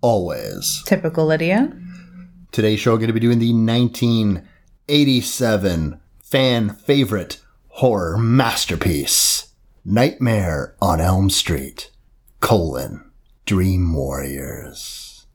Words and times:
Always. 0.00 0.82
Typical 0.86 1.26
Lydia. 1.26 1.72
Today's 2.52 2.80
show, 2.80 2.92
we're 2.92 2.98
going 2.98 3.08
to 3.08 3.12
be 3.12 3.20
doing 3.20 3.40
the 3.40 3.52
1987 3.52 6.00
fan 6.22 6.70
favorite 6.70 7.40
horror 7.68 8.18
masterpiece, 8.18 9.52
Nightmare 9.84 10.74
on 10.80 11.00
Elm 11.00 11.30
Street, 11.30 11.90
colon, 12.40 13.10
Dream 13.44 13.92
Warriors. 13.92 15.26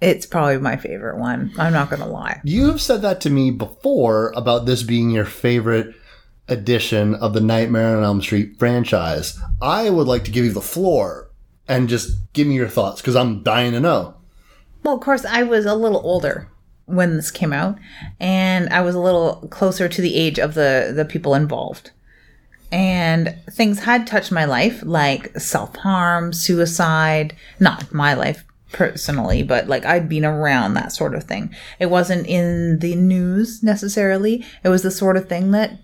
It's 0.00 0.26
probably 0.26 0.58
my 0.58 0.76
favorite 0.76 1.18
one. 1.18 1.52
I'm 1.58 1.72
not 1.72 1.90
going 1.90 2.02
to 2.02 2.08
lie. 2.08 2.40
You've 2.44 2.80
said 2.80 3.02
that 3.02 3.20
to 3.22 3.30
me 3.30 3.50
before 3.50 4.32
about 4.36 4.64
this 4.64 4.82
being 4.82 5.10
your 5.10 5.24
favorite 5.24 5.94
edition 6.46 7.14
of 7.16 7.34
the 7.34 7.40
Nightmare 7.40 7.96
on 7.96 8.04
Elm 8.04 8.22
Street 8.22 8.58
franchise. 8.58 9.38
I 9.60 9.90
would 9.90 10.06
like 10.06 10.24
to 10.24 10.30
give 10.30 10.44
you 10.44 10.52
the 10.52 10.60
floor 10.60 11.27
and 11.68 11.88
just 11.88 12.32
give 12.32 12.46
me 12.46 12.54
your 12.54 12.68
thoughts 12.68 13.00
because 13.00 13.16
I'm 13.16 13.42
dying 13.42 13.72
to 13.72 13.80
know. 13.80 14.14
Well, 14.82 14.94
of 14.94 15.00
course, 15.00 15.24
I 15.24 15.42
was 15.42 15.66
a 15.66 15.74
little 15.74 16.00
older 16.04 16.48
when 16.86 17.16
this 17.16 17.30
came 17.30 17.52
out, 17.52 17.78
and 18.18 18.68
I 18.70 18.80
was 18.80 18.94
a 18.94 19.00
little 19.00 19.46
closer 19.50 19.88
to 19.88 20.00
the 20.00 20.16
age 20.16 20.38
of 20.38 20.54
the, 20.54 20.92
the 20.94 21.04
people 21.04 21.34
involved. 21.34 21.90
And 22.70 23.36
things 23.50 23.80
had 23.80 24.06
touched 24.06 24.32
my 24.32 24.44
life, 24.44 24.82
like 24.84 25.38
self 25.38 25.76
harm, 25.76 26.32
suicide, 26.32 27.34
not 27.60 27.92
my 27.92 28.14
life 28.14 28.44
personally, 28.72 29.42
but 29.42 29.66
like 29.68 29.84
I'd 29.84 30.08
been 30.08 30.24
around 30.24 30.74
that 30.74 30.92
sort 30.92 31.14
of 31.14 31.24
thing. 31.24 31.54
It 31.78 31.86
wasn't 31.86 32.26
in 32.26 32.78
the 32.80 32.94
news 32.94 33.62
necessarily, 33.62 34.44
it 34.62 34.68
was 34.68 34.82
the 34.82 34.90
sort 34.90 35.16
of 35.16 35.28
thing 35.28 35.50
that 35.52 35.78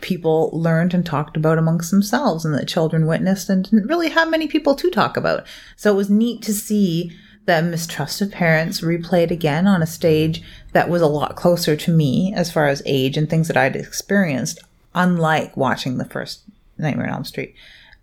people 0.00 0.50
learned 0.52 0.94
and 0.94 1.04
talked 1.04 1.36
about 1.36 1.58
amongst 1.58 1.90
themselves 1.90 2.44
and 2.44 2.54
that 2.54 2.68
children 2.68 3.06
witnessed 3.06 3.48
and 3.48 3.64
didn't 3.64 3.86
really 3.86 4.08
have 4.08 4.30
many 4.30 4.48
people 4.48 4.74
to 4.74 4.90
talk 4.90 5.16
about. 5.16 5.46
So 5.76 5.92
it 5.92 5.96
was 5.96 6.10
neat 6.10 6.42
to 6.42 6.54
see 6.54 7.12
the 7.44 7.62
mistrust 7.62 8.20
of 8.20 8.30
parents 8.30 8.80
replayed 8.80 9.30
again 9.30 9.66
on 9.66 9.82
a 9.82 9.86
stage 9.86 10.42
that 10.72 10.88
was 10.88 11.02
a 11.02 11.06
lot 11.06 11.36
closer 11.36 11.76
to 11.76 11.90
me 11.90 12.32
as 12.34 12.52
far 12.52 12.68
as 12.68 12.82
age 12.86 13.16
and 13.16 13.28
things 13.28 13.48
that 13.48 13.56
I'd 13.56 13.76
experienced, 13.76 14.60
unlike 14.94 15.56
watching 15.56 15.98
the 15.98 16.04
first 16.04 16.42
Nightmare 16.78 17.08
on 17.08 17.14
Elm 17.14 17.24
Street. 17.24 17.54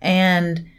And 0.02 0.70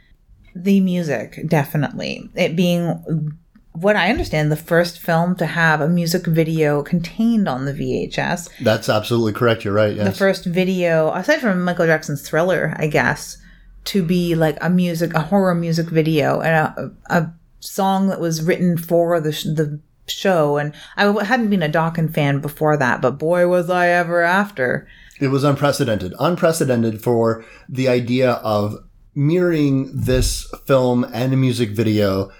the 0.54 0.80
music, 0.80 1.40
definitely. 1.46 2.30
It 2.34 2.56
being 2.56 3.38
what 3.80 3.96
I 3.96 4.10
understand, 4.10 4.52
the 4.52 4.56
first 4.56 4.98
film 4.98 5.36
to 5.36 5.46
have 5.46 5.80
a 5.80 5.88
music 5.88 6.26
video 6.26 6.82
contained 6.82 7.48
on 7.48 7.64
the 7.64 7.72
VHS. 7.72 8.50
That's 8.62 8.88
absolutely 8.88 9.32
correct. 9.32 9.64
You're 9.64 9.74
right. 9.74 9.96
Yes. 9.96 10.06
The 10.06 10.18
first 10.18 10.44
video, 10.44 11.10
aside 11.12 11.40
from 11.40 11.62
Michael 11.62 11.86
Jackson's 11.86 12.28
Thriller, 12.28 12.74
I 12.78 12.88
guess, 12.88 13.38
to 13.84 14.04
be 14.04 14.34
like 14.34 14.58
a 14.60 14.68
music, 14.68 15.14
a 15.14 15.22
horror 15.22 15.54
music 15.54 15.88
video 15.88 16.40
and 16.40 16.54
a, 16.54 16.92
a 17.08 17.32
song 17.60 18.08
that 18.08 18.20
was 18.20 18.42
written 18.42 18.76
for 18.76 19.20
the, 19.20 19.32
sh- 19.32 19.44
the 19.44 19.80
show. 20.06 20.58
And 20.58 20.74
I 20.96 21.24
hadn't 21.24 21.50
been 21.50 21.62
a 21.62 21.68
Dokken 21.68 22.12
fan 22.12 22.40
before 22.40 22.76
that, 22.76 23.00
but 23.00 23.18
boy, 23.18 23.48
was 23.48 23.70
I 23.70 23.88
ever 23.88 24.22
after. 24.22 24.86
It 25.20 25.28
was 25.28 25.44
unprecedented. 25.44 26.14
Unprecedented 26.18 27.02
for 27.02 27.44
the 27.68 27.88
idea 27.88 28.32
of 28.32 28.76
mirroring 29.14 29.90
this 29.92 30.52
film 30.66 31.04
and 31.12 31.32
a 31.32 31.36
music 31.36 31.70
video 31.70 32.30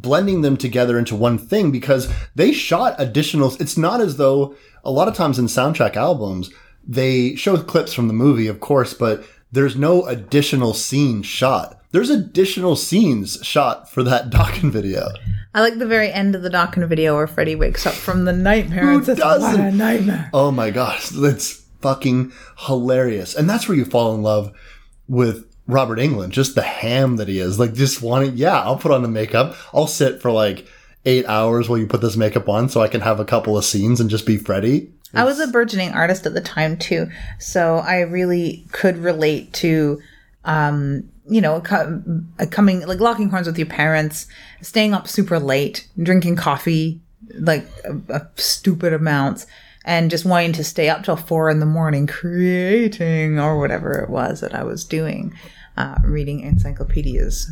blending 0.00 0.42
them 0.42 0.56
together 0.56 0.98
into 0.98 1.16
one 1.16 1.38
thing 1.38 1.70
because 1.70 2.12
they 2.34 2.52
shot 2.52 2.94
additional 2.98 3.54
it's 3.58 3.76
not 3.76 4.00
as 4.00 4.16
though 4.16 4.54
a 4.84 4.90
lot 4.90 5.08
of 5.08 5.14
times 5.14 5.38
in 5.38 5.46
soundtrack 5.46 5.96
albums 5.96 6.50
they 6.86 7.34
show 7.34 7.56
clips 7.56 7.92
from 7.92 8.06
the 8.08 8.14
movie 8.14 8.46
of 8.46 8.60
course 8.60 8.92
but 8.92 9.24
there's 9.52 9.76
no 9.76 10.04
additional 10.06 10.74
scene 10.74 11.22
shot 11.22 11.80
there's 11.92 12.10
additional 12.10 12.76
scenes 12.76 13.38
shot 13.42 13.90
for 13.90 14.02
that 14.02 14.30
Dokken 14.30 14.70
video 14.70 15.08
I 15.54 15.62
like 15.62 15.78
the 15.78 15.86
very 15.86 16.12
end 16.12 16.34
of 16.34 16.42
the 16.42 16.50
Dokken 16.50 16.86
video 16.86 17.16
where 17.16 17.26
Freddy 17.26 17.54
wakes 17.54 17.86
up 17.86 17.94
from 17.94 18.26
the 18.26 18.32
nightmare 18.34 18.82
Who 18.82 18.96
and 18.98 19.06
says, 19.06 19.16
doesn't? 19.16 19.50
"What 19.52 19.60
a 19.60 19.72
nightmare!" 19.72 20.30
oh 20.34 20.50
my 20.50 20.70
gosh 20.70 21.08
that's 21.08 21.64
fucking 21.80 22.32
hilarious 22.58 23.34
and 23.34 23.48
that's 23.48 23.66
where 23.68 23.78
you 23.78 23.84
fall 23.86 24.14
in 24.14 24.22
love 24.22 24.52
with 25.08 25.46
Robert 25.66 25.98
Englund, 25.98 26.30
just 26.30 26.54
the 26.54 26.62
ham 26.62 27.16
that 27.16 27.28
he 27.28 27.38
is. 27.38 27.58
Like, 27.58 27.74
just 27.74 28.02
wanting, 28.02 28.36
yeah, 28.36 28.60
I'll 28.60 28.78
put 28.78 28.92
on 28.92 29.02
the 29.02 29.08
makeup. 29.08 29.56
I'll 29.74 29.86
sit 29.86 30.22
for 30.22 30.30
like 30.30 30.66
eight 31.04 31.26
hours 31.26 31.68
while 31.68 31.78
you 31.78 31.86
put 31.86 32.00
this 32.00 32.16
makeup 32.16 32.48
on 32.48 32.68
so 32.68 32.82
I 32.82 32.88
can 32.88 33.00
have 33.00 33.20
a 33.20 33.24
couple 33.24 33.56
of 33.56 33.64
scenes 33.64 34.00
and 34.00 34.10
just 34.10 34.26
be 34.26 34.36
Freddy. 34.36 34.90
I 35.14 35.24
was 35.24 35.40
a 35.40 35.46
burgeoning 35.46 35.92
artist 35.92 36.26
at 36.26 36.34
the 36.34 36.40
time 36.40 36.76
too, 36.76 37.08
so 37.38 37.76
I 37.76 38.00
really 38.00 38.66
could 38.72 38.98
relate 38.98 39.52
to, 39.54 40.00
um, 40.44 41.08
you 41.28 41.40
know, 41.40 41.60
coming 41.60 42.86
like 42.86 43.00
locking 43.00 43.30
horns 43.30 43.46
with 43.46 43.56
your 43.56 43.68
parents, 43.68 44.26
staying 44.60 44.94
up 44.94 45.08
super 45.08 45.38
late, 45.38 45.88
drinking 46.02 46.36
coffee 46.36 47.00
like 47.38 47.66
a, 47.84 47.96
a 48.12 48.28
stupid 48.36 48.92
amounts, 48.92 49.46
and 49.84 50.10
just 50.10 50.24
wanting 50.24 50.52
to 50.52 50.64
stay 50.64 50.88
up 50.88 51.04
till 51.04 51.16
four 51.16 51.48
in 51.48 51.60
the 51.60 51.66
morning 51.66 52.06
creating 52.06 53.38
or 53.38 53.58
whatever 53.58 53.92
it 53.92 54.10
was 54.10 54.40
that 54.40 54.54
I 54.54 54.64
was 54.64 54.84
doing, 54.84 55.34
uh, 55.76 55.96
reading 56.04 56.40
encyclopedias. 56.40 57.50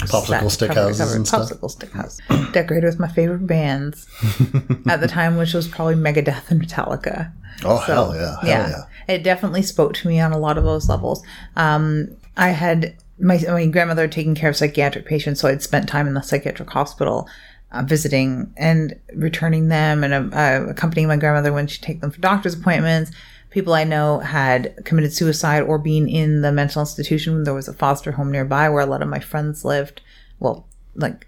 Popsicle 0.00 0.50
stick 0.50 0.72
houses 0.72 1.14
and 1.14 1.26
stuff. 1.26 1.50
Popsicle 1.50 1.70
stick 1.70 1.90
house. 1.90 2.18
Decorated 2.52 2.86
with 2.86 3.00
my 3.00 3.08
favorite 3.08 3.46
bands 3.46 4.06
at 4.88 5.00
the 5.00 5.08
time, 5.08 5.36
which 5.36 5.54
was 5.54 5.66
probably 5.66 5.96
Megadeth 5.96 6.50
and 6.50 6.62
Metallica. 6.62 7.32
Oh, 7.64 7.78
hell 7.78 8.14
yeah. 8.14 8.36
Hell 8.40 8.70
yeah. 8.70 9.14
It 9.14 9.24
definitely 9.24 9.62
spoke 9.62 9.94
to 9.94 10.08
me 10.08 10.20
on 10.20 10.32
a 10.32 10.38
lot 10.38 10.56
of 10.56 10.64
those 10.64 10.88
levels. 10.88 11.24
Um, 11.56 12.16
I 12.36 12.50
had 12.50 12.96
my, 13.18 13.42
my 13.48 13.66
grandmother 13.66 14.06
taking 14.06 14.34
care 14.36 14.50
of 14.50 14.56
psychiatric 14.56 15.06
patients, 15.06 15.40
so 15.40 15.48
I'd 15.48 15.62
spent 15.62 15.88
time 15.88 16.06
in 16.06 16.14
the 16.14 16.22
psychiatric 16.22 16.70
hospital 16.70 17.28
uh, 17.72 17.82
visiting 17.82 18.52
and 18.56 18.98
returning 19.14 19.68
them 19.68 20.04
and 20.04 20.32
uh, 20.32 20.66
accompanying 20.70 21.08
my 21.08 21.16
grandmother 21.16 21.52
when 21.52 21.66
she'd 21.66 21.82
take 21.82 22.00
them 22.00 22.10
for 22.10 22.20
doctor's 22.20 22.54
appointments. 22.54 23.10
People 23.50 23.72
I 23.74 23.84
know 23.84 24.18
had 24.18 24.74
committed 24.84 25.12
suicide 25.12 25.62
or 25.62 25.78
been 25.78 26.08
in 26.08 26.42
the 26.42 26.52
mental 26.52 26.80
institution. 26.80 27.44
There 27.44 27.54
was 27.54 27.68
a 27.68 27.72
foster 27.72 28.12
home 28.12 28.30
nearby 28.30 28.68
where 28.68 28.82
a 28.82 28.86
lot 28.86 29.02
of 29.02 29.08
my 29.08 29.20
friends 29.20 29.64
lived. 29.64 30.00
Well, 30.38 30.66
like 30.94 31.26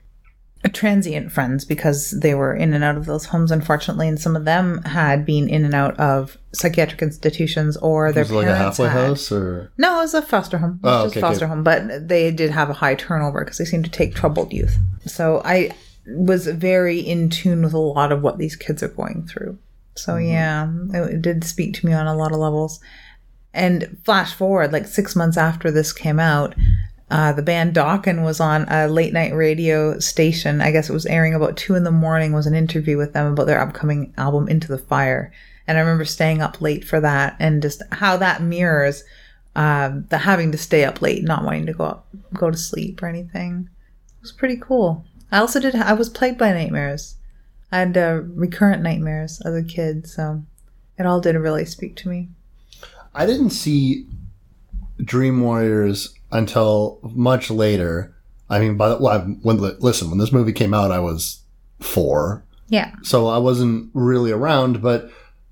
transient 0.75 1.32
friends 1.32 1.64
because 1.64 2.10
they 2.10 2.34
were 2.34 2.54
in 2.54 2.75
and 2.75 2.84
out 2.84 2.97
of 2.98 3.06
those 3.06 3.25
homes, 3.26 3.50
unfortunately, 3.50 4.06
and 4.06 4.20
some 4.20 4.36
of 4.36 4.44
them 4.44 4.82
had 4.82 5.25
been 5.25 5.48
in 5.48 5.64
and 5.64 5.72
out 5.75 5.98
of 5.98 6.36
psychiatric 6.53 7.00
institutions 7.00 7.78
or 7.78 8.12
their 8.12 8.25
Was 8.25 8.30
it 8.30 8.34
like 8.34 8.47
a 8.47 8.54
halfway 8.56 8.88
had. 8.88 9.06
house 9.06 9.32
or? 9.32 9.72
No, 9.78 9.98
it 9.98 10.03
was 10.03 10.14
a 10.14 10.20
foster 10.20 10.59
home. 10.59 10.78
It 10.82 10.86
was 10.86 10.94
Oh, 11.00 11.04
just 11.06 11.16
okay, 11.16 11.20
foster 11.22 11.44
okay. 11.47 11.54
home, 11.54 11.64
but 11.64 12.09
they 12.09 12.30
did 12.30 12.50
have 12.50 12.69
a 12.69 12.75
high 12.75 12.94
turnover 12.94 13.42
because 13.42 13.56
they 13.56 13.64
seemed 13.64 13.84
to 13.86 13.91
take 13.91 14.14
troubled 14.14 14.53
youth. 14.53 14.76
So 15.06 15.41
I 15.47 15.70
was 16.06 16.47
very 16.47 16.98
in 17.00 17.30
tune 17.30 17.62
with 17.62 17.72
a 17.72 17.78
lot 17.78 18.12
of 18.12 18.20
what 18.22 18.36
these 18.36 18.54
kids 18.56 18.82
are 18.82 18.88
going 18.88 19.26
through. 19.26 19.56
So 19.94 20.14
Mm-hmm. 20.14 20.30
yeah, 20.94 21.02
it, 21.02 21.14
it 21.14 21.22
did 21.22 21.44
speak 21.44 21.74
to 21.74 21.86
me 21.86 21.92
on 21.92 22.06
a 22.06 22.16
lot 22.16 22.32
of 22.32 22.38
levels. 22.38 22.80
And 23.53 23.98
flash 24.04 24.32
forward, 24.32 24.72
like 24.72 24.86
six 24.86 25.16
months 25.16 25.36
after 25.36 25.70
this 25.70 25.92
came 25.92 26.20
out, 26.20 26.54
uh, 27.10 27.32
the 27.32 27.42
band 27.42 27.74
Dokken 27.74 28.22
was 28.24 28.38
on 28.38 28.65
a 28.68 28.86
late 28.86 29.12
night 29.12 29.34
radio 29.34 29.98
station. 29.98 30.60
I 30.60 30.70
guess 30.70 30.88
it 30.88 30.92
was 30.92 31.06
airing 31.06 31.34
about 31.34 31.56
two 31.56 31.74
in 31.74 31.82
the 31.82 31.91
morning. 31.91 32.32
Was 32.32 32.47
an 32.47 32.54
interview 32.54 32.97
with 32.97 33.12
them 33.12 33.32
about 33.32 33.48
their 33.48 33.60
upcoming 33.60 34.15
album 34.16 34.47
Into 34.47 34.68
the 34.68 34.78
Fire, 34.78 35.32
and 35.66 35.76
I 35.76 35.80
remember 35.80 36.04
staying 36.04 36.41
up 36.41 36.60
late 36.60 36.84
for 36.84 37.00
that, 37.00 37.34
and 37.41 37.60
just 37.60 37.82
how 37.91 38.16
that 38.18 38.42
mirrors 38.42 39.03
um, 39.56 40.06
the 40.10 40.18
having 40.18 40.53
to 40.53 40.59
stay 40.59 40.84
up 40.84 41.03
late, 41.03 41.24
not 41.24 41.42
wanting 41.44 41.66
to 41.66 41.72
go 41.72 41.84
up, 41.84 42.06
go 42.32 42.48
to 42.53 42.56
sleep 42.56 43.03
or 43.03 43.09
anything. 43.09 43.68
It 44.06 44.22
was 44.22 44.30
pretty 44.30 44.59
cool. 44.59 45.04
I 45.32 45.38
also 45.38 45.59
did. 45.59 45.74
I 45.74 45.94
was 45.94 46.09
plagued 46.09 46.38
by 46.38 46.53
nightmares. 46.53 47.16
I 47.72 47.78
had 47.78 47.96
uh, 47.96 48.22
recurrent 48.34 48.82
nightmares 48.82 49.40
as 49.44 49.54
a 49.54 49.62
kid, 49.62 50.06
so 50.08 50.42
it 50.98 51.06
all 51.06 51.20
didn't 51.20 51.42
really 51.42 51.64
speak 51.64 51.96
to 51.96 52.08
me. 52.08 52.28
I 53.14 53.26
didn't 53.26 53.50
see 53.50 54.06
Dream 54.98 55.40
Warriors 55.40 56.14
until 56.32 56.98
much 57.02 57.50
later. 57.50 58.14
I 58.48 58.58
mean, 58.58 58.76
by 58.76 58.88
the 58.90 58.96
well, 58.98 59.20
when 59.42 59.58
listen, 59.80 60.10
when 60.10 60.18
this 60.18 60.32
movie 60.32 60.52
came 60.52 60.74
out, 60.74 60.90
I 60.90 60.98
was 60.98 61.40
four, 61.80 62.44
Yeah. 62.68 62.92
so 63.02 63.28
I 63.28 63.38
wasn't 63.38 63.90
really 63.94 64.32
around, 64.32 64.82
but 64.82 65.10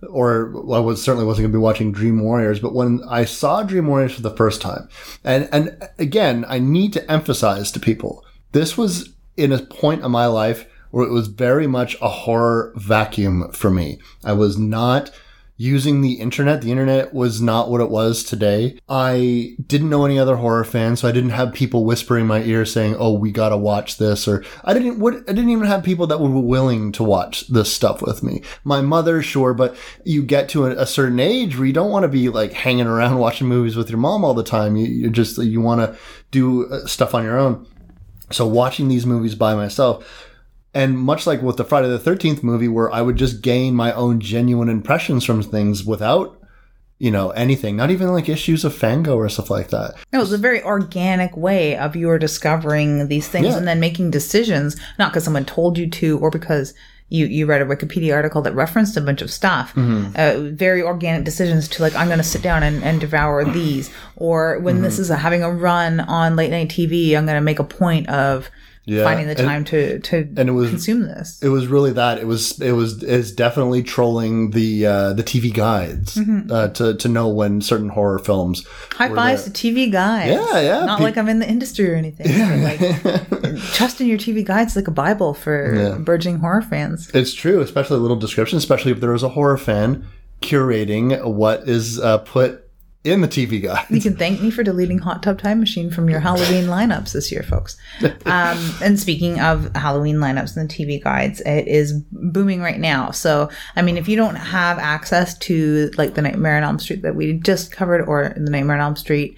or 0.08 0.50
well, 0.52 0.74
I 0.74 0.84
was 0.84 1.02
certainly 1.02 1.26
wasn't 1.26 1.44
going 1.44 1.52
to 1.52 1.58
be 1.58 1.62
watching 1.62 1.92
Dream 1.92 2.20
Warriors. 2.20 2.60
But 2.60 2.74
when 2.74 3.00
I 3.08 3.24
saw 3.24 3.62
Dream 3.62 3.86
Warriors 3.86 4.14
for 4.14 4.22
the 4.22 4.36
first 4.36 4.60
time, 4.60 4.88
and 5.24 5.48
and 5.52 5.88
again, 5.98 6.44
I 6.48 6.58
need 6.58 6.92
to 6.94 7.10
emphasize 7.10 7.70
to 7.72 7.80
people, 7.80 8.24
this 8.52 8.76
was 8.76 9.10
in 9.36 9.52
a 9.52 9.58
point 9.58 10.02
of 10.02 10.10
my 10.10 10.26
life 10.26 10.66
where 10.90 11.06
it 11.06 11.12
was 11.12 11.28
very 11.28 11.66
much 11.66 11.96
a 12.00 12.08
horror 12.08 12.72
vacuum 12.76 13.50
for 13.52 13.70
me. 13.70 13.98
I 14.24 14.32
was 14.32 14.58
not 14.58 15.10
using 15.60 16.00
the 16.00 16.14
internet. 16.14 16.62
The 16.62 16.70
internet 16.70 17.12
was 17.12 17.42
not 17.42 17.68
what 17.68 17.80
it 17.80 17.90
was 17.90 18.22
today. 18.22 18.78
I 18.88 19.56
didn't 19.66 19.90
know 19.90 20.04
any 20.04 20.16
other 20.18 20.36
horror 20.36 20.64
fans, 20.64 21.00
so 21.00 21.08
I 21.08 21.12
didn't 21.12 21.30
have 21.30 21.52
people 21.52 21.84
whispering 21.84 22.22
in 22.22 22.28
my 22.28 22.42
ear 22.42 22.64
saying, 22.64 22.94
"Oh, 22.96 23.12
we 23.12 23.32
gotta 23.32 23.56
watch 23.56 23.98
this," 23.98 24.28
or 24.28 24.44
I 24.64 24.72
didn't. 24.72 25.00
What 25.00 25.14
I 25.14 25.32
didn't 25.32 25.50
even 25.50 25.66
have 25.66 25.82
people 25.82 26.06
that 26.06 26.20
were 26.20 26.30
willing 26.30 26.92
to 26.92 27.02
watch 27.02 27.48
this 27.48 27.72
stuff 27.72 28.00
with 28.00 28.22
me. 28.22 28.40
My 28.62 28.80
mother, 28.80 29.20
sure, 29.20 29.52
but 29.52 29.76
you 30.04 30.22
get 30.22 30.48
to 30.50 30.66
a, 30.66 30.70
a 30.82 30.86
certain 30.86 31.18
age 31.18 31.58
where 31.58 31.66
you 31.66 31.72
don't 31.72 31.90
want 31.90 32.04
to 32.04 32.08
be 32.08 32.28
like 32.28 32.52
hanging 32.52 32.86
around 32.86 33.18
watching 33.18 33.48
movies 33.48 33.76
with 33.76 33.90
your 33.90 33.98
mom 33.98 34.24
all 34.24 34.34
the 34.34 34.44
time. 34.44 34.76
You, 34.76 34.86
you 34.86 35.10
just 35.10 35.38
you 35.38 35.60
want 35.60 35.80
to 35.80 35.98
do 36.30 36.66
uh, 36.68 36.86
stuff 36.86 37.14
on 37.14 37.24
your 37.24 37.38
own. 37.38 37.66
So 38.30 38.46
watching 38.46 38.88
these 38.88 39.06
movies 39.06 39.34
by 39.34 39.54
myself 39.54 40.27
and 40.74 40.98
much 40.98 41.26
like 41.26 41.42
with 41.42 41.56
the 41.56 41.64
Friday 41.64 41.88
the 41.88 41.98
13th 41.98 42.42
movie, 42.42 42.68
where 42.68 42.92
I 42.92 43.02
would 43.02 43.16
just 43.16 43.42
gain 43.42 43.74
my 43.74 43.92
own 43.92 44.20
genuine 44.20 44.68
impressions 44.68 45.24
from 45.24 45.42
things 45.42 45.84
without, 45.84 46.40
you 46.98 47.10
know, 47.10 47.30
anything, 47.30 47.76
not 47.76 47.90
even 47.90 48.12
like 48.12 48.28
issues 48.28 48.64
of 48.64 48.74
Fango 48.74 49.16
or 49.16 49.28
stuff 49.28 49.50
like 49.50 49.68
that. 49.68 49.94
No, 50.12 50.18
It 50.18 50.22
was 50.22 50.32
a 50.32 50.38
very 50.38 50.62
organic 50.62 51.36
way 51.36 51.76
of 51.76 51.96
your 51.96 52.18
discovering 52.18 53.08
these 53.08 53.28
things 53.28 53.46
Yeah. 53.46 53.56
and 53.56 53.66
then 53.68 53.80
making 53.80 54.10
decisions, 54.10 54.76
not 54.98 55.10
because 55.12 55.24
someone 55.24 55.44
told 55.44 55.78
you 55.78 55.88
to 55.90 56.18
or 56.18 56.30
because 56.30 56.74
you, 57.10 57.24
you 57.24 57.46
read 57.46 57.62
a 57.62 57.64
Wikipedia 57.64 58.12
article 58.14 58.42
that 58.42 58.52
referenced 58.54 58.94
a 58.98 59.00
bunch 59.00 59.22
of 59.22 59.30
stuff. 59.30 59.72
Mm-hmm. 59.74 60.12
Uh, 60.14 60.50
very 60.54 60.82
organic 60.82 61.24
decisions 61.24 61.66
to 61.68 61.82
like, 61.82 61.94
I'm 61.94 62.08
going 62.08 62.18
to 62.18 62.24
sit 62.24 62.42
down 62.42 62.62
and, 62.62 62.84
and 62.84 63.00
devour 63.00 63.44
these. 63.46 63.90
Or 64.16 64.58
when 64.58 64.82
this 64.82 64.94
Mm-hmm. 64.94 65.02
is 65.02 65.10
a, 65.10 65.16
having 65.16 65.42
a 65.42 65.50
run 65.50 66.00
on 66.00 66.36
late 66.36 66.50
night 66.50 66.68
TV, 66.68 67.16
I'm 67.16 67.24
going 67.24 67.36
to 67.38 67.40
make 67.40 67.58
a 67.60 67.64
point 67.64 68.10
of 68.10 68.50
Yeah. 68.88 69.04
finding 69.04 69.26
the 69.26 69.36
And- 69.38 69.46
time 69.46 69.64
to, 69.66 69.98
to 69.98 70.16
and 70.36 70.48
it 70.48 70.52
was- 70.52 70.70
consume 70.70 71.02
this. 71.02 71.38
It 71.42 71.48
was 71.50 71.66
really 71.66 71.92
that. 71.92 72.18
It 72.18 72.26
was 72.26 72.58
it 72.60 72.72
was 72.72 73.02
is 73.02 73.32
definitely 73.32 73.82
trolling 73.82 74.50
the 74.52 74.86
uh, 74.86 75.12
the 75.12 75.22
TV 75.22 75.52
guides 75.52 76.14
Mm-hmm. 76.16 76.50
uh, 76.50 76.68
to 76.68 76.94
to 76.94 77.08
know 77.08 77.28
when 77.28 77.60
certain 77.60 77.90
horror 77.90 78.18
films. 78.18 78.66
High 78.92 79.14
fives 79.14 79.44
to 79.44 79.50
TV 79.50 79.92
guides. 79.92 80.32
Yeah, 80.32 80.60
yeah, 80.60 80.84
Not 80.86 80.98
pe- 80.98 81.04
like 81.04 81.16
I'm 81.18 81.28
in 81.28 81.38
the 81.38 81.48
industry 81.48 81.90
or 81.92 81.96
anything. 81.96 82.26
but, 82.26 83.42
like, 83.42 83.58
trust 83.74 84.00
in 84.00 84.06
your 84.06 84.18
TV 84.18 84.44
guides 84.44 84.74
like 84.74 84.88
a 84.88 84.92
Bible 84.92 85.34
for 85.34 85.74
Yeah. 85.74 85.98
burgeoning 85.98 86.38
horror 86.40 86.62
fans. 86.62 87.10
It's 87.14 87.34
true, 87.34 87.60
especially 87.60 87.96
a 87.98 88.00
little 88.00 88.16
description, 88.16 88.56
especially 88.58 88.92
if 88.92 89.00
there 89.00 89.14
is 89.14 89.22
a 89.22 89.28
horror 89.28 89.58
fan 89.58 90.06
curating 90.40 91.24
what 91.24 91.68
is 91.68 91.98
uh, 92.00 92.18
put 92.18 92.67
in 93.04 93.20
the 93.20 93.28
TV 93.28 93.62
guide. 93.62 93.86
You 93.90 94.00
can 94.00 94.16
thank 94.16 94.40
me 94.40 94.50
for 94.50 94.62
deleting 94.62 94.98
Hot 94.98 95.22
Tub 95.22 95.40
Time 95.40 95.60
Machine 95.60 95.90
from 95.90 96.10
your 96.10 96.20
Halloween 96.20 96.64
lineups 96.64 97.12
this 97.12 97.30
year, 97.30 97.42
folks. 97.42 97.76
Um, 98.26 98.74
and 98.82 98.98
speaking 98.98 99.40
of 99.40 99.74
Halloween 99.74 100.16
lineups 100.16 100.56
and 100.56 100.68
the 100.68 100.74
TV 100.74 101.02
guides, 101.02 101.40
it 101.40 101.66
is 101.66 101.92
booming 102.12 102.60
right 102.60 102.78
now. 102.78 103.10
So, 103.10 103.48
I 103.76 103.82
mean, 103.82 103.96
if 103.96 104.08
you 104.08 104.16
don't 104.16 104.34
have 104.34 104.78
access 104.78 105.36
to 105.38 105.90
like 105.96 106.14
the 106.14 106.22
Nightmare 106.22 106.56
on 106.56 106.64
Elm 106.64 106.78
Street 106.78 107.02
that 107.02 107.14
we 107.14 107.34
just 107.34 107.72
covered, 107.72 108.04
or 108.06 108.34
the 108.36 108.50
Nightmare 108.50 108.76
on 108.76 108.82
Elm 108.82 108.96
Street 108.96 109.36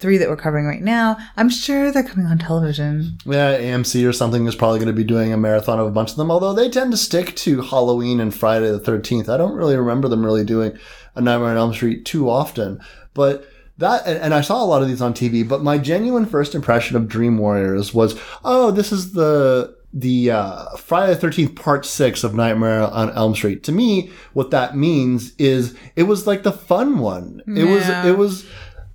three 0.00 0.18
that 0.18 0.28
we're 0.28 0.36
covering 0.36 0.66
right 0.66 0.82
now, 0.82 1.16
I'm 1.36 1.48
sure 1.48 1.92
they're 1.92 2.02
coming 2.02 2.26
on 2.26 2.38
television. 2.38 3.18
Yeah, 3.24 3.56
AMC 3.56 4.06
or 4.06 4.12
something 4.12 4.46
is 4.46 4.56
probably 4.56 4.78
going 4.78 4.88
to 4.88 4.92
be 4.92 5.04
doing 5.04 5.32
a 5.32 5.36
marathon 5.36 5.78
of 5.78 5.86
a 5.86 5.90
bunch 5.90 6.10
of 6.10 6.16
them, 6.16 6.30
although 6.30 6.52
they 6.52 6.68
tend 6.68 6.90
to 6.90 6.96
stick 6.98 7.36
to 7.36 7.62
Halloween 7.62 8.20
and 8.20 8.34
Friday 8.34 8.70
the 8.70 8.80
13th. 8.80 9.28
I 9.28 9.36
don't 9.36 9.54
really 9.54 9.76
remember 9.76 10.08
them 10.08 10.24
really 10.24 10.44
doing 10.44 10.76
a 11.14 11.20
Nightmare 11.20 11.50
on 11.50 11.56
Elm 11.56 11.74
Street 11.74 12.04
too 12.04 12.28
often. 12.28 12.80
But 13.12 13.46
that, 13.78 14.06
and, 14.06 14.32
I 14.32 14.40
saw 14.40 14.62
a 14.62 14.66
lot 14.66 14.82
of 14.82 14.88
these 14.88 15.02
on 15.02 15.14
TV, 15.14 15.46
but 15.46 15.62
my 15.62 15.78
genuine 15.78 16.26
first 16.26 16.54
impression 16.54 16.96
of 16.96 17.08
Dream 17.08 17.38
Warriors 17.38 17.92
was, 17.92 18.18
oh, 18.44 18.70
this 18.70 18.92
is 18.92 19.12
the, 19.12 19.76
the 19.92 20.30
uh, 20.30 20.76
Friday 20.76 21.14
the 21.14 21.26
13th 21.26 21.56
part 21.56 21.84
six 21.84 22.24
of 22.24 22.34
Nightmare 22.34 22.82
on 22.82 23.10
Elm 23.10 23.34
Street. 23.34 23.62
To 23.64 23.72
me, 23.72 24.10
what 24.32 24.50
that 24.50 24.76
means 24.76 25.34
is 25.38 25.76
it 25.96 26.04
was 26.04 26.26
like 26.26 26.42
the 26.42 26.52
fun 26.52 26.98
one. 26.98 27.42
It 27.46 27.64
was, 27.64 27.88
it 27.88 28.16
was, 28.16 28.44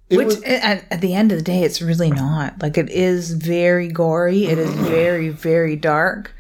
it 0.10 0.18
Which 0.18 0.26
was, 0.26 0.44
at, 0.44 0.86
at 0.92 1.02
the 1.02 1.14
end 1.14 1.32
of 1.32 1.38
the 1.38 1.44
day, 1.44 1.64
it's 1.64 1.82
really 1.82 2.10
not. 2.10 2.62
Like 2.62 2.78
it 2.78 2.90
is 2.90 3.32
very 3.34 3.88
gory. 3.88 4.46
It 4.46 4.58
is 4.58 4.74
very 4.74 5.30
very 5.30 5.76
dark, 5.76 6.34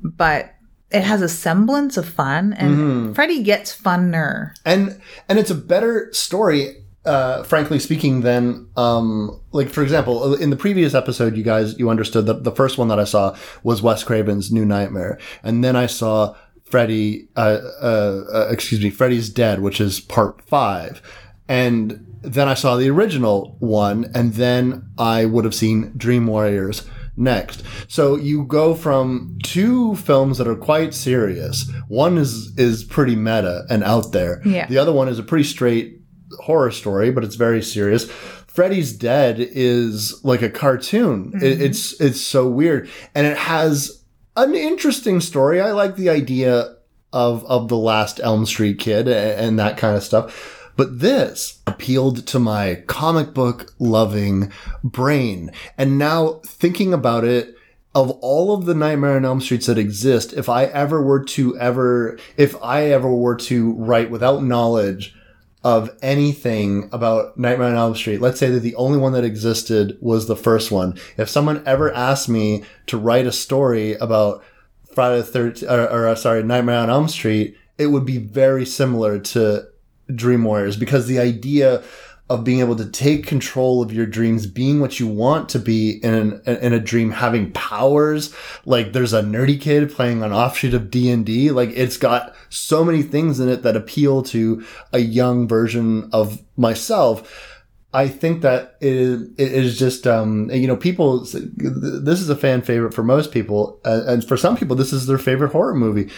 but 0.00 0.54
it 0.90 1.02
has 1.02 1.22
a 1.22 1.28
semblance 1.28 1.96
of 1.96 2.08
fun, 2.08 2.52
and 2.52 3.14
Freddy 3.14 3.42
gets 3.42 3.76
funner. 3.76 4.52
and 4.64 5.00
and 5.28 5.38
it's 5.38 5.50
a 5.50 5.54
better 5.54 6.12
story 6.12 6.82
uh 7.04 7.44
frankly 7.44 7.78
speaking 7.78 8.22
than 8.22 8.68
um 8.76 9.40
like 9.52 9.68
for 9.68 9.82
example 9.82 10.34
in 10.34 10.50
the 10.50 10.56
previous 10.56 10.92
episode 10.92 11.36
you 11.36 11.44
guys 11.44 11.78
you 11.78 11.88
understood 11.88 12.26
that 12.26 12.42
the 12.42 12.50
first 12.50 12.78
one 12.78 12.88
that 12.88 12.98
i 12.98 13.04
saw 13.04 13.32
was 13.62 13.80
wes 13.80 14.02
craven's 14.02 14.50
new 14.50 14.64
nightmare. 14.64 15.16
And 15.44 15.62
then 15.62 15.76
i 15.76 15.86
saw 15.86 16.34
freddy 16.64 17.28
uh, 17.36 17.60
uh, 17.80 18.24
uh 18.34 18.48
excuse 18.50 18.80
me 18.82 18.90
freddy's 18.90 19.30
dead 19.30 19.60
which 19.60 19.80
is 19.80 20.00
part 20.00 20.42
five. 20.42 21.00
And 21.48 22.04
then 22.22 22.48
i 22.48 22.54
saw 22.54 22.76
the 22.76 22.90
original 22.90 23.54
one 23.60 24.10
and 24.12 24.34
then 24.34 24.88
i 24.98 25.24
would 25.24 25.44
have 25.44 25.54
seen 25.54 25.92
dream 25.96 26.26
warriors 26.26 26.84
next. 27.16 27.62
So 27.88 28.16
you 28.16 28.44
go 28.44 28.74
from 28.74 29.38
two 29.42 29.96
films 29.96 30.38
that 30.38 30.48
are 30.48 30.56
quite 30.56 30.94
serious. 30.94 31.70
One 31.88 32.18
is 32.18 32.56
is 32.58 32.84
pretty 32.84 33.16
meta 33.16 33.64
and 33.70 33.82
out 33.82 34.12
there. 34.12 34.42
Yeah. 34.44 34.66
The 34.66 34.78
other 34.78 34.92
one 34.92 35.08
is 35.08 35.18
a 35.18 35.22
pretty 35.22 35.44
straight 35.44 36.00
horror 36.40 36.70
story, 36.70 37.10
but 37.10 37.24
it's 37.24 37.36
very 37.36 37.62
serious. 37.62 38.10
Freddy's 38.10 38.92
Dead 38.92 39.36
is 39.38 40.18
like 40.24 40.42
a 40.42 40.50
cartoon. 40.50 41.32
It, 41.34 41.40
mm-hmm. 41.40 41.62
it's 41.62 42.00
it's 42.00 42.20
so 42.20 42.48
weird, 42.48 42.88
and 43.14 43.26
it 43.26 43.36
has 43.36 44.02
an 44.34 44.54
interesting 44.54 45.20
story. 45.20 45.60
I 45.60 45.72
like 45.72 45.96
the 45.96 46.10
idea 46.10 46.76
of 47.12 47.44
of 47.44 47.68
the 47.68 47.76
last 47.76 48.20
Elm 48.22 48.46
Street 48.46 48.78
kid 48.78 49.08
and, 49.08 49.40
and 49.40 49.58
that 49.58 49.76
kind 49.76 49.96
of 49.96 50.02
stuff. 50.02 50.55
But 50.76 51.00
this 51.00 51.60
appealed 51.66 52.26
to 52.28 52.38
my 52.38 52.82
comic 52.86 53.34
book 53.34 53.74
loving 53.78 54.52
brain. 54.84 55.50
And 55.78 55.98
now 55.98 56.40
thinking 56.46 56.92
about 56.92 57.24
it, 57.24 57.54
of 57.94 58.10
all 58.20 58.52
of 58.52 58.66
the 58.66 58.74
Nightmare 58.74 59.16
on 59.16 59.24
Elm 59.24 59.40
Streets 59.40 59.66
that 59.66 59.78
exist, 59.78 60.34
if 60.34 60.50
I 60.50 60.64
ever 60.66 61.02
were 61.02 61.24
to 61.24 61.56
ever, 61.56 62.18
if 62.36 62.54
I 62.62 62.90
ever 62.90 63.10
were 63.10 63.36
to 63.36 63.72
write 63.72 64.10
without 64.10 64.44
knowledge 64.44 65.16
of 65.64 65.96
anything 66.02 66.90
about 66.92 67.38
Nightmare 67.38 67.68
on 67.68 67.76
Elm 67.76 67.94
Street, 67.94 68.20
let's 68.20 68.38
say 68.38 68.50
that 68.50 68.60
the 68.60 68.74
only 68.74 68.98
one 68.98 69.12
that 69.12 69.24
existed 69.24 69.96
was 70.02 70.26
the 70.26 70.36
first 70.36 70.70
one. 70.70 70.98
If 71.16 71.30
someone 71.30 71.62
ever 71.64 71.90
asked 71.90 72.28
me 72.28 72.64
to 72.88 72.98
write 72.98 73.26
a 73.26 73.32
story 73.32 73.94
about 73.94 74.44
Friday 74.92 75.22
the 75.22 75.38
13th, 75.38 75.70
or, 75.70 75.90
or 75.90 76.08
uh, 76.08 76.14
sorry, 76.16 76.42
Nightmare 76.42 76.80
on 76.80 76.90
Elm 76.90 77.08
Street, 77.08 77.56
it 77.78 77.86
would 77.86 78.04
be 78.04 78.18
very 78.18 78.66
similar 78.66 79.18
to 79.18 79.68
Dream 80.14 80.44
Warriors 80.44 80.76
because 80.76 81.06
the 81.06 81.18
idea 81.18 81.82
of 82.28 82.42
being 82.42 82.58
able 82.58 82.74
to 82.74 82.86
take 82.86 83.24
control 83.26 83.82
of 83.82 83.92
your 83.92 84.06
dreams, 84.06 84.48
being 84.48 84.80
what 84.80 84.98
you 84.98 85.06
want 85.06 85.48
to 85.48 85.60
be 85.60 86.00
in 86.02 86.12
an, 86.12 86.56
in 86.56 86.72
a 86.72 86.80
dream, 86.80 87.12
having 87.12 87.52
powers. 87.52 88.34
Like 88.64 88.92
there's 88.92 89.12
a 89.12 89.22
nerdy 89.22 89.60
kid 89.60 89.92
playing 89.92 90.24
an 90.24 90.32
offshoot 90.32 90.74
of 90.74 90.90
D 90.90 91.08
and 91.10 91.24
D. 91.24 91.52
Like 91.52 91.70
it's 91.70 91.96
got 91.96 92.34
so 92.48 92.84
many 92.84 93.02
things 93.02 93.38
in 93.38 93.48
it 93.48 93.62
that 93.62 93.76
appeal 93.76 94.22
to 94.24 94.64
a 94.92 94.98
young 94.98 95.46
version 95.46 96.10
of 96.12 96.42
myself. 96.56 97.62
I 97.94 98.08
think 98.08 98.42
that 98.42 98.76
it 98.80 98.92
is, 98.92 99.22
it 99.38 99.52
is 99.52 99.78
just, 99.78 100.06
um, 100.06 100.50
you 100.50 100.66
know, 100.66 100.76
people, 100.76 101.20
this 101.20 102.20
is 102.20 102.28
a 102.28 102.36
fan 102.36 102.60
favorite 102.60 102.92
for 102.92 103.04
most 103.04 103.32
people. 103.32 103.80
Uh, 103.84 104.02
and 104.06 104.24
for 104.24 104.36
some 104.36 104.56
people, 104.56 104.76
this 104.76 104.92
is 104.92 105.06
their 105.06 105.16
favorite 105.16 105.52
horror 105.52 105.74
movie. 105.74 106.10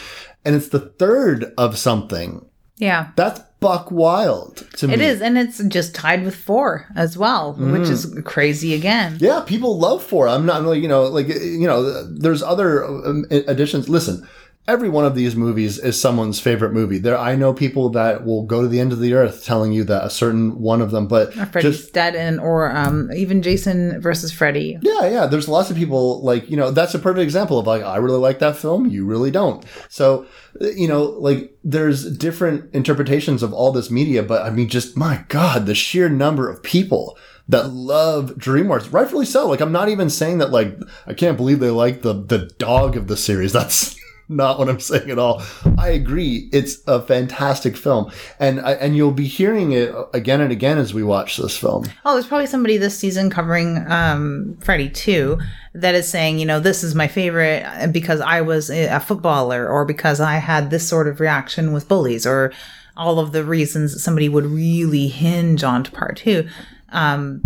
And 0.44 0.56
it's 0.56 0.70
the 0.70 0.80
third 0.80 1.52
of 1.56 1.78
something. 1.78 2.44
Yeah. 2.78 3.10
That's 3.14 3.42
buck 3.60 3.90
wild 3.90 4.56
to 4.76 4.88
me. 4.88 4.94
It 4.94 5.00
is, 5.00 5.20
and 5.20 5.36
it's 5.36 5.58
just 5.64 5.94
tied 5.94 6.24
with 6.24 6.34
four 6.36 6.86
as 6.94 7.18
well, 7.18 7.54
which 7.54 7.88
is 7.88 8.20
crazy 8.24 8.74
again. 8.74 9.16
Yeah, 9.20 9.42
people 9.46 9.78
love 9.78 10.02
four. 10.02 10.28
I'm 10.28 10.46
not 10.46 10.62
like 10.62 10.80
you 10.80 10.88
know, 10.88 11.04
like 11.04 11.28
you 11.28 11.66
know, 11.66 12.02
there's 12.04 12.42
other 12.42 12.84
um, 12.84 13.26
additions. 13.30 13.88
Listen, 13.88 14.26
every 14.68 14.90
one 14.90 15.06
of 15.06 15.14
these 15.14 15.34
movies 15.34 15.78
is 15.78 16.00
someone's 16.00 16.38
favorite 16.38 16.72
movie. 16.72 16.98
There, 16.98 17.16
I 17.16 17.34
know 17.34 17.54
people 17.54 17.88
that 17.90 18.24
will 18.24 18.44
go 18.44 18.60
to 18.62 18.68
the 18.68 18.78
end 18.78 18.92
of 18.92 19.00
the 19.00 19.14
earth 19.14 19.44
telling 19.44 19.72
you 19.72 19.82
that 19.84 20.04
a 20.04 20.10
certain 20.10 20.60
one 20.60 20.82
of 20.82 20.90
them, 20.90 21.08
but 21.08 21.32
Freddy's 21.32 21.78
just 21.78 21.94
dead, 21.94 22.14
and 22.14 22.38
or 22.38 22.70
um, 22.70 23.10
even 23.12 23.42
Jason 23.42 24.00
versus 24.00 24.30
Freddy. 24.30 24.78
yeah, 24.82 25.08
yeah. 25.08 25.26
There's 25.26 25.48
lots 25.48 25.70
of 25.70 25.76
people 25.76 26.22
like 26.22 26.48
you 26.50 26.56
know 26.56 26.70
that's 26.70 26.94
a 26.94 26.98
perfect 26.98 27.22
example 27.22 27.58
of 27.58 27.66
like 27.66 27.82
I 27.82 27.96
really 27.96 28.18
like 28.18 28.38
that 28.40 28.56
film, 28.56 28.86
you 28.86 29.04
really 29.04 29.30
don't. 29.30 29.64
So 29.88 30.26
you 30.60 30.86
know, 30.86 31.04
like 31.04 31.56
there's 31.64 32.16
different 32.16 32.72
interpretations 32.74 33.42
of 33.42 33.52
all 33.52 33.72
this 33.72 33.90
media, 33.90 34.22
but 34.22 34.42
I 34.42 34.50
mean, 34.50 34.68
just 34.68 34.96
my 34.96 35.24
God, 35.28 35.66
the 35.66 35.74
sheer 35.74 36.08
number 36.08 36.48
of 36.48 36.62
people 36.62 37.18
that 37.48 37.70
love 37.70 38.34
DreamWorks, 38.36 38.92
rightfully 38.92 39.24
so. 39.24 39.48
Like 39.48 39.60
I'm 39.60 39.72
not 39.72 39.88
even 39.88 40.10
saying 40.10 40.38
that 40.38 40.50
like 40.50 40.76
I 41.06 41.14
can't 41.14 41.38
believe 41.38 41.60
they 41.60 41.70
like 41.70 42.02
the 42.02 42.12
the 42.12 42.50
dog 42.58 42.96
of 42.96 43.08
the 43.08 43.16
series. 43.16 43.52
That's 43.54 43.98
not 44.28 44.58
what 44.58 44.68
I'm 44.68 44.80
saying 44.90 45.10
at 45.10 45.18
all. 45.18 45.42
I 45.78 45.88
agree. 45.88 46.48
It's 46.52 46.78
a 46.86 47.00
fantastic 47.00 47.76
film, 47.76 48.10
and 48.38 48.60
and 48.60 48.96
you'll 48.96 49.12
be 49.12 49.26
hearing 49.26 49.72
it 49.72 49.94
again 50.12 50.40
and 50.40 50.52
again 50.52 50.78
as 50.78 50.94
we 50.94 51.02
watch 51.02 51.36
this 51.36 51.56
film. 51.56 51.84
Oh, 52.04 52.14
there's 52.14 52.26
probably 52.26 52.46
somebody 52.46 52.76
this 52.76 52.98
season 52.98 53.30
covering 53.30 53.84
um, 53.90 54.56
Freddy 54.60 54.88
2 54.90 55.38
that 55.74 55.94
is 55.94 56.08
saying, 56.08 56.38
you 56.38 56.46
know, 56.46 56.60
this 56.60 56.82
is 56.82 56.94
my 56.94 57.08
favorite 57.08 57.92
because 57.92 58.20
I 58.20 58.40
was 58.40 58.70
a 58.70 58.98
footballer 59.00 59.68
or 59.68 59.84
because 59.84 60.20
I 60.20 60.36
had 60.36 60.70
this 60.70 60.88
sort 60.88 61.08
of 61.08 61.20
reaction 61.20 61.72
with 61.72 61.88
bullies 61.88 62.26
or 62.26 62.52
all 62.96 63.20
of 63.20 63.32
the 63.32 63.44
reasons 63.44 63.92
that 63.92 64.00
somebody 64.00 64.28
would 64.28 64.46
really 64.46 65.06
hinge 65.08 65.62
onto 65.62 65.90
part 65.92 66.16
two. 66.16 66.48
Um, 66.90 67.42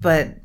but 0.00 0.36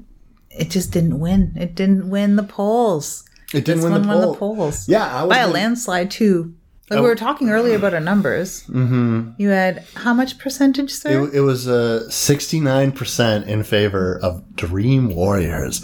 it 0.50 0.70
just 0.70 0.92
didn't 0.92 1.20
win. 1.20 1.54
It 1.56 1.76
didn't 1.76 2.10
win 2.10 2.36
the 2.36 2.44
polls. 2.44 3.27
It 3.54 3.64
didn't 3.66 3.84
win 3.84 3.94
the, 3.94 4.00
won 4.08 4.22
poll. 4.22 4.32
the 4.34 4.38
polls. 4.38 4.90
Yeah, 4.90 5.06
I 5.06 5.24
was 5.24 5.30
By 5.36 5.42
a 5.42 5.48
landslide, 5.48 6.12
too. 6.12 6.54
Like 6.90 7.02
we 7.02 7.06
were 7.08 7.16
talking 7.16 7.50
earlier 7.50 7.76
about 7.76 7.94
our 7.94 8.00
numbers. 8.00 8.64
Mm-hmm. 8.68 9.32
You 9.38 9.50
had 9.50 9.84
how 9.96 10.14
much 10.14 10.38
percentage, 10.40 10.92
sir? 10.92 11.26
It, 11.28 11.36
it 11.36 11.42
was 11.42 11.68
uh, 11.68 12.06
69% 12.10 13.46
in 13.46 13.64
favor 13.64 14.18
of 14.24 14.56
Dream 14.56 15.14
Warriors. 15.14 15.84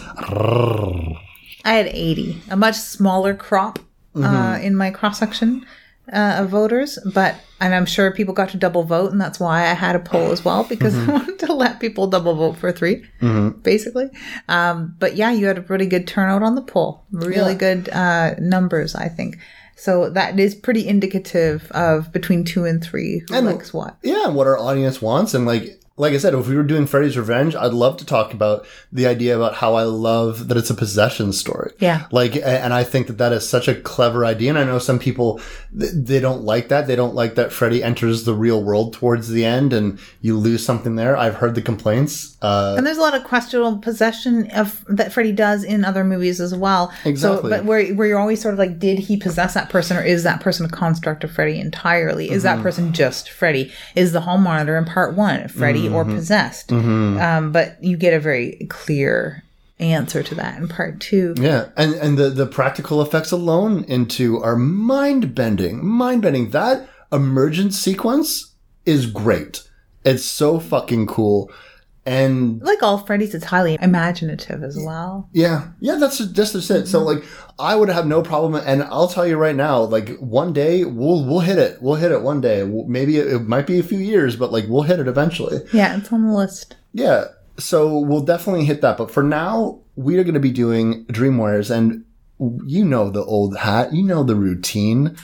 I 1.66 1.74
had 1.74 1.88
80, 1.88 2.42
a 2.50 2.56
much 2.56 2.76
smaller 2.76 3.34
crop 3.34 3.80
uh, 4.16 4.20
Mm-hmm. 4.20 4.64
in 4.64 4.76
my 4.76 4.92
cross 4.92 5.20
section 5.20 5.66
uh, 6.12 6.38
of 6.40 6.50
voters, 6.50 7.00
but 7.14 7.36
and 7.62 7.74
I'm 7.74 7.86
sure 7.86 8.12
people 8.12 8.34
got 8.34 8.50
to 8.50 8.58
double 8.58 8.84
vote, 8.84 9.12
and 9.14 9.22
that's 9.22 9.40
why 9.40 9.62
I 9.62 9.74
had 9.74 9.96
a 9.96 10.00
poll 10.00 10.32
as 10.32 10.44
well 10.44 10.64
because 10.66 10.94
Mm-hmm. 10.94 11.10
I 11.10 11.14
wanted 11.18 11.40
to 11.40 11.54
let 11.54 11.80
people 11.80 12.08
double 12.08 12.36
vote 12.36 12.58
for 12.58 12.72
3 12.72 13.04
basically. 13.62 14.10
Um, 14.50 14.96
but 15.00 15.16
yeah, 15.16 15.32
you 15.32 15.46
had 15.46 15.58
a 15.58 15.62
pretty 15.62 15.86
good 15.86 16.08
turnout 16.08 16.44
on 16.44 16.56
the 16.56 16.62
poll, 16.62 17.06
really 17.12 17.54
Yeah. 17.54 17.58
good 17.58 17.90
uh, 17.90 18.36
numbers, 18.40 18.96
I 18.96 19.08
think. 19.08 19.38
So 19.76 20.10
that 20.12 20.40
is 20.40 20.56
pretty 20.56 20.88
indicative 20.88 21.72
of 21.72 22.12
between 22.12 22.44
two 22.44 22.66
and 22.66 22.84
three 22.84 23.24
who 23.28 23.36
And- 23.36 23.46
likes 23.48 23.74
what. 23.74 23.98
Yeah, 24.04 24.26
and 24.28 24.36
what 24.36 24.48
our 24.48 24.58
audience 24.58 25.02
wants. 25.02 25.34
And 25.34 25.46
like, 25.46 25.80
like 25.96 26.14
I 26.14 26.18
said, 26.18 26.34
if 26.34 26.48
we 26.48 26.56
were 26.56 26.64
doing 26.64 26.88
Freddy's 26.88 27.16
Revenge, 27.18 27.56
I'd 27.56 27.72
love 27.74 27.98
to 27.98 28.06
talk 28.06 28.34
about 28.34 28.66
the 28.92 29.06
idea 29.06 29.36
about 29.38 29.54
how 29.56 29.76
I 29.76 29.84
love 29.84 30.48
that 30.48 30.58
it's 30.58 30.72
a 30.72 30.74
possession 30.74 31.32
story. 31.34 31.72
Yeah. 31.78 32.08
Like, 32.12 32.36
and 32.36 32.74
I 32.74 32.84
think 32.84 33.06
that 33.08 33.20
that 33.20 33.32
is 33.32 33.48
such 33.48 33.68
a 33.68 33.76
clever 33.76 34.26
idea. 34.26 34.50
And 34.50 34.58
I 34.58 34.64
know 34.64 34.80
some 34.80 34.98
people, 34.98 35.40
they 35.72 36.20
don't 36.20 36.42
like 36.44 36.70
that. 36.70 36.88
They 36.88 36.96
don't 36.96 37.14
like 37.14 37.36
that 37.36 37.52
Freddy 37.54 37.84
enters 37.84 38.24
the 38.24 38.34
real 38.34 38.64
world 38.64 38.94
towards 38.94 39.30
the 39.30 39.46
end 39.46 39.72
and 39.72 40.00
you 40.22 40.36
lose 40.36 40.66
something 40.66 40.96
there. 40.96 41.16
I've 41.16 41.36
heard 41.36 41.54
the 41.54 41.62
complaints. 41.62 42.38
Uh, 42.42 42.74
And 42.76 42.88
there's 42.88 42.98
a 42.98 43.02
lot 43.02 43.14
of 43.16 43.24
questionable 43.24 43.78
possession 43.78 44.50
of 44.52 44.84
that 44.88 45.14
Freddy 45.14 45.32
does 45.32 45.64
in 45.64 45.86
other 45.86 46.04
movies 46.04 46.42
as 46.42 46.56
well. 46.56 46.92
Exactly. 47.06 47.44
So, 47.44 47.50
but 47.50 47.66
where 47.66 47.86
where 47.94 48.08
you're 48.08 48.20
always 48.20 48.42
sort 48.42 48.54
of 48.54 48.60
like, 48.60 48.80
did 48.80 48.98
he 48.98 49.16
possess 49.18 49.54
that 49.54 49.70
person, 49.70 49.96
or 49.98 50.04
is 50.04 50.24
that 50.24 50.42
person 50.42 50.66
a 50.66 50.70
construct 50.70 51.24
of 51.24 51.32
Freddy 51.32 51.60
entirely? 51.60 52.32
Is 52.32 52.44
Mm-hmm. 52.44 52.58
that 52.58 52.64
person 52.64 52.94
just 52.94 53.30
Freddy? 53.30 53.72
Is 53.96 54.12
the 54.12 54.22
hall 54.22 54.38
monitor 54.40 54.76
in 54.78 54.86
part 54.86 55.16
one 55.16 55.48
Freddy 55.48 55.83
or 55.90 56.04
Mm-hmm. 56.06 56.16
possessed? 56.16 56.72
Um, 56.72 57.52
but 57.52 57.84
you 57.84 57.98
get 57.98 58.14
a 58.14 58.20
very 58.20 58.66
clear 58.70 59.44
answer 59.80 60.24
to 60.24 60.36
that 60.36 60.58
in 60.60 60.68
part 60.68 61.00
two. 61.02 61.34
Yeah, 61.38 61.70
and 61.76 61.94
and 61.96 62.18
the 62.18 62.30
the 62.30 62.46
practical 62.46 63.02
effects 63.02 63.32
alone 63.32 63.84
into 63.86 64.42
are 64.42 64.56
mind 64.56 65.34
bending, 65.36 65.86
mind 65.86 66.22
bending. 66.22 66.52
That 66.52 66.88
emergent 67.12 67.74
sequence 67.74 68.54
is 68.86 69.06
great. 69.08 69.68
It's 70.06 70.26
so 70.26 70.60
fucking 70.60 71.08
cool, 71.08 71.50
and 72.06 72.62
Like 72.62 72.84
all 72.84 72.98
Freddy's, 72.98 73.34
it's 73.34 73.46
highly 73.46 73.78
imaginative 73.82 74.64
as 74.64 74.78
well. 74.78 75.30
yeah, 75.32 75.70
yeah. 75.80 75.96
That's 75.96 76.18
that's 76.18 76.52
just 76.54 76.70
it. 76.72 76.88
So 76.88 77.00
mm-hmm. 77.00 77.20
like, 77.20 77.24
I 77.58 77.76
would 77.76 77.90
have 77.90 78.06
no 78.06 78.22
problem, 78.22 78.62
and 78.66 78.84
I'll 78.84 79.08
tell 79.08 79.26
you 79.26 79.38
right 79.38 79.56
now, 79.56 79.82
like 79.84 80.18
one 80.18 80.52
day 80.54 80.84
we'll 80.84 81.26
we'll 81.26 81.40
hit 81.40 81.58
it. 81.58 81.82
We'll 81.82 81.96
hit 81.96 82.12
it 82.12 82.22
one 82.22 82.42
day. 82.42 82.64
We'll- 82.64 82.86
Maybe 82.88 83.18
it, 83.18 83.28
it 83.28 83.40
might 83.48 83.68
be 83.68 83.80
a 83.80 83.84
few 83.84 84.00
years, 84.00 84.36
but 84.36 84.52
like 84.52 84.66
we'll 84.68 84.84
hit 84.84 85.00
it 85.00 85.08
eventually. 85.08 85.60
Yeah, 85.72 85.98
it's 85.98 86.12
on 86.12 86.28
the 86.28 86.34
list. 86.34 86.76
Yeah, 86.94 87.26
so 87.58 87.98
we'll 88.00 88.26
definitely 88.26 88.66
hit 88.66 88.82
that. 88.82 88.98
But 88.98 89.10
for 89.12 89.24
now, 89.24 89.80
we 89.96 90.18
are 90.18 90.24
going 90.24 90.34
to 90.34 90.40
be 90.40 90.52
doing 90.52 91.06
Dream 91.06 91.38
Warriors, 91.38 91.72
and 91.72 92.04
you 92.66 92.84
know 92.84 93.10
the 93.10 93.24
old 93.24 93.58
hat, 93.58 93.94
you 93.94 94.04
know 94.04 94.24
the 94.24 94.36
routine. 94.36 95.16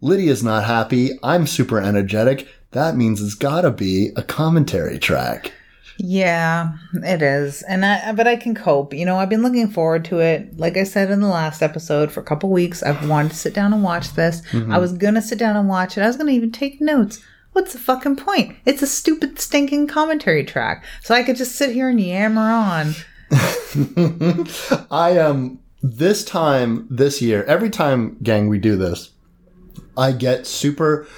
Lydia's 0.00 0.44
not 0.44 0.64
happy. 0.64 1.18
I'm 1.24 1.46
super 1.46 1.80
energetic. 1.80 2.46
That 2.70 2.96
means 2.96 3.20
it's 3.20 3.34
got 3.34 3.62
to 3.62 3.70
be 3.70 4.10
a 4.14 4.22
commentary 4.22 4.98
track. 4.98 5.52
Yeah, 5.98 6.74
it 6.94 7.22
is. 7.22 7.62
And 7.62 7.84
I 7.84 8.12
but 8.12 8.28
I 8.28 8.36
can 8.36 8.54
cope. 8.54 8.94
You 8.94 9.04
know, 9.04 9.16
I've 9.16 9.28
been 9.28 9.42
looking 9.42 9.68
forward 9.68 10.04
to 10.06 10.20
it. 10.20 10.56
Like 10.56 10.76
I 10.76 10.84
said 10.84 11.10
in 11.10 11.20
the 11.20 11.26
last 11.28 11.60
episode, 11.60 12.12
for 12.12 12.20
a 12.20 12.24
couple 12.24 12.50
weeks, 12.50 12.82
I've 12.82 13.08
wanted 13.08 13.32
to 13.32 13.36
sit 13.36 13.52
down 13.52 13.72
and 13.72 13.82
watch 13.82 14.14
this. 14.14 14.42
I 14.70 14.78
was 14.78 14.92
gonna 14.92 15.22
sit 15.22 15.38
down 15.38 15.56
and 15.56 15.68
watch 15.68 15.98
it. 15.98 16.02
I 16.02 16.06
was 16.06 16.16
gonna 16.16 16.30
even 16.32 16.52
take 16.52 16.80
notes. 16.80 17.20
What's 17.52 17.72
the 17.72 17.80
fucking 17.80 18.16
point? 18.16 18.56
It's 18.64 18.82
a 18.82 18.86
stupid 18.86 19.40
stinking 19.40 19.88
commentary 19.88 20.44
track. 20.44 20.84
So 21.02 21.14
I 21.14 21.24
could 21.24 21.36
just 21.36 21.56
sit 21.56 21.70
here 21.72 21.88
and 21.88 22.00
yammer 22.00 22.40
on. 22.42 22.94
I 24.90 25.18
um 25.18 25.58
this 25.82 26.24
time 26.24 26.86
this 26.90 27.20
year, 27.20 27.42
every 27.44 27.70
time 27.70 28.18
gang 28.22 28.48
we 28.48 28.58
do 28.58 28.76
this, 28.76 29.10
I 29.96 30.12
get 30.12 30.46
super 30.46 31.08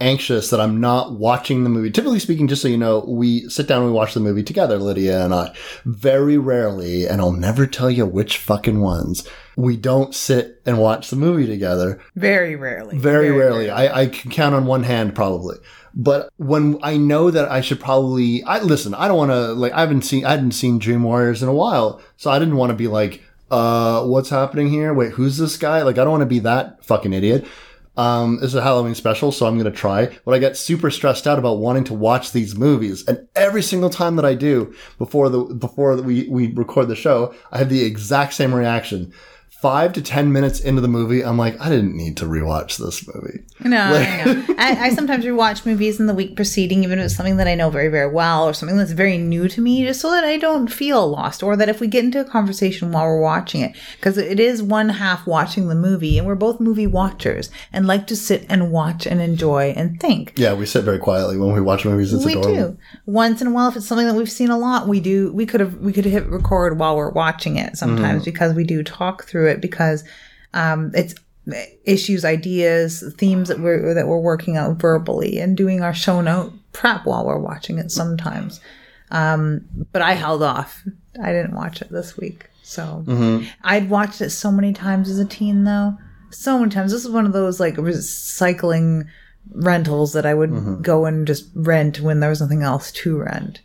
anxious 0.00 0.50
that 0.50 0.60
I'm 0.60 0.80
not 0.80 1.12
watching 1.12 1.64
the 1.64 1.70
movie. 1.70 1.90
Typically 1.90 2.18
speaking, 2.18 2.48
just 2.48 2.62
so 2.62 2.68
you 2.68 2.76
know, 2.76 3.04
we 3.06 3.48
sit 3.48 3.66
down 3.66 3.82
and 3.82 3.90
we 3.90 3.96
watch 3.96 4.14
the 4.14 4.20
movie 4.20 4.42
together, 4.42 4.78
Lydia 4.78 5.24
and 5.24 5.34
I. 5.34 5.54
Very 5.84 6.38
rarely, 6.38 7.06
and 7.06 7.20
I'll 7.20 7.32
never 7.32 7.66
tell 7.66 7.90
you 7.90 8.06
which 8.06 8.38
fucking 8.38 8.80
ones, 8.80 9.28
we 9.56 9.76
don't 9.76 10.14
sit 10.14 10.62
and 10.64 10.78
watch 10.78 11.10
the 11.10 11.16
movie 11.16 11.46
together. 11.46 12.00
Very 12.14 12.56
rarely. 12.56 12.98
Very, 12.98 13.30
rarely. 13.30 13.70
I, 13.70 14.02
I 14.02 14.06
can 14.06 14.30
count 14.30 14.54
on 14.54 14.66
one 14.66 14.84
hand 14.84 15.14
probably. 15.14 15.56
But 15.94 16.30
when 16.36 16.78
I 16.82 16.96
know 16.96 17.30
that 17.30 17.50
I 17.50 17.60
should 17.60 17.80
probably, 17.80 18.44
I 18.44 18.60
listen. 18.60 18.94
I 18.94 19.08
don't 19.08 19.16
want 19.16 19.32
to 19.32 19.52
like. 19.54 19.72
I 19.72 19.80
haven't 19.80 20.02
seen. 20.02 20.24
I 20.24 20.30
hadn't 20.30 20.52
seen 20.52 20.78
Dream 20.78 21.02
Warriors 21.02 21.42
in 21.42 21.48
a 21.48 21.54
while, 21.54 22.00
so 22.16 22.30
I 22.30 22.38
didn't 22.38 22.56
want 22.56 22.70
to 22.70 22.76
be 22.76 22.86
like, 22.86 23.22
uh, 23.50 24.04
what's 24.04 24.28
happening 24.28 24.68
here? 24.68 24.94
Wait, 24.94 25.12
who's 25.12 25.38
this 25.38 25.56
guy? 25.56 25.82
Like, 25.82 25.98
I 25.98 26.04
don't 26.04 26.12
want 26.12 26.22
to 26.22 26.26
be 26.26 26.38
that 26.40 26.84
fucking 26.84 27.12
idiot. 27.12 27.46
Um, 27.98 28.36
this 28.36 28.50
is 28.50 28.54
a 28.54 28.62
Halloween 28.62 28.94
special, 28.94 29.32
so 29.32 29.44
I'm 29.44 29.58
gonna 29.58 29.72
try. 29.72 30.16
But 30.24 30.32
I 30.32 30.38
get 30.38 30.56
super 30.56 30.88
stressed 30.88 31.26
out 31.26 31.38
about 31.38 31.58
wanting 31.58 31.84
to 31.84 31.94
watch 31.94 32.30
these 32.30 32.56
movies, 32.56 33.04
and 33.06 33.26
every 33.34 33.60
single 33.60 33.90
time 33.90 34.14
that 34.16 34.24
I 34.24 34.34
do 34.34 34.72
before 34.98 35.28
the 35.28 35.42
before 35.42 36.00
we 36.00 36.28
we 36.28 36.52
record 36.52 36.86
the 36.86 36.96
show, 36.96 37.34
I 37.50 37.58
have 37.58 37.68
the 37.68 37.82
exact 37.82 38.34
same 38.34 38.54
reaction. 38.54 39.12
Five 39.60 39.92
to 39.94 40.02
ten 40.02 40.32
minutes 40.32 40.60
into 40.60 40.80
the 40.80 40.88
movie, 40.88 41.24
I'm 41.24 41.36
like, 41.36 41.60
I 41.60 41.68
didn't 41.68 41.96
need 41.96 42.16
to 42.18 42.26
rewatch 42.26 42.76
this 42.76 43.04
movie. 43.12 43.40
No, 43.58 43.76
I 43.76 44.24
know. 44.24 44.44
I, 44.58 44.86
I 44.86 44.90
sometimes 44.90 45.24
rewatch 45.24 45.66
movies 45.66 45.98
in 45.98 46.06
the 46.06 46.14
week 46.14 46.36
preceding, 46.36 46.84
even 46.84 47.00
if 47.00 47.06
it's 47.06 47.16
something 47.16 47.38
that 47.38 47.48
I 47.48 47.56
know 47.56 47.68
very, 47.68 47.88
very 47.88 48.08
well 48.08 48.44
or 48.44 48.52
something 48.52 48.76
that's 48.78 48.92
very 48.92 49.18
new 49.18 49.48
to 49.48 49.60
me, 49.60 49.84
just 49.84 50.00
so 50.00 50.12
that 50.12 50.22
I 50.22 50.36
don't 50.36 50.68
feel 50.68 51.08
lost 51.08 51.42
or 51.42 51.56
that 51.56 51.68
if 51.68 51.80
we 51.80 51.88
get 51.88 52.04
into 52.04 52.20
a 52.20 52.24
conversation 52.24 52.92
while 52.92 53.04
we're 53.04 53.20
watching 53.20 53.62
it, 53.62 53.76
because 53.96 54.16
it 54.16 54.38
is 54.38 54.62
one 54.62 54.90
half 54.90 55.26
watching 55.26 55.68
the 55.68 55.74
movie 55.74 56.18
and 56.18 56.26
we're 56.26 56.36
both 56.36 56.60
movie 56.60 56.86
watchers 56.86 57.50
and 57.72 57.88
like 57.88 58.06
to 58.06 58.14
sit 58.14 58.46
and 58.48 58.70
watch 58.70 59.06
and 59.06 59.20
enjoy 59.20 59.72
and 59.76 59.98
think. 60.00 60.34
Yeah, 60.36 60.54
we 60.54 60.66
sit 60.66 60.84
very 60.84 61.00
quietly 61.00 61.36
when 61.36 61.52
we 61.52 61.60
watch 61.60 61.84
movies. 61.84 62.12
It's 62.12 62.24
We 62.24 62.34
adorable. 62.34 62.54
do. 62.54 62.78
Once 63.06 63.40
in 63.40 63.48
a 63.48 63.50
while, 63.50 63.68
if 63.70 63.76
it's 63.76 63.88
something 63.88 64.06
that 64.06 64.14
we've 64.14 64.30
seen 64.30 64.50
a 64.50 64.58
lot, 64.58 64.86
we 64.86 65.00
do. 65.00 65.32
We 65.32 65.46
could 65.46 65.58
have 65.58 65.78
we 65.78 65.92
could 65.92 66.04
hit 66.04 66.28
record 66.28 66.78
while 66.78 66.96
we're 66.96 67.10
watching 67.10 67.56
it 67.56 67.76
sometimes 67.76 68.22
mm. 68.22 68.26
because 68.26 68.54
we 68.54 68.62
do 68.62 68.84
talk 68.84 69.24
through 69.24 69.47
it 69.48 69.60
because 69.60 70.04
um, 70.54 70.92
it's 70.94 71.14
issues, 71.84 72.24
ideas, 72.24 73.02
themes 73.16 73.48
that 73.48 73.60
we're 73.60 73.94
that 73.94 74.06
we're 74.06 74.18
working 74.18 74.56
out 74.56 74.76
verbally 74.76 75.38
and 75.38 75.56
doing 75.56 75.80
our 75.82 75.94
show 75.94 76.20
note 76.20 76.52
prep 76.72 77.06
while 77.06 77.24
we're 77.24 77.38
watching 77.38 77.78
it 77.78 77.90
sometimes. 77.90 78.60
Um, 79.10 79.64
but 79.92 80.02
I 80.02 80.12
held 80.12 80.42
off. 80.42 80.84
I 81.22 81.32
didn't 81.32 81.54
watch 81.54 81.80
it 81.82 81.90
this 81.90 82.16
week, 82.16 82.46
so 82.62 83.04
I'd 83.62 83.90
watched 83.90 84.20
it 84.20 84.30
so 84.30 84.52
many 84.52 84.72
times 84.72 85.08
as 85.08 85.18
a 85.18 85.24
teen 85.24 85.64
though. 85.64 85.96
So 86.30 86.58
many 86.58 86.70
times. 86.70 86.92
This 86.92 87.04
is 87.04 87.10
one 87.10 87.26
of 87.26 87.32
those 87.32 87.58
like 87.58 87.76
recycling 87.76 89.08
rentals 89.50 90.12
that 90.12 90.26
I 90.26 90.34
would 90.34 90.82
go 90.82 91.06
and 91.06 91.26
just 91.26 91.48
rent 91.54 92.00
when 92.00 92.20
there 92.20 92.30
was 92.30 92.42
nothing 92.42 92.62
else 92.62 92.92
to 92.92 93.18
rent. 93.18 93.60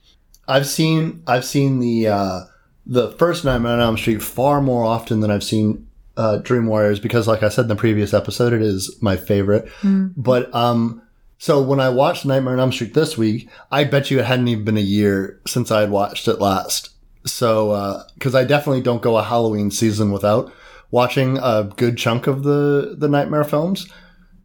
I've 0.48 0.68
seen 0.68 1.24
I've 1.28 1.46
seen 1.46 1.80
the 1.80 2.08
uh, 2.08 2.42
the 2.86 3.12
first 3.14 3.46
Nightmare 3.46 3.74
on 3.74 3.80
Elm 3.80 3.98
Street 3.98 4.22
far 4.22 4.62
more 4.62 4.84
often 4.84 5.20
than 5.22 5.32
I've 5.32 5.44
seen 5.44 5.88
uh, 6.18 6.38
Dream 6.38 6.68
Warriors 6.68 7.00
because, 7.00 7.28
like 7.28 7.44
I 7.44 7.50
said 7.50 7.64
in 7.64 7.68
the 7.70 7.76
previous 7.76 8.14
episode, 8.14 8.54
it 8.54 8.62
is 8.62 8.96
my 9.02 9.16
favorite. 9.18 9.68
But 9.84 10.54
um, 10.54 11.02
so 11.38 11.62
when 11.62 11.80
I 11.80 11.90
watched 11.90 12.26
Nightmare 12.26 12.54
on 12.54 12.60
Elm 12.60 12.72
Street 12.72 12.94
this 12.94 13.18
week, 13.18 13.50
I 13.72 13.84
bet 13.84 14.12
you 14.12 14.20
it 14.20 14.26
hadn't 14.26 14.48
even 14.48 14.64
been 14.66 14.78
a 14.78 14.82
year 14.82 15.40
since 15.48 15.72
I 15.72 15.82
had 15.82 15.92
watched 15.92 16.28
it 16.28 16.40
last. 16.40 16.90
So 17.26 18.04
because 18.16 18.36
I 18.36 18.44
definitely 18.44 18.82
don't 18.82 19.02
go 19.02 19.18
a 19.18 19.24
Halloween 19.24 19.72
season 19.72 20.12
without 20.12 20.52
watching 20.92 21.38
a 21.40 21.72
good 21.76 21.98
chunk 21.98 22.28
of 22.28 22.44
the 22.44 22.96
the 22.98 23.08
Nightmare 23.08 23.44
films, 23.44 23.88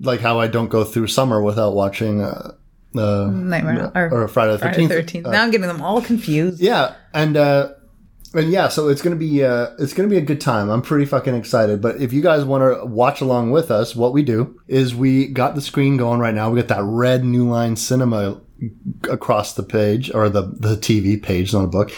like 0.00 0.20
how 0.20 0.40
I 0.40 0.46
don't 0.46 0.68
go 0.68 0.84
through 0.84 1.08
summer 1.08 1.42
without 1.42 1.74
watching. 1.74 2.20
Uh, 2.22 2.52
uh, 2.96 3.26
Nightmare 3.30 3.92
or, 3.94 4.22
or 4.24 4.28
Friday 4.28 4.52
the 4.52 4.88
Thirteenth. 4.88 5.26
now 5.26 5.42
I'm 5.42 5.50
getting 5.50 5.68
them 5.68 5.82
all 5.82 6.00
confused. 6.00 6.58
Yeah, 6.58 6.94
and 7.12 7.36
uh, 7.36 7.74
and 8.34 8.50
yeah, 8.50 8.68
so 8.68 8.88
it's 8.88 9.02
gonna 9.02 9.16
be 9.16 9.44
uh, 9.44 9.68
it's 9.78 9.94
gonna 9.94 10.08
be 10.08 10.18
a 10.18 10.22
good 10.22 10.40
time. 10.40 10.68
I'm 10.68 10.82
pretty 10.82 11.04
fucking 11.04 11.34
excited. 11.34 11.80
But 11.80 12.00
if 12.00 12.12
you 12.12 12.20
guys 12.20 12.44
want 12.44 12.62
to 12.62 12.84
watch 12.84 13.20
along 13.20 13.50
with 13.50 13.70
us, 13.70 13.96
what 13.96 14.12
we 14.12 14.22
do 14.22 14.60
is 14.66 14.94
we 14.94 15.26
got 15.26 15.54
the 15.54 15.60
screen 15.60 15.96
going 15.96 16.20
right 16.20 16.34
now. 16.34 16.50
We 16.50 16.60
got 16.60 16.68
that 16.68 16.84
red 16.84 17.24
New 17.24 17.48
Line 17.48 17.76
Cinema 17.76 18.40
across 19.08 19.54
the 19.54 19.62
page 19.62 20.12
or 20.12 20.28
the 20.28 20.42
the 20.42 20.76
TV 20.76 21.22
page 21.22 21.54
on 21.54 21.64
a 21.64 21.68
book, 21.68 21.92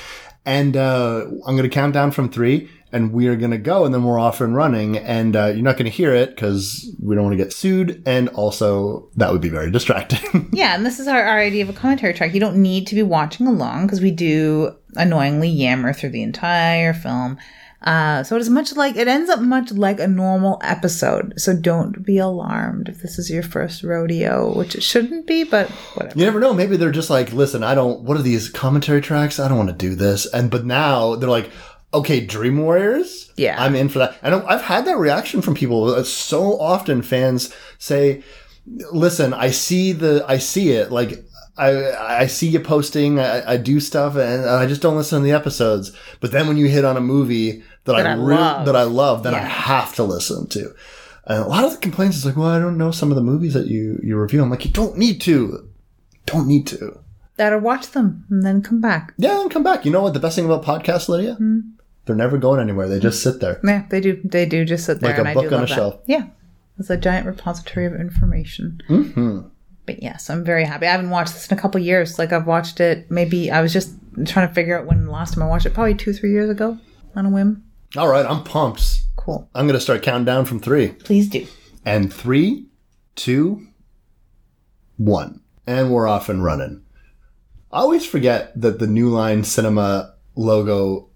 and 0.44 0.76
uh, 0.76 1.26
I'm 1.46 1.56
gonna 1.56 1.68
count 1.68 1.94
down 1.94 2.10
from 2.10 2.30
three. 2.30 2.70
And 2.92 3.12
we 3.12 3.28
are 3.28 3.36
going 3.36 3.52
to 3.52 3.56
go, 3.58 3.84
and 3.84 3.94
then 3.94 4.02
we're 4.02 4.18
off 4.18 4.40
and 4.40 4.56
running. 4.56 4.98
And 4.98 5.36
uh, 5.36 5.46
you're 5.46 5.62
not 5.62 5.76
going 5.76 5.84
to 5.84 5.96
hear 5.96 6.12
it 6.12 6.30
because 6.30 6.92
we 7.00 7.14
don't 7.14 7.22
want 7.22 7.38
to 7.38 7.44
get 7.44 7.52
sued. 7.52 8.02
And 8.04 8.28
also, 8.30 9.08
that 9.14 9.30
would 9.30 9.40
be 9.40 9.48
very 9.48 9.70
distracting. 9.70 10.50
Yeah, 10.52 10.74
and 10.74 10.84
this 10.84 10.98
is 10.98 11.06
our, 11.06 11.22
our 11.22 11.38
idea 11.38 11.62
of 11.62 11.68
a 11.68 11.72
commentary 11.72 12.12
track. 12.14 12.34
You 12.34 12.40
don't 12.40 12.60
need 12.60 12.88
to 12.88 12.96
be 12.96 13.04
watching 13.04 13.46
along 13.46 13.86
because 13.86 14.00
we 14.00 14.10
do 14.10 14.74
annoyingly 14.96 15.48
yammer 15.48 15.92
through 15.92 16.10
the 16.10 16.24
entire 16.24 16.92
film. 16.92 17.38
Uh, 17.82 18.22
so 18.22 18.36
it 18.36 18.40
is 18.40 18.50
much 18.50 18.76
like 18.76 18.94
it 18.96 19.08
ends 19.08 19.30
up 19.30 19.40
much 19.40 19.72
like 19.72 19.98
a 20.00 20.06
normal 20.06 20.60
episode. 20.62 21.32
So 21.38 21.56
don't 21.56 22.04
be 22.04 22.18
alarmed 22.18 22.88
if 22.90 23.00
this 23.00 23.18
is 23.18 23.30
your 23.30 23.42
first 23.42 23.82
rodeo, 23.82 24.54
which 24.54 24.74
it 24.74 24.82
shouldn't 24.82 25.26
be, 25.26 25.44
but 25.44 25.70
whatever. 25.94 26.18
You 26.18 26.26
never 26.26 26.40
know. 26.40 26.52
Maybe 26.52 26.76
they're 26.76 26.90
just 26.90 27.08
like, 27.08 27.32
listen, 27.32 27.62
I 27.62 27.74
don't. 27.74 28.02
What 28.02 28.18
are 28.18 28.22
these 28.22 28.50
commentary 28.50 29.00
tracks? 29.00 29.40
I 29.40 29.48
don't 29.48 29.56
want 29.56 29.70
to 29.70 29.74
do 29.74 29.94
this. 29.94 30.26
And 30.26 30.50
but 30.50 30.66
now 30.66 31.14
they're 31.16 31.30
like, 31.30 31.50
okay, 31.94 32.20
Dream 32.20 32.58
Warriors. 32.58 33.32
Yeah. 33.36 33.56
I'm 33.58 33.74
in 33.74 33.88
for 33.88 34.00
that. 34.00 34.18
And 34.22 34.34
I've 34.34 34.62
had 34.62 34.84
that 34.84 34.98
reaction 34.98 35.40
from 35.40 35.54
people. 35.54 35.86
Uh, 35.86 36.02
So 36.04 36.60
often 36.60 37.00
fans 37.00 37.54
say, 37.78 38.22
listen, 38.92 39.32
I 39.32 39.50
see 39.52 39.92
the, 39.92 40.24
I 40.28 40.36
see 40.36 40.72
it. 40.72 40.92
Like. 40.92 41.24
I, 41.58 42.22
I 42.22 42.26
see 42.26 42.48
you 42.48 42.60
posting, 42.60 43.18
I, 43.18 43.52
I 43.52 43.56
do 43.58 43.80
stuff, 43.80 44.16
and 44.16 44.48
I 44.48 44.64
just 44.64 44.80
don't 44.80 44.96
listen 44.96 45.18
to 45.18 45.24
the 45.24 45.32
episodes. 45.32 45.92
But 46.20 46.32
then 46.32 46.48
when 46.48 46.56
you 46.56 46.68
hit 46.68 46.86
on 46.86 46.96
a 46.96 47.02
movie 47.02 47.62
that, 47.84 47.94
That 47.94 48.06
I, 48.06 48.12
I 48.60 48.64
that 48.64 48.76
I 48.76 48.82
love, 48.82 49.22
then 49.22 49.34
I 49.34 49.38
have 49.40 49.94
to 49.96 50.04
listen 50.04 50.48
to. 50.48 50.74
And 51.26 51.42
a 51.44 51.46
lot 51.48 51.64
of 51.64 51.72
the 51.72 51.76
complaints 51.78 52.16
is 52.16 52.26
like, 52.26 52.36
well, 52.36 52.46
I 52.48 52.58
don't 52.58 52.78
know 52.78 52.90
some 52.90 53.10
of 53.10 53.16
the 53.16 53.22
movies 53.22 53.54
that 53.54 53.66
you, 53.68 53.98
you 54.02 54.18
review. 54.18 54.42
I'm 54.42 54.50
like, 54.50 54.64
you 54.64 54.70
don't 54.70 54.96
need 54.96 55.20
to. 55.22 55.68
Don't 56.26 56.46
need 56.48 56.66
to. 56.68 57.00
Better 57.36 57.58
watch 57.58 57.90
them 57.92 58.24
and 58.30 58.42
then 58.44 58.62
come 58.62 58.80
back. 58.80 59.14
Yeah, 59.16 59.40
and 59.40 59.50
come 59.50 59.62
back. 59.62 59.84
You 59.84 59.90
know 59.92 60.02
what 60.02 60.12
the 60.14 60.20
best 60.20 60.36
thing 60.36 60.44
about 60.44 60.64
podcasts, 60.64 61.08
Lydia? 61.08 61.34
Hmm. 61.34 61.60
They're 62.06 62.16
never 62.16 62.38
going 62.38 62.60
anywhere. 62.60 62.88
They 62.88 62.98
just 62.98 63.22
sit 63.22 63.40
there. 63.40 63.60
Yeah, 63.62 63.84
they 63.88 64.00
do. 64.00 64.20
They 64.24 64.44
do 64.46 64.64
just 64.64 64.84
sit 64.86 65.00
there, 65.00 65.10
Like 65.10 65.18
a 65.18 65.20
and 65.20 65.28
I 65.28 65.34
book 65.34 65.48
do 65.48 65.54
on 65.56 65.62
a 65.62 65.66
that. 65.66 65.74
shelf. 65.74 66.00
Yeah, 66.06 66.26
it's 66.78 66.90
a 66.90 66.96
giant 66.96 67.26
repository 67.26 67.86
of 67.86 67.94
information. 67.94 68.80
hmm 68.88 69.40
But 69.86 70.02
yes, 70.02 70.28
I'm 70.30 70.44
very 70.44 70.64
happy. 70.64 70.86
I 70.86 70.90
haven't 70.92 71.10
watched 71.10 71.34
this 71.34 71.48
in 71.50 71.56
a 71.56 71.60
couple 71.60 71.80
years. 71.80 72.18
Like 72.18 72.32
I've 72.32 72.46
watched 72.46 72.80
it. 72.80 73.10
Maybe 73.10 73.50
I 73.50 73.60
was 73.60 73.72
just 73.72 73.92
trying 74.26 74.48
to 74.48 74.54
figure 74.54 74.78
out 74.78 74.86
when 74.86 75.04
the 75.04 75.10
last 75.12 75.34
time 75.34 75.42
I 75.44 75.46
watched 75.46 75.66
it. 75.66 75.74
Probably 75.74 75.94
two, 75.94 76.12
three 76.12 76.32
years 76.32 76.50
ago, 76.50 76.78
on 77.14 77.26
a 77.26 77.30
whim. 77.30 77.62
All 77.96 78.08
right, 78.08 78.24
I'm 78.26 78.44
pumped. 78.44 79.00
Cool. 79.16 79.48
I'm 79.54 79.66
going 79.66 79.74
to 79.78 79.80
start 79.80 80.02
counting 80.02 80.24
down 80.24 80.44
from 80.44 80.60
three. 80.60 80.88
Please 80.88 81.28
do. 81.28 81.46
And 81.84 82.12
three, 82.12 82.66
two, 83.16 83.66
one. 84.96 85.40
And 85.66 85.90
we're 85.92 86.06
off 86.06 86.28
and 86.28 86.42
running. 86.44 86.82
I 87.72 87.80
always 87.80 88.04
forget 88.06 88.58
that 88.60 88.78
the 88.78 88.86
New 88.86 89.08
Line 89.10 89.44
Cinema 89.44 90.14
logo 90.34 91.08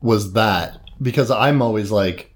was 0.00 0.32
that 0.34 0.80
because 1.00 1.30
I'm 1.30 1.62
always 1.62 1.90
like 1.90 2.34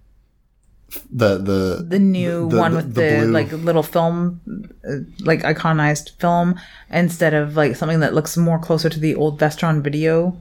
the 1.11 1.39
the 1.39 1.85
The 1.87 1.99
new 1.99 2.49
The- 2.51 2.59
one 2.59 2.73
the- 2.73 2.77
with 2.79 2.95
the 2.95 3.01
the, 3.01 3.19
blue. 3.23 3.31
like 3.33 3.53
little 3.53 3.83
film, 3.83 4.41
uh, 4.89 4.97
like 5.21 5.43
iconized 5.43 6.19
film, 6.21 6.59
instead 6.91 7.35
of 7.35 7.57
like 7.57 7.77
something 7.77 8.01
that 8.01 8.15
looks 8.15 8.37
more 8.37 8.59
closer 8.59 8.89
to 8.91 9.01
the 9.01 9.15
old 9.15 9.39
Vestron 9.41 9.83
video. 9.83 10.37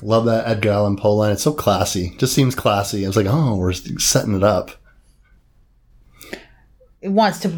Love 0.00 0.24
that 0.26 0.48
Edgar 0.48 0.70
Allan 0.70 0.96
Poe 0.96 1.14
line. 1.14 1.32
It's 1.32 1.42
so 1.42 1.52
classy. 1.52 2.14
Just 2.18 2.34
seems 2.34 2.54
classy. 2.54 3.04
I 3.04 3.08
was 3.08 3.16
like, 3.16 3.26
oh, 3.28 3.56
we're 3.56 3.72
setting 3.72 4.34
it 4.34 4.42
up. 4.42 4.70
It 7.00 7.10
wants 7.10 7.40
to 7.40 7.48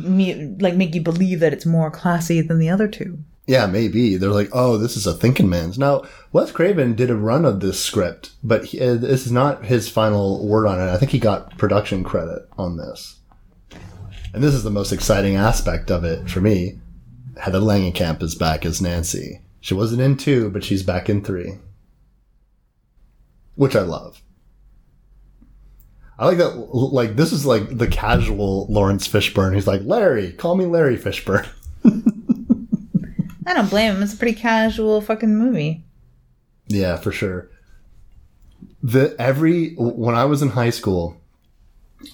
like 0.61 0.75
make 0.75 0.95
you 0.95 1.03
believe 1.03 1.41
that 1.41 1.53
it's 1.53 1.67
more 1.67 1.91
classy 1.91 2.41
than 2.41 2.59
the 2.59 2.71
other 2.71 2.89
two. 2.89 3.19
Yeah, 3.47 3.67
maybe. 3.67 4.17
They're 4.17 4.31
like, 4.31 4.49
oh, 4.53 4.79
this 4.79 4.97
is 4.97 5.07
a 5.07 5.13
thinking 5.13 5.51
man's. 5.51 5.79
Now, 5.79 6.05
Wes 6.33 6.51
Craven 6.51 6.95
did 6.95 7.11
a 7.11 7.15
run 7.15 7.45
of 7.45 7.61
this 7.61 7.79
script, 7.79 8.31
but 8.43 8.65
he, 8.65 8.81
uh, 8.81 8.95
this 8.95 9.27
is 9.27 9.33
not 9.33 9.67
his 9.67 9.87
final 9.87 10.47
word 10.47 10.67
on 10.67 10.81
it. 10.81 10.91
I 10.91 10.97
think 10.97 11.11
he 11.11 11.19
got 11.19 11.59
production 11.59 12.05
credit 12.05 12.49
on 12.57 12.79
this. 12.79 13.19
And 14.33 14.43
this 14.43 14.55
is 14.55 14.65
the 14.65 14.71
most 14.71 14.93
exciting 14.93 15.37
aspect 15.37 15.91
of 15.91 16.05
it 16.05 16.29
for 16.31 16.41
me. 16.41 16.79
Heather 17.39 17.61
Langenkamp 17.61 18.23
is 18.23 18.35
back 18.35 18.65
as 18.65 18.81
Nancy. 18.81 19.43
She 19.61 19.75
wasn't 19.75 20.01
in 20.01 20.17
two, 20.17 20.49
but 20.51 20.65
she's 20.65 20.83
back 20.83 21.11
in 21.11 21.23
three. 21.23 21.59
Which 23.57 23.77
I 23.77 23.83
love. 23.83 24.23
I 26.19 26.27
like 26.27 26.39
that, 26.39 26.55
like, 26.55 27.17
this 27.17 27.33
is 27.33 27.45
like 27.45 27.77
the 27.77 27.89
casual 27.89 28.67
Laurence 28.69 29.09
Fishburne. 29.09 29.55
He's 29.55 29.67
like, 29.67 29.83
Larry, 29.85 30.33
call 30.33 30.55
me 30.55 30.65
Larry 30.65 30.97
Fishburne. 30.97 31.49
I 33.47 33.53
don't 33.53 33.71
blame 33.71 33.97
him. 33.97 34.03
It's 34.03 34.15
a 34.15 34.17
pretty 34.17 34.39
casual 34.39 35.01
fucking 35.01 35.37
movie. 35.37 35.85
Yeah, 36.67 36.97
for 36.97 37.13
sure. 37.13 37.51
The 38.83 39.15
every 39.19 39.75
when 39.77 40.15
I 40.15 40.25
was 40.25 40.41
in 40.41 40.51
high 40.51 40.71
school, 40.71 41.21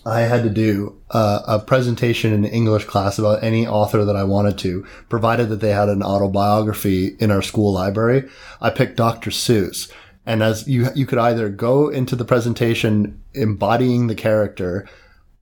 I 0.07 0.21
had 0.21 0.43
to 0.45 0.51
do 0.51 1.01
uh, 1.11 1.43
a 1.47 1.59
presentation 1.59 2.33
in 2.33 2.45
English 2.45 2.85
class 2.85 3.19
about 3.19 3.43
any 3.43 3.67
author 3.67 4.05
that 4.05 4.17
I 4.17 4.25
wanted 4.25 4.59
to, 4.59 4.87
provided 5.09 5.49
that 5.49 5.61
they 5.61 5.71
had 5.71 5.89
an 5.89 6.03
autobiography 6.03 7.17
in 7.19 7.31
our 7.31 7.43
school 7.43 7.73
library. 7.73 8.29
I 8.61 8.71
picked 8.71 8.97
Dr. 8.97 9.31
Seuss, 9.31 9.91
and 10.27 10.43
as 10.43 10.69
you 10.69 10.89
you 10.95 11.07
could 11.07 11.19
either 11.19 11.49
go 11.49 11.89
into 11.89 12.17
the 12.17 12.25
presentation 12.25 13.23
embodying 13.35 14.07
the 14.07 14.15
character, 14.15 14.89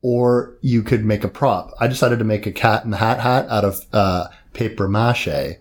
or 0.03 0.57
you 0.61 0.83
could 0.83 1.05
make 1.05 1.25
a 1.25 1.29
prop. 1.29 1.73
I 1.81 1.89
decided 1.89 2.19
to 2.19 2.25
make 2.25 2.47
a 2.47 2.53
cat 2.53 2.85
in 2.85 2.91
the 2.91 2.97
hat 2.99 3.21
hat 3.21 3.47
out 3.49 3.65
of 3.65 3.81
uh, 3.93 4.29
paper 4.53 4.89
mache 4.89 5.59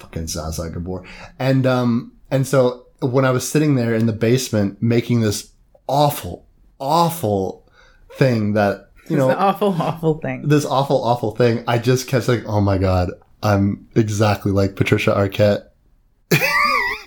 fucking 0.00 0.24
Zsa 0.24 0.48
Zsa 0.48 0.72
Gabor. 0.72 1.04
And 1.38 1.66
um 1.66 2.12
and 2.30 2.46
so 2.46 2.86
when 3.00 3.24
I 3.24 3.30
was 3.30 3.48
sitting 3.48 3.76
there 3.76 3.94
in 3.94 4.06
the 4.06 4.12
basement 4.12 4.82
making 4.82 5.20
this 5.20 5.52
awful, 5.86 6.46
awful 6.78 7.68
thing 8.12 8.54
that 8.54 8.90
you 9.08 9.16
know 9.16 9.30
awful, 9.30 9.74
awful 9.78 10.18
thing. 10.18 10.48
this 10.48 10.64
awful, 10.64 11.02
awful 11.02 11.34
thing, 11.34 11.64
I 11.66 11.78
just 11.78 12.08
kept 12.08 12.26
saying, 12.26 12.44
"Oh 12.46 12.60
my 12.60 12.78
god, 12.78 13.10
I'm 13.42 13.88
exactly 13.94 14.52
like 14.52 14.76
Patricia 14.76 15.12
Arquette 15.12 15.69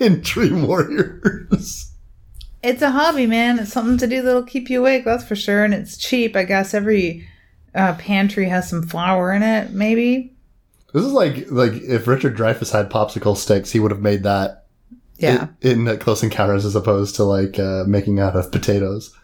in 0.00 0.20
Dream 0.20 0.66
Warriors." 0.66 1.90
It's 2.62 2.80
a 2.82 2.90
hobby, 2.90 3.26
man. 3.26 3.58
It's 3.58 3.72
something 3.72 3.98
to 3.98 4.06
do 4.06 4.22
that'll 4.22 4.42
keep 4.42 4.70
you 4.70 4.80
awake, 4.80 5.04
that's 5.04 5.24
for 5.24 5.36
sure. 5.36 5.64
And 5.64 5.74
it's 5.74 5.98
cheap. 5.98 6.34
I 6.34 6.44
guess 6.44 6.72
every 6.72 7.28
uh, 7.74 7.94
pantry 7.96 8.48
has 8.48 8.70
some 8.70 8.82
flour 8.86 9.32
in 9.32 9.42
it, 9.42 9.72
maybe. 9.72 10.34
This 10.94 11.04
is 11.04 11.12
like 11.12 11.50
like 11.50 11.72
if 11.74 12.06
Richard 12.06 12.36
Dreyfuss 12.36 12.72
had 12.72 12.90
popsicle 12.90 13.36
sticks, 13.36 13.70
he 13.72 13.80
would 13.80 13.90
have 13.90 14.00
made 14.00 14.22
that 14.22 14.64
Yeah. 15.18 15.48
in, 15.60 15.86
in 15.86 15.98
Close 15.98 16.22
Encounters 16.22 16.64
as 16.64 16.74
opposed 16.76 17.16
to 17.16 17.24
like 17.24 17.58
uh, 17.58 17.84
making 17.86 18.18
out 18.20 18.34
of 18.36 18.50
potatoes. 18.50 19.14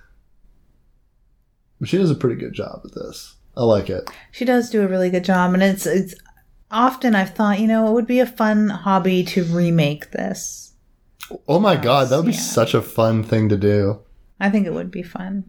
But 1.78 1.88
she 1.88 1.96
does 1.96 2.10
a 2.10 2.14
pretty 2.16 2.36
good 2.38 2.52
job 2.52 2.82
at 2.84 2.92
this. 2.94 3.36
I 3.56 3.62
like 3.64 3.88
it. 3.88 4.08
She 4.32 4.44
does 4.44 4.68
do 4.68 4.82
a 4.82 4.88
really 4.88 5.08
good 5.10 5.24
job. 5.24 5.54
And 5.54 5.62
it's, 5.62 5.86
it's 5.86 6.14
often 6.70 7.14
I've 7.14 7.34
thought, 7.34 7.60
you 7.60 7.66
know, 7.66 7.88
it 7.88 7.92
would 7.92 8.06
be 8.06 8.20
a 8.20 8.26
fun 8.26 8.68
hobby 8.68 9.24
to 9.24 9.44
remake 9.44 10.10
this. 10.12 10.72
Oh 11.46 11.60
my 11.60 11.76
god, 11.76 12.08
that 12.08 12.16
would 12.16 12.26
be 12.26 12.32
yeah. 12.32 12.38
such 12.38 12.74
a 12.74 12.82
fun 12.82 13.22
thing 13.22 13.48
to 13.48 13.56
do. 13.56 14.00
I 14.40 14.50
think 14.50 14.66
it 14.66 14.74
would 14.74 14.90
be 14.90 15.02
fun. 15.02 15.44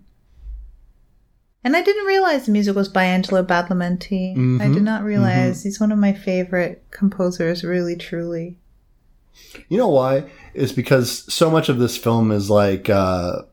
And 1.64 1.76
I 1.76 1.84
didn't 1.84 2.06
realize 2.06 2.46
the 2.46 2.52
music 2.52 2.76
was 2.76 2.90
by 2.90 3.04
Angelo 3.04 3.44
Badalamenti. 3.44 4.34
I 4.36 4.68
Mhm, 4.68 4.74
did 4.74 4.84
not 4.84 5.04
realize 5.04 5.64
he's 5.64 5.80
one 5.80 5.92
of 5.92 6.00
my 6.00 6.12
favorite 6.12 6.84
composers, 6.90 7.64
really, 7.64 7.96
truly. 7.96 8.58
You 9.70 9.78
know 9.78 9.88
why? 9.90 10.26
It's 10.54 10.72
because 10.72 11.32
so 11.32 11.52
much 11.52 11.70
of 11.70 11.78
this 11.78 11.98
film 11.98 12.32
is 12.32 12.50
like 12.50 12.90
uh 12.90 13.44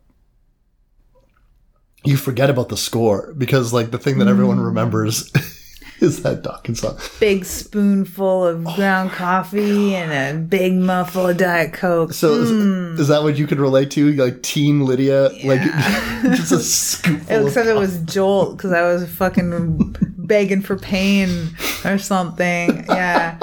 you 2.05 2.17
forget 2.17 2.49
about 2.49 2.69
the 2.69 2.77
score 2.77 3.35
because 3.37 3.73
like 3.73 3.91
the 3.91 3.99
thing 3.99 4.19
that 4.19 4.29
everyone 4.29 4.61
remembers 4.61 5.31
is 6.03 6.23
that 6.23 6.43
Dokken 6.43 6.77
song. 6.77 6.99
Big 7.21 7.45
spoonful 7.45 8.47
of 8.47 8.65
ground 8.65 9.11
coffee 9.11 9.95
and 9.95 10.39
a 10.39 10.41
big 10.41 10.75
mug 10.75 11.09
full 11.09 11.29
of 11.29 11.37
Diet 11.37 11.73
Coke. 11.73 12.13
So 12.13 12.33
is, 12.35 12.51
Mm. 12.51 12.99
is 12.99 13.09
that 13.09 13.23
what 13.23 13.37
you 13.39 13.47
could 13.47 13.59
relate 13.59 13.91
to? 13.93 14.13
Like 14.13 14.43
teen 14.43 14.85
Lydia, 14.85 15.31
like 15.45 15.61
just 16.37 16.53
a 16.53 16.59
scoop. 16.61 17.21
Except 17.29 17.67
it 17.69 17.75
was 17.77 18.01
Jolt 18.03 18.57
because 18.57 18.73
I 18.73 18.83
was 18.83 19.09
fucking 19.13 19.97
begging 20.19 20.63
for 20.63 20.77
pain 20.79 21.51
or 21.85 21.99
something. 21.99 22.85
Yeah. 22.89 23.39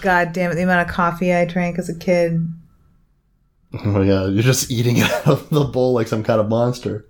God 0.00 0.32
damn 0.32 0.50
it, 0.50 0.54
the 0.56 0.62
amount 0.62 0.88
of 0.88 0.94
coffee 0.94 1.32
I 1.32 1.44
drank 1.44 1.78
as 1.78 1.88
a 1.88 1.96
kid. 1.96 2.40
Oh 3.84 4.02
yeah. 4.02 4.26
you're 4.26 4.42
just 4.42 4.70
eating 4.70 4.96
it 4.98 5.10
out 5.10 5.26
of 5.28 5.48
the 5.50 5.64
bowl 5.64 5.92
like 5.94 6.08
some 6.08 6.22
kind 6.24 6.40
of 6.40 6.48
monster. 6.48 7.06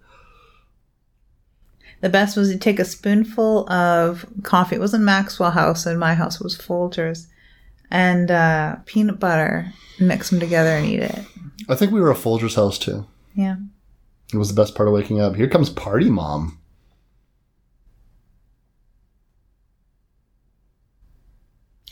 The 2.02 2.08
best 2.10 2.36
was 2.36 2.52
you 2.52 2.58
take 2.58 2.78
a 2.78 2.84
spoonful 2.84 3.68
of 3.70 4.26
coffee. 4.42 4.76
It 4.76 4.80
wasn't 4.80 5.04
Maxwell 5.04 5.52
House, 5.52 5.86
and 5.86 5.98
my 5.98 6.14
house 6.14 6.38
was 6.40 6.56
Folgers. 6.58 7.26
and 7.90 8.30
uh, 8.30 8.76
peanut 8.86 9.18
butter. 9.18 9.72
Mix 10.00 10.30
them 10.30 10.40
together 10.40 10.70
and 10.70 10.84
eat 10.86 11.00
it. 11.00 11.24
I 11.68 11.74
think 11.76 11.92
we 11.92 12.00
were 12.00 12.10
at 12.10 12.18
Folger's 12.18 12.54
house 12.56 12.78
too. 12.78 13.06
Yeah. 13.34 13.56
It 14.32 14.36
was 14.36 14.48
the 14.52 14.60
best 14.60 14.74
part 14.74 14.88
of 14.88 14.94
waking 14.94 15.20
up. 15.20 15.36
Here 15.36 15.48
comes 15.48 15.70
Party 15.70 16.10
Mom. 16.10 16.58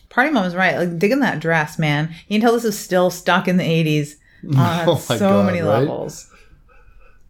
Party 0.08 0.30
Mom 0.30 0.44
is 0.44 0.56
right. 0.56 0.76
Like 0.76 0.98
digging 0.98 1.20
that 1.20 1.40
dress, 1.40 1.78
man. 1.78 2.08
You 2.28 2.34
can 2.34 2.40
tell 2.40 2.52
this 2.54 2.64
is 2.64 2.78
still 2.78 3.10
stuck 3.10 3.46
in 3.46 3.56
the 3.58 3.64
eighties 3.64 4.16
on 4.56 4.56
Oh 4.88 4.96
so 4.96 5.18
God, 5.18 5.46
many 5.46 5.60
right? 5.60 5.80
levels. 5.80 6.29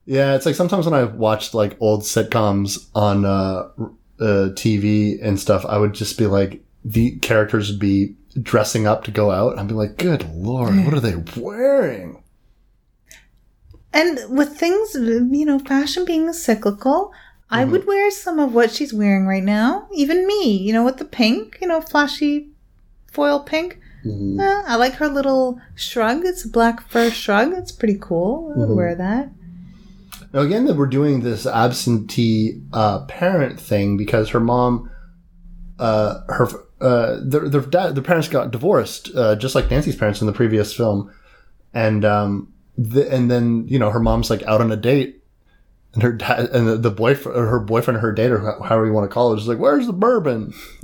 Yeah, 0.07 0.35
it's 0.35 0.47
like 0.47 0.55
sometimes 0.55 0.87
when 0.87 0.95
I 0.95 1.05
watched 1.05 1.55
like 1.55 1.77
old 1.81 2.03
sitcoms 2.03 2.89
on 2.95 3.25
uh, 3.25 3.69
uh, 4.19 4.51
TV 4.55 5.23
and 5.23 5.39
stuff, 5.39 5.65
I 5.67 5.79
would 5.79 5.93
just 5.93 6.19
be 6.19 6.27
like, 6.27 6.63
the 6.85 7.13
characters 7.19 7.71
would 7.71 7.79
be 7.81 8.15
dressing 8.41 8.87
up 8.87 9.05
to 9.05 9.11
go 9.11 9.31
out. 9.31 9.59
I'd 9.59 9.69
be 9.69 9.75
like, 9.75 9.97
good 9.99 10.29
lord, 10.35 10.75
what 10.85 10.95
are 10.95 11.01
they 11.01 11.17
wearing? 11.37 12.23
And 13.93 14.19
with 14.37 14.57
things, 14.57 14.95
you 14.95 15.45
know, 15.45 15.59
fashion 15.59 16.05
being 16.05 16.33
cyclical, 16.33 17.13
I 17.51 17.63
Mm-hmm. 17.63 17.73
would 17.73 17.87
wear 17.87 18.11
some 18.13 18.39
of 18.39 18.55
what 18.55 18.71
she's 18.71 18.95
wearing 18.95 19.27
right 19.27 19.43
now. 19.43 19.89
Even 19.93 20.27
me, 20.27 20.57
you 20.57 20.73
know, 20.73 20.85
with 20.85 20.99
the 20.99 21.05
pink, 21.05 21.59
you 21.61 21.67
know, 21.67 21.81
flashy 21.81 22.49
foil 23.11 23.41
pink. 23.41 23.79
Mm-hmm. 24.05 24.39
Eh, 24.41 24.63
I 24.67 24.77
like 24.77 24.95
her 24.95 25.09
little 25.09 25.61
shrug. 25.75 26.25
It's 26.25 26.45
a 26.45 26.49
black 26.49 26.89
fur 26.89 27.11
shrug. 27.11 27.53
It's 27.53 27.73
pretty 27.73 27.99
cool. 28.01 28.51
I 28.51 28.53
Mm-hmm. 28.53 28.61
would 28.69 28.77
wear 28.77 28.95
that. 28.95 29.31
Now 30.33 30.41
again, 30.41 30.67
that 30.67 30.77
we're 30.77 30.87
doing 30.87 31.21
this 31.21 31.47
absentee 31.47 32.63
uh, 32.73 33.05
parent 33.07 33.59
thing 33.59 33.97
because 33.97 34.29
her 34.31 34.41
mom, 34.41 34.91
uh, 35.79 36.21
her 36.29 36.49
uh, 36.81 37.19
their 37.23 37.49
their, 37.49 37.61
dad, 37.63 37.95
their 37.97 38.03
parents 38.03 38.29
got 38.29 38.53
divorced, 38.53 39.11
uh, 39.15 39.35
just 39.37 39.55
like 39.55 39.71
Nancy's 39.71 39.97
parents 39.97 40.21
in 40.21 40.27
the 40.27 40.33
previous 40.33 40.73
film, 40.73 41.13
and 41.75 42.05
um, 42.05 42.53
the, 42.79 43.13
and 43.13 43.31
then 43.31 43.67
you 43.67 43.79
know 43.79 43.91
her 43.91 44.01
mom's 44.01 44.31
like 44.31 44.43
out 44.45 44.61
on 44.61 44.71
a 44.71 44.77
date, 44.77 45.23
and 45.95 46.03
her 46.03 46.13
dad 46.13 46.51
and 46.51 46.69
the, 46.69 46.77
the 46.77 46.91
boyfriend, 46.93 47.37
her 47.37 47.59
boyfriend, 47.59 47.97
or 47.97 48.01
her 48.01 48.13
date, 48.13 48.31
or 48.31 48.39
however 48.63 48.87
you 48.87 48.93
want 48.93 49.11
to 49.11 49.13
call 49.13 49.33
it, 49.33 49.39
is 49.39 49.49
like, 49.49 49.59
"Where's 49.59 49.87
the 49.87 49.93
bourbon?" 49.93 50.55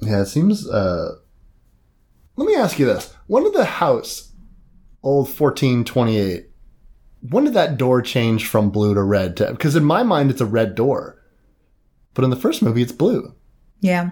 yeah, 0.00 0.22
it 0.22 0.26
seems. 0.26 0.66
Uh, 0.66 1.16
let 2.36 2.46
me 2.46 2.54
ask 2.54 2.78
you 2.78 2.86
this: 2.86 3.14
When 3.26 3.44
did 3.44 3.54
the 3.54 3.64
house, 3.64 4.32
old 5.02 5.28
fourteen 5.28 5.84
twenty 5.84 6.18
eight, 6.18 6.46
when 7.28 7.44
did 7.44 7.54
that 7.54 7.76
door 7.76 8.02
change 8.02 8.46
from 8.46 8.70
blue 8.70 8.94
to 8.94 9.02
red? 9.02 9.36
To 9.38 9.50
because 9.50 9.76
in 9.76 9.84
my 9.84 10.02
mind 10.02 10.30
it's 10.30 10.40
a 10.40 10.46
red 10.46 10.74
door, 10.74 11.20
but 12.14 12.24
in 12.24 12.30
the 12.30 12.36
first 12.36 12.62
movie 12.62 12.82
it's 12.82 12.92
blue. 12.92 13.34
Yeah. 13.80 14.10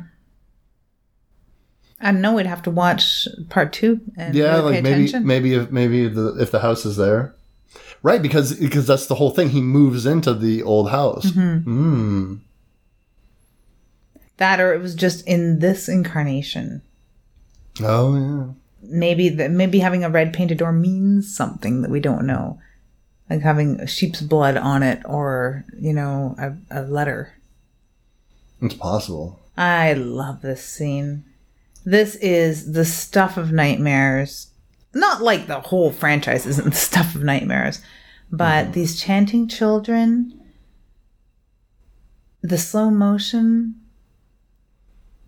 I 2.04 2.10
know 2.10 2.34
we'd 2.34 2.46
have 2.46 2.62
to 2.64 2.70
watch 2.70 3.28
part 3.48 3.72
two 3.72 4.00
and 4.16 4.34
Yeah, 4.34 4.56
really 4.56 4.72
like 4.74 4.82
maybe 4.82 5.04
attention. 5.04 5.24
maybe 5.26 5.54
if 5.54 5.70
maybe 5.70 6.08
the 6.08 6.34
if 6.40 6.50
the 6.50 6.58
house 6.58 6.84
is 6.84 6.96
there, 6.96 7.36
right? 8.02 8.20
Because 8.20 8.54
because 8.54 8.86
that's 8.88 9.06
the 9.06 9.14
whole 9.14 9.30
thing. 9.30 9.50
He 9.50 9.60
moves 9.60 10.04
into 10.04 10.34
the 10.34 10.62
old 10.64 10.90
house. 10.90 11.26
Mm-hmm. 11.30 11.70
Mm. 11.70 12.40
that 14.38 14.58
or 14.60 14.74
it 14.74 14.80
was 14.80 14.94
just 14.96 15.24
in 15.28 15.60
this 15.60 15.88
incarnation. 15.88 16.82
Oh 17.80 18.14
yeah. 18.16 18.52
maybe 18.82 19.28
that 19.30 19.50
maybe 19.50 19.78
having 19.78 20.04
a 20.04 20.10
red 20.10 20.32
painted 20.32 20.58
door 20.58 20.72
means 20.72 21.34
something 21.34 21.82
that 21.82 21.90
we 21.90 22.00
don't 22.00 22.26
know. 22.26 22.60
Like 23.30 23.40
having 23.40 23.86
sheep's 23.86 24.20
blood 24.20 24.56
on 24.56 24.82
it 24.82 25.00
or 25.04 25.64
you 25.78 25.92
know 25.92 26.34
a, 26.38 26.80
a 26.80 26.82
letter. 26.82 27.34
It's 28.60 28.74
possible. 28.74 29.40
i 29.56 29.92
love 29.94 30.42
this 30.42 30.64
scene. 30.64 31.24
This 31.84 32.14
is 32.16 32.72
the 32.72 32.84
stuff 32.84 33.36
of 33.36 33.52
nightmares. 33.52 34.48
Not 34.94 35.22
like 35.22 35.46
the 35.46 35.60
whole 35.60 35.90
franchise 35.90 36.46
isn't 36.46 36.70
the 36.70 36.76
stuff 36.76 37.14
of 37.14 37.22
nightmares 37.22 37.80
but 38.32 38.64
mm-hmm. 38.64 38.72
these 38.72 39.00
chanting 39.00 39.46
children 39.46 40.40
the 42.40 42.58
slow 42.58 42.90
motion 42.90 43.74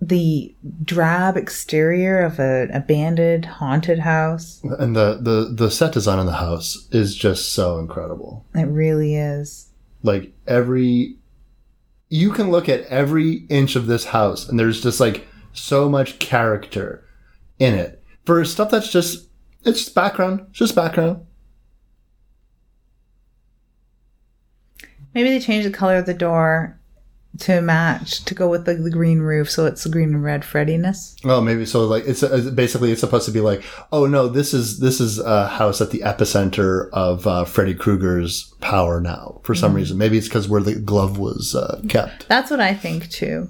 the 0.06 0.54
drab 0.84 1.36
exterior 1.36 2.20
of 2.20 2.38
an 2.38 2.70
abandoned 2.72 3.44
haunted 3.44 4.00
house 4.00 4.60
And 4.78 4.94
the, 4.94 5.18
the 5.20 5.48
the 5.52 5.70
set 5.70 5.92
design 5.92 6.18
on 6.18 6.26
the 6.26 6.32
house 6.32 6.88
is 6.90 7.14
just 7.14 7.52
so 7.52 7.78
incredible. 7.78 8.44
It 8.54 8.64
really 8.64 9.14
is. 9.16 9.68
like 10.02 10.32
every 10.46 11.16
you 12.10 12.30
can 12.30 12.50
look 12.50 12.68
at 12.68 12.82
every 12.86 13.46
inch 13.48 13.76
of 13.76 13.86
this 13.86 14.04
house 14.06 14.48
and 14.48 14.58
there's 14.58 14.82
just 14.82 15.00
like 15.00 15.26
so 15.52 15.88
much 15.88 16.18
character 16.18 17.04
in 17.58 17.74
it 17.74 18.02
for 18.24 18.44
stuff 18.44 18.70
that's 18.70 18.90
just 18.92 19.28
it's 19.64 19.80
just 19.84 19.94
background 19.94 20.40
it's 20.50 20.58
just 20.58 20.74
background 20.74 21.24
Maybe 25.14 25.30
they 25.30 25.38
changed 25.40 25.66
the 25.68 25.72
color 25.72 25.96
of 25.96 26.06
the 26.06 26.14
door 26.14 26.78
to 27.40 27.60
match 27.60 28.24
to 28.24 28.34
go 28.34 28.48
with 28.48 28.64
the, 28.64 28.74
the 28.74 28.90
green 28.90 29.18
roof, 29.18 29.50
so 29.50 29.66
it's 29.66 29.82
the 29.84 29.90
green 29.90 30.14
and 30.14 30.22
red 30.22 30.42
Freddiness. 30.42 31.16
oh 31.24 31.40
maybe 31.40 31.66
so 31.66 31.84
like 31.84 32.04
it's 32.06 32.22
uh, 32.22 32.50
basically 32.54 32.92
it's 32.92 33.00
supposed 33.00 33.26
to 33.26 33.32
be 33.32 33.40
like 33.40 33.64
oh 33.90 34.06
no 34.06 34.28
this 34.28 34.54
is 34.54 34.78
this 34.78 35.00
is 35.00 35.18
a 35.18 35.48
house 35.48 35.80
at 35.80 35.90
the 35.90 36.00
epicenter 36.00 36.88
of 36.92 37.26
uh, 37.26 37.44
freddy 37.44 37.74
krueger's 37.74 38.54
power 38.60 39.00
now 39.00 39.40
for 39.42 39.54
some 39.54 39.74
reason 39.74 39.98
maybe 39.98 40.16
it's 40.16 40.28
because 40.28 40.48
where 40.48 40.62
the 40.62 40.74
glove 40.76 41.18
was 41.18 41.54
uh, 41.54 41.80
kept 41.88 42.28
That's 42.28 42.50
what 42.50 42.60
I 42.60 42.74
think 42.74 43.10
too. 43.10 43.48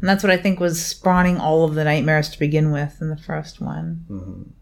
And 0.00 0.08
that's 0.08 0.22
what 0.22 0.30
I 0.30 0.36
think 0.36 0.60
was 0.60 0.84
spawning 0.84 1.38
all 1.38 1.64
of 1.64 1.74
the 1.74 1.84
nightmares 1.84 2.28
to 2.30 2.38
begin 2.38 2.70
with 2.70 2.98
in 3.00 3.08
the 3.08 3.16
first 3.16 3.60
one. 3.60 4.52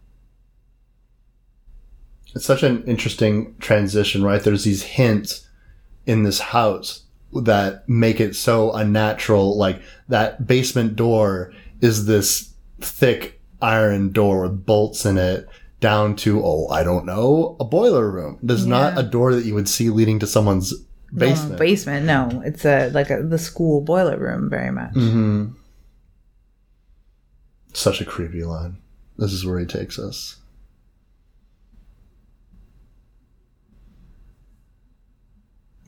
it's 2.34 2.44
such 2.44 2.62
an 2.62 2.84
interesting 2.84 3.56
transition, 3.58 4.22
right? 4.22 4.42
There's 4.42 4.64
these 4.64 4.82
hints 4.82 5.48
in 6.06 6.22
this 6.22 6.38
house 6.38 7.03
that 7.42 7.88
make 7.88 8.20
it 8.20 8.34
so 8.36 8.72
unnatural. 8.72 9.56
Like 9.58 9.82
that 10.08 10.46
basement 10.46 10.96
door 10.96 11.52
is 11.80 12.06
this 12.06 12.52
thick 12.80 13.40
iron 13.60 14.12
door 14.12 14.42
with 14.42 14.64
bolts 14.66 15.04
in 15.06 15.16
it 15.18 15.48
down 15.80 16.16
to, 16.16 16.40
oh, 16.42 16.68
I 16.68 16.82
don't 16.82 17.04
know, 17.04 17.56
a 17.60 17.64
boiler 17.64 18.10
room. 18.10 18.38
There's 18.42 18.66
not 18.66 18.98
a 18.98 19.02
door 19.02 19.34
that 19.34 19.44
you 19.44 19.54
would 19.54 19.68
see 19.68 19.90
leading 19.90 20.18
to 20.20 20.26
someone's 20.26 20.72
No, 21.12 21.18
basement. 21.18 21.58
basement, 21.58 22.06
no. 22.06 22.42
It's 22.44 22.64
a 22.64 22.88
like 22.90 23.10
a, 23.10 23.22
the 23.22 23.38
school 23.38 23.80
boiler 23.82 24.18
room 24.18 24.48
very 24.48 24.70
much. 24.70 24.94
hmm 24.94 25.48
Such 27.74 28.00
a 28.00 28.04
creepy 28.04 28.44
line. 28.44 28.78
This 29.18 29.32
is 29.32 29.44
where 29.44 29.58
he 29.58 29.66
takes 29.66 29.98
us. 29.98 30.36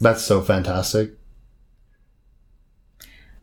That's 0.01 0.23
so 0.23 0.43
fantastic. 0.43 1.16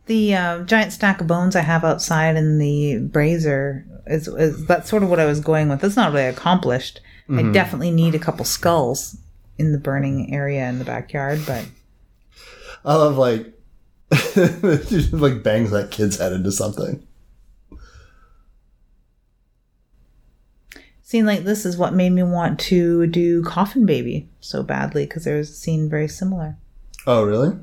The 0.06 0.34
uh, 0.34 0.62
giant 0.64 0.92
stack 0.92 1.20
of 1.20 1.26
bones 1.26 1.56
I 1.56 1.60
have 1.60 1.84
outside 1.84 2.36
in 2.36 2.58
the 2.58 2.98
brazier 2.98 3.86
is, 4.06 4.28
is 4.28 4.66
that's 4.66 4.90
sort 4.90 5.02
of 5.02 5.08
what 5.08 5.20
I 5.20 5.24
was 5.24 5.40
going 5.40 5.68
with. 5.68 5.80
That's 5.80 5.96
not 5.96 6.12
really 6.12 6.26
accomplished. 6.26 7.00
I 7.30 7.42
definitely 7.52 7.90
need 7.90 8.14
a 8.14 8.18
couple 8.18 8.44
skulls 8.44 9.16
in 9.56 9.72
the 9.72 9.78
burning 9.78 10.34
area 10.34 10.68
in 10.68 10.78
the 10.78 10.84
backyard, 10.84 11.40
but 11.46 11.66
I 12.84 12.96
love 12.96 13.16
like 13.16 13.46
just, 14.12 15.12
like 15.14 15.42
bangs 15.42 15.70
that 15.70 15.90
kid's 15.90 16.18
head 16.18 16.34
into 16.34 16.52
something. 16.52 17.02
scene 21.14 21.26
like 21.26 21.44
this 21.44 21.64
is 21.64 21.76
what 21.76 21.94
made 21.94 22.10
me 22.10 22.24
want 22.24 22.58
to 22.58 23.06
do 23.06 23.40
Coffin 23.44 23.86
Baby 23.86 24.28
so 24.40 24.64
badly 24.64 25.06
because 25.06 25.22
there 25.22 25.36
was 25.36 25.48
a 25.48 25.54
scene 25.54 25.88
very 25.88 26.08
similar. 26.08 26.56
Oh, 27.06 27.22
really? 27.22 27.56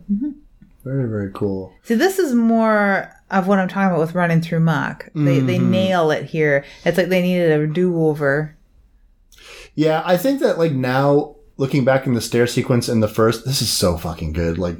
Very 0.84 1.08
very 1.08 1.32
cool. 1.34 1.74
See, 1.84 1.96
this 1.96 2.18
is 2.18 2.34
more 2.34 3.12
of 3.30 3.48
what 3.48 3.60
I'm 3.60 3.68
talking 3.68 3.90
about 3.92 4.00
with 4.00 4.16
running 4.16 4.42
through 4.42 4.62
muck. 4.62 5.10
They 5.14 5.40
they 5.40 5.60
nail 5.60 6.12
it 6.12 6.26
here. 6.26 6.66
It's 6.86 6.98
like 6.98 7.10
they 7.10 7.22
needed 7.22 7.52
a 7.52 7.68
do 7.68 8.04
over. 8.06 8.56
Yeah, 9.76 10.02
I 10.06 10.18
think 10.18 10.42
that 10.42 10.58
like 10.58 10.72
now 10.74 11.36
looking 11.58 11.86
back 11.86 12.08
in 12.08 12.14
the 12.14 12.22
stair 12.22 12.48
sequence 12.48 12.90
in 12.90 13.00
the 13.00 13.08
first, 13.08 13.46
this 13.46 13.62
is 13.62 13.70
so 13.70 13.98
fucking 13.98 14.34
good. 14.34 14.58
Like 14.58 14.78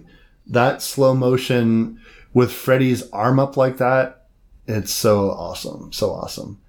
that 0.48 0.82
slow 0.82 1.14
motion 1.14 2.00
with 2.34 2.52
Freddy's 2.52 3.08
arm 3.12 3.40
up 3.40 3.56
like 3.56 3.78
that, 3.78 4.26
it's 4.68 4.92
so 4.92 5.30
awesome, 5.32 5.92
so 5.94 6.12
awesome. 6.12 6.60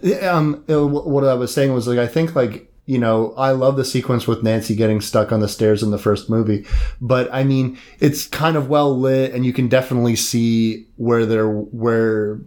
Yeah, 0.00 0.32
Um, 0.32 0.64
what 0.66 1.24
I 1.24 1.34
was 1.34 1.52
saying 1.52 1.72
was 1.72 1.86
like 1.86 1.98
I 1.98 2.06
think 2.06 2.34
like 2.34 2.67
you 2.88 2.98
know 2.98 3.34
I 3.36 3.50
love 3.50 3.76
the 3.76 3.84
sequence 3.84 4.26
with 4.26 4.42
Nancy 4.42 4.74
getting 4.74 5.02
stuck 5.02 5.30
on 5.30 5.40
the 5.40 5.48
stairs 5.48 5.82
in 5.82 5.90
the 5.90 5.98
first 5.98 6.30
movie, 6.30 6.66
but 7.02 7.28
I 7.30 7.44
mean 7.44 7.78
it's 8.00 8.26
kind 8.26 8.56
of 8.56 8.70
well 8.70 8.98
lit 8.98 9.34
and 9.34 9.44
you 9.44 9.52
can 9.52 9.68
definitely 9.68 10.16
see 10.16 10.86
where 10.96 11.26
they're 11.26 11.50
where 11.52 12.40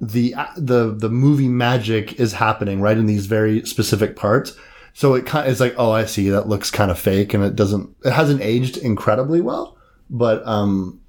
the 0.00 0.36
the 0.56 0.94
the 0.94 1.08
movie 1.08 1.48
magic 1.48 2.20
is 2.20 2.32
happening 2.32 2.80
right 2.80 2.96
in 2.96 3.06
these 3.06 3.26
very 3.26 3.66
specific 3.66 4.14
parts. 4.14 4.56
So 4.94 5.14
it 5.14 5.26
kind 5.26 5.50
it's 5.50 5.58
like, 5.58 5.74
oh, 5.76 5.90
I 5.90 6.04
see 6.04 6.28
that 6.30 6.48
looks 6.48 6.70
kind 6.70 6.90
of 6.90 6.98
fake, 6.98 7.34
and 7.34 7.42
it 7.42 7.56
doesn't, 7.56 7.88
it 8.04 8.12
hasn't 8.12 8.40
aged 8.40 8.76
incredibly 8.76 9.40
well, 9.40 9.76
But 10.10 10.46
um, 10.46 11.00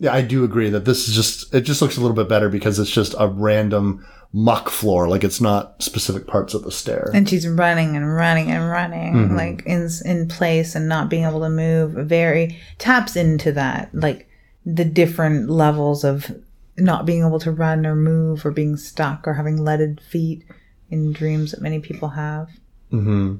yeah, 0.00 0.12
I 0.12 0.22
do 0.22 0.44
agree 0.44 0.70
that 0.70 0.84
this 0.84 1.08
is 1.08 1.14
just 1.14 1.54
it 1.54 1.62
just 1.62 1.80
looks 1.80 1.96
a 1.96 2.00
little 2.00 2.16
bit 2.16 2.28
better 2.28 2.48
because 2.48 2.78
it's 2.78 2.90
just 2.90 3.14
a 3.18 3.28
random 3.28 4.04
muck 4.32 4.68
floor, 4.68 5.08
like 5.08 5.24
it's 5.24 5.40
not 5.40 5.82
specific 5.82 6.26
parts 6.26 6.52
of 6.54 6.62
the 6.62 6.70
stair. 6.70 7.10
And 7.14 7.28
she's 7.28 7.48
running 7.48 7.96
and 7.96 8.14
running 8.14 8.50
and 8.50 8.68
running, 8.68 9.14
Mm-hmm. 9.14 9.36
like 9.36 9.62
in 9.66 9.88
in 10.04 10.28
place 10.28 10.74
and 10.74 10.88
not 10.88 11.08
being 11.08 11.24
able 11.24 11.40
to 11.40 11.48
move. 11.50 11.92
Very 11.92 12.58
taps 12.78 13.16
into 13.16 13.52
that, 13.52 13.94
like 13.94 14.28
the 14.66 14.84
different 14.84 15.48
levels 15.48 16.04
of 16.04 16.30
not 16.76 17.06
being 17.06 17.24
able 17.26 17.40
to 17.40 17.50
run 17.50 17.86
or 17.86 17.96
move 17.96 18.44
or 18.46 18.50
being 18.52 18.76
stuck 18.76 19.26
or 19.26 19.34
having 19.34 19.64
leaded 19.64 20.00
feet 20.00 20.44
in 20.90 21.12
dreams 21.12 21.50
that 21.52 21.60
many 21.62 21.80
people 21.80 22.08
have. 22.10 22.48
hmm 22.90 23.36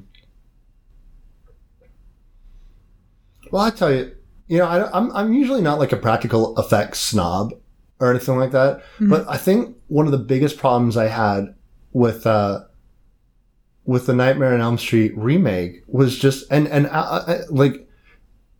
Well, 3.51 3.63
I 3.63 3.69
tell 3.71 3.93
you, 3.93 4.15
you 4.47 4.57
know, 4.59 4.65
I, 4.65 4.89
I'm 4.97 5.11
I'm 5.11 5.33
usually 5.33 5.61
not 5.61 5.79
like 5.79 5.91
a 5.91 5.97
practical 5.97 6.57
effects 6.59 6.99
snob 6.99 7.53
or 7.99 8.11
anything 8.11 8.37
like 8.37 8.51
that, 8.51 8.81
but 8.99 9.27
I 9.27 9.37
think 9.37 9.75
one 9.87 10.05
of 10.05 10.11
the 10.11 10.17
biggest 10.17 10.57
problems 10.57 10.95
I 10.97 11.07
had 11.07 11.55
with 11.91 12.25
uh 12.25 12.65
with 13.85 14.05
the 14.05 14.13
Nightmare 14.13 14.53
on 14.53 14.61
Elm 14.61 14.77
Street 14.77 15.17
remake 15.17 15.83
was 15.87 16.19
just 16.19 16.45
and 16.51 16.67
and 16.67 16.85
uh, 16.87 17.23
uh, 17.27 17.41
like 17.49 17.87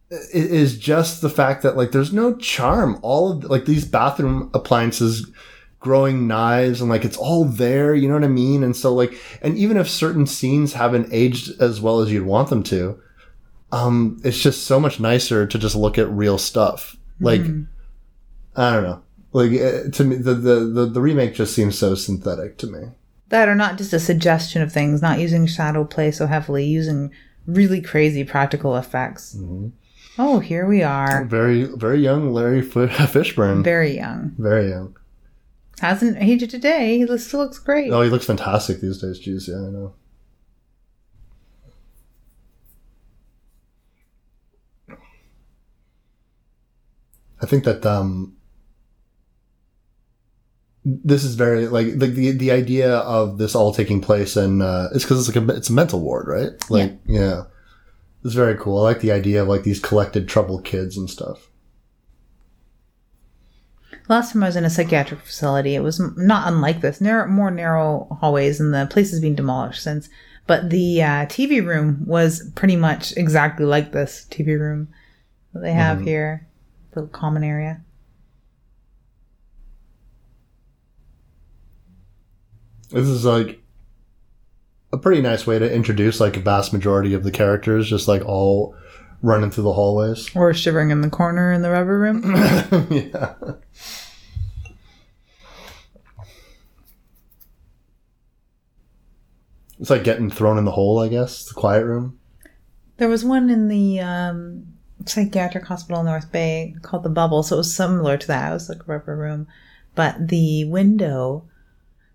it 0.09 0.51
is 0.51 0.77
just 0.77 1.21
the 1.21 1.29
fact 1.29 1.61
that 1.61 1.77
like 1.77 1.91
there's 1.91 2.11
no 2.11 2.35
charm. 2.37 2.99
All 3.03 3.31
of 3.33 3.43
like 3.43 3.65
these 3.65 3.85
bathroom 3.85 4.49
appliances 4.55 5.29
growing 5.79 6.27
knives 6.27 6.81
and 6.81 6.89
like 6.89 7.05
it's 7.05 7.15
all 7.15 7.45
there 7.45 7.95
you 7.95 8.07
know 8.07 8.15
what 8.15 8.23
i 8.23 8.27
mean? 8.27 8.63
And 8.63 8.75
so 8.75 8.93
like 8.93 9.13
and 9.41 9.55
even 9.57 9.77
if 9.77 9.87
certain 9.87 10.25
scenes 10.25 10.73
haven't 10.73 11.09
aged 11.13 11.61
as 11.61 11.79
well 11.79 11.99
as 12.01 12.11
you'd 12.11 12.25
want 12.25 12.49
them 12.49 12.63
to 12.63 12.99
um 13.71 14.19
it's 14.23 14.41
just 14.41 14.65
so 14.65 14.79
much 14.79 14.99
nicer 14.99 15.45
to 15.45 15.57
just 15.59 15.75
look 15.75 15.97
at 15.97 16.09
real 16.09 16.37
stuff. 16.37 16.97
Like 17.21 17.41
i 18.55 18.73
don't 18.73 18.83
know 18.83 19.03
like 19.31 19.51
eh, 19.51 19.89
to 19.91 20.03
me 20.03 20.15
the, 20.15 20.33
the 20.33 20.55
the 20.61 20.85
the 20.85 21.01
remake 21.01 21.33
just 21.35 21.53
seems 21.53 21.77
so 21.77 21.95
synthetic 21.95 22.57
to 22.57 22.67
me 22.67 22.89
That 23.29 23.47
are 23.47 23.55
not 23.55 23.77
just 23.77 23.93
a 23.93 23.99
suggestion 23.99 24.61
of 24.61 24.71
things, 24.73 25.01
not 25.01 25.19
using 25.19 25.45
shadow 25.47 25.83
play 25.85 26.11
so 26.11 26.25
heavily, 26.27 26.65
using 26.65 27.11
really 27.45 27.81
crazy 27.81 28.23
practical 28.23 28.75
effects. 28.75 29.35
Mm-hmm. 29.35 29.67
Oh, 30.21 30.39
here 30.39 30.67
we 30.67 30.83
are. 30.83 31.23
very 31.25 31.63
very 31.63 31.99
young 32.01 32.31
larry 32.33 32.61
fishburne 32.61 33.63
Very 33.63 33.95
young. 33.95 34.33
very 34.37 34.69
young 34.69 34.95
Hasn't 35.79 36.17
aged 36.19 36.53
a 36.53 36.57
day. 36.59 36.97
He 36.97 37.17
still 37.17 37.39
looks 37.41 37.59
great. 37.59 37.91
oh 37.93 38.01
he 38.01 38.09
looks 38.09 38.25
fantastic 38.25 38.81
these 38.81 38.99
days 39.01 39.19
jeez 39.25 39.47
yeah 39.47 39.55
i 39.67 39.69
know 39.71 39.93
I 47.41 47.45
think 47.45 47.63
that 47.63 47.85
um, 47.85 48.35
this 51.03 51.23
is 51.23 51.35
very 51.35 51.67
like 51.67 51.99
the, 51.99 52.07
the 52.07 52.31
the 52.31 52.51
idea 52.51 52.97
of 52.97 53.37
this 53.37 53.55
all 53.55 53.73
taking 53.73 54.01
place 54.01 54.35
and 54.35 54.61
uh, 54.61 54.89
it's 54.93 55.03
because 55.03 55.27
it's 55.27 55.35
like 55.35 55.49
a 55.49 55.55
it's 55.55 55.69
a 55.69 55.73
mental 55.73 55.99
ward, 55.99 56.27
right? 56.27 56.69
Like 56.69 56.97
yeah. 57.05 57.43
it's 58.23 58.33
very 58.33 58.57
cool. 58.57 58.79
I 58.79 58.91
like 58.91 59.01
the 59.01 59.11
idea 59.11 59.41
of 59.41 59.47
like 59.47 59.63
these 59.63 59.79
collected 59.79 60.27
troubled 60.27 60.65
kids 60.65 60.97
and 60.97 61.09
stuff. 61.09 61.49
Last 64.07 64.33
time 64.33 64.41
I 64.41 64.47
was 64.47 64.55
in 64.55 64.65
a 64.65 64.71
psychiatric 64.71 65.19
facility, 65.19 65.75
it 65.75 65.83
was 65.83 65.99
not 66.17 66.47
unlike 66.47 66.81
this. 66.81 66.99
Narrow, 66.99 67.27
more 67.27 67.51
narrow 67.51 68.07
hallways, 68.19 68.59
and 68.59 68.73
the 68.73 68.87
place 68.89 69.11
has 69.11 69.19
been 69.19 69.35
demolished 69.35 69.83
since. 69.83 70.09
But 70.47 70.71
the 70.71 71.03
uh, 71.03 71.25
TV 71.27 71.63
room 71.63 72.03
was 72.07 72.49
pretty 72.55 72.75
much 72.75 73.15
exactly 73.15 73.67
like 73.67 73.91
this 73.91 74.25
TV 74.31 74.59
room 74.59 74.87
that 75.53 75.59
they 75.59 75.73
have 75.73 76.01
here, 76.01 76.47
the 76.95 77.03
common 77.03 77.43
area. 77.43 77.81
This 82.89 83.07
is 83.07 83.25
like 83.25 83.61
a 84.91 84.97
pretty 84.97 85.21
nice 85.21 85.45
way 85.45 85.59
to 85.59 85.71
introduce 85.71 86.19
like 86.19 86.37
a 86.37 86.41
vast 86.41 86.73
majority 86.73 87.13
of 87.13 87.23
the 87.23 87.31
characters, 87.31 87.89
just 87.89 88.07
like 88.07 88.25
all 88.25 88.75
running 89.21 89.51
through 89.51 89.65
the 89.65 89.73
hallways. 89.73 90.33
Or 90.35 90.53
shivering 90.53 90.89
in 90.89 91.01
the 91.01 91.09
corner 91.09 91.51
in 91.51 91.61
the 91.61 91.69
rubber 91.69 91.99
room. 91.99 92.35
yeah. 92.89 93.33
It's 99.79 99.89
like 99.89 100.03
getting 100.03 100.29
thrown 100.29 100.57
in 100.57 100.65
the 100.65 100.71
hole, 100.71 100.99
I 100.99 101.07
guess. 101.07 101.45
The 101.45 101.53
quiet 101.53 101.85
room. 101.85 102.19
There 102.97 103.07
was 103.07 103.23
one 103.23 103.49
in 103.49 103.69
the 103.69 104.01
um, 104.01 104.65
psychiatric 105.05 105.65
hospital 105.65 106.01
in 106.01 106.05
North 106.05 106.31
Bay 106.31 106.75
called 106.81 107.03
the 107.03 107.09
Bubble, 107.09 107.43
so 107.43 107.55
it 107.55 107.59
was 107.59 107.73
similar 107.73 108.17
to 108.17 108.27
that. 108.27 108.49
It 108.49 108.53
was 108.53 108.67
like 108.67 108.81
a 108.81 108.91
rubber 108.91 109.15
room, 109.15 109.47
but 109.95 110.27
the 110.27 110.65
window, 110.65 111.48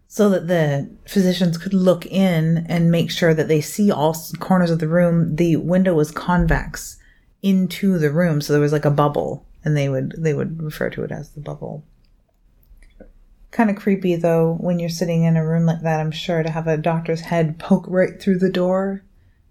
so 0.07 0.29
that 0.31 0.47
the 0.47 0.90
physicians 1.07 1.59
could 1.59 1.75
look 1.75 2.07
in 2.07 2.67
and 2.69 2.90
make 2.90 3.11
sure 3.11 3.35
that 3.35 3.49
they 3.49 3.61
see 3.61 3.90
all 3.90 4.17
corners 4.38 4.71
of 4.71 4.79
the 4.79 4.88
room. 4.88 5.37
The 5.37 5.57
window 5.57 5.95
was 5.95 6.11
convex 6.11 6.99
into 7.43 7.99
the 7.99 8.11
room, 8.11 8.40
so 8.40 8.53
there 8.53 8.62
was 8.62 8.73
like 8.73 8.85
a 8.85 8.90
bubble, 8.90 9.47
and 9.64 9.77
they 9.77 9.88
would 9.88 10.14
they 10.17 10.35
would 10.35 10.62
refer 10.62 10.90
to 10.90 11.03
it 11.05 11.12
as 11.12 11.31
the 11.31 11.40
bubble. 11.40 11.85
Kind 13.51 13.71
of 13.71 13.77
creepy 13.77 14.17
though 14.17 14.57
when 14.61 14.79
you're 14.79 14.88
sitting 14.88 15.25
in 15.25 15.37
a 15.37 15.47
room 15.47 15.67
like 15.67 15.83
that. 15.83 16.01
I'm 16.01 16.11
sure 16.11 16.43
to 16.43 16.51
have 16.51 16.67
a 16.67 16.77
doctor's 16.77 17.23
head 17.23 17.59
poke 17.59 17.87
right 17.88 18.21
through 18.21 18.38
the 18.38 18.51
door 18.51 19.05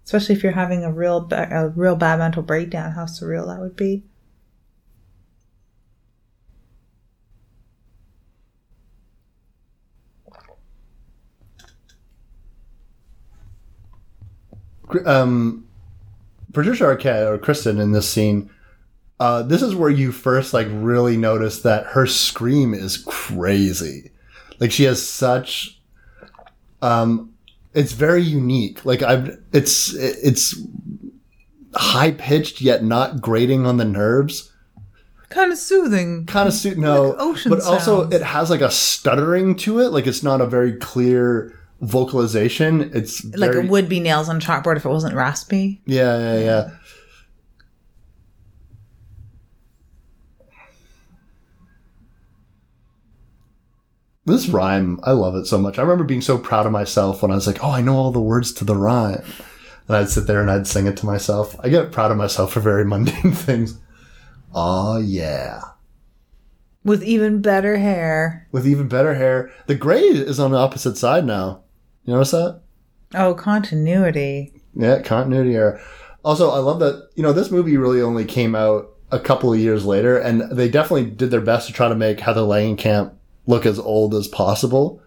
especially 0.04 0.34
if 0.34 0.42
you're 0.42 0.52
having 0.52 0.84
a 0.84 0.92
real 0.92 1.28
a 1.32 1.68
real 1.70 1.96
bad 1.96 2.18
mental 2.18 2.42
breakdown 2.42 2.92
how 2.92 3.04
surreal 3.04 3.46
that 3.46 3.60
would 3.60 3.76
be 3.76 4.04
um, 15.04 15.66
Patricia 16.52 16.84
Arquette 16.84 17.28
or 17.28 17.38
Kristen 17.38 17.78
in 17.78 17.92
this 17.92 18.08
scene, 18.08 18.50
uh, 19.20 19.42
this 19.42 19.62
is 19.62 19.74
where 19.74 19.90
you 19.90 20.12
first 20.12 20.52
like 20.52 20.68
really 20.70 21.16
notice 21.16 21.62
that 21.62 21.86
her 21.88 22.06
scream 22.06 22.74
is 22.74 22.98
crazy. 22.98 24.10
Like 24.60 24.72
she 24.72 24.84
has 24.84 25.06
such, 25.06 25.80
um, 26.82 27.32
it's 27.74 27.92
very 27.92 28.22
unique. 28.22 28.84
Like 28.84 29.02
I've, 29.02 29.38
it's 29.52 29.94
it's 29.94 30.60
high 31.74 32.12
pitched 32.12 32.60
yet 32.60 32.84
not 32.84 33.20
grating 33.20 33.66
on 33.66 33.76
the 33.78 33.84
nerves. 33.84 34.52
kind 35.28 35.50
of 35.50 35.58
soothing 35.58 36.24
Kind 36.26 36.48
of 36.48 36.54
suit 36.54 36.78
no, 36.78 37.10
Like 37.10 37.16
ocean 37.18 37.50
but 37.50 37.62
also 37.62 38.08
it 38.10 38.22
has 38.22 38.50
like 38.50 38.60
a 38.60 38.70
stuttering 38.70 39.56
to 39.56 39.80
it. 39.80 39.88
Like 39.88 40.06
it's 40.06 40.22
not 40.22 40.40
a 40.40 40.46
very 40.46 40.74
clear 40.74 41.58
vocalization. 41.84 42.90
It's 42.94 43.24
like 43.36 43.52
very, 43.52 43.64
it 43.64 43.70
would 43.70 43.88
be 43.88 44.00
nails 44.00 44.28
on 44.28 44.40
chalkboard 44.40 44.76
if 44.76 44.84
it 44.84 44.88
wasn't 44.88 45.14
raspy 45.14 45.80
Yeah, 45.86 46.18
yeah, 46.18 46.38
yeah. 46.40 46.70
This 54.26 54.48
rhyme, 54.48 55.00
I 55.02 55.12
love 55.12 55.34
it 55.34 55.44
so 55.44 55.58
much. 55.58 55.78
I 55.78 55.82
remember 55.82 56.04
being 56.04 56.22
so 56.22 56.38
proud 56.38 56.64
of 56.64 56.72
myself 56.72 57.20
when 57.20 57.30
I 57.30 57.34
was 57.34 57.46
like, 57.46 57.62
"Oh, 57.62 57.70
I 57.70 57.82
know 57.82 57.96
all 57.96 58.10
the 58.10 58.22
words 58.22 58.52
to 58.54 58.64
the 58.64 58.74
rhyme," 58.74 59.22
and 59.86 59.96
I'd 59.98 60.08
sit 60.08 60.26
there 60.26 60.40
and 60.40 60.50
I'd 60.50 60.66
sing 60.66 60.86
it 60.86 60.96
to 60.98 61.06
myself. 61.06 61.54
I 61.60 61.68
get 61.68 61.92
proud 61.92 62.10
of 62.10 62.16
myself 62.16 62.52
for 62.54 62.60
very 62.60 62.84
mundane 62.86 63.32
things. 63.32 63.78
Oh 64.54 64.96
yeah, 64.96 65.60
with 66.84 67.02
even 67.02 67.42
better 67.42 67.76
hair 67.76 68.48
with 68.50 68.66
even 68.66 68.88
better 68.88 69.14
hair. 69.14 69.52
The 69.66 69.74
gray 69.74 70.00
is 70.00 70.40
on 70.40 70.52
the 70.52 70.56
opposite 70.58 70.96
side 70.96 71.26
now. 71.26 71.63
You 72.04 72.14
notice 72.14 72.32
that? 72.32 72.60
oh 73.14 73.34
continuity 73.34 74.52
Yeah, 74.74 75.00
continuity 75.02 75.54
error. 75.54 75.80
Also, 76.24 76.50
I 76.50 76.58
love 76.58 76.80
that, 76.80 77.10
you 77.14 77.22
know, 77.22 77.32
this 77.32 77.50
movie 77.50 77.76
really 77.76 78.00
only 78.00 78.24
came 78.24 78.54
out 78.54 78.90
a 79.12 79.20
couple 79.20 79.52
of 79.52 79.60
years 79.60 79.84
later, 79.84 80.18
and 80.18 80.40
they 80.50 80.68
definitely 80.68 81.10
did 81.10 81.30
their 81.30 81.40
best 81.40 81.66
to 81.66 81.72
try 81.72 81.88
to 81.88 81.94
make 81.94 82.18
Heather 82.20 82.40
Langenkamp 82.40 83.12
look 83.46 83.66
as 83.66 83.78
old 83.78 84.14
as 84.14 84.26
possible. 84.26 85.02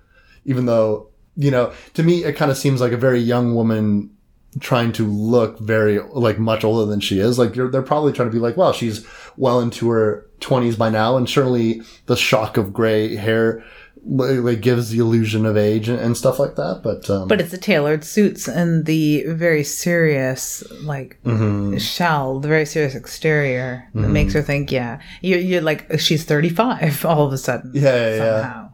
Even 0.45 0.67
though, 0.67 1.09
you 1.35 1.51
know, 1.51 1.73
to 1.95 2.03
me, 2.03 2.23
it 2.23 2.35
kind 2.37 2.51
of 2.51 2.57
seems 2.57 2.79
like 2.79 2.91
a 2.91 2.97
very 2.97 3.19
young 3.19 3.55
woman 3.55 4.11
trying 4.59 4.91
to 4.93 5.05
look 5.05 5.59
very, 5.59 5.99
like, 5.99 6.39
much 6.39 6.63
older 6.63 6.89
than 6.89 6.99
she 6.99 7.19
is. 7.19 7.37
Like, 7.37 7.53
they're 7.53 7.81
probably 7.81 8.13
trying 8.13 8.29
to 8.29 8.33
be 8.33 8.39
like, 8.39 8.55
well, 8.55 8.71
she's 8.71 9.05
well 9.35 9.59
into 9.59 9.89
her 9.89 10.29
20s 10.39 10.77
by 10.77 10.89
now, 10.89 11.17
and 11.17 11.27
certainly 11.27 11.81
the 12.05 12.15
shock 12.15 12.57
of 12.57 12.71
gray 12.71 13.15
hair 13.15 13.63
like 14.09 14.61
gives 14.61 14.89
the 14.89 14.99
illusion 14.99 15.45
of 15.45 15.57
age 15.57 15.89
and, 15.89 15.99
and 15.99 16.15
stuff 16.15 16.39
like 16.39 16.55
that. 16.55 16.81
But, 16.83 17.09
um, 17.09 17.27
but 17.27 17.41
it's 17.41 17.51
the 17.51 17.57
tailored 17.57 18.03
suits 18.03 18.47
and 18.47 18.85
the 18.85 19.23
very 19.27 19.63
serious 19.63 20.63
like 20.83 21.19
mhm. 21.23 21.79
shell 21.79 22.39
the 22.39 22.47
very 22.47 22.65
serious 22.65 22.95
exterior 22.95 23.89
that 23.93 24.09
makes 24.09 24.33
her 24.33 24.41
think 24.41 24.71
yeah 24.71 25.01
you're, 25.21 25.39
you're 25.39 25.61
like 25.61 25.99
she's 25.99 26.23
35 26.23 27.05
all 27.05 27.25
of 27.25 27.33
a 27.33 27.37
sudden 27.37 27.71
Yeah, 27.73 27.81
yeah, 27.81 28.15
yeah. 28.15 28.41
somehow 28.41 28.69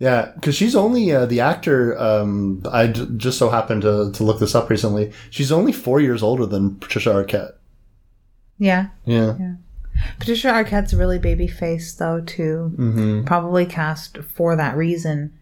Yeah, 0.00 0.32
because 0.34 0.54
she's 0.54 0.76
only 0.76 1.10
uh, 1.12 1.26
the 1.26 1.40
actor. 1.40 1.98
Um, 1.98 2.62
I 2.70 2.86
j- 2.88 3.08
just 3.16 3.38
so 3.38 3.48
happened 3.50 3.82
to, 3.82 4.12
to 4.12 4.22
look 4.22 4.38
this 4.38 4.54
up 4.54 4.70
recently. 4.70 5.12
She's 5.30 5.50
only 5.50 5.72
four 5.72 6.00
years 6.00 6.22
older 6.22 6.46
than 6.46 6.76
Patricia 6.76 7.10
Arquette. 7.10 7.54
yeah 8.58 8.88
Yeah, 9.04 9.34
Patricia 10.18 10.48
Arquette's 10.48 10.94
really 10.94 11.18
baby 11.18 11.46
face 11.46 11.94
though 11.94 12.20
too. 12.20 12.72
Mm-hmm. 12.76 13.24
Probably 13.24 13.66
cast 13.66 14.18
for 14.18 14.56
that 14.56 14.76
reason. 14.76 15.32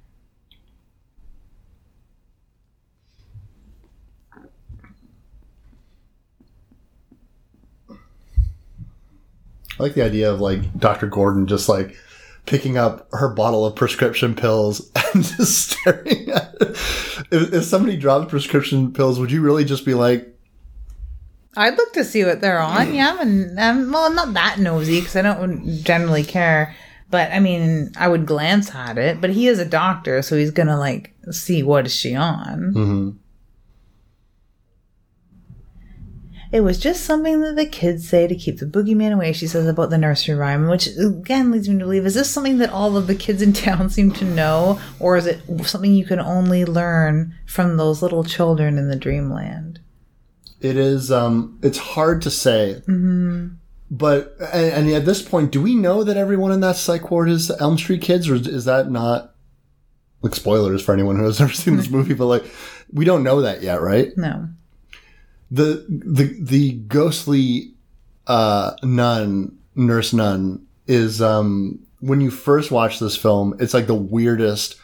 I 9.79 9.83
like 9.83 9.95
the 9.95 10.05
idea 10.05 10.33
of 10.33 10.40
like 10.40 10.79
Dr. 10.79 11.07
Gordon 11.07 11.47
just 11.47 11.69
like 11.69 11.97
picking 12.47 12.79
up 12.79 13.09
her 13.12 13.29
bottle 13.29 13.66
of 13.66 13.75
prescription 13.75 14.35
pills 14.35 14.90
and 15.14 15.23
just 15.25 15.71
staring 15.71 16.31
at 16.31 16.55
it. 16.61 16.71
If, 17.31 17.53
if 17.53 17.64
somebody 17.64 17.97
drops 17.97 18.31
prescription 18.31 18.92
pills, 18.92 19.19
would 19.19 19.33
you 19.33 19.42
really 19.42 19.64
just 19.64 19.85
be 19.85 19.95
like, 19.95 20.36
I'd 21.57 21.77
look 21.77 21.92
to 21.95 22.05
see 22.05 22.25
what 22.25 22.40
they're 22.40 22.61
on. 22.61 22.95
Yeah, 22.95 23.16
I'm, 23.19 23.59
I'm 23.59 23.92
well, 23.92 24.05
I'm 24.05 24.14
not 24.14 24.35
that 24.35 24.59
nosy 24.59 25.01
because 25.01 25.16
I 25.16 25.23
don't 25.23 25.83
generally 25.83 26.25
care. 26.25 26.75
But 27.11 27.31
I 27.33 27.40
mean, 27.40 27.92
I 27.97 28.09
would 28.09 28.27
glance 28.27 28.75
at 28.75 28.99
it. 28.99 29.21
But 29.21 29.31
he 29.31 29.49
is 29.49 29.59
a 29.59 29.64
doctor, 29.64 30.23
so 30.23 30.37
he's 30.37 30.51
gonna 30.51 30.79
like 30.79 31.14
see 31.31 31.62
what 31.62 31.87
is 31.87 31.95
she 31.95 32.14
on. 32.14 32.73
mm-hmm. 32.75 33.11
It 36.53 36.61
was 36.61 36.79
just 36.79 37.05
something 37.05 37.40
that 37.40 37.57
the 37.57 37.66
kids 37.66 38.09
say 38.09 38.29
to 38.29 38.35
keep 38.35 38.61
the 38.61 38.66
boogeyman 38.66 39.12
away. 39.12 39.33
She 39.33 39.49
says 39.49 39.66
about 39.66 39.90
the 39.90 39.99
nursery 39.99 40.37
rhyme, 40.37 40.69
which 40.69 40.87
again 40.87 41.51
leads 41.51 41.69
me 41.69 41.79
to 41.79 41.85
believe: 41.85 42.07
is 42.07 42.14
this 42.14 42.31
something 42.31 42.59
that 42.59 42.71
all 42.71 42.97
of 42.97 43.07
the 43.07 43.14
kids 43.14 43.42
in 43.42 43.53
town 43.55 43.90
seem 43.90 44.12
to 44.12 44.25
know, 44.25 44.81
or 45.01 45.16
is 45.16 45.27
it 45.27 45.40
something 45.64 45.92
you 45.92 46.05
can 46.05 46.21
only 46.21 46.64
learn 46.64 47.35
from 47.47 47.77
those 47.77 48.03
little 48.03 48.25
children 48.25 48.79
in 48.79 48.88
the 48.88 48.97
dreamland? 48.97 49.81
It 50.61 50.77
is. 50.77 51.12
Um, 51.12 51.59
it's 51.62 51.79
hard 51.79 52.23
to 52.23 52.31
say. 52.31 52.83
Mm-hmm. 52.87 53.49
But 53.90 54.37
and, 54.53 54.88
and 54.88 54.90
at 54.90 55.05
this 55.05 55.23
point, 55.23 55.53
do 55.53 55.62
we 55.62 55.75
know 55.75 56.03
that 56.03 56.16
everyone 56.16 56.53
in 56.53 56.61
that 56.61 56.77
psych 56.77 57.11
ward 57.11 57.29
is 57.29 57.51
Elm 57.61 57.79
Street 57.79 58.03
kids, 58.03 58.29
or 58.29 58.35
is, 58.35 58.47
is 58.47 58.64
that 58.64 58.90
not 58.90 59.35
like 60.23 60.35
spoilers 60.35 60.83
for 60.83 60.92
anyone 60.92 61.16
who 61.16 61.25
has 61.25 61.38
never 61.38 61.53
seen 61.53 61.77
this 61.77 61.90
movie? 61.90 62.14
But 62.14 62.27
like, 62.27 62.45
we 62.92 63.05
don't 63.05 63.23
know 63.23 63.42
that 63.42 63.62
yet, 63.62 63.81
right? 63.81 64.16
No. 64.16 64.49
The 65.51 65.87
the 65.88 66.37
the 66.40 66.73
ghostly 66.73 67.75
uh, 68.27 68.73
nun, 68.83 69.57
nurse 69.77 70.12
nun, 70.12 70.66
is 70.88 71.23
um, 71.23 71.79
when 72.01 72.21
you 72.21 72.31
first 72.31 72.73
watch 72.73 72.99
this 72.99 73.16
film, 73.16 73.55
it's 73.61 73.75
like 73.75 73.87
the 73.87 73.95
weirdest 73.95 74.77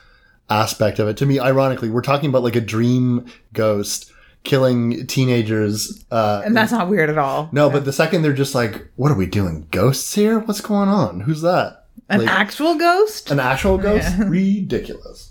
aspect 0.49 1.01
of 1.01 1.09
it. 1.09 1.17
To 1.17 1.27
me, 1.27 1.41
ironically, 1.41 1.91
we're 1.91 2.03
talking 2.03 2.29
about 2.29 2.45
like 2.45 2.57
a 2.57 2.61
dream 2.61 3.27
ghost 3.53 4.12
killing 4.45 5.07
teenagers. 5.07 6.05
Uh, 6.11 6.43
And 6.45 6.57
that's 6.57 6.73
not 6.73 6.89
weird 6.89 7.09
at 7.11 7.19
all. 7.19 7.49
no, 7.53 7.71
but 7.71 7.85
the 7.85 7.93
second 7.93 8.23
they're 8.23 8.33
just 8.33 8.55
like, 8.55 8.89
"What 8.97 9.11
are 9.13 9.17
we 9.17 9.27
doing? 9.27 9.67
Ghosts 9.71 10.15
here? 10.15 10.39
What's 10.41 10.61
going 10.61 10.89
on? 10.89 11.21
Who's 11.21 11.43
that? 11.43 11.87
An 12.09 12.21
Like, 12.21 12.29
actual 12.29 12.75
ghost? 12.77 13.31
an 13.31 13.39
actual 13.41 13.79
ghost? 13.79 14.09
Yeah. 14.19 14.25
Ridiculous." 14.29 15.31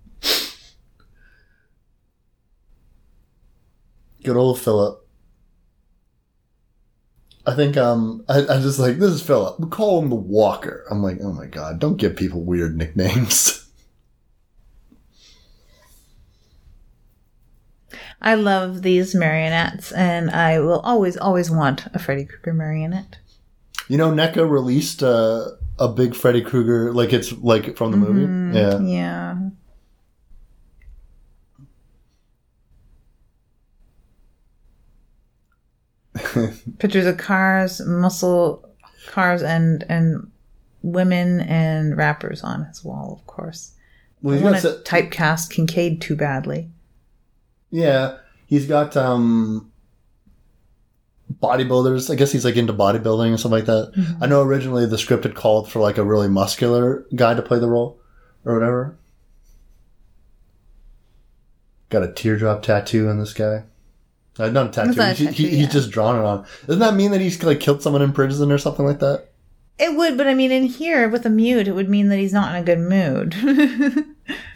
Good 4.22 4.36
old 4.36 4.60
Philip. 4.60 5.02
I 7.46 7.54
think 7.54 7.76
um 7.76 8.24
I, 8.28 8.40
I'm 8.46 8.62
just 8.62 8.78
like 8.78 8.98
this 8.98 9.12
is 9.12 9.22
Philip. 9.22 9.60
We 9.60 9.68
call 9.68 10.02
him 10.02 10.10
the 10.10 10.16
Walker. 10.16 10.84
I'm 10.90 11.02
like, 11.02 11.18
oh 11.22 11.32
my 11.32 11.46
god, 11.46 11.78
don't 11.78 11.96
give 11.96 12.16
people 12.16 12.42
weird 12.42 12.76
nicknames. 12.76 13.62
I 18.20 18.34
love 18.34 18.82
these 18.82 19.14
marionettes, 19.14 19.92
and 19.92 20.30
I 20.30 20.58
will 20.60 20.80
always, 20.80 21.16
always 21.16 21.50
want 21.50 21.86
a 21.94 21.98
Freddy 21.98 22.24
Krueger 22.24 22.54
marionette. 22.54 23.18
You 23.88 23.98
know, 23.98 24.10
NECA 24.10 24.48
released 24.48 25.02
uh, 25.02 25.50
a 25.78 25.88
big 25.88 26.14
Freddy 26.14 26.42
Krueger, 26.42 26.92
like 26.92 27.12
it's 27.12 27.32
like 27.32 27.76
from 27.76 27.90
the 27.92 27.96
movie. 27.96 28.58
Yeah. 28.58 28.80
Yeah. 28.80 29.36
Pictures 36.78 37.06
of 37.06 37.18
cars, 37.18 37.80
muscle 37.84 38.68
cars, 39.08 39.42
and 39.42 39.84
and 39.88 40.30
women 40.82 41.40
and 41.40 41.96
rappers 41.96 42.42
on 42.42 42.64
his 42.64 42.82
wall, 42.82 43.18
of 43.20 43.26
course. 43.26 43.72
Well, 44.22 44.38
I 44.38 44.42
want 44.42 44.62
to 44.62 44.80
typecast 44.84 45.50
Kincaid 45.50 46.00
too 46.00 46.16
badly. 46.16 46.70
Yeah, 47.70 48.18
he's 48.46 48.66
got 48.66 48.96
um 48.96 49.70
bodybuilders. 51.42 52.10
I 52.10 52.14
guess 52.14 52.32
he's 52.32 52.44
like 52.44 52.56
into 52.56 52.72
bodybuilding 52.72 53.28
and 53.28 53.38
stuff 53.40 53.52
like 53.52 53.66
that. 53.66 53.92
Mm-hmm. 53.96 54.22
I 54.24 54.26
know 54.26 54.42
originally 54.42 54.86
the 54.86 54.98
script 54.98 55.24
had 55.24 55.34
called 55.34 55.70
for 55.70 55.80
like 55.80 55.98
a 55.98 56.04
really 56.04 56.28
muscular 56.28 57.04
guy 57.14 57.34
to 57.34 57.42
play 57.42 57.58
the 57.58 57.68
role 57.68 57.98
or 58.44 58.54
whatever. 58.54 58.96
Got 61.88 62.02
a 62.02 62.12
teardrop 62.12 62.62
tattoo 62.62 63.08
on 63.08 63.18
this 63.18 63.32
guy. 63.32 63.64
Uh, 64.38 64.50
not 64.50 64.66
a 64.68 64.70
tattoo. 64.70 65.00
A 65.00 65.12
he- 65.12 65.24
he- 65.26 65.26
tattoo, 65.26 65.42
he's 65.56 65.72
just 65.72 65.90
drawn 65.90 66.16
it 66.16 66.24
on. 66.24 66.46
Doesn't 66.66 66.80
that 66.80 66.94
mean 66.94 67.10
that 67.12 67.20
he's 67.20 67.42
like 67.42 67.60
killed 67.60 67.82
someone 67.82 68.02
in 68.02 68.12
prison 68.12 68.50
or 68.50 68.58
something 68.58 68.84
like 68.84 68.98
that? 69.00 69.28
It 69.78 69.94
would, 69.94 70.16
but 70.16 70.26
I 70.26 70.34
mean, 70.34 70.50
in 70.52 70.64
here 70.64 71.08
with 71.08 71.26
a 71.26 71.30
mute, 71.30 71.68
it 71.68 71.74
would 71.74 71.88
mean 71.88 72.08
that 72.08 72.18
he's 72.18 72.32
not 72.32 72.54
in 72.54 72.62
a 72.62 72.64
good 72.64 72.78
mood. 72.78 73.34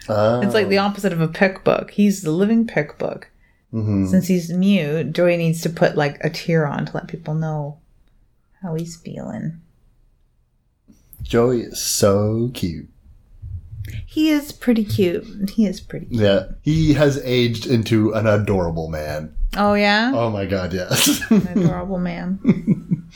Oh. 0.09 0.41
It's 0.41 0.53
like 0.53 0.67
the 0.67 0.79
opposite 0.79 1.13
of 1.13 1.21
a 1.21 1.27
pick 1.27 1.63
book. 1.63 1.91
He's 1.91 2.23
the 2.23 2.31
living 2.31 2.65
pick 2.67 2.97
book. 2.97 3.29
Mhm. 3.73 4.09
Since 4.09 4.27
he's 4.27 4.49
mute, 4.51 5.13
Joey 5.13 5.37
needs 5.37 5.61
to 5.61 5.69
put 5.69 5.95
like 5.95 6.17
a 6.21 6.29
tear 6.29 6.65
on 6.65 6.87
to 6.87 6.91
let 6.93 7.07
people 7.07 7.33
know 7.35 7.77
how 8.61 8.73
he's 8.75 8.97
feeling. 8.97 9.61
Joey 11.21 11.61
is 11.61 11.79
so 11.79 12.51
cute. 12.53 12.89
He 14.05 14.29
is 14.29 14.51
pretty 14.51 14.83
cute. 14.83 15.51
He 15.51 15.65
is 15.65 15.79
pretty 15.79 16.07
cute. 16.07 16.19
Yeah, 16.21 16.43
he 16.61 16.93
has 16.93 17.21
aged 17.23 17.65
into 17.67 18.11
an 18.13 18.27
adorable 18.27 18.89
man. 18.89 19.33
Oh 19.55 19.73
yeah? 19.75 20.11
Oh 20.13 20.29
my 20.29 20.45
god, 20.45 20.73
yes. 20.73 21.21
An 21.31 21.47
adorable 21.47 21.99
man. 21.99 22.39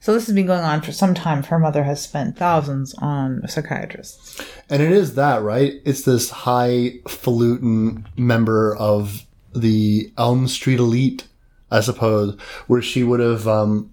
so 0.00 0.14
this 0.14 0.26
has 0.26 0.34
been 0.34 0.46
going 0.46 0.64
on 0.64 0.80
for 0.80 0.92
some 0.92 1.14
time. 1.14 1.42
Her 1.42 1.58
mother 1.58 1.84
has 1.84 2.02
spent 2.02 2.36
thousands 2.36 2.94
on 2.94 3.46
psychiatrists. 3.46 4.40
and 4.70 4.82
it 4.82 4.92
is 4.92 5.14
that, 5.14 5.42
right? 5.42 5.74
It's 5.84 6.02
this 6.02 6.30
highfalutin 6.30 8.06
member 8.16 8.74
of 8.76 9.26
the 9.54 10.10
Elm 10.16 10.48
Street 10.48 10.78
elite, 10.78 11.26
I 11.70 11.80
suppose, 11.80 12.40
where 12.66 12.82
she 12.82 13.04
would 13.04 13.20
have. 13.20 13.46
Um, 13.46 13.90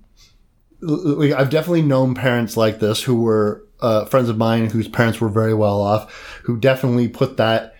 I've 0.82 1.50
definitely 1.50 1.82
known 1.82 2.16
parents 2.16 2.56
like 2.56 2.80
this 2.80 3.04
who 3.04 3.22
were 3.22 3.66
uh, 3.82 4.06
friends 4.06 4.30
of 4.30 4.38
mine 4.38 4.70
whose 4.70 4.88
parents 4.88 5.20
were 5.20 5.30
very 5.30 5.54
well 5.54 5.82
off, 5.82 6.40
who 6.44 6.58
definitely 6.58 7.08
put 7.08 7.38
that 7.38 7.76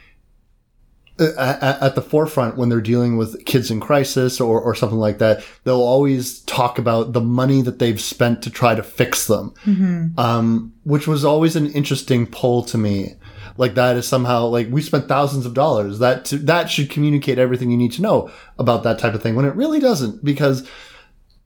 at, 1.20 1.82
at 1.82 1.96
the 1.96 2.02
forefront 2.02 2.58
when 2.58 2.70
they're 2.70 2.82
dealing 2.82 3.18
with 3.18 3.46
kids 3.46 3.72
in 3.72 3.80
crisis 3.80 4.40
or, 4.40 4.62
or 4.62 4.76
something 4.76 5.00
like 5.00 5.18
that. 5.18 5.44
They'll 5.64 5.82
always 5.82 6.42
talk 6.42 6.78
about 6.78 7.14
the 7.14 7.22
money 7.22 7.62
that 7.62 7.80
they've 7.80 8.00
spent 8.00 8.42
to 8.44 8.50
try 8.50 8.76
to 8.76 8.84
fix 8.84 9.28
them, 9.28 9.54
um, 10.18 10.74
which 10.84 11.08
was 11.08 11.26
always 11.26 11.56
an 11.56 11.68
interesting 11.72 12.28
pull 12.28 12.64
to 12.64 12.78
me. 12.78 13.16
Like 13.58 13.74
that 13.76 13.96
is 13.96 14.08
somehow 14.08 14.46
like 14.46 14.68
we 14.70 14.82
spent 14.82 15.08
thousands 15.08 15.46
of 15.46 15.54
dollars. 15.54 16.00
That 16.00 16.26
to, 16.26 16.38
that 16.40 16.70
should 16.70 16.90
communicate 16.90 17.40
everything 17.40 17.72
you 17.72 17.78
need 17.78 17.94
to 17.94 18.02
know 18.02 18.30
about 18.60 18.84
that 18.84 19.00
type 19.00 19.16
of 19.16 19.24
thing 19.24 19.36
when 19.36 19.46
it 19.46 19.56
really 19.56 19.80
doesn't 19.80 20.24
because 20.24 20.70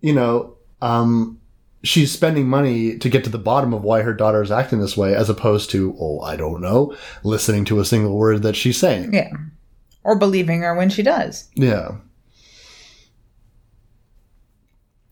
you 0.01 0.13
know 0.13 0.57
um, 0.81 1.39
she's 1.84 2.12
spending 2.12 2.47
money 2.47 2.97
to 2.97 3.10
get 3.10 3.23
to 3.23 3.29
the 3.29 3.38
bottom 3.38 3.73
of 3.73 3.84
why 3.84 4.01
her 4.01 4.13
daughter 4.13 4.41
is 4.41 4.51
acting 4.51 4.81
this 4.81 4.97
way 4.97 5.15
as 5.15 5.29
opposed 5.29 5.69
to 5.71 5.95
oh 5.99 6.19
I 6.19 6.36
don't 6.36 6.60
know 6.60 6.93
listening 7.23 7.63
to 7.65 7.79
a 7.79 7.86
single 7.86 8.17
word 8.17 8.43
that 8.43 8.57
she's 8.57 8.77
saying. 8.77 9.13
Yeah. 9.13 9.29
Or 10.04 10.18
believing 10.18 10.62
her 10.62 10.76
when 10.76 10.90
she 10.90 11.04
does. 11.04 11.50
Yeah. 11.56 11.98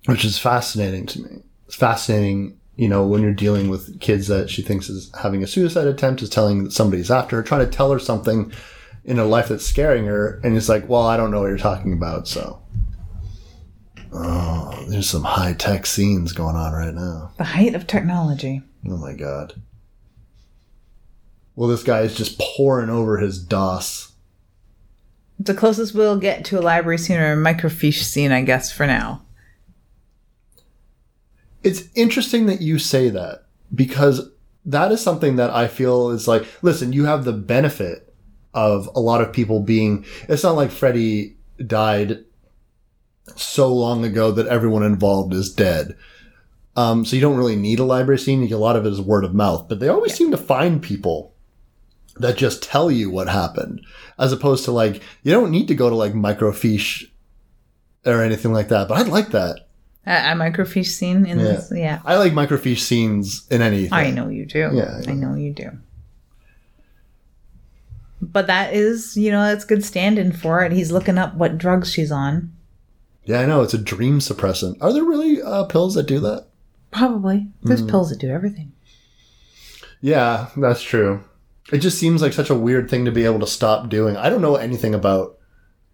Which 0.06 0.26
is 0.26 0.40
fascinating 0.40 1.06
to 1.08 1.22
me. 1.22 1.44
It's 1.68 1.76
fascinating, 1.76 2.58
you 2.76 2.88
know, 2.88 3.06
when 3.06 3.22
you're 3.22 3.34
dealing 3.34 3.70
with 3.70 4.00
kids 4.00 4.28
that 4.28 4.50
she 4.50 4.64
thinks 4.64 4.90
is 4.90 5.12
having 5.22 5.44
a 5.44 5.48
suicide 5.48 5.86
attempt, 5.86 6.24
is 6.24 6.30
telling 6.30 6.64
that 6.64 6.74
somebody's 6.74 7.12
after 7.12 7.36
her, 7.36 7.44
trying 7.44 7.66
to 7.66 7.72
tell 7.72 7.92
her 7.92 8.00
something 8.00 8.52
in 9.06 9.18
her 9.18 9.24
life 9.24 9.50
that's 9.50 9.66
scaring 9.66 10.06
her, 10.06 10.40
and 10.44 10.58
it's 10.58 10.70
like, 10.70 10.90
well, 10.90 11.06
I 11.06 11.18
don't 11.18 11.30
know 11.30 11.42
what 11.42 11.48
you're 11.48 11.58
talking 11.58 11.94
about, 11.94 12.28
so. 12.28 12.62
Oh, 14.12 14.86
there's 14.88 15.10
some 15.10 15.24
high 15.24 15.54
tech 15.54 15.86
scenes 15.86 16.34
going 16.34 16.56
on 16.56 16.74
right 16.74 16.94
now. 16.94 17.32
The 17.38 17.44
height 17.44 17.76
of 17.76 17.86
technology. 17.86 18.64
Oh 18.88 18.98
my 18.98 19.14
god. 19.14 19.62
Well, 21.56 21.70
this 21.70 21.84
guy 21.84 22.02
is 22.02 22.16
just 22.16 22.40
pouring 22.40 22.90
over 22.90 23.18
his 23.18 23.38
DOS. 23.38 24.09
The 25.40 25.54
closest 25.54 25.96
we'll 25.96 26.20
get 26.20 26.44
to 26.46 26.60
a 26.60 26.62
library 26.62 26.98
scene 26.98 27.18
or 27.18 27.34
a 27.34 27.38
microfiche 27.38 28.04
scene, 28.04 28.32
I 28.32 28.42
guess, 28.42 28.72
for 28.72 28.86
now. 28.86 29.22
it's 31.64 31.84
interesting 31.96 32.46
that 32.46 32.62
you 32.62 32.80
say 32.80 33.10
that 33.10 33.46
because 33.74 34.30
that 34.66 34.92
is 34.92 35.02
something 35.02 35.36
that 35.38 35.50
I 35.50 35.68
feel 35.68 36.10
is 36.10 36.28
like, 36.28 36.46
listen, 36.62 36.94
you 36.94 37.06
have 37.06 37.26
the 37.26 37.34
benefit 37.34 38.14
of 38.54 38.90
a 38.96 39.00
lot 39.00 39.22
of 39.22 39.34
people 39.34 39.60
being. 39.60 40.06
It's 40.28 40.44
not 40.44 40.56
like 40.56 40.72
Freddy 40.72 41.38
died 41.66 42.24
so 43.36 43.74
long 43.74 44.06
ago 44.06 44.32
that 44.32 44.48
everyone 44.48 44.84
involved 44.84 45.34
is 45.34 45.54
dead. 45.54 45.96
Um, 46.76 47.04
so 47.04 47.16
you 47.16 47.22
don't 47.22 47.38
really 47.38 47.56
need 47.56 47.80
a 47.80 47.84
library 47.84 48.20
scene. 48.20 48.42
You 48.42 48.48
get 48.48 48.56
a 48.56 48.58
lot 48.58 48.76
of 48.76 48.86
it 48.86 48.94
is 48.94 49.02
word 49.02 49.26
of 49.26 49.34
mouth, 49.34 49.68
but 49.68 49.80
they 49.80 49.90
always 49.90 50.14
seem 50.14 50.32
to 50.32 50.38
find 50.38 50.82
people 50.82 51.34
that 52.20 52.38
just 52.38 52.62
tell 52.64 52.92
you 52.92 53.10
what 53.10 53.28
happened, 53.30 53.82
as 54.18 54.32
opposed 54.32 54.66
to 54.66 54.72
like 54.72 55.02
you 55.24 55.32
don't 55.32 55.52
need 55.52 55.68
to 55.70 55.76
go 55.76 55.90
to 55.90 55.96
like 55.96 56.14
microfiche 56.14 57.06
or 58.06 58.22
anything 58.24 58.54
like 58.54 58.70
that. 58.70 58.88
But 58.88 58.98
I'd 59.00 59.08
like 59.08 59.30
that. 59.30 59.68
A, 60.06 60.12
a 60.32 60.36
microfiche 60.36 60.88
scene 60.88 61.26
in 61.26 61.38
this. 61.38 61.72
Yeah. 61.76 62.02
I 62.06 62.18
like 62.18 62.34
microfiche 62.34 62.80
scenes 62.80 63.46
in 63.52 63.62
anything. 63.62 63.94
I 63.94 64.10
know 64.12 64.30
you 64.30 64.46
do. 64.46 64.70
Yeah, 64.74 65.02
I 65.08 65.14
know 65.14 65.36
you 65.36 65.54
do. 65.54 65.72
But 68.22 68.48
that 68.48 68.74
is, 68.74 69.16
you 69.16 69.32
know, 69.32 69.44
that's 69.44 69.64
good 69.66 69.84
stand-in 69.84 70.34
for 70.34 70.62
it. 70.64 70.72
He's 70.74 70.92
looking 70.92 71.18
up 71.18 71.36
what 71.36 71.58
drugs 71.58 71.92
she's 71.92 72.12
on. 72.12 72.52
Yeah, 73.24 73.40
I 73.42 73.46
know. 73.46 73.62
It's 73.62 73.74
a 73.74 73.78
dream 73.78 74.20
suppressant. 74.20 74.78
Are 74.82 74.92
there 74.92 75.04
really 75.06 75.42
uh, 75.42 75.64
pills 75.66 75.94
that 75.96 76.04
do 76.08 76.20
that? 76.20 76.48
Probably. 76.92 77.48
There's 77.64 77.84
Mm. 77.84 77.90
pills 77.90 78.10
that 78.10 78.20
do 78.20 78.30
everything. 78.30 78.74
Yeah, 80.02 80.48
that's 80.58 80.82
true. 80.82 81.24
It 81.72 81.80
just 81.80 82.00
seems 82.00 82.22
like 82.22 82.34
such 82.34 82.50
a 82.50 82.56
weird 82.56 82.90
thing 82.90 83.06
to 83.06 83.12
be 83.12 83.26
able 83.26 83.40
to 83.40 83.48
stop 83.48 83.90
doing. 83.90 84.18
I 84.18 84.30
don't 84.30 84.42
know 84.42 84.56
anything 84.56 84.96
about 84.96 85.38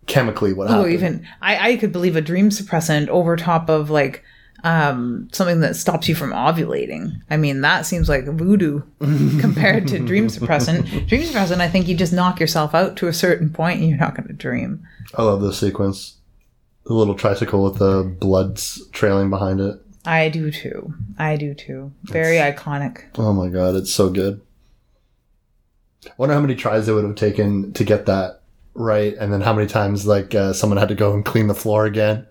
chemically 0.08 0.54
what 0.54 0.70
happened. 0.70 0.86
Oh, 0.86 0.90
even 0.90 1.28
I, 1.42 1.72
I 1.72 1.76
could 1.78 1.92
believe 1.92 2.16
a 2.16 2.22
dream 2.22 2.50
suppressant 2.50 3.08
over 3.10 3.36
top 3.36 3.70
of 3.70 3.90
like 3.90 4.24
um 4.64 5.28
something 5.32 5.60
that 5.60 5.76
stops 5.76 6.08
you 6.08 6.16
from 6.16 6.32
ovulating. 6.32 7.22
I 7.30 7.38
mean, 7.38 7.62
that 7.62 7.86
seems 7.86 8.08
like 8.08 8.26
voodoo 8.26 8.82
compared 9.00 9.88
to 9.90 10.00
dream 10.00 10.28
suppressant. 10.28 11.08
Dream 11.08 11.24
suppressant, 11.24 11.60
I 11.60 11.68
think 11.68 11.88
you 11.88 11.96
just 11.96 12.14
knock 12.14 12.40
yourself 12.40 12.74
out 12.74 12.96
to 12.98 13.08
a 13.08 13.14
certain 13.14 13.50
point 13.50 13.80
and 13.80 13.90
you're 13.90 13.98
not 13.98 14.16
going 14.16 14.28
to 14.28 14.34
dream. 14.34 14.86
I 15.16 15.24
love 15.24 15.42
this 15.42 15.60
sequence. 15.60 16.18
The 16.86 16.94
little 16.94 17.16
tricycle 17.16 17.64
with 17.64 17.80
the 17.80 18.04
bloods 18.04 18.88
trailing 18.92 19.30
behind 19.30 19.60
it. 19.60 19.80
I 20.06 20.30
do 20.30 20.52
too. 20.52 20.94
I 21.18 21.36
do 21.36 21.56
too. 21.56 21.92
Very 22.04 22.38
iconic. 22.38 23.06
Oh 23.18 23.34
my 23.34 23.50
god, 23.50 23.76
it's 23.76 23.92
so 23.94 24.10
good. 24.12 24.42
I 26.06 26.12
wonder 26.18 26.36
how 26.36 26.42
many 26.42 26.56
tries 26.56 26.88
it 26.88 26.94
would 26.94 27.04
have 27.04 27.16
taken 27.16 27.74
to 27.74 27.84
get 27.84 28.06
that 28.06 28.42
right, 28.74 29.16
and 29.16 29.32
then 29.32 29.42
how 29.42 29.54
many 29.54 29.68
times 29.68 30.06
like 30.06 30.36
uh, 30.36 30.54
someone 30.54 30.78
had 30.78 30.90
to 30.90 30.96
go 30.96 31.14
and 31.14 31.26
clean 31.26 31.48
the 31.48 31.56
floor 31.56 31.86
again. 31.86 32.28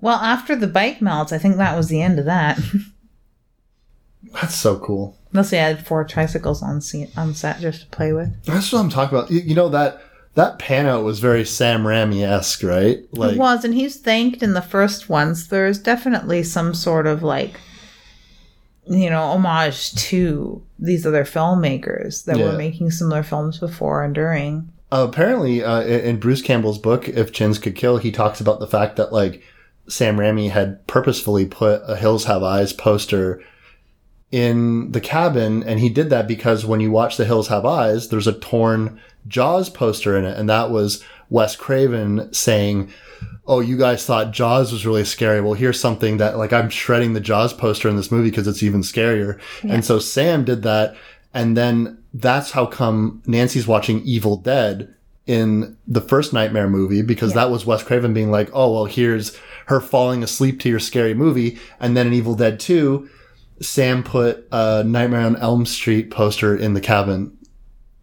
Well, 0.00 0.18
after 0.18 0.56
the 0.56 0.66
bike 0.66 1.00
melts, 1.02 1.32
I 1.32 1.38
think 1.38 1.56
that 1.56 1.76
was 1.76 1.88
the 1.88 2.00
end 2.00 2.18
of 2.18 2.24
that. 2.24 2.58
That's 4.32 4.54
so 4.54 4.78
cool. 4.78 5.16
Unless 5.32 5.50
they 5.50 5.58
had 5.58 5.86
four 5.86 6.04
tricycles 6.04 6.62
on 6.62 6.80
scene, 6.80 7.10
on 7.16 7.34
set 7.34 7.60
just 7.60 7.82
to 7.82 7.86
play 7.88 8.12
with. 8.12 8.44
That's 8.44 8.72
what 8.72 8.80
I'm 8.80 8.90
talking 8.90 9.16
about. 9.16 9.30
You, 9.30 9.40
you 9.40 9.54
know 9.54 9.68
that 9.70 10.02
that 10.34 10.58
pan 10.58 10.86
out 10.86 11.04
was 11.04 11.18
very 11.18 11.44
Sam 11.44 11.82
Raimi 11.82 12.22
esque, 12.22 12.62
right? 12.62 12.98
Like 13.12 13.32
it 13.32 13.38
was, 13.38 13.64
and 13.64 13.74
he's 13.74 13.96
thanked 13.96 14.42
in 14.42 14.54
the 14.54 14.62
first 14.62 15.08
ones. 15.08 15.48
There's 15.48 15.78
definitely 15.78 16.42
some 16.42 16.74
sort 16.74 17.06
of 17.06 17.22
like, 17.22 17.60
you 18.86 19.10
know, 19.10 19.22
homage 19.22 19.94
to 19.94 20.62
these 20.80 21.06
other 21.06 21.24
filmmakers 21.24 22.24
that 22.24 22.38
Yeah. 22.38 22.46
were 22.46 22.52
making 22.58 22.90
similar 22.90 23.22
films 23.22 23.58
before 23.58 24.02
and 24.02 24.14
during. 24.14 24.70
Uh, 24.90 25.06
apparently, 25.08 25.62
uh, 25.62 25.82
in 25.82 26.18
Bruce 26.18 26.42
Campbell's 26.42 26.78
book, 26.78 27.08
If 27.08 27.32
Chins 27.32 27.58
Could 27.58 27.74
Kill, 27.76 27.98
he 27.98 28.10
talks 28.10 28.40
about 28.40 28.58
the 28.60 28.66
fact 28.66 28.96
that 28.96 29.12
like 29.12 29.42
Sam 29.88 30.16
Raimi 30.16 30.50
had 30.50 30.86
purposefully 30.86 31.44
put 31.44 31.82
a 31.86 31.96
Hills 31.96 32.24
Have 32.24 32.42
Eyes 32.42 32.72
poster 32.72 33.40
in 34.30 34.92
the 34.92 35.00
cabin, 35.00 35.62
and 35.62 35.80
he 35.80 35.88
did 35.88 36.08
that 36.10 36.28
because 36.28 36.64
when 36.64 36.80
you 36.80 36.90
watch 36.90 37.16
The 37.16 37.24
Hills 37.24 37.48
Have 37.48 37.66
Eyes, 37.66 38.08
there's 38.08 38.28
a 38.28 38.32
torn 38.32 39.00
Jaws 39.26 39.68
poster 39.68 40.16
in 40.16 40.24
it, 40.24 40.38
and 40.38 40.48
that 40.48 40.70
was 40.70 41.02
Wes 41.28 41.56
Craven 41.56 42.32
saying. 42.32 42.90
Oh, 43.46 43.60
you 43.60 43.76
guys 43.76 44.04
thought 44.04 44.32
Jaws 44.32 44.72
was 44.72 44.86
really 44.86 45.04
scary. 45.04 45.40
Well, 45.40 45.54
here's 45.54 45.80
something 45.80 46.18
that 46.18 46.38
like 46.38 46.52
I'm 46.52 46.70
shredding 46.70 47.14
the 47.14 47.20
Jaws 47.20 47.52
poster 47.52 47.88
in 47.88 47.96
this 47.96 48.12
movie 48.12 48.30
because 48.30 48.46
it's 48.46 48.62
even 48.62 48.82
scarier. 48.82 49.40
And 49.62 49.84
so 49.84 49.98
Sam 49.98 50.44
did 50.44 50.62
that. 50.62 50.96
And 51.34 51.56
then 51.56 52.02
that's 52.12 52.52
how 52.52 52.66
come 52.66 53.22
Nancy's 53.26 53.66
watching 53.66 54.02
Evil 54.02 54.36
Dead 54.36 54.94
in 55.26 55.76
the 55.86 56.00
first 56.00 56.32
Nightmare 56.32 56.68
movie 56.68 57.02
because 57.02 57.34
that 57.34 57.50
was 57.50 57.64
Wes 57.64 57.82
Craven 57.82 58.12
being 58.12 58.30
like, 58.30 58.50
oh, 58.52 58.72
well, 58.72 58.84
here's 58.86 59.36
her 59.66 59.80
falling 59.80 60.24
asleep 60.24 60.58
to 60.60 60.68
your 60.68 60.80
scary 60.80 61.14
movie. 61.14 61.58
And 61.78 61.96
then 61.96 62.08
in 62.08 62.12
Evil 62.12 62.34
Dead 62.34 62.58
2, 62.58 63.08
Sam 63.60 64.02
put 64.02 64.48
a 64.50 64.82
Nightmare 64.82 65.20
on 65.20 65.36
Elm 65.36 65.66
Street 65.66 66.10
poster 66.10 66.56
in 66.56 66.74
the 66.74 66.80
cabin 66.80 67.36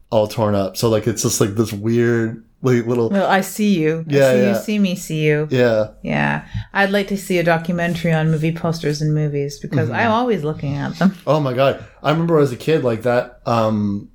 all 0.09 0.27
torn 0.27 0.55
up. 0.55 0.77
So 0.77 0.87
like, 0.87 1.05
it's 1.05 1.23
just 1.23 1.41
like 1.41 1.51
this 1.51 1.73
weird 1.73 2.45
like, 2.61 2.85
little, 2.85 3.09
Well, 3.09 3.27
I 3.29 3.41
see 3.41 3.77
you. 3.79 4.05
I 4.09 4.13
Yeah, 4.13 4.31
see 4.31 4.37
yeah. 4.41 4.49
you. 4.49 4.55
See 4.59 4.79
me. 4.79 4.95
See 4.95 5.23
you. 5.25 5.47
yeah. 5.51 5.87
Yeah, 6.01 6.45
I'd 6.73 6.89
like 6.91 7.07
to 7.09 7.17
see 7.17 7.37
a 7.37 7.43
documentary 7.43 8.11
on 8.13 8.31
movie 8.31 8.51
posters 8.53 9.01
and 9.01 9.13
movies 9.13 9.59
because 9.59 9.89
Mm-hmm. 9.89 9.97
I'm 9.99 10.11
always 10.11 10.43
looking 10.43 10.75
at 10.75 10.95
them. 10.99 11.15
Oh 11.27 11.39
my 11.39 11.53
God. 11.53 11.83
I 12.03 12.11
remember 12.11 12.39
as 12.39 12.51
a 12.51 12.57
kid, 12.57 12.83
like 12.83 13.03
that, 13.03 13.41
um, 13.45 14.09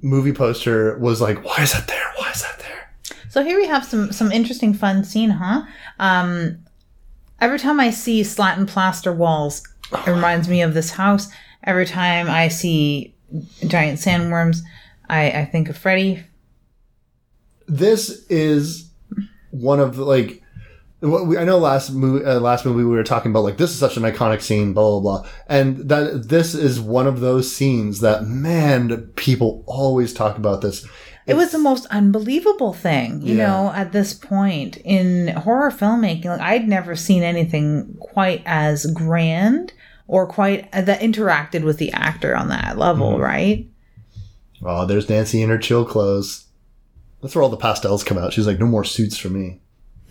movie 0.00 0.32
poster 0.32 0.98
was 0.98 1.20
like, 1.20 1.44
why 1.44 1.58
is 1.62 1.72
that 1.72 1.86
there? 1.88 2.12
Why 2.16 2.30
is 2.30 2.42
that 2.42 2.58
there? 2.58 2.90
So 3.28 3.42
here 3.44 3.58
we 3.58 3.66
have 3.66 3.84
some 3.84 4.12
some 4.12 4.32
interesting 4.32 4.72
fun 4.72 5.04
scene, 5.04 5.30
huh? 5.30 5.62
Um, 5.98 6.58
every 7.40 7.58
time 7.58 7.78
I 7.80 7.90
see 7.90 8.24
slat 8.24 8.58
and 8.58 8.66
plaster 8.66 9.12
walls, 9.12 9.62
it 9.92 10.06
reminds 10.10 10.48
me 10.48 10.62
of 10.62 10.72
this 10.74 10.90
house. 10.92 11.28
Every 11.64 11.84
time 11.86 12.30
I 12.30 12.48
see 12.48 13.14
giant 13.66 13.98
sandworms, 13.98 14.58
I, 15.10 15.30
I 15.32 15.44
think 15.44 15.68
of 15.68 15.76
Freddy. 15.76 16.24
This 17.68 18.24
is 18.28 18.90
one 19.50 19.80
of 19.80 19.96
the, 19.96 20.04
like 20.04 20.42
what 21.00 21.26
we, 21.26 21.38
I 21.38 21.44
know 21.44 21.58
last 21.58 21.90
movie 21.92 22.24
uh, 22.24 22.40
last 22.40 22.64
movie 22.66 22.82
we 22.82 22.96
were 22.96 23.04
talking 23.04 23.30
about 23.30 23.44
like 23.44 23.56
this 23.56 23.70
is 23.70 23.78
such 23.78 23.96
an 23.96 24.02
iconic 24.02 24.42
scene 24.42 24.72
blah 24.72 24.98
blah 24.98 25.20
blah 25.20 25.30
and 25.46 25.88
that 25.88 26.28
this 26.28 26.54
is 26.54 26.80
one 26.80 27.06
of 27.06 27.20
those 27.20 27.50
scenes 27.54 28.00
that 28.00 28.24
man 28.24 29.06
people 29.14 29.62
always 29.66 30.12
talk 30.12 30.36
about 30.36 30.60
this 30.60 30.84
It 31.26 31.34
was 31.36 31.52
the 31.52 31.58
most 31.58 31.86
unbelievable 31.90 32.72
thing, 32.72 33.20
you 33.22 33.36
Yeah. 33.36 33.46
know, 33.46 33.72
at 33.74 33.92
this 33.92 34.12
point 34.14 34.78
in 34.78 35.28
horror 35.28 35.70
filmmaking. 35.70 36.24
Like 36.24 36.40
I'd 36.40 36.66
never 36.68 36.96
seen 36.96 37.22
anything 37.22 37.94
quite 38.00 38.42
as 38.46 38.86
grand 38.86 39.74
or 40.08 40.26
quite 40.26 40.72
that 40.72 41.00
interacted 41.00 41.62
with 41.64 41.76
the 41.76 41.92
actor 41.92 42.34
on 42.34 42.48
that 42.48 42.76
level, 42.78 43.12
Mm-hmm. 43.12 43.22
right? 43.22 43.66
oh 44.64 44.84
there's 44.86 45.08
Nancy 45.08 45.42
in 45.42 45.50
her 45.50 45.58
chill 45.58 45.84
clothes 45.84 46.46
that's 47.20 47.34
where 47.34 47.42
all 47.42 47.48
the 47.48 47.56
pastels 47.56 48.04
come 48.04 48.18
out. 48.18 48.32
She's 48.32 48.46
like 48.46 48.58
no 48.58 48.66
more 48.66 48.84
suits 48.84 49.16
for 49.16 49.28
me. 49.28 49.60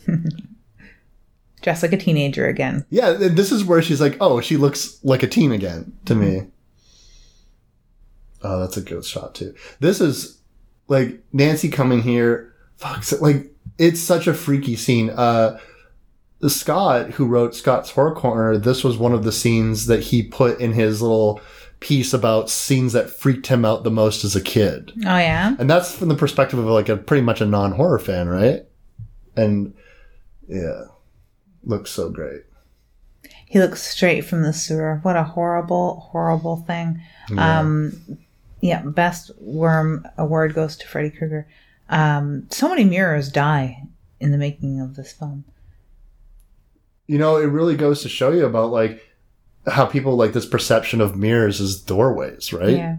Dressed 1.62 1.84
like 1.84 1.94
a 1.94 1.98
teenager 1.98 2.48
again. 2.48 2.86
yeah 2.90 3.12
this 3.14 3.52
is 3.52 3.66
where 3.66 3.82
she's 3.82 4.00
like 4.00 4.16
oh 4.22 4.40
she 4.42 4.58
looks 4.58 5.00
like 5.04 5.24
a 5.24 5.28
teen 5.28 5.52
again 5.52 5.92
to 6.06 6.16
me. 6.16 6.48
Oh 8.44 8.60
that's 8.60 8.78
a 8.78 8.82
good 8.82 9.04
shot 9.04 9.36
too. 9.36 9.56
This 9.80 10.00
is 10.00 10.38
like 10.88 11.20
Nancy 11.34 11.70
coming 11.70 12.02
here. 12.04 12.54
Fuck 12.78 13.04
like 13.22 13.52
it's 13.78 14.00
such 14.00 14.28
a 14.28 14.34
freaky 14.34 14.76
scene. 14.76 15.10
Uh 15.10 15.60
Scott 16.48 17.12
who 17.12 17.26
wrote 17.26 17.56
Scott's 17.56 17.90
horror 17.90 18.14
corner 18.14 18.58
this 18.60 18.84
was 18.84 18.96
one 18.96 19.14
of 19.14 19.24
the 19.24 19.32
scenes 19.32 19.88
that 19.88 20.04
he 20.04 20.22
put 20.22 20.60
in 20.60 20.74
his 20.74 21.02
little 21.02 21.42
piece 21.80 22.14
about 22.14 22.50
scenes 22.50 22.94
that 22.94 23.10
freaked 23.10 23.48
him 23.48 23.64
out 23.64 23.84
the 23.84 23.92
most 23.92 24.24
as 24.26 24.36
a 24.36 24.42
kid 24.42 24.92
Oh 25.06 25.18
yeah. 25.18 25.56
and 25.60 25.70
that's 25.70 25.94
from 25.96 26.08
the 26.10 26.16
perspective 26.16 26.58
of 26.60 26.66
like 26.66 26.90
a 26.90 26.98
pretty 26.98 27.22
much 27.24 27.40
a 27.42 27.46
non-horror 27.46 28.00
fan 28.00 28.28
right 28.28 28.66
and 29.36 29.74
yeah 30.48 30.86
looks 31.64 31.92
so 31.92 32.10
great 32.10 32.42
He 33.46 33.60
looks 33.60 33.82
straight 33.84 34.22
from 34.26 34.42
the 34.44 34.54
sewer. 34.54 35.00
What 35.04 35.16
a 35.16 35.24
horrible, 35.24 36.00
horrible 36.12 36.58
thing. 36.68 37.02
Um, 37.38 37.94
yeah, 38.62 38.82
best 38.84 39.32
worm 39.40 40.06
award 40.18 40.54
goes 40.54 40.76
to 40.78 40.88
Freddy 40.88 41.10
Krueger. 41.12 41.48
Um, 41.90 42.48
so 42.50 42.68
many 42.70 42.84
mirrors 42.86 43.30
die 43.32 43.84
in 44.20 44.32
the 44.32 44.38
making 44.38 44.82
of 44.82 44.96
this 44.96 45.12
film. 45.14 45.44
you 47.08 47.18
know, 47.18 47.38
it 47.38 47.46
really 47.46 47.76
goes 47.78 48.02
to 48.02 48.10
show 48.10 48.32
you 48.32 48.46
about 48.46 48.72
like 48.72 49.02
how 49.68 49.86
people 49.86 50.16
like 50.16 50.34
this 50.34 50.46
perception 50.46 51.02
of 51.02 51.16
mirrors 51.16 51.60
as 51.60 51.82
doorways, 51.82 52.54
right? 52.54 52.78
Yeah. 52.78 52.98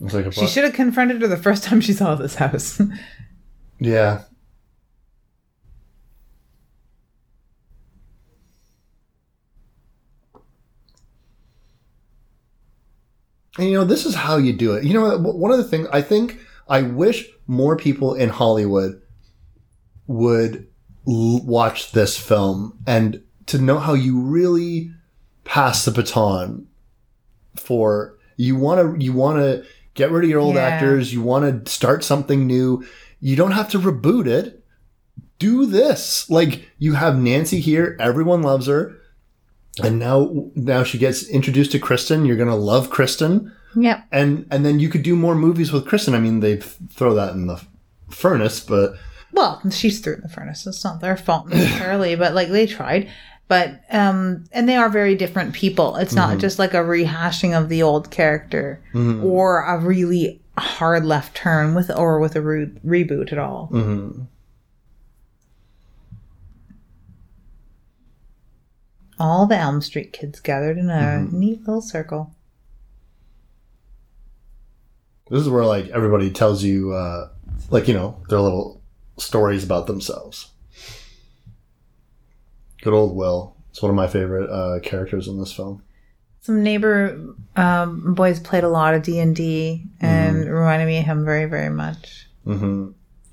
Like 0.00 0.32
She 0.32 0.48
should 0.48 0.64
have 0.64 0.72
confronted 0.72 1.22
her 1.22 1.28
the 1.28 1.36
first 1.36 1.62
time 1.62 1.80
she 1.80 1.92
saw 1.92 2.16
this 2.16 2.34
house. 2.34 2.80
yeah. 3.78 4.22
And 13.58 13.68
you 13.68 13.74
know, 13.74 13.84
this 13.84 14.06
is 14.06 14.14
how 14.14 14.38
you 14.38 14.52
do 14.52 14.74
it. 14.74 14.82
You 14.82 14.94
know, 14.94 15.18
one 15.18 15.52
of 15.52 15.58
the 15.58 15.64
things 15.64 15.86
I 15.92 16.02
think 16.02 16.40
I 16.68 16.82
wish 16.82 17.28
more 17.46 17.76
people 17.76 18.14
in 18.14 18.28
Hollywood 18.28 19.00
would 20.06 20.66
watch 21.04 21.92
this 21.92 22.16
film 22.16 22.78
and 22.86 23.22
to 23.46 23.58
know 23.58 23.78
how 23.78 23.94
you 23.94 24.20
really 24.20 24.92
pass 25.44 25.84
the 25.84 25.90
baton 25.90 26.66
for 27.56 28.16
You 28.36 28.56
want 28.56 28.80
to 28.98 29.04
you 29.04 29.12
want 29.12 29.38
to 29.38 29.64
get 29.94 30.10
rid 30.10 30.24
of 30.24 30.30
your 30.30 30.40
old 30.40 30.54
Yeah. 30.54 30.62
actors. 30.62 31.12
You 31.12 31.22
want 31.22 31.64
to 31.66 31.70
start 31.70 32.02
something 32.02 32.46
new. 32.46 32.82
You 33.20 33.36
don't 33.36 33.52
have 33.52 33.68
to 33.70 33.78
reboot 33.78 34.26
it. 34.26 34.64
Do 35.38 35.66
this. 35.66 36.28
Like 36.30 36.68
you 36.78 36.94
have 36.94 37.18
Nancy 37.18 37.60
here. 37.60 37.96
Everyone 38.00 38.42
loves 38.42 38.66
her. 38.68 38.96
And 39.82 39.98
now 39.98 40.50
now 40.54 40.82
she 40.82 40.98
gets 40.98 41.28
introduced 41.28 41.72
to 41.72 41.78
Kristen. 41.78 42.24
You're 42.24 42.36
to 42.36 42.54
love 42.54 42.90
Kristen. 42.90 43.52
Yep. 43.76 44.04
And 44.12 44.46
and 44.50 44.64
then 44.64 44.80
you 44.80 44.88
could 44.88 45.02
do 45.02 45.16
more 45.16 45.34
movies 45.34 45.72
with 45.72 45.86
Kristen. 45.86 46.14
I 46.14 46.20
mean, 46.20 46.40
they 46.40 46.56
throw 46.56 47.14
that 47.14 47.34
in 47.34 47.46
the 47.46 47.60
furnace, 48.10 48.60
but 48.60 48.94
Well, 49.32 49.60
she's 49.70 50.00
through 50.00 50.14
in 50.16 50.20
the 50.20 50.28
furnace. 50.28 50.66
It's 50.66 50.84
not 50.84 51.00
their 51.00 51.16
fault 51.16 51.48
necessarily, 51.50 52.14
but 52.16 52.34
like 52.34 52.48
they 52.48 52.66
tried. 52.66 53.08
But 53.48 53.80
um 53.90 54.44
and 54.52 54.68
they 54.68 54.76
are 54.76 54.88
very 54.88 55.14
different 55.14 55.52
people. 55.54 55.96
It's 55.96 56.14
not 56.14 56.38
just 56.38 56.58
like 56.58 56.74
a 56.74 56.78
rehashing 56.78 57.58
of 57.58 57.68
the 57.68 57.82
old 57.82 58.10
character 58.10 58.82
or 59.22 59.62
a 59.64 59.78
really 59.78 60.40
hard 60.58 61.04
left 61.04 61.34
turn 61.36 61.74
with 61.74 61.90
or 61.90 62.18
with 62.20 62.36
a 62.36 62.40
re- 62.42 62.66
reboot 62.84 63.32
at 63.32 63.38
all. 63.38 63.68
All 69.18 69.46
the 69.46 69.56
Elm 69.56 69.80
Street 69.82 70.12
kids 70.12 70.40
gathered 70.40 70.78
in 70.78 70.90
a 70.90 71.22
neat 71.32 71.60
little 71.60 71.82
circle. 71.82 72.34
This 75.30 75.40
is 75.42 75.48
where 75.48 75.64
like 75.64 75.88
everybody 75.88 76.30
tells 76.30 76.62
you, 76.62 76.92
uh, 76.92 77.28
like 77.70 77.88
you 77.88 77.94
know, 77.94 78.20
their 78.28 78.40
little 78.40 78.81
stories 79.16 79.64
about 79.64 79.86
themselves. 79.86 80.48
Good 82.82 82.92
old 82.92 83.14
Will. 83.16 83.56
It's 83.70 83.80
one 83.82 83.90
of 83.90 83.96
my 83.96 84.06
favorite 84.08 84.50
uh, 84.50 84.80
characters 84.80 85.28
in 85.28 85.38
this 85.38 85.52
film. 85.52 85.82
Some 86.40 86.62
neighbor 86.62 87.34
um, 87.56 88.14
boys 88.14 88.40
played 88.40 88.64
a 88.64 88.68
lot 88.68 88.94
of 88.94 89.02
D 89.02 89.20
and 89.20 89.34
D, 89.34 89.84
and 90.00 90.44
reminded 90.50 90.86
me 90.86 90.98
of 90.98 91.04
him 91.04 91.24
very, 91.24 91.44
very 91.46 91.70
much. 91.70 92.26
hmm 92.44 92.90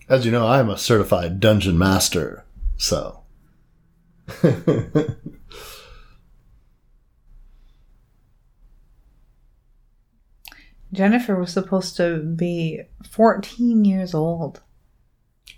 As 0.08 0.26
you 0.26 0.32
know, 0.32 0.48
I'm 0.48 0.70
a 0.70 0.78
certified 0.78 1.40
dungeon 1.40 1.78
master, 1.78 2.46
so. 2.78 3.22
Jennifer 10.92 11.36
was 11.36 11.54
supposed 11.54 11.96
to 11.98 12.18
be 12.20 12.82
14 13.10 13.86
years 13.86 14.14
old 14.14 14.62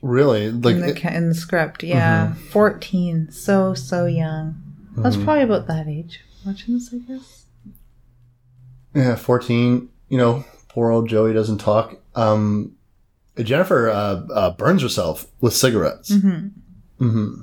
really, 0.02 0.52
like, 0.52 0.76
in 0.76 0.82
the, 0.82 1.16
in 1.16 1.30
the 1.30 1.36
script. 1.36 1.84
Yeah, 1.84 2.34
14. 2.52 3.32
So, 3.32 3.74
so 3.74 4.06
young. 4.06 4.62
I 4.98 5.02
was 5.02 5.18
probably 5.18 5.44
about 5.44 5.68
that 5.68 5.88
age 5.88 6.20
watching 6.46 6.74
this, 6.74 6.94
I 6.94 6.98
guess. 6.98 7.46
yeah, 8.94 9.16
14. 9.16 9.90
You 10.10 10.18
know, 10.18 10.46
poor 10.68 10.92
old 10.92 11.08
Joey 11.08 11.34
doesn't 11.34 11.60
talk. 11.60 11.98
Um, 12.16 12.76
Jennifer 13.38 13.90
uh, 13.90 14.26
uh, 14.34 14.52
burns 14.52 14.82
herself 14.82 15.28
with 15.40 15.56
cigarettes. 15.56 16.12
Mm-hmm. 16.12 17.06
Mm-hmm. 17.06 17.42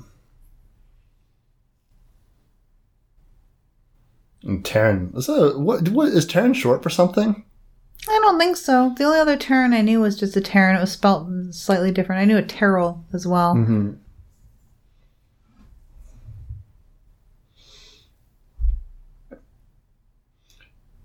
And 4.43 4.63
Taryn, 4.63 5.15
is 5.17 5.25
that 5.25 5.59
what? 5.59 5.89
What 5.89 6.09
is 6.09 6.25
Taryn 6.25 6.55
short 6.55 6.81
for 6.81 6.89
something? 6.89 7.43
I 8.07 8.19
don't 8.21 8.39
think 8.39 8.57
so. 8.57 8.93
The 8.97 9.03
only 9.03 9.19
other 9.19 9.37
Terran 9.37 9.73
I 9.73 9.81
knew 9.81 10.01
was 10.01 10.17
just 10.17 10.37
a 10.37 10.41
Terran. 10.41 10.75
It 10.75 10.81
was 10.81 10.91
spelled 10.91 11.53
slightly 11.53 11.91
different. 11.91 12.21
I 12.21 12.25
knew 12.25 12.37
a 12.37 12.41
Terrell 12.41 13.05
as 13.13 13.27
well. 13.27 13.55
Mm-hmm. 13.55 13.91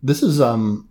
This 0.03 0.22
is 0.22 0.40
um 0.40 0.88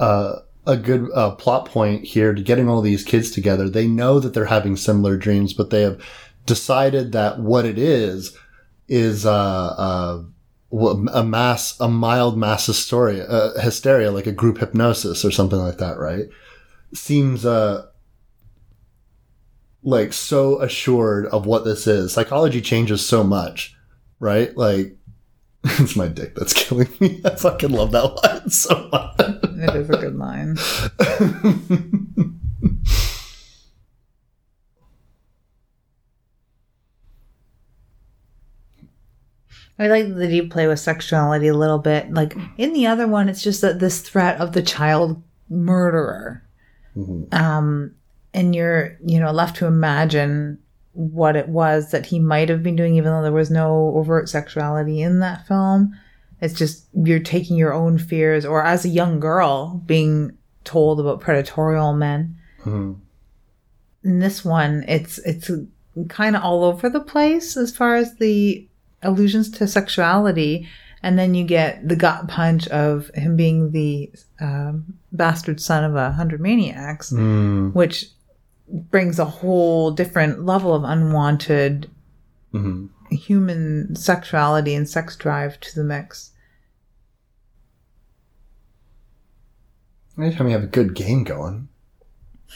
uh, 0.00 0.40
a 0.66 0.76
good 0.76 1.08
uh, 1.14 1.32
plot 1.32 1.66
point 1.66 2.04
here 2.04 2.34
to 2.34 2.42
getting 2.42 2.68
all 2.68 2.80
these 2.80 3.04
kids 3.04 3.30
together. 3.30 3.68
They 3.68 3.86
know 3.86 4.18
that 4.20 4.34
they're 4.34 4.46
having 4.46 4.76
similar 4.76 5.16
dreams, 5.16 5.52
but 5.52 5.70
they 5.70 5.82
have 5.82 6.02
decided 6.46 7.12
that 7.12 7.38
what 7.38 7.64
it 7.64 7.78
is 7.78 8.36
is 8.88 9.24
uh, 9.24 9.32
uh, 9.32 10.22
a 10.72 11.22
mass, 11.22 11.78
a 11.80 11.88
mild 11.88 12.38
mass 12.38 12.66
hysteria, 12.66 13.26
uh, 13.26 13.60
hysteria, 13.60 14.10
like 14.10 14.26
a 14.26 14.32
group 14.32 14.58
hypnosis 14.58 15.24
or 15.24 15.30
something 15.30 15.58
like 15.58 15.78
that, 15.78 15.98
right? 15.98 16.26
Seems 16.94 17.44
uh, 17.44 17.86
like 19.82 20.12
so 20.12 20.60
assured 20.60 21.26
of 21.26 21.46
what 21.46 21.64
this 21.64 21.86
is. 21.86 22.12
Psychology 22.12 22.60
changes 22.60 23.06
so 23.06 23.22
much, 23.22 23.76
right? 24.18 24.56
Like, 24.56 24.96
it's 25.64 25.94
my 25.96 26.08
dick 26.08 26.34
that's 26.34 26.52
killing 26.54 26.88
me. 27.00 27.20
I 27.24 27.34
fucking 27.34 27.70
love 27.70 27.92
that 27.92 28.22
line 28.24 28.50
so 28.50 28.88
much. 28.90 29.14
It 29.18 29.76
is 29.76 29.90
a 29.90 29.96
good 29.98 30.16
line. 30.16 30.56
I 39.82 39.88
like 39.88 40.14
that 40.14 40.28
do 40.28 40.48
play 40.48 40.66
with 40.68 40.78
sexuality 40.78 41.48
a 41.48 41.54
little 41.56 41.78
bit. 41.78 42.12
Like 42.12 42.36
in 42.56 42.72
the 42.72 42.86
other 42.86 43.06
one, 43.08 43.28
it's 43.28 43.42
just 43.42 43.60
that 43.62 43.80
this 43.80 44.00
threat 44.00 44.40
of 44.40 44.52
the 44.52 44.62
child 44.62 45.22
murderer. 45.48 46.42
Um, 47.32 47.94
and 48.34 48.54
you're, 48.54 48.98
you 49.04 49.18
know, 49.18 49.32
left 49.32 49.56
to 49.56 49.66
imagine 49.66 50.58
what 50.92 51.36
it 51.36 51.48
was 51.48 51.90
that 51.90 52.06
he 52.06 52.18
might 52.18 52.48
have 52.50 52.62
been 52.62 52.76
doing, 52.76 52.96
even 52.96 53.10
though 53.10 53.22
there 53.22 53.32
was 53.32 53.50
no 53.50 53.92
overt 53.96 54.28
sexuality 54.28 55.00
in 55.00 55.20
that 55.20 55.46
film. 55.46 55.98
It's 56.40 56.54
just 56.54 56.86
you're 56.92 57.18
taking 57.20 57.56
your 57.56 57.72
own 57.72 57.98
fears, 57.98 58.44
or 58.44 58.64
as 58.64 58.84
a 58.84 58.88
young 58.90 59.20
girl, 59.20 59.82
being 59.86 60.36
told 60.64 61.00
about 61.00 61.20
predatorial 61.20 61.96
men. 61.96 62.36
Mhm. 62.64 62.96
In 64.04 64.18
this 64.18 64.44
one, 64.44 64.84
it's 64.86 65.18
it's 65.18 65.50
kind 66.08 66.36
of 66.36 66.42
all 66.42 66.64
over 66.64 66.88
the 66.88 67.00
place 67.00 67.56
as 67.56 67.74
far 67.74 67.96
as 67.96 68.16
the 68.16 68.66
allusions 69.02 69.50
to 69.50 69.66
sexuality, 69.66 70.68
and 71.02 71.18
then 71.18 71.34
you 71.34 71.44
get 71.44 71.86
the 71.86 71.96
gut 71.96 72.28
punch 72.28 72.68
of 72.68 73.10
him 73.14 73.36
being 73.36 73.72
the 73.72 74.10
um, 74.40 74.94
bastard 75.12 75.60
son 75.60 75.84
of 75.84 75.94
a 75.94 76.12
hundred 76.12 76.40
maniacs, 76.40 77.12
Mm, 77.12 77.74
which 77.74 78.06
brings 78.68 79.18
a 79.18 79.24
whole 79.24 79.90
different 79.90 80.46
level 80.46 80.74
of 80.74 80.84
unwanted 80.84 81.90
mhm. 82.54 82.88
human 83.10 83.94
sexuality 83.94 84.74
and 84.74 84.88
sex 84.88 85.16
drive 85.16 85.60
to 85.60 85.74
the 85.74 85.84
mix. 85.84 86.30
Anytime 90.18 90.48
you 90.48 90.54
have 90.54 90.64
a 90.64 90.68
good 90.68 90.94
game 90.94 91.24
going. 91.24 91.68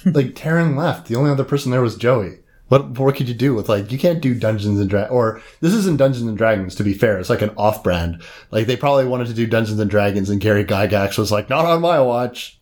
like 0.04 0.34
Taryn 0.34 0.76
left. 0.76 1.06
The 1.06 1.16
only 1.16 1.30
other 1.30 1.44
person 1.44 1.70
there 1.70 1.82
was 1.82 1.96
Joey. 1.96 2.38
What 2.68 2.98
what 2.98 3.14
could 3.14 3.28
you 3.28 3.34
do 3.34 3.54
with 3.54 3.68
like 3.68 3.92
you 3.92 3.98
can't 3.98 4.20
do 4.20 4.34
Dungeons 4.34 4.80
and 4.80 4.90
Dragons 4.90 5.12
or 5.12 5.40
this 5.60 5.72
isn't 5.72 5.98
Dungeons 5.98 6.26
and 6.26 6.36
Dragons 6.36 6.74
to 6.76 6.82
be 6.84 6.94
fair. 6.94 7.18
It's 7.18 7.30
like 7.30 7.42
an 7.42 7.54
off 7.56 7.82
brand. 7.84 8.22
Like 8.50 8.66
they 8.66 8.76
probably 8.76 9.04
wanted 9.06 9.28
to 9.28 9.34
do 9.34 9.46
Dungeons 9.46 9.78
and 9.78 9.90
Dragons 9.90 10.30
and 10.30 10.40
Gary 10.40 10.64
Gygax 10.64 11.16
was 11.16 11.30
like, 11.30 11.48
not 11.48 11.64
on 11.64 11.80
my 11.80 12.00
watch. 12.00 12.58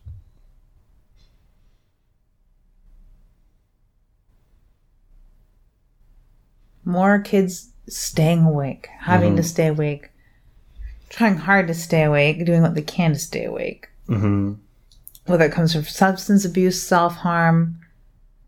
More 6.83 7.19
kids 7.19 7.71
staying 7.87 8.43
awake, 8.43 8.87
having 8.99 9.29
Mm-hmm. 9.29 9.37
to 9.37 9.43
stay 9.43 9.67
awake, 9.67 10.09
trying 11.09 11.37
hard 11.37 11.67
to 11.67 11.73
stay 11.73 12.03
awake, 12.03 12.45
doing 12.45 12.61
what 12.61 12.75
they 12.75 12.81
can 12.81 13.13
to 13.13 13.19
stay 13.19 13.45
awake. 13.45 13.87
hmm 14.07 14.53
Whether 15.25 15.45
it 15.45 15.51
comes 15.51 15.73
from 15.73 15.83
substance 15.83 16.45
abuse, 16.45 16.81
self 16.81 17.15
harm, 17.17 17.79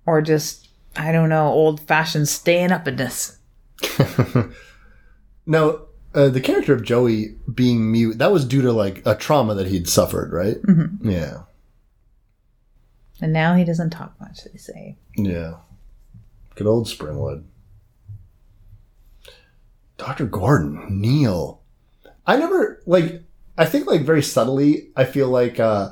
or 0.05 0.21
just, 0.21 0.66
I 0.97 1.11
don't 1.11 1.29
know, 1.29 1.47
old 1.47 1.79
fashioned 1.81 2.27
staying 2.27 2.71
up 2.71 2.87
in 2.87 2.95
this. 2.95 3.37
Now, 5.47 5.79
uh, 6.13 6.27
the 6.27 6.41
character 6.41 6.73
of 6.73 6.83
Joey 6.83 7.37
being 7.51 7.89
mute, 7.89 8.17
that 8.19 8.33
was 8.33 8.45
due 8.45 8.61
to 8.61 8.73
like 8.73 9.01
a 9.05 9.15
trauma 9.15 9.55
that 9.55 9.67
he'd 9.67 9.87
suffered, 9.87 10.33
right? 10.33 10.61
Mm-hmm. 10.61 11.09
Yeah. 11.09 11.43
And 13.21 13.33
now 13.33 13.55
he 13.55 13.63
doesn't 13.63 13.89
talk 13.91 14.13
much, 14.19 14.43
they 14.43 14.57
say. 14.57 14.97
Yeah. 15.15 15.55
Good 16.55 16.67
old 16.67 16.87
Springwood. 16.87 17.45
Dr. 19.97 20.25
Gordon, 20.25 21.01
Neil. 21.01 21.61
I 22.27 22.35
never 22.35 22.83
like 22.85 23.23
I 23.57 23.65
think 23.65 23.87
like 23.87 24.01
very 24.01 24.21
subtly, 24.21 24.89
I 24.95 25.05
feel 25.05 25.29
like 25.29 25.59
uh 25.59 25.91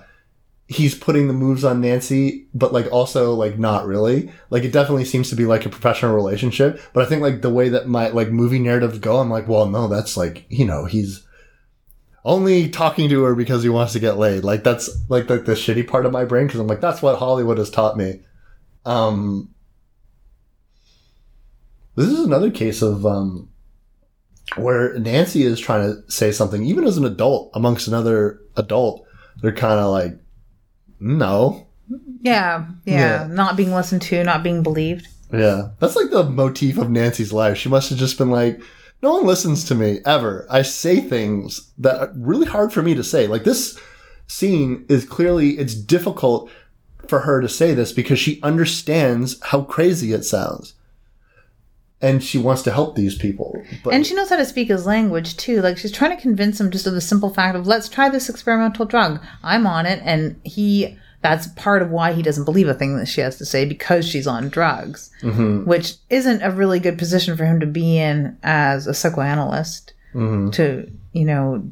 he's 0.68 0.96
putting 0.96 1.28
the 1.28 1.34
moves 1.34 1.64
on 1.64 1.82
Nancy, 1.82 2.48
but 2.54 2.74
like 2.74 2.92
also 2.92 3.34
like 3.34 3.60
not 3.60 3.86
really. 3.86 4.32
Like 4.50 4.64
it 4.64 4.74
definitely 4.74 5.06
seems 5.06 5.30
to 5.30 5.36
be 5.36 5.46
like 5.46 5.66
a 5.66 5.70
professional 5.70 6.16
relationship. 6.16 6.82
But 6.94 7.06
I 7.06 7.10
think 7.10 7.22
like 7.22 7.42
the 7.42 7.54
way 7.54 7.70
that 7.70 7.88
my 7.88 8.10
like 8.10 8.30
movie 8.30 8.60
narratives 8.60 9.00
go, 9.00 9.18
I'm 9.18 9.30
like, 9.30 9.48
well 9.48 9.68
no, 9.68 9.88
that's 9.88 10.18
like, 10.18 10.46
you 10.50 10.66
know, 10.66 10.86
he's 10.86 11.26
only 12.24 12.70
talking 12.70 13.08
to 13.10 13.24
her 13.24 13.36
because 13.36 13.62
he 13.62 13.70
wants 13.70 13.94
to 13.94 14.00
get 14.00 14.18
laid. 14.18 14.44
Like 14.44 14.64
that's 14.64 14.90
like 15.10 15.28
the, 15.28 15.38
the 15.38 15.54
shitty 15.54 15.88
part 15.88 16.08
of 16.08 16.12
my 16.12 16.26
brain 16.26 16.48
because 16.48 16.60
I'm 16.60 16.68
like, 16.68 16.82
that's 16.82 17.02
what 17.02 17.20
Hollywood 17.20 17.60
has 17.60 17.70
taught 17.70 17.98
me. 17.98 18.22
Um, 18.86 19.54
this 21.96 22.08
is 22.08 22.26
another 22.26 22.50
case 22.50 22.82
of 22.82 23.06
um, 23.06 23.50
where 24.56 24.98
Nancy 24.98 25.44
is 25.44 25.60
trying 25.60 25.92
to 25.92 26.12
say 26.12 26.32
something, 26.32 26.64
even 26.66 26.86
as 26.86 26.98
an 26.98 27.06
adult, 27.06 27.52
amongst 27.54 27.88
another 27.88 28.42
adult, 28.58 29.06
they're 29.42 29.52
kind 29.52 29.80
of 29.80 29.92
like, 29.92 30.20
no. 31.00 31.68
Yeah, 32.22 32.66
yeah, 32.86 33.22
Yeah. 33.24 33.28
Not 33.30 33.58
being 33.58 33.74
listened 33.74 34.02
to, 34.04 34.24
not 34.24 34.44
being 34.44 34.64
believed. 34.64 35.08
Yeah. 35.32 35.70
That's 35.80 35.96
like 35.96 36.10
the 36.10 36.24
motif 36.24 36.78
of 36.78 36.90
Nancy's 36.90 37.34
life. 37.34 37.58
She 37.58 37.70
must 37.70 37.90
have 37.90 38.00
just 38.00 38.18
been 38.18 38.32
like, 38.32 38.60
no 39.02 39.14
one 39.14 39.26
listens 39.26 39.64
to 39.66 39.76
me 39.76 40.00
ever. 40.06 40.48
I 40.50 40.62
say 40.62 41.00
things 41.00 41.72
that 41.78 42.00
are 42.00 42.14
really 42.16 42.48
hard 42.48 42.74
for 42.74 42.82
me 42.82 42.96
to 42.96 43.04
say. 43.04 43.28
Like 43.28 43.44
this 43.44 43.80
scene 44.28 44.86
is 44.90 45.06
clearly, 45.06 45.58
it's 45.60 45.76
difficult 45.76 46.50
for 47.08 47.20
her 47.20 47.42
to 47.42 47.50
say 47.50 47.74
this 47.74 47.92
because 47.92 48.20
she 48.20 48.42
understands 48.42 49.40
how 49.44 49.62
crazy 49.62 50.14
it 50.14 50.24
sounds. 50.24 50.74
And 52.02 52.24
she 52.24 52.38
wants 52.38 52.62
to 52.64 52.72
help 52.72 52.96
these 52.96 53.18
people. 53.18 53.64
But 53.84 53.94
And 53.94 54.06
she 54.06 54.14
knows 54.14 54.30
how 54.30 54.36
to 54.36 54.46
speak 54.46 54.68
his 54.68 54.86
language 54.86 55.38
too. 55.38 55.62
Like 55.62 55.78
she's 55.78 55.92
trying 55.92 56.16
to 56.16 56.22
convince 56.22 56.60
him 56.60 56.70
just 56.70 56.86
of 56.86 56.94
the 56.94 57.02
simple 57.02 57.34
fact 57.34 57.56
of 57.56 57.68
let's 57.68 57.90
try 57.90 58.10
this 58.10 58.30
experimental 58.30 58.86
drug. 58.86 59.22
I'm 59.44 59.66
on 59.66 59.86
it, 59.86 60.02
and 60.04 60.40
he. 60.44 60.98
That's 61.22 61.48
part 61.48 61.82
of 61.82 61.90
why 61.90 62.14
he 62.14 62.22
doesn't 62.22 62.46
believe 62.46 62.68
a 62.68 62.76
thing 62.76 62.98
that 62.98 63.08
she 63.08 63.20
has 63.22 63.40
to 63.40 63.46
say 63.48 63.66
because 63.66 64.08
she's 64.08 64.28
on 64.28 64.50
drugs, 64.50 65.10
mm-hmm. 65.24 65.66
which 65.66 65.96
isn't 66.12 66.44
a 66.44 66.52
really 66.52 66.80
good 66.80 67.00
position 67.00 67.36
for 67.36 67.46
him 67.46 67.60
to 67.62 67.66
be 67.66 67.98
in 67.98 68.38
as 68.44 68.86
a 68.86 68.94
psychoanalyst. 68.94 69.94
Mm-hmm. 70.14 70.52
To 70.52 70.92
you 71.14 71.26
know 71.26 71.68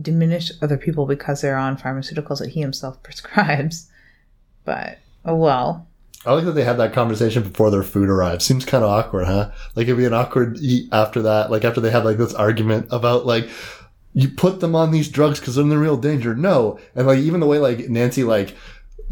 diminish 0.00 0.50
other 0.60 0.76
people 0.76 1.06
because 1.06 1.40
they're 1.40 1.56
on 1.56 1.76
pharmaceuticals 1.76 2.38
that 2.40 2.50
he 2.50 2.60
himself 2.60 3.02
prescribes. 3.04 3.88
But 4.64 4.98
oh 5.24 5.36
well. 5.36 5.86
I 6.24 6.32
like 6.34 6.44
that 6.44 6.52
they 6.52 6.64
had 6.64 6.78
that 6.78 6.92
conversation 6.92 7.42
before 7.42 7.70
their 7.70 7.82
food 7.82 8.08
arrived. 8.08 8.42
Seems 8.42 8.64
kind 8.64 8.84
of 8.84 8.90
awkward, 8.90 9.26
huh? 9.26 9.50
Like 9.74 9.84
it'd 9.84 9.96
be 9.96 10.04
an 10.04 10.14
awkward 10.14 10.58
eat 10.60 10.88
after 10.92 11.22
that. 11.22 11.50
Like 11.50 11.64
after 11.64 11.80
they 11.80 11.90
had 11.90 12.04
like 12.04 12.16
this 12.18 12.34
argument 12.34 12.86
about 12.90 13.26
like 13.26 13.48
you 14.14 14.28
put 14.28 14.60
them 14.60 14.76
on 14.76 14.90
these 14.92 15.08
drugs 15.08 15.40
because 15.40 15.54
they're 15.56 15.64
in 15.64 15.70
the 15.70 15.78
real 15.78 15.96
danger. 15.96 16.34
No, 16.34 16.78
and 16.94 17.06
like 17.06 17.18
even 17.18 17.40
the 17.40 17.46
way 17.46 17.58
like 17.58 17.88
Nancy 17.88 18.22
like 18.24 18.54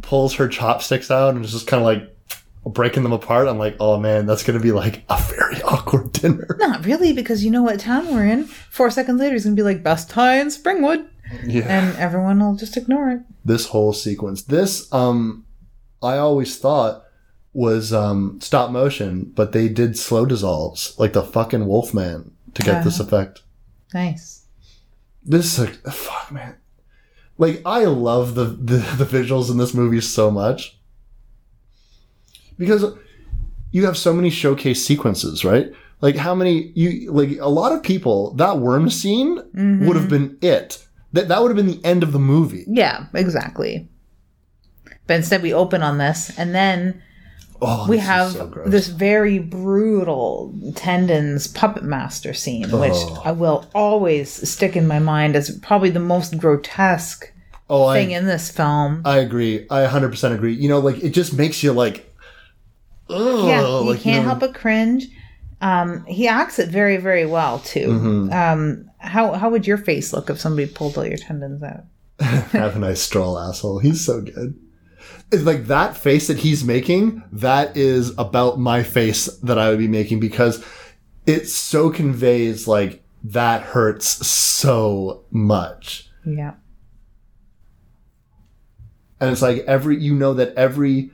pulls 0.02 0.34
her 0.34 0.46
chopsticks 0.48 1.11
out 1.11 1.34
and 1.34 1.44
is 1.44 1.52
just 1.52 1.66
kind 1.66 1.80
of 1.82 1.84
like 1.86 2.16
breaking 2.74 3.02
them 3.02 3.12
apart. 3.12 3.48
I'm 3.48 3.58
like, 3.58 3.76
oh 3.80 3.98
man, 3.98 4.26
that's 4.26 4.42
gonna 4.44 4.61
be 4.61 4.72
like 4.72 5.02
a 5.08 5.20
very 5.22 5.61
awkward 5.64 6.12
dinner. 6.12 6.56
Not 6.61 6.84
really, 6.86 7.12
because 7.12 7.44
you 7.44 7.50
know 7.50 7.62
what 7.62 7.80
town 7.80 8.06
we're 8.14 8.26
in. 8.26 8.44
Four 8.44 8.90
seconds 8.90 9.18
later, 9.18 9.32
he's 9.34 9.44
gonna 9.44 9.56
be 9.56 9.62
like, 9.62 9.82
"Best 9.82 10.11
Thai 10.11 10.36
in 10.40 10.46
Springwood," 10.48 11.08
Yeah. 11.44 11.64
and 11.66 11.96
everyone 11.96 12.38
will 12.38 12.54
just 12.56 12.76
ignore 12.76 13.11
it. 13.11 13.20
this 13.44 13.66
whole 13.66 13.92
sequence. 13.92 14.42
This 14.42 14.92
um 14.92 15.44
I 16.03 16.16
always 16.16 16.59
thought 16.59 17.05
was 17.53 17.92
um 17.92 18.40
stop 18.40 18.70
motion, 18.70 19.32
but 19.34 19.53
they 19.53 19.68
did 19.68 19.98
slow 19.98 20.24
dissolves 20.24 20.94
like 20.98 21.12
the 21.12 21.22
fucking 21.22 21.66
Wolfman 21.66 22.32
to 22.55 22.62
get 22.62 22.84
this 22.84 23.01
effect. 23.01 23.42
Nice. 23.92 24.46
This 25.22 25.59
is 25.59 25.78
a 25.84 25.90
fuck 25.90 26.32
man. 26.32 26.57
Like 27.38 27.62
I 27.64 27.84
love 27.84 28.34
the, 28.34 28.44
the 28.44 28.76
the 28.98 29.05
visuals 29.05 29.51
in 29.51 29.59
this 29.59 29.74
movie 29.74 30.01
so 30.01 30.30
much. 30.30 30.78
Because 32.59 32.84
you 33.72 33.86
have 33.86 33.96
so 33.96 34.12
many 34.12 34.30
showcase 34.30 34.84
sequences, 34.84 35.44
right? 35.44 35.72
Like 36.01 36.16
how 36.16 36.34
many 36.34 36.72
you 36.74 37.12
like 37.12 37.38
a 37.40 37.48
lot 37.48 37.72
of 37.72 37.82
people 37.82 38.34
that 38.34 38.59
worm 38.59 38.90
scene 38.90 39.40
would 39.86 39.96
have 39.96 40.09
been 40.09 40.38
it. 40.40 40.86
That 41.12 41.28
that 41.28 41.42
would 41.42 41.48
have 41.48 41.57
been 41.57 41.66
the 41.66 41.84
end 41.84 42.03
of 42.03 42.12
the 42.12 42.18
movie. 42.18 42.64
Yeah, 42.68 43.07
exactly. 43.14 43.88
But 45.11 45.16
instead, 45.16 45.42
we 45.42 45.52
open 45.52 45.82
on 45.82 45.98
this, 45.98 46.30
and 46.38 46.54
then 46.54 47.02
Oh, 47.61 47.84
we 47.88 47.98
have 47.98 48.30
so 48.30 48.46
this 48.64 48.86
very 48.86 49.40
brutal 49.40 50.54
tendons 50.76 51.48
puppet 51.48 51.82
master 51.82 52.32
scene, 52.32 52.70
which 52.70 52.92
Oh. 52.94 53.20
I 53.24 53.32
will 53.32 53.68
always 53.74 54.30
stick 54.48 54.76
in 54.76 54.86
my 54.86 55.00
mind 55.00 55.34
as 55.34 55.58
probably 55.58 55.90
the 55.90 55.98
most 55.98 56.38
grotesque 56.38 57.32
oh, 57.68 57.86
I, 57.86 57.98
thing 57.98 58.12
in 58.12 58.26
this 58.26 58.52
film. 58.52 59.02
I 59.04 59.18
agree. 59.18 59.66
I 59.68 59.84
100% 59.84 60.32
agree. 60.32 60.54
You 60.54 60.68
know, 60.68 60.78
like 60.78 61.02
it 61.02 61.11
just 61.11 61.32
makes 61.32 61.61
you 61.64 61.72
like, 61.72 62.08
ugh, 63.08 63.48
yeah, 63.48 63.62
you 63.62 63.90
like, 63.90 64.02
can't 64.02 64.22
know- 64.22 64.28
help 64.28 64.38
but 64.38 64.54
cringe. 64.54 65.08
Um, 65.61 66.04
he 66.04 66.28
acts 66.28 66.61
it 66.61 66.68
very, 66.68 66.98
very 66.98 67.26
well 67.26 67.58
too. 67.58 67.88
Mm-hmm. 67.88 68.32
Um, 68.32 68.90
how 68.98 69.32
how 69.32 69.50
would 69.50 69.66
your 69.66 69.76
face 69.76 70.12
look 70.12 70.30
if 70.30 70.38
somebody 70.38 70.68
pulled 70.68 70.96
all 70.96 71.04
your 71.04 71.18
tendons 71.18 71.64
out? 71.64 71.82
have 72.20 72.76
a 72.76 72.78
nice 72.78 73.02
stroll, 73.02 73.36
asshole. 73.36 73.80
He's 73.80 74.06
so 74.06 74.20
good. 74.20 74.56
It's 75.32 75.44
like 75.44 75.66
that 75.66 75.96
face 75.96 76.26
that 76.26 76.38
he's 76.38 76.64
making. 76.64 77.22
That 77.32 77.76
is 77.76 78.12
about 78.18 78.58
my 78.58 78.82
face 78.82 79.26
that 79.42 79.58
I 79.58 79.70
would 79.70 79.78
be 79.78 79.88
making 79.88 80.18
because 80.20 80.64
it 81.26 81.46
so 81.48 81.90
conveys 81.90 82.66
like 82.66 83.02
that 83.22 83.62
hurts 83.62 84.26
so 84.26 85.24
much. 85.30 86.10
Yeah. 86.24 86.54
and 89.20 89.30
it's 89.30 89.42
like 89.42 89.58
every 89.66 89.98
you 90.00 90.14
know 90.14 90.34
that 90.34 90.54
every 90.54 91.10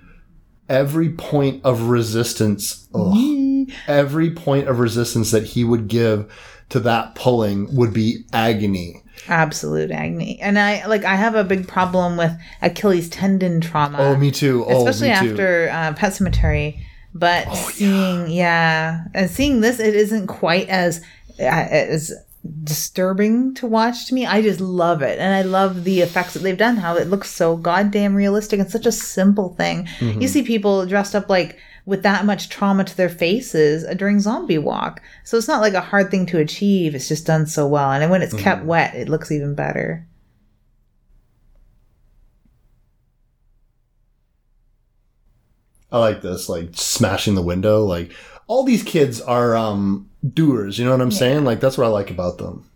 every 0.68 1.10
point 1.10 1.64
of 1.64 1.88
resistance 1.88 2.88
ugh, 2.94 3.68
every 3.86 4.30
point 4.30 4.68
of 4.68 4.78
resistance 4.78 5.30
that 5.30 5.44
he 5.44 5.64
would 5.64 5.88
give 5.88 6.32
to 6.68 6.80
that 6.80 7.14
pulling 7.14 7.74
would 7.74 7.92
be 7.92 8.24
agony 8.32 9.02
absolute 9.28 9.90
agony 9.90 10.38
and 10.40 10.58
i 10.58 10.84
like 10.86 11.04
i 11.04 11.16
have 11.16 11.34
a 11.34 11.44
big 11.44 11.66
problem 11.66 12.16
with 12.16 12.32
achilles 12.62 13.08
tendon 13.08 13.60
trauma. 13.60 13.98
Oh 13.98 14.16
me 14.16 14.30
too. 14.30 14.64
Oh 14.66 14.86
especially 14.86 15.08
me 15.08 15.14
too. 15.14 15.28
Oh, 15.28 15.30
after 15.30 15.68
uh, 15.70 15.92
Pet 15.94 16.12
Sematary. 16.12 16.80
But 17.14 17.50
seeing 17.54 18.30
yeah. 18.30 19.04
and 19.14 19.30
seeing 19.30 19.60
this 19.60 19.80
it 19.80 19.94
isn't 19.94 20.26
quite 20.26 20.68
as 20.68 21.02
uh, 21.40 21.44
as 21.44 22.12
disturbing 22.62 23.54
to 23.54 23.66
watch 23.66 24.06
to 24.06 24.14
me. 24.14 24.26
I 24.26 24.42
just 24.42 24.60
love 24.60 25.02
it. 25.02 25.18
And 25.18 25.34
i 25.34 25.42
love 25.42 25.84
the 25.84 26.00
effects 26.00 26.34
that 26.34 26.40
they've 26.40 26.56
done 26.56 26.76
how 26.76 26.96
it 26.96 27.08
looks 27.08 27.30
so 27.30 27.56
goddamn 27.56 28.14
realistic 28.14 28.60
and 28.60 28.70
such 28.70 28.86
a 28.86 28.92
simple 28.92 29.54
thing. 29.54 29.88
Mm-hmm. 29.98 30.20
you 30.20 30.28
see 30.28 30.42
people 30.42 30.86
dressed 30.86 31.14
up 31.14 31.28
like 31.28 31.58
with 31.87 32.03
that 32.03 32.26
much 32.26 32.49
trauma 32.49 32.82
to 32.84 32.97
their 32.97 33.09
faces 33.09 33.84
during 33.97 34.20
zombie 34.20 34.59
walk. 34.59 35.01
So 35.24 35.39
it's 35.39 35.49
not 35.49 35.62
like 35.62 35.74
a 35.74 35.80
hard 35.80 36.11
thing 36.11 36.26
to 36.26 36.39
achieve. 36.39 36.95
It's 36.95 37.09
just 37.09 37.24
done 37.26 37.47
so 37.47 37.66
well. 37.66 37.91
And 37.93 38.11
when 38.11 38.22
it's 38.22 38.34
kept 38.34 38.61
Mm-hmm. 38.61 38.68
wet 38.68 38.95
it 38.95 39.09
looks 39.09 39.30
even 39.30 39.55
better. 39.55 40.07
I 45.93 45.99
like 45.99 46.22
this 46.22 46.49
like 46.49 46.70
smashing 46.72 47.34
the 47.34 47.43
window. 47.43 47.84
Like 47.84 48.12
all 48.47 48.64
these 48.64 48.82
kids 48.82 49.20
are 49.20 49.57
um 49.57 50.11
doers 50.26 50.78
you 50.78 50.84
know 50.84 50.91
what 50.91 51.01
i'm 51.01 51.11
saying? 51.12 51.45
Like 51.45 51.61
that's 51.61 51.78
what 51.78 51.84
i 51.84 51.89
like 51.89 52.11
about 52.11 52.39
them. 52.39 52.68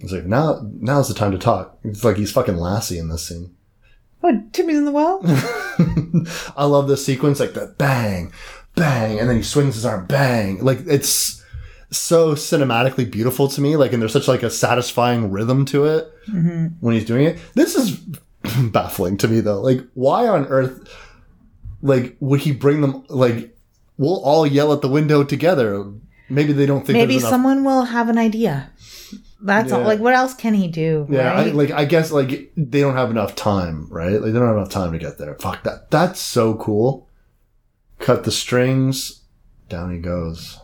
It's 0.00 0.12
like 0.12 0.26
now 0.26 0.60
now's 0.80 1.08
the 1.08 1.14
time 1.14 1.32
to 1.32 1.38
talk. 1.38 1.78
It's 1.84 2.04
like 2.04 2.16
he's 2.16 2.32
fucking 2.32 2.56
lassie 2.56 2.98
in 2.98 3.08
this 3.08 3.26
scene 3.26 3.54
oh 4.22 4.42
timmy's 4.52 4.78
in 4.78 4.84
the 4.84 4.92
well 4.92 5.20
I 6.56 6.64
love 6.64 6.88
this 6.88 7.04
sequence, 7.04 7.40
like 7.40 7.54
the 7.54 7.74
bang, 7.78 8.32
bang, 8.74 9.18
and 9.18 9.28
then 9.28 9.36
he 9.36 9.42
swings 9.42 9.74
his 9.74 9.86
arm, 9.86 10.06
bang. 10.06 10.62
Like 10.64 10.80
it's 10.86 11.42
so 11.90 12.34
cinematically 12.34 13.10
beautiful 13.10 13.48
to 13.48 13.60
me. 13.60 13.76
Like, 13.76 13.92
and 13.92 14.02
there's 14.02 14.12
such 14.12 14.28
like 14.28 14.42
a 14.42 14.50
satisfying 14.50 15.30
rhythm 15.30 15.64
to 15.66 15.84
it 15.84 16.12
mm-hmm. 16.28 16.66
when 16.80 16.94
he's 16.94 17.04
doing 17.04 17.26
it. 17.26 17.38
This 17.54 17.74
is 17.74 17.96
baffling 18.70 19.16
to 19.18 19.28
me 19.28 19.40
though. 19.40 19.60
Like, 19.60 19.80
why 19.94 20.28
on 20.28 20.46
earth, 20.46 20.88
like, 21.82 22.16
would 22.20 22.40
he 22.40 22.52
bring 22.52 22.80
them? 22.80 23.04
Like, 23.08 23.56
we'll 23.96 24.22
all 24.22 24.46
yell 24.46 24.72
at 24.72 24.80
the 24.80 24.88
window 24.88 25.24
together. 25.24 25.92
Maybe 26.30 26.52
they 26.52 26.66
don't 26.66 26.84
think 26.84 26.98
maybe 26.98 27.18
someone 27.18 27.64
will 27.64 27.84
have 27.84 28.10
an 28.10 28.18
idea 28.18 28.70
that's 29.40 29.72
all 29.72 29.82
like 29.82 30.00
what 30.00 30.14
else 30.14 30.34
can 30.34 30.54
he 30.54 30.68
do 30.68 31.06
Yeah, 31.08 31.32
I, 31.32 31.44
like 31.44 31.70
I 31.70 31.84
guess 31.84 32.10
like 32.10 32.52
they 32.56 32.80
don't 32.80 32.96
have 32.96 33.10
enough 33.10 33.34
time, 33.36 33.86
right? 33.90 34.12
Like 34.12 34.32
they 34.32 34.38
don't 34.38 34.48
have 34.48 34.56
enough 34.56 34.70
time 34.70 34.92
to 34.92 34.98
get 34.98 35.18
there. 35.18 35.34
Fuck 35.36 35.62
that. 35.64 35.90
That's 35.90 36.20
so 36.20 36.54
cool. 36.54 37.08
Cut 37.98 38.24
the 38.24 38.32
strings. 38.32 39.22
Down 39.68 39.92
he 39.92 39.98
goes. 39.98 40.58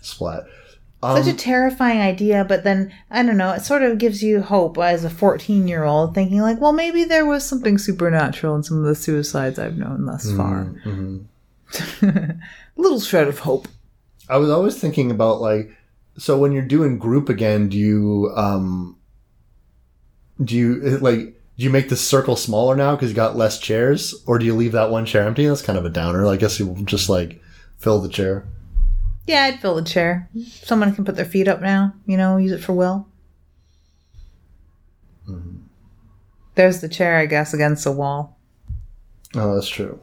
Splat. 0.00 0.44
Um, 1.00 1.22
such 1.22 1.32
a 1.32 1.36
terrifying 1.36 2.00
idea 2.00 2.44
but 2.44 2.64
then 2.64 2.92
i 3.08 3.22
don't 3.22 3.36
know 3.36 3.52
it 3.52 3.60
sort 3.60 3.82
of 3.82 3.98
gives 3.98 4.20
you 4.20 4.42
hope 4.42 4.76
as 4.78 5.04
a 5.04 5.10
14 5.10 5.68
year 5.68 5.84
old 5.84 6.12
thinking 6.12 6.40
like 6.40 6.60
well 6.60 6.72
maybe 6.72 7.04
there 7.04 7.24
was 7.24 7.44
something 7.44 7.78
supernatural 7.78 8.56
in 8.56 8.64
some 8.64 8.78
of 8.78 8.84
the 8.84 8.96
suicides 8.96 9.60
i've 9.60 9.76
known 9.78 10.06
thus 10.06 10.32
far 10.32 10.74
mhm. 10.84 11.26
little 12.76 12.98
shred 12.98 13.28
of 13.28 13.38
hope 13.38 13.68
I 14.28 14.36
was 14.36 14.50
always 14.50 14.78
thinking 14.78 15.10
about 15.10 15.40
like, 15.40 15.70
so 16.18 16.38
when 16.38 16.52
you're 16.52 16.62
doing 16.62 16.98
group 16.98 17.28
again, 17.28 17.68
do 17.68 17.76
you 17.78 18.32
um, 18.36 18.98
do 20.42 20.54
you 20.56 20.98
like 20.98 21.18
do 21.56 21.64
you 21.64 21.70
make 21.70 21.88
the 21.88 21.96
circle 21.96 22.36
smaller 22.36 22.76
now 22.76 22.94
because 22.94 23.10
you 23.10 23.16
got 23.16 23.36
less 23.36 23.58
chairs, 23.58 24.14
or 24.26 24.38
do 24.38 24.44
you 24.46 24.54
leave 24.54 24.72
that 24.72 24.90
one 24.90 25.06
chair 25.06 25.26
empty? 25.26 25.46
That's 25.46 25.62
kind 25.62 25.78
of 25.78 25.84
a 25.84 25.90
downer. 25.90 26.26
I 26.26 26.36
guess 26.36 26.58
you 26.58 26.66
will 26.66 26.84
just 26.84 27.08
like 27.08 27.40
fill 27.78 28.00
the 28.00 28.08
chair. 28.08 28.44
yeah 29.26 29.44
i'd 29.44 29.60
fill 29.60 29.76
the 29.76 29.82
chair 29.84 30.28
someone 30.64 30.92
can 30.94 31.04
put 31.04 31.14
their 31.16 31.24
feet 31.24 31.46
up 31.46 31.60
now 31.60 31.92
you 32.06 32.16
know 32.16 32.38
use 32.38 32.50
it 32.50 32.58
for 32.64 32.72
will 32.72 33.06
there's 36.54 36.80
the 36.80 36.88
chair 36.88 37.16
i 37.18 37.26
guess 37.26 37.54
against 37.54 37.84
the 37.84 37.92
wall 37.92 38.34
Oh, 39.34 39.54
that's 39.54 39.68
true. 39.68 40.00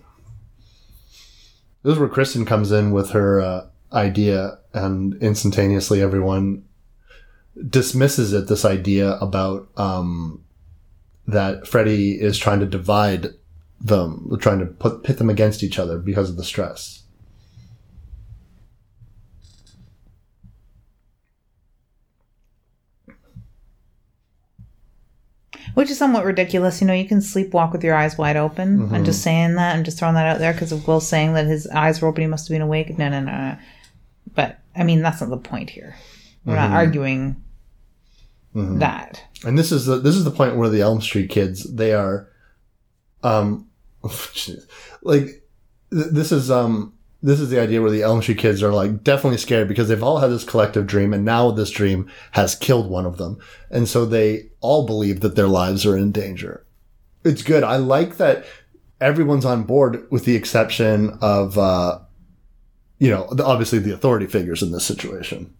This 1.81 1.93
is 1.93 1.99
where 1.99 2.07
Kristen 2.07 2.45
comes 2.45 2.71
in 2.71 2.91
with 2.91 3.09
her 3.09 3.41
uh, 3.41 3.65
idea, 3.91 4.59
and 4.75 5.15
instantaneously 5.21 6.01
everyone 6.01 6.63
dismisses 7.69 8.33
it. 8.33 8.47
This 8.47 8.65
idea 8.65 9.13
about 9.17 9.69
um, 9.77 10.43
that 11.27 11.67
Freddy 11.67 12.21
is 12.21 12.37
trying 12.37 12.59
to 12.59 12.65
divide 12.65 13.27
them, 13.79 14.37
trying 14.39 14.59
to 14.59 14.65
put 14.65 15.03
pit 15.03 15.17
them 15.17 15.29
against 15.29 15.63
each 15.63 15.79
other 15.79 15.97
because 15.97 16.29
of 16.29 16.37
the 16.37 16.43
stress. 16.43 17.03
Which 25.73 25.89
is 25.89 25.97
somewhat 25.97 26.23
ridiculous. 26.23 26.79
You 26.79 26.87
know, 26.87 26.93
you 26.93 27.05
can 27.05 27.19
sleepwalk 27.19 27.73
with 27.73 27.83
your 27.83 27.95
eyes 27.95 28.17
wide 28.17 28.37
open. 28.37 28.93
I'm 28.93 29.03
just 29.03 29.21
saying 29.21 29.55
that. 29.55 29.75
I'm 29.75 29.83
just 29.83 29.99
throwing 29.99 30.15
that 30.15 30.25
out 30.25 30.39
there 30.39 30.53
because 30.53 30.71
of 30.71 30.87
Will 30.87 31.01
saying 31.01 31.33
that 31.33 31.47
his 31.47 31.67
eyes 31.67 32.01
were 32.01 32.07
open. 32.07 32.21
He 32.21 32.27
must 32.27 32.47
have 32.47 32.55
been 32.55 32.61
awake. 32.61 32.97
No, 32.97 33.09
no, 33.09 33.19
no, 33.19 33.31
no. 33.31 33.57
But, 34.33 34.59
I 34.75 34.83
mean, 34.83 35.01
that's 35.01 35.21
not 35.21 35.29
the 35.29 35.37
point 35.37 35.69
here. 35.69 35.95
We're 36.45 36.55
not 36.55 36.71
arguing 36.71 37.43
that. 38.53 39.21
and 39.43 39.57
this 39.57 39.71
is 39.71 39.85
the 39.85 39.97
this 39.99 40.15
is 40.15 40.23
the 40.23 40.31
point 40.31 40.55
where 40.55 40.69
the 40.69 40.81
Elm 40.81 41.01
Street 41.01 41.29
kids 41.29 41.63
they 41.75 41.93
are, 41.93 42.29
um, 43.23 43.67
like 45.01 45.43
th- 45.91 46.11
this 46.11 46.31
is 46.31 46.49
um 46.51 46.93
this 47.23 47.39
is 47.39 47.49
the 47.49 47.59
idea 47.59 47.81
where 47.81 47.91
the 47.91 48.03
Elm 48.03 48.21
Street 48.21 48.37
kids 48.37 48.61
are 48.61 48.71
like 48.71 49.03
definitely 49.03 49.37
scared 49.39 49.67
because 49.67 49.87
they've 49.87 50.03
all 50.03 50.19
had 50.19 50.29
this 50.29 50.43
collective 50.43 50.85
dream 50.85 51.13
and 51.13 51.25
now 51.25 51.49
this 51.51 51.71
dream 51.71 52.09
has 52.31 52.55
killed 52.55 52.89
one 52.89 53.05
of 53.05 53.17
them, 53.17 53.37
and 53.71 53.87
so 53.87 54.05
they 54.05 54.49
all 54.61 54.85
believe 54.85 55.21
that 55.21 55.35
their 55.35 55.47
lives 55.47 55.85
are 55.85 55.97
in 55.97 56.11
danger. 56.11 56.65
It's 57.23 57.41
good. 57.41 57.63
I 57.63 57.77
like 57.77 58.17
that 58.17 58.45
everyone's 59.01 59.45
on 59.45 59.63
board 59.63 60.05
with 60.11 60.25
the 60.25 60.35
exception 60.35 61.17
of 61.21 61.57
uh, 61.57 61.99
you 62.99 63.09
know 63.09 63.27
obviously 63.43 63.79
the 63.79 63.93
authority 63.93 64.27
figures 64.27 64.61
in 64.63 64.71
this 64.71 64.85
situation. 64.85 65.53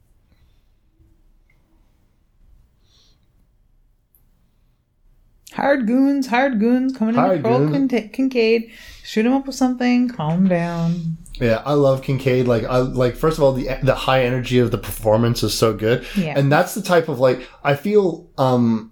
Hard 5.54 5.88
goons, 5.88 6.28
hard 6.28 6.60
goons 6.60 6.98
coming 6.98 7.16
in 7.16 7.20
Hard 7.22 7.44
to 7.44 7.50
troll 7.50 7.88
Kincaid. 8.12 8.72
Shoot 9.04 9.26
him 9.26 9.34
up 9.34 9.46
with 9.48 9.56
something. 9.56 10.10
Calm 10.10 10.48
down. 10.50 11.18
Yeah, 11.40 11.62
I 11.66 11.74
love 11.74 12.02
Kincaid. 12.02 12.48
Like, 12.48 12.64
I 12.66 12.78
like 12.80 13.16
first 13.16 13.38
of 13.38 13.44
all 13.44 13.54
the 13.54 13.70
the 13.84 13.96
high 13.96 14.24
energy 14.24 14.60
of 14.60 14.72
the 14.72 14.78
performance 14.78 15.44
is 15.44 15.54
so 15.54 15.74
good, 15.74 16.06
Yeah. 16.16 16.34
and 16.38 16.52
that's 16.52 16.74
the 16.74 16.82
type 16.82 17.08
of 17.08 17.20
like 17.20 17.48
I 17.64 17.76
feel 17.76 18.28
um 18.38 18.92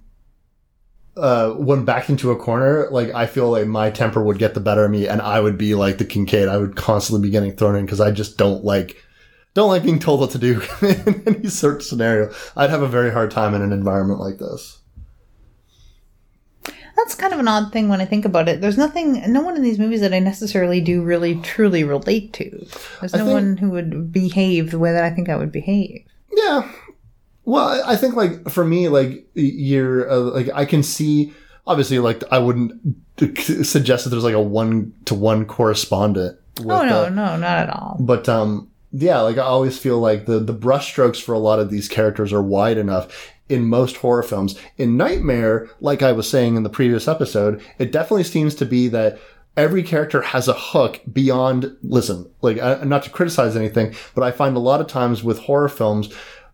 uh 1.16 1.51
when 1.51 1.86
backed 1.86 2.09
into 2.09 2.32
a 2.32 2.36
corner, 2.36 2.88
like 2.91 3.14
I 3.14 3.26
feel 3.28 3.49
like 3.51 3.68
my 3.68 3.89
temper 3.91 4.24
would 4.24 4.39
get 4.39 4.53
the 4.53 4.59
better 4.59 4.86
of 4.86 4.91
me, 4.91 5.07
and 5.07 5.22
I 5.22 5.39
would 5.39 5.57
be 5.57 5.76
like 5.76 5.97
the 5.97 6.05
Kincaid. 6.05 6.47
I 6.47 6.57
would 6.57 6.76
constantly 6.76 7.28
be 7.28 7.32
getting 7.32 7.55
thrown 7.55 7.76
in 7.76 7.86
because 7.86 8.01
I 8.01 8.11
just 8.11 8.38
don't 8.38 8.64
like 8.64 8.97
don't 9.53 9.70
like 9.70 9.84
being 9.84 9.99
told 9.99 10.20
what 10.20 10.32
to 10.32 10.39
do 10.39 10.61
in 10.82 11.24
any 11.28 11.47
sort 11.49 11.76
of 11.76 11.84
scenario. 11.84 12.34
I'd 12.55 12.72
have 12.72 12.82
a 12.82 12.88
very 12.88 13.11
hard 13.11 13.30
time 13.32 13.53
in 13.53 13.61
an 13.61 13.72
environment 13.72 14.20
like 14.20 14.39
this. 14.39 14.80
That's 16.95 17.16
kind 17.16 17.34
of 17.34 17.39
an 17.39 17.47
odd 17.47 17.72
thing 17.74 17.89
when 17.89 18.01
I 18.01 18.05
think 18.05 18.24
about 18.24 18.47
it. 18.47 18.61
There's 18.61 18.78
nothing, 18.78 19.22
no 19.34 19.41
one 19.41 19.55
in 19.55 19.64
these 19.64 19.80
movies 19.80 20.01
that 20.01 20.14
I 20.14 20.20
necessarily 20.20 20.80
do 20.80 21.01
really 21.03 21.36
truly 21.41 21.84
relate 21.84 22.34
to. 22.34 22.66
There's 22.99 23.14
I 23.14 23.18
no 23.18 23.26
think- 23.26 23.34
one 23.34 23.57
who 23.57 23.70
would 23.72 24.11
behave 24.11 24.72
the 24.72 24.80
way 24.80 24.91
that 24.93 25.03
I 25.03 25.09
think 25.09 25.28
I 25.28 25.36
would 25.36 25.51
behave. 25.51 26.05
Yeah. 26.32 26.72
Well, 27.46 27.84
I 27.86 27.96
think 27.96 28.16
like 28.16 28.50
for 28.50 28.64
me, 28.64 28.88
like 28.88 29.28
you're 29.34 30.10
uh, 30.10 30.18
like 30.18 30.50
I 30.54 30.66
can 30.66 30.84
see. 30.84 31.34
Obviously, 31.66 32.00
like 32.00 32.24
I 32.30 32.39
wouldn't 32.39 32.74
suggest 33.38 34.04
that 34.04 34.10
there's 34.10 34.24
like 34.24 34.34
a 34.34 34.41
one 34.41 34.94
to 35.06 35.16
one 35.16 35.46
correspondent. 35.46 36.38
With, 36.58 36.70
oh 36.70 36.86
no, 36.86 37.06
uh, 37.06 37.10
no, 37.10 37.38
not 37.38 37.58
at 37.58 37.70
all. 37.70 37.98
but 38.00 38.28
um, 38.30 38.70
yeah, 38.91 39.22
like 39.22 39.38
I 39.38 39.41
always 39.44 39.78
feel 39.78 40.00
like 40.00 40.26
the 40.26 40.39
the 40.39 40.54
brushstrokes 40.54 41.22
for 41.22 41.34
a 41.34 41.39
lot 41.39 41.60
of 41.60 41.70
these 41.70 41.88
characters 41.88 42.32
are 42.34 42.44
wide 42.44 42.78
enough 42.78 43.34
in 43.50 43.66
most 43.66 43.98
horror 43.98 44.24
films. 44.24 44.60
In 44.78 44.98
Nightmare, 44.98 45.70
like 45.80 46.02
I 46.02 46.12
was 46.12 46.30
saying 46.30 46.56
in 46.56 46.64
the 46.64 46.70
previous 46.70 47.08
episode, 47.08 47.62
it 47.78 47.91
definitely 47.91 48.24
seems 48.24 48.56
to 48.56 48.66
be 48.66 48.88
that 48.89 49.20
every 49.56 49.84
character 49.84 50.22
has 50.22 50.48
a 50.48 50.54
hook 50.54 51.02
beyond. 51.12 51.76
Listen, 51.82 52.30
like 52.41 52.60
I, 52.60 52.84
not 52.84 53.04
to 53.04 53.10
criticize 53.10 53.56
anything, 53.56 53.96
but 54.16 54.24
I 54.24 54.32
find 54.32 54.56
a 54.56 54.60
lot 54.60 54.82
of 54.82 54.88
times 54.88 55.24
with 55.24 55.39
horror 55.39 55.70
films, 55.70 56.14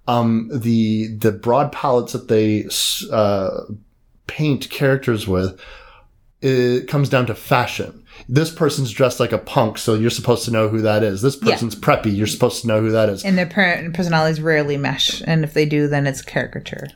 um, 0.10 0.50
the 0.54 1.08
the 1.18 1.32
broad 1.32 1.72
palettes 1.72 2.14
that 2.14 2.28
they 2.28 2.68
uh, 3.12 3.62
paint 4.28 4.70
characters 4.70 5.28
with 5.28 5.60
it 6.42 6.88
comes 6.88 7.10
down 7.10 7.26
to 7.26 7.36
fashion. 7.36 8.02
This 8.30 8.50
person's 8.50 8.92
dressed 8.92 9.20
like 9.20 9.34
a 9.34 9.38
punk, 9.38 9.78
so 9.78 9.94
you're 9.94 10.10
supposed 10.10 10.46
to 10.46 10.52
know 10.52 10.70
who 10.70 10.82
that 10.82 11.04
is. 11.04 11.22
This 11.22 11.38
Yeah. 11.42 11.52
person's 11.52 11.76
preppy, 11.76 12.16
you're 12.16 12.28
supposed 12.28 12.62
to 12.62 12.68
know 12.68 12.80
who 12.82 12.92
that 12.92 13.10
is. 13.10 13.26
And 13.26 13.38
their 13.38 13.46
per- 13.46 13.92
personalities 13.94 14.40
rarely 14.42 14.78
mesh, 14.78 15.22
and 15.26 15.44
if 15.44 15.54
they 15.54 15.66
do, 15.66 15.88
then 15.90 16.08
it's 16.08 16.22
caricature. 16.22 16.88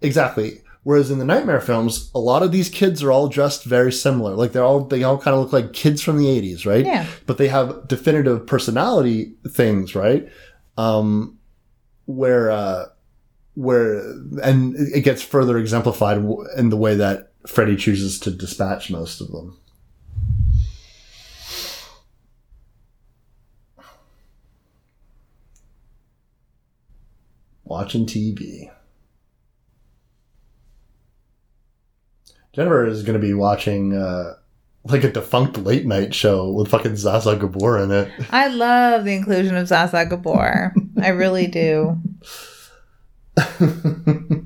Exactly. 0.00 0.62
Whereas 0.84 1.12
in 1.12 1.18
the 1.20 1.24
nightmare 1.24 1.60
films, 1.60 2.10
a 2.12 2.18
lot 2.18 2.42
of 2.42 2.50
these 2.50 2.68
kids 2.68 3.04
are 3.04 3.12
all 3.12 3.28
dressed 3.28 3.62
very 3.64 3.92
similar. 3.92 4.34
Like 4.34 4.50
they're 4.50 4.64
all 4.64 4.80
they 4.80 5.04
all 5.04 5.16
kind 5.18 5.34
of 5.36 5.42
look 5.42 5.52
like 5.52 5.72
kids 5.72 6.02
from 6.02 6.18
the 6.18 6.26
'80s, 6.26 6.66
right? 6.66 6.84
Yeah. 6.84 7.06
But 7.26 7.38
they 7.38 7.46
have 7.48 7.86
definitive 7.86 8.46
personality 8.48 9.34
things, 9.48 9.94
right? 9.94 10.28
Um, 10.76 11.38
where 12.06 12.50
uh, 12.50 12.86
where 13.54 13.98
and 14.42 14.74
it 14.76 15.02
gets 15.02 15.22
further 15.22 15.58
exemplified 15.58 16.18
in 16.56 16.70
the 16.70 16.76
way 16.76 16.94
that 16.94 17.32
Freddy 17.46 17.76
chooses 17.76 18.18
to 18.20 18.30
dispatch 18.30 18.90
most 18.90 19.20
of 19.20 19.30
them. 19.30 19.58
Watching 27.64 28.04
TV. 28.06 28.70
Jennifer 32.52 32.86
is 32.86 33.02
going 33.02 33.18
to 33.18 33.26
be 33.26 33.32
watching 33.32 33.96
uh, 33.96 34.34
like 34.84 35.04
a 35.04 35.10
defunct 35.10 35.56
late 35.56 35.86
night 35.86 36.14
show 36.14 36.50
with 36.50 36.68
fucking 36.68 36.92
Zsa 36.92 37.22
Zsa 37.22 37.40
Gabor 37.40 37.78
in 37.78 37.90
it. 37.90 38.12
I 38.30 38.48
love 38.48 39.04
the 39.04 39.14
inclusion 39.14 39.56
of 39.56 39.68
Zsa 39.68 39.90
Zsa 39.90 40.08
Gabor. 40.08 40.74
I 41.00 41.08
really 41.08 41.46
do. 41.46 41.98
I 43.36 44.44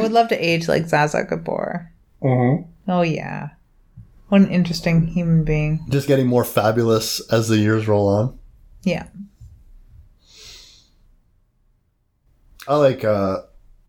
would 0.00 0.12
love 0.12 0.28
to 0.28 0.36
age 0.36 0.68
like 0.68 0.84
Zsa 0.84 1.10
Zsa 1.10 1.28
Gabor. 1.28 1.92
Oh 2.22 3.02
yeah, 3.02 3.50
what 4.28 4.40
an 4.40 4.50
interesting 4.50 5.06
human 5.06 5.44
being. 5.44 5.84
Just 5.88 6.08
getting 6.08 6.26
more 6.26 6.44
fabulous 6.44 7.20
as 7.32 7.48
the 7.48 7.58
years 7.58 7.88
roll 7.88 8.08
on. 8.08 8.38
Yeah. 8.82 9.06
I 12.66 12.76
like 12.76 13.02
uh, 13.02 13.38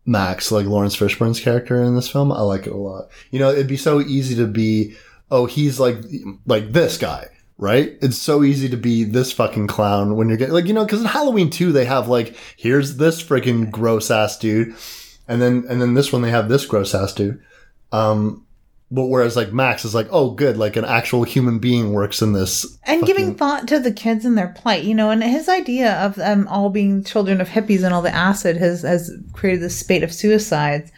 Max, 0.06 0.50
like 0.50 0.66
Laurence 0.66 0.96
Fishburne's 0.96 1.40
character 1.40 1.82
in 1.82 1.94
this 1.94 2.08
film. 2.08 2.32
I 2.32 2.40
like 2.40 2.66
it 2.66 2.72
a 2.72 2.76
lot. 2.76 3.10
You 3.30 3.38
know, 3.38 3.50
it'd 3.50 3.66
be 3.66 3.76
so 3.76 4.00
easy 4.00 4.34
to 4.36 4.46
be, 4.46 4.96
oh, 5.30 5.46
he's 5.46 5.78
like 5.78 5.98
like 6.46 6.72
this 6.72 6.96
guy, 6.96 7.28
right? 7.60 7.96
It's 8.00 8.16
so 8.16 8.42
easy 8.42 8.68
to 8.70 8.76
be 8.76 9.04
this 9.04 9.32
fucking 9.32 9.66
clown 9.66 10.16
when 10.16 10.28
you're 10.28 10.38
getting 10.38 10.54
like 10.54 10.66
you 10.66 10.72
know 10.72 10.84
because 10.84 11.02
in 11.02 11.06
Halloween 11.06 11.50
2 11.50 11.72
they 11.72 11.84
have 11.84 12.08
like 12.08 12.34
here's 12.56 12.96
this 12.96 13.22
freaking 13.22 13.70
gross 13.70 14.10
ass 14.10 14.38
dude, 14.38 14.74
and 15.28 15.40
then 15.40 15.64
and 15.68 15.80
then 15.80 15.94
this 15.94 16.12
one 16.12 16.22
they 16.22 16.30
have 16.30 16.48
this 16.48 16.66
gross 16.66 16.94
ass 16.94 17.12
dude. 17.12 17.40
Um, 17.92 18.46
but 18.90 19.06
whereas 19.06 19.36
like 19.36 19.52
Max 19.52 19.84
is 19.84 19.94
like, 19.94 20.08
oh, 20.10 20.30
good, 20.30 20.56
like 20.56 20.74
an 20.74 20.84
actual 20.84 21.22
human 21.22 21.60
being 21.60 21.92
works 21.92 22.22
in 22.22 22.32
this. 22.32 22.66
And 22.84 23.04
giving 23.04 23.36
thought 23.36 23.68
to 23.68 23.78
the 23.78 23.92
kids 23.92 24.24
and 24.24 24.36
their 24.36 24.48
plight, 24.48 24.82
you 24.82 24.94
know, 24.94 25.10
and 25.10 25.22
his 25.22 25.48
idea 25.48 25.92
of 26.00 26.16
them 26.16 26.48
all 26.48 26.70
being 26.70 27.04
children 27.04 27.40
of 27.40 27.48
hippies 27.48 27.84
and 27.84 27.94
all 27.94 28.02
the 28.02 28.14
acid 28.14 28.56
has 28.56 28.82
has 28.82 29.12
created 29.32 29.62
this 29.62 29.78
spate 29.78 30.02
of 30.02 30.12
suicides. 30.12 30.90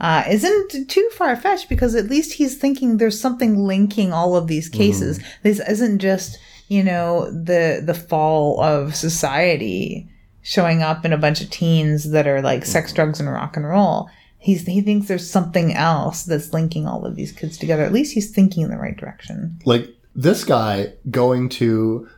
Uh, 0.00 0.24
isn't 0.30 0.88
too 0.88 1.08
far 1.12 1.36
fetched 1.36 1.68
because 1.68 1.94
at 1.94 2.08
least 2.08 2.32
he's 2.32 2.56
thinking 2.56 2.96
there's 2.96 3.20
something 3.20 3.58
linking 3.58 4.12
all 4.12 4.34
of 4.34 4.46
these 4.46 4.68
cases. 4.68 5.20
This 5.42 5.60
isn't 5.68 5.98
just 5.98 6.38
you 6.68 6.82
know 6.82 7.30
the 7.30 7.82
the 7.84 7.94
fall 7.94 8.62
of 8.62 8.94
society 8.94 10.08
showing 10.42 10.82
up 10.82 11.04
in 11.04 11.12
a 11.12 11.18
bunch 11.18 11.42
of 11.42 11.50
teens 11.50 12.10
that 12.12 12.26
are 12.26 12.40
like 12.40 12.64
sex, 12.64 12.92
drugs, 12.92 13.20
and 13.20 13.30
rock 13.30 13.56
and 13.56 13.66
roll. 13.68 14.08
He's 14.38 14.64
he 14.66 14.80
thinks 14.80 15.08
there's 15.08 15.28
something 15.28 15.74
else 15.74 16.22
that's 16.24 16.52
linking 16.54 16.86
all 16.86 17.04
of 17.04 17.14
these 17.14 17.32
kids 17.32 17.58
together. 17.58 17.82
At 17.82 17.92
least 17.92 18.14
he's 18.14 18.30
thinking 18.30 18.62
in 18.62 18.70
the 18.70 18.78
right 18.78 18.96
direction. 18.96 19.60
like 19.66 19.88
this 20.14 20.44
guy 20.44 20.92
going 21.10 21.48
to 21.48 22.08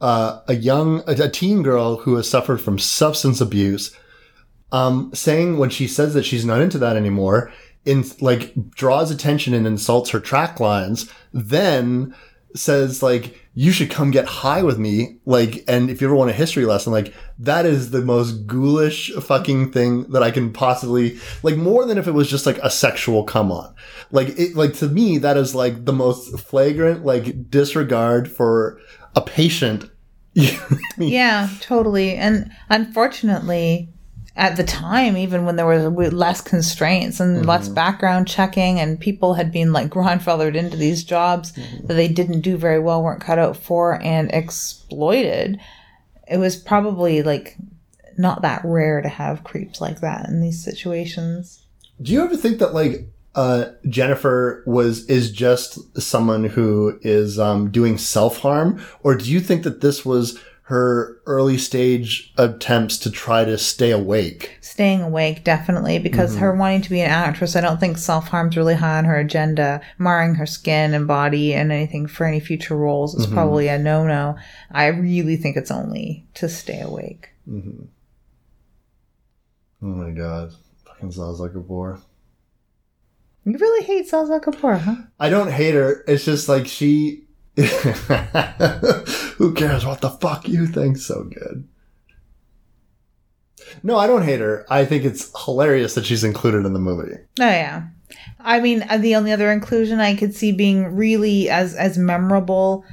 uh, 0.00 0.40
a 0.46 0.54
young 0.54 1.02
a 1.08 1.28
teen 1.28 1.62
girl 1.62 1.96
who 1.96 2.14
has 2.16 2.30
suffered 2.30 2.60
from 2.60 2.78
substance 2.78 3.40
abuse 3.40 3.96
um, 4.72 5.10
saying 5.14 5.58
when 5.58 5.70
she 5.70 5.86
says 5.86 6.14
that 6.14 6.24
she's 6.24 6.44
not 6.44 6.60
into 6.60 6.78
that 6.78 6.96
anymore 6.96 7.52
in 7.84 8.04
like 8.20 8.52
draws 8.70 9.10
attention 9.10 9.54
and 9.54 9.66
insults 9.66 10.10
her 10.10 10.20
track 10.20 10.58
lines 10.58 11.10
then 11.32 12.14
says 12.54 13.02
like 13.02 13.38
you 13.54 13.70
should 13.70 13.90
come 13.90 14.10
get 14.10 14.26
high 14.26 14.62
with 14.62 14.78
me 14.78 15.18
like 15.26 15.62
and 15.68 15.90
if 15.90 16.00
you 16.00 16.06
ever 16.06 16.16
want 16.16 16.30
a 16.30 16.32
history 16.32 16.64
lesson 16.64 16.90
like 16.90 17.12
that 17.38 17.66
is 17.66 17.90
the 17.90 18.00
most 18.00 18.46
ghoulish 18.46 19.12
fucking 19.22 19.70
thing 19.70 20.04
that 20.10 20.22
i 20.22 20.30
can 20.30 20.50
possibly 20.50 21.18
like 21.42 21.56
more 21.56 21.84
than 21.84 21.98
if 21.98 22.08
it 22.08 22.12
was 22.12 22.30
just 22.30 22.46
like 22.46 22.58
a 22.58 22.70
sexual 22.70 23.24
come 23.24 23.52
on 23.52 23.74
like 24.10 24.28
it 24.38 24.56
like 24.56 24.72
to 24.72 24.88
me 24.88 25.18
that 25.18 25.36
is 25.36 25.54
like 25.54 25.84
the 25.84 25.92
most 25.92 26.38
flagrant 26.40 27.04
like 27.04 27.50
disregard 27.50 28.30
for 28.30 28.80
a 29.16 29.22
patient? 29.22 29.90
Yeah, 30.98 31.48
totally. 31.60 32.14
And 32.14 32.50
unfortunately, 32.68 33.88
at 34.36 34.56
the 34.56 34.64
time, 34.64 35.16
even 35.16 35.46
when 35.46 35.56
there 35.56 35.66
was 35.66 36.12
less 36.12 36.40
constraints 36.42 37.20
and 37.20 37.46
less 37.46 37.68
background 37.68 38.28
checking, 38.28 38.78
and 38.78 39.00
people 39.00 39.34
had 39.34 39.50
been 39.50 39.72
like 39.72 39.88
grandfathered 39.90 40.54
into 40.54 40.76
these 40.76 41.02
jobs 41.02 41.52
that 41.52 41.94
they 41.94 42.08
didn't 42.08 42.42
do 42.42 42.56
very 42.56 42.78
well, 42.78 43.02
weren't 43.02 43.22
cut 43.22 43.38
out 43.38 43.56
for, 43.56 44.00
and 44.02 44.30
exploited, 44.32 45.58
it 46.28 46.36
was 46.36 46.56
probably 46.56 47.22
like 47.22 47.56
not 48.18 48.42
that 48.42 48.62
rare 48.64 49.00
to 49.00 49.08
have 49.08 49.44
creeps 49.44 49.80
like 49.80 50.00
that 50.00 50.28
in 50.28 50.40
these 50.40 50.62
situations. 50.62 51.66
Do 52.00 52.12
you 52.12 52.22
ever 52.22 52.36
think 52.36 52.58
that 52.58 52.74
like 52.74 53.08
uh, 53.34 53.66
Jennifer 53.88 54.62
was 54.66 55.06
is 55.06 55.30
just 55.30 56.00
someone 56.00 56.44
who 56.44 56.98
is 57.02 57.38
um, 57.38 57.70
doing 57.70 57.96
self 57.96 58.38
harm, 58.38 58.84
or 59.02 59.14
do 59.14 59.30
you 59.30 59.40
think 59.40 59.62
that 59.62 59.80
this 59.80 60.04
was 60.04 60.38
her 60.68 61.20
early 61.26 61.58
stage 61.58 62.32
attempts 62.36 62.98
to 62.98 63.08
try 63.08 63.44
to 63.44 63.56
stay 63.56 63.92
awake? 63.92 64.58
Staying 64.60 65.00
awake, 65.00 65.44
definitely, 65.44 66.00
because 66.00 66.36
her 66.36 66.52
wanting 66.56 66.82
to 66.82 66.90
be 66.90 67.00
an 67.00 67.08
actress, 67.08 67.54
I 67.54 67.60
don't 67.60 67.78
think 67.78 67.98
self 67.98 68.26
harm's 68.28 68.56
really 68.56 68.74
high 68.74 68.98
on 68.98 69.04
her 69.04 69.16
agenda. 69.16 69.80
Marring 69.96 70.34
her 70.34 70.46
skin 70.46 70.92
and 70.92 71.06
body 71.06 71.54
and 71.54 71.70
anything 71.70 72.08
for 72.08 72.26
any 72.26 72.40
future 72.40 72.76
roles 72.76 73.14
is 73.14 73.28
probably 73.28 73.68
a 73.68 73.78
no 73.78 74.08
no. 74.08 74.36
I 74.72 74.86
really 74.86 75.36
think 75.36 75.56
it's 75.56 75.70
only 75.70 76.26
to 76.34 76.48
stay 76.48 76.80
awake. 76.80 77.28
Mm-hmm. 77.48 77.84
Oh 79.82 79.86
my 79.86 80.10
god, 80.10 80.52
fucking 80.84 81.10
Zsa 81.10 81.38
Zsa 81.38 81.52
Gabor. 81.52 82.00
You 83.44 83.56
really 83.56 83.84
hate 83.86 84.10
Zsa 84.10 84.28
Zsa 84.28 84.42
Gabor, 84.42 84.78
huh? 84.78 84.96
I 85.20 85.28
don't 85.28 85.52
hate 85.52 85.74
her. 85.74 86.02
It's 86.08 86.24
just 86.24 86.48
like 86.48 86.66
she. 86.66 87.25
Who 89.36 89.54
cares 89.54 89.86
what 89.86 90.00
the 90.02 90.16
fuck 90.20 90.46
you 90.46 90.66
think? 90.66 90.98
So 90.98 91.24
good. 91.24 91.66
No, 93.82 93.96
I 93.96 94.06
don't 94.06 94.22
hate 94.22 94.40
her. 94.40 94.66
I 94.68 94.84
think 94.84 95.04
it's 95.04 95.32
hilarious 95.44 95.94
that 95.94 96.04
she's 96.04 96.24
included 96.24 96.66
in 96.66 96.72
the 96.72 96.78
movie. 96.78 97.16
Oh 97.40 97.48
yeah. 97.48 97.88
I 98.40 98.60
mean, 98.60 98.84
uh, 98.88 98.98
the 98.98 99.16
only 99.16 99.32
other 99.32 99.50
inclusion 99.50 100.00
I 100.00 100.14
could 100.14 100.34
see 100.34 100.52
being 100.52 100.94
really 100.94 101.48
as 101.48 101.74
as 101.74 101.98
memorable 101.98 102.84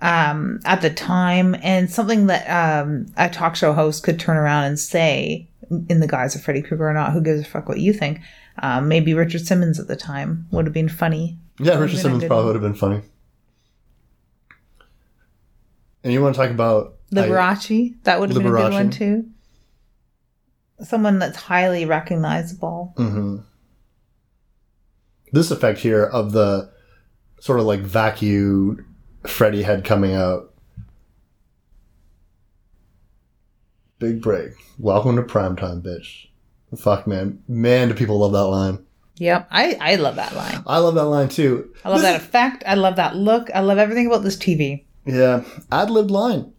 um, 0.00 0.60
at 0.64 0.82
the 0.82 0.90
time, 0.90 1.56
and 1.62 1.90
something 1.90 2.26
that 2.26 2.46
um, 2.48 3.06
a 3.16 3.28
talk 3.28 3.56
show 3.56 3.72
host 3.72 4.02
could 4.02 4.20
turn 4.20 4.36
around 4.36 4.64
and 4.64 4.78
say 4.78 5.48
in 5.88 6.00
the 6.00 6.06
guise 6.06 6.34
of 6.34 6.42
Freddy 6.42 6.60
Krueger 6.60 6.88
or 6.88 6.92
not, 6.92 7.12
who 7.12 7.20
gives 7.20 7.40
a 7.40 7.44
fuck 7.44 7.68
what 7.68 7.78
you 7.78 7.92
think? 7.92 8.20
Um, 8.58 8.88
maybe 8.88 9.14
Richard 9.14 9.46
Simmons 9.46 9.80
at 9.80 9.88
the 9.88 9.96
time 9.96 10.46
would 10.50 10.66
have 10.66 10.74
been 10.74 10.88
funny. 10.88 11.38
Yeah, 11.58 11.78
Richard 11.78 12.00
Simmons 12.00 12.24
probably 12.24 12.46
would 12.46 12.56
have 12.56 12.62
been 12.62 12.74
funny. 12.74 13.00
And 16.04 16.12
you 16.12 16.20
want 16.22 16.34
to 16.34 16.40
talk 16.40 16.50
about 16.50 16.94
I- 17.12 17.16
Liberace, 17.28 17.94
that 18.04 18.18
would 18.20 18.30
have 18.30 18.38
been 18.38 18.46
a 18.46 18.50
good 18.50 18.72
one 18.72 18.90
too. 18.90 19.26
Someone 20.82 21.18
that's 21.18 21.36
highly 21.36 21.84
recognizable. 21.84 22.94
Mhm. 22.96 23.44
This 25.32 25.50
effect 25.50 25.78
here 25.78 26.04
of 26.04 26.32
the 26.32 26.70
sort 27.40 27.60
of 27.60 27.66
like 27.66 27.80
vacuum 27.80 28.84
Freddy 29.26 29.62
head 29.62 29.84
coming 29.84 30.14
out. 30.14 30.52
Big 33.98 34.20
break. 34.20 34.52
Welcome 34.78 35.14
to 35.16 35.22
primetime, 35.22 35.80
bitch. 35.82 36.26
Fuck, 36.76 37.06
man. 37.06 37.40
Man, 37.46 37.88
do 37.88 37.94
people 37.94 38.18
love 38.18 38.32
that 38.32 38.46
line. 38.46 38.78
Yep, 39.16 39.46
I 39.50 39.76
I 39.80 39.94
love 39.96 40.16
that 40.16 40.34
line. 40.34 40.62
I 40.66 40.78
love 40.78 40.94
that 40.96 41.04
line 41.04 41.28
too. 41.28 41.72
I 41.84 41.90
love 41.90 42.00
This 42.00 42.10
that 42.10 42.20
effect. 42.20 42.64
I 42.66 42.74
love 42.74 42.96
that 42.96 43.14
look. 43.14 43.50
I 43.54 43.60
love 43.60 43.78
everything 43.78 44.06
about 44.06 44.24
this 44.24 44.36
TV. 44.36 44.84
Yeah. 45.04 45.44
Ad 45.70 45.90
libbed 45.90 46.10
line. 46.10 46.52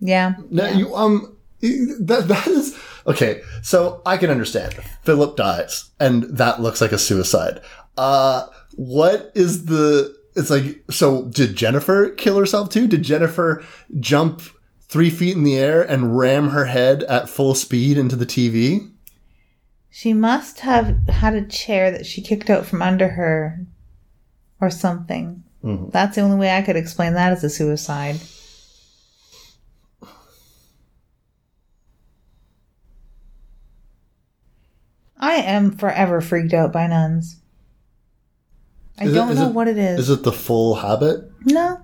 Yeah. 0.00 0.34
No, 0.50 0.64
yeah. 0.66 0.76
you 0.76 0.94
um 0.94 1.36
that 1.62 2.24
that 2.26 2.46
is 2.48 2.78
okay. 3.06 3.40
So 3.62 4.02
I 4.04 4.16
can 4.16 4.30
understand. 4.30 4.74
Philip 5.02 5.36
dies, 5.36 5.90
and 6.00 6.24
that 6.24 6.60
looks 6.60 6.80
like 6.80 6.92
a 6.92 6.98
suicide. 6.98 7.60
Uh, 7.96 8.46
what 8.74 9.30
is 9.34 9.66
the? 9.66 10.16
It's 10.34 10.50
like 10.50 10.82
so. 10.90 11.26
Did 11.26 11.54
Jennifer 11.54 12.10
kill 12.10 12.38
herself 12.38 12.70
too? 12.70 12.86
Did 12.88 13.02
Jennifer 13.02 13.64
jump 14.00 14.42
three 14.88 15.10
feet 15.10 15.36
in 15.36 15.44
the 15.44 15.56
air 15.56 15.82
and 15.82 16.18
ram 16.18 16.50
her 16.50 16.66
head 16.66 17.04
at 17.04 17.28
full 17.28 17.54
speed 17.54 17.96
into 17.96 18.16
the 18.16 18.26
TV? 18.26 18.90
She 19.88 20.14
must 20.14 20.60
have 20.60 21.06
had 21.08 21.34
a 21.34 21.46
chair 21.46 21.90
that 21.90 22.06
she 22.06 22.22
kicked 22.22 22.48
out 22.48 22.64
from 22.64 22.80
under 22.82 23.08
her 23.08 23.66
or 24.60 24.70
something. 24.70 25.44
Mhm. 25.64 25.92
That's 25.92 26.16
the 26.16 26.22
only 26.22 26.36
way 26.36 26.56
I 26.56 26.62
could 26.62 26.76
explain 26.76 27.14
that 27.14 27.32
as 27.32 27.44
a 27.44 27.50
suicide. 27.50 28.16
I 35.18 35.34
am 35.34 35.72
forever 35.76 36.20
freaked 36.20 36.52
out 36.54 36.72
by 36.72 36.86
nuns. 36.86 37.36
I 38.98 39.04
Is 39.06 39.14
don't 39.14 39.30
is 39.30 39.38
know 39.38 39.48
it- 39.48 39.54
what 39.54 39.68
it 39.68 39.78
is. 39.78 40.00
Is 40.00 40.10
it 40.10 40.22
the 40.22 40.32
full 40.32 40.76
habit? 40.76 41.30
no. 41.44 41.78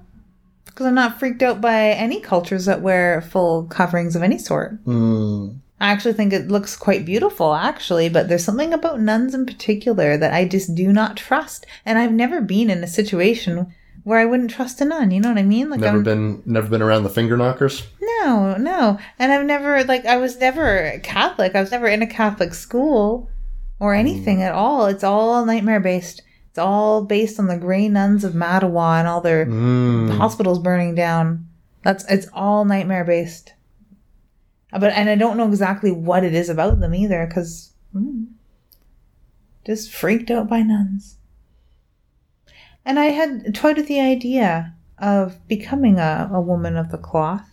Because 0.64 0.86
I'm 0.86 0.94
not 0.94 1.18
freaked 1.18 1.42
out 1.42 1.60
by 1.60 1.88
any 1.90 2.20
cultures 2.20 2.66
that 2.66 2.82
wear 2.82 3.20
full 3.20 3.64
coverings 3.64 4.14
of 4.14 4.22
any 4.22 4.38
sort. 4.38 4.78
Hmm. 4.84 5.48
I 5.80 5.90
actually 5.92 6.14
think 6.14 6.32
it 6.32 6.48
looks 6.48 6.76
quite 6.76 7.04
beautiful, 7.04 7.54
actually, 7.54 8.08
but 8.08 8.28
there's 8.28 8.44
something 8.44 8.72
about 8.72 9.00
nuns 9.00 9.32
in 9.34 9.46
particular 9.46 10.16
that 10.16 10.32
I 10.34 10.44
just 10.44 10.74
do 10.74 10.92
not 10.92 11.16
trust. 11.16 11.66
And 11.86 11.98
I've 11.98 12.12
never 12.12 12.40
been 12.40 12.68
in 12.68 12.82
a 12.82 12.88
situation 12.88 13.72
where 14.02 14.18
I 14.18 14.24
wouldn't 14.24 14.50
trust 14.50 14.80
a 14.80 14.84
nun. 14.84 15.10
You 15.12 15.20
know 15.20 15.28
what 15.28 15.38
I 15.38 15.42
mean? 15.44 15.70
Like, 15.70 15.80
Never 15.80 15.98
I'm, 15.98 16.02
been, 16.02 16.42
never 16.46 16.68
been 16.68 16.82
around 16.82 17.04
the 17.04 17.10
finger 17.10 17.36
knockers. 17.36 17.86
no, 18.00 18.56
no. 18.58 18.98
And 19.18 19.30
I've 19.30 19.44
never, 19.46 19.84
like, 19.84 20.04
I 20.06 20.16
was 20.16 20.38
never 20.40 20.98
Catholic. 21.04 21.54
I 21.54 21.60
was 21.60 21.70
never 21.70 21.86
in 21.86 22.02
a 22.02 22.06
Catholic 22.06 22.54
school 22.54 23.30
or 23.78 23.94
anything 23.94 24.42
at 24.42 24.52
all. 24.52 24.86
It's 24.86 25.04
all 25.04 25.44
nightmare 25.44 25.80
based. 25.80 26.22
It's 26.50 26.58
all 26.58 27.04
based 27.04 27.38
on 27.38 27.46
the 27.46 27.58
gray 27.58 27.88
nuns 27.88 28.24
of 28.24 28.32
Mattawa 28.32 28.98
and 28.98 29.06
all 29.06 29.20
their 29.20 29.46
Mm. 29.46 30.16
hospitals 30.16 30.58
burning 30.58 30.94
down. 30.96 31.46
That's 31.82 32.04
it's 32.10 32.26
all 32.32 32.64
nightmare 32.64 33.04
based. 33.04 33.52
But 34.72 34.92
and 34.92 35.08
I 35.08 35.14
don't 35.14 35.36
know 35.36 35.48
exactly 35.48 35.90
what 35.90 36.24
it 36.24 36.34
is 36.34 36.48
about 36.48 36.80
them 36.80 36.94
either, 36.94 37.26
because 37.26 37.72
just 39.66 39.92
freaked 39.92 40.30
out 40.30 40.48
by 40.48 40.62
nuns. 40.62 41.16
And 42.84 42.98
I 42.98 43.06
had 43.06 43.54
toyed 43.54 43.76
with 43.76 43.88
the 43.88 44.00
idea 44.00 44.74
of 44.98 45.46
becoming 45.46 45.98
a, 45.98 46.30
a 46.32 46.40
woman 46.40 46.76
of 46.76 46.90
the 46.90 46.98
cloth, 46.98 47.46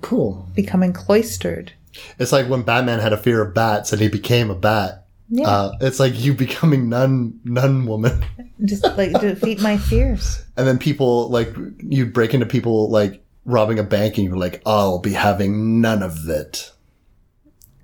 Cool. 0.00 0.48
becoming 0.54 0.92
cloistered. 0.92 1.72
It's 2.18 2.32
like 2.32 2.48
when 2.48 2.62
Batman 2.62 2.98
had 3.00 3.12
a 3.12 3.16
fear 3.16 3.40
of 3.42 3.54
bats 3.54 3.92
and 3.92 4.00
he 4.02 4.08
became 4.08 4.50
a 4.50 4.54
bat. 4.54 5.06
Yeah, 5.30 5.48
Uh, 5.48 5.72
it's 5.80 6.00
like 6.00 6.18
you 6.22 6.34
becoming 6.34 6.88
nun 6.88 7.40
nun 7.44 7.86
woman, 7.86 8.24
just 8.64 8.84
like 8.84 9.12
defeat 9.20 9.60
my 9.62 9.76
fears. 9.78 10.42
and 10.56 10.66
then 10.66 10.78
people 10.78 11.28
like 11.30 11.54
you 11.78 12.04
break 12.06 12.34
into 12.34 12.46
people 12.46 12.90
like 12.90 13.23
robbing 13.44 13.78
a 13.78 13.84
bank, 13.84 14.16
and 14.16 14.26
you're 14.26 14.36
like, 14.36 14.62
"I'll 14.66 14.98
be 14.98 15.12
having 15.12 15.80
none 15.80 16.02
of 16.02 16.28
it." 16.28 16.72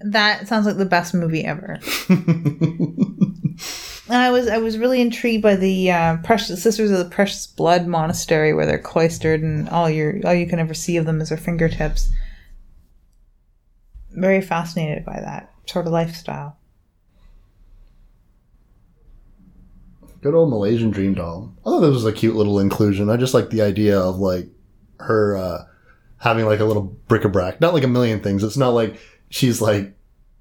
That 0.00 0.48
sounds 0.48 0.66
like 0.66 0.78
the 0.78 0.86
best 0.86 1.12
movie 1.12 1.44
ever. 1.44 1.78
I 4.08 4.30
was 4.30 4.48
I 4.48 4.58
was 4.58 4.78
really 4.78 5.00
intrigued 5.00 5.42
by 5.42 5.56
the 5.56 5.90
uh, 5.90 6.16
precious 6.18 6.62
Sisters 6.62 6.90
of 6.90 6.98
the 6.98 7.04
Precious 7.04 7.46
Blood 7.46 7.86
Monastery, 7.86 8.52
where 8.52 8.66
they're 8.66 8.78
cloistered 8.78 9.42
and 9.42 9.68
all 9.68 9.88
your 9.88 10.20
all 10.24 10.34
you 10.34 10.46
can 10.46 10.58
ever 10.58 10.74
see 10.74 10.96
of 10.96 11.06
them 11.06 11.20
is 11.20 11.28
their 11.28 11.38
fingertips. 11.38 12.10
Very 14.12 14.40
fascinated 14.40 15.04
by 15.04 15.20
that 15.20 15.52
sort 15.66 15.86
of 15.86 15.92
lifestyle. 15.92 16.56
Good 20.22 20.34
old 20.34 20.50
Malaysian 20.50 20.90
dream 20.90 21.14
doll. 21.14 21.54
I 21.60 21.70
thought 21.70 21.80
that 21.80 21.90
was 21.90 22.04
a 22.04 22.12
cute 22.12 22.34
little 22.36 22.58
inclusion. 22.58 23.08
I 23.08 23.16
just 23.16 23.32
like 23.32 23.50
the 23.50 23.62
idea 23.62 23.98
of 23.98 24.18
like 24.18 24.48
her 25.00 25.36
uh, 25.36 25.64
having 26.18 26.46
like 26.46 26.60
a 26.60 26.64
little 26.64 26.82
bric-a-brac, 27.08 27.60
not 27.60 27.74
like 27.74 27.84
a 27.84 27.88
million 27.88 28.20
things. 28.20 28.42
It's 28.44 28.56
not 28.56 28.70
like 28.70 28.98
she's 29.30 29.60
like 29.60 29.94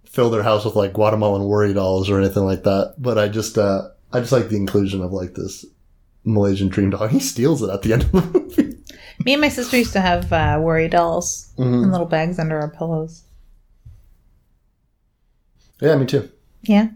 filled 0.06 0.34
her 0.36 0.44
house 0.44 0.66
with 0.66 0.76
like 0.76 0.94
Guatemalan 0.94 1.44
worry 1.46 1.74
dolls 1.74 2.10
or 2.10 2.20
anything 2.20 2.44
like 2.46 2.64
that. 2.64 2.96
But 2.98 3.18
I 3.18 3.28
just 3.30 3.58
uh, 3.58 3.90
I 4.14 4.20
just 4.20 4.32
like 4.32 4.50
the 4.50 4.58
inclusion 4.58 5.02
of 5.02 5.12
like 5.12 5.34
this 5.36 5.66
Malaysian 6.24 6.68
dream 6.70 6.90
doll. 6.90 7.08
He 7.08 7.20
steals 7.20 7.62
it 7.62 7.70
at 7.70 7.82
the 7.84 7.94
end 7.94 8.04
of 8.04 8.12
the 8.12 8.40
movie. 8.40 8.76
Me 9.26 9.34
and 9.34 9.42
my 9.42 9.50
sister 9.50 9.76
used 9.78 9.92
to 9.94 10.00
have 10.02 10.32
uh, 10.32 10.58
worry 10.62 10.88
dolls 10.88 11.52
Mhm. 11.58 11.84
in 11.84 11.92
little 11.92 12.08
bags 12.08 12.40
under 12.40 12.58
our 12.60 12.70
pillows. 12.70 13.24
Yeah, 15.82 15.96
me 15.98 16.06
too. 16.06 16.30
Yeah. 16.62 16.90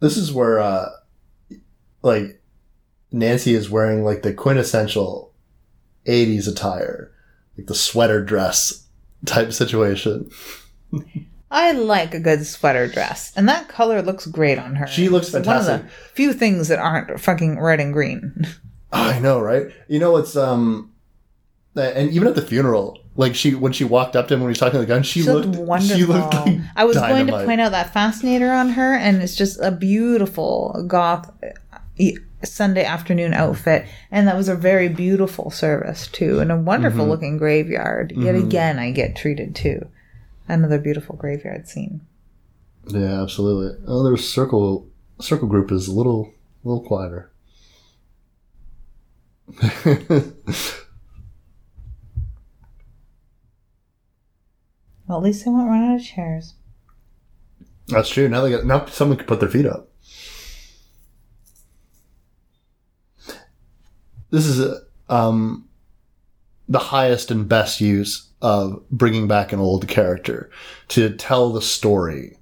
This 0.00 0.16
is 0.16 0.32
where 0.32 0.58
uh 0.60 0.90
like 2.06 2.40
Nancy 3.12 3.54
is 3.54 3.68
wearing 3.68 4.04
like 4.04 4.22
the 4.22 4.32
quintessential 4.32 5.32
80s 6.06 6.48
attire, 6.48 7.12
like 7.58 7.66
the 7.66 7.74
sweater 7.74 8.24
dress 8.24 8.86
type 9.26 9.52
situation. 9.52 10.30
I 11.50 11.72
like 11.72 12.14
a 12.14 12.20
good 12.20 12.46
sweater 12.46 12.88
dress, 12.88 13.32
and 13.36 13.48
that 13.48 13.68
color 13.68 14.02
looks 14.02 14.26
great 14.26 14.58
on 14.58 14.76
her. 14.76 14.86
She 14.86 15.08
looks 15.08 15.26
It's 15.28 15.34
One 15.34 15.44
fantastic. 15.44 15.80
of 15.82 15.86
the 15.86 16.08
few 16.14 16.32
things 16.32 16.68
that 16.68 16.78
aren't 16.78 17.20
fucking 17.20 17.60
red 17.60 17.80
and 17.80 17.92
green. 17.92 18.46
I 18.92 19.18
know, 19.18 19.40
right? 19.40 19.66
You 19.88 19.98
know, 19.98 20.16
it's 20.16 20.36
um, 20.36 20.92
and 21.76 22.10
even 22.10 22.26
at 22.28 22.34
the 22.34 22.42
funeral, 22.42 22.98
Like 23.16 23.34
she 23.34 23.54
when 23.54 23.72
she 23.72 23.84
walked 23.84 24.16
up 24.16 24.28
to 24.28 24.34
him 24.34 24.40
when 24.40 24.48
he 24.48 24.52
was 24.52 24.58
talking 24.58 24.72
to 24.74 24.78
the 24.80 24.86
gun, 24.86 25.02
she, 25.02 25.22
She 25.22 25.30
looked, 25.30 25.48
looked 25.48 25.58
wonderful. 25.68 25.96
She 25.96 26.04
looked 26.04 26.34
like 26.34 26.58
I 26.74 26.84
was 26.84 26.96
going 26.96 27.26
to 27.28 27.44
point 27.44 27.60
out 27.60 27.72
that 27.72 27.92
fascinator 27.92 28.50
on 28.50 28.70
her, 28.70 28.94
and 28.94 29.22
it's 29.22 29.36
just 29.36 29.60
a 29.60 29.70
beautiful 29.70 30.84
goth 30.86 31.30
Sunday 32.44 32.84
afternoon 32.84 33.32
outfit, 33.34 33.86
and 34.10 34.28
that 34.28 34.36
was 34.36 34.48
a 34.48 34.54
very 34.54 34.88
beautiful 34.88 35.50
service 35.50 36.06
too, 36.08 36.38
and 36.40 36.52
a 36.52 36.56
wonderful 36.56 37.00
Mm-hmm. 37.00 37.10
looking 37.10 37.36
graveyard. 37.38 38.12
Yet 38.16 38.34
again, 38.34 38.78
I 38.78 38.90
get 38.92 39.16
treated 39.16 39.54
to 39.56 39.86
Another 40.48 40.78
beautiful 40.78 41.16
graveyard 41.16 41.66
scene. 41.66 42.02
Yeah, 42.86 43.20
absolutely. 43.20 43.82
Oh, 43.88 44.04
their 44.04 44.16
circle 44.16 44.88
circle 45.20 45.48
group 45.48 45.72
is 45.72 45.88
a 45.88 45.92
little 45.92 46.32
a 46.64 46.68
little 46.68 46.84
quieter. 46.86 47.32
Well, 55.06 55.18
at 55.18 55.24
least 55.24 55.44
they 55.44 55.50
won't 55.50 55.68
run 55.68 55.84
out 55.84 56.00
of 56.00 56.04
chairs. 56.04 56.54
That's 57.88 58.08
true. 58.08 58.28
Now 58.28 58.40
they 58.42 58.50
got 58.50 58.64
now 58.66 58.86
someone 58.86 59.18
can 59.18 59.26
put 59.26 59.40
their 59.40 59.48
feet 59.48 59.66
up. 59.66 59.88
This 64.30 64.46
is 64.46 64.80
um, 65.08 65.68
the 66.68 66.78
highest 66.78 67.30
and 67.30 67.48
best 67.48 67.80
use 67.80 68.28
of 68.42 68.82
bringing 68.90 69.28
back 69.28 69.52
an 69.52 69.60
old 69.60 69.88
character 69.88 70.50
to 70.88 71.14
tell 71.16 71.52
the 71.52 71.62
story 71.62 72.36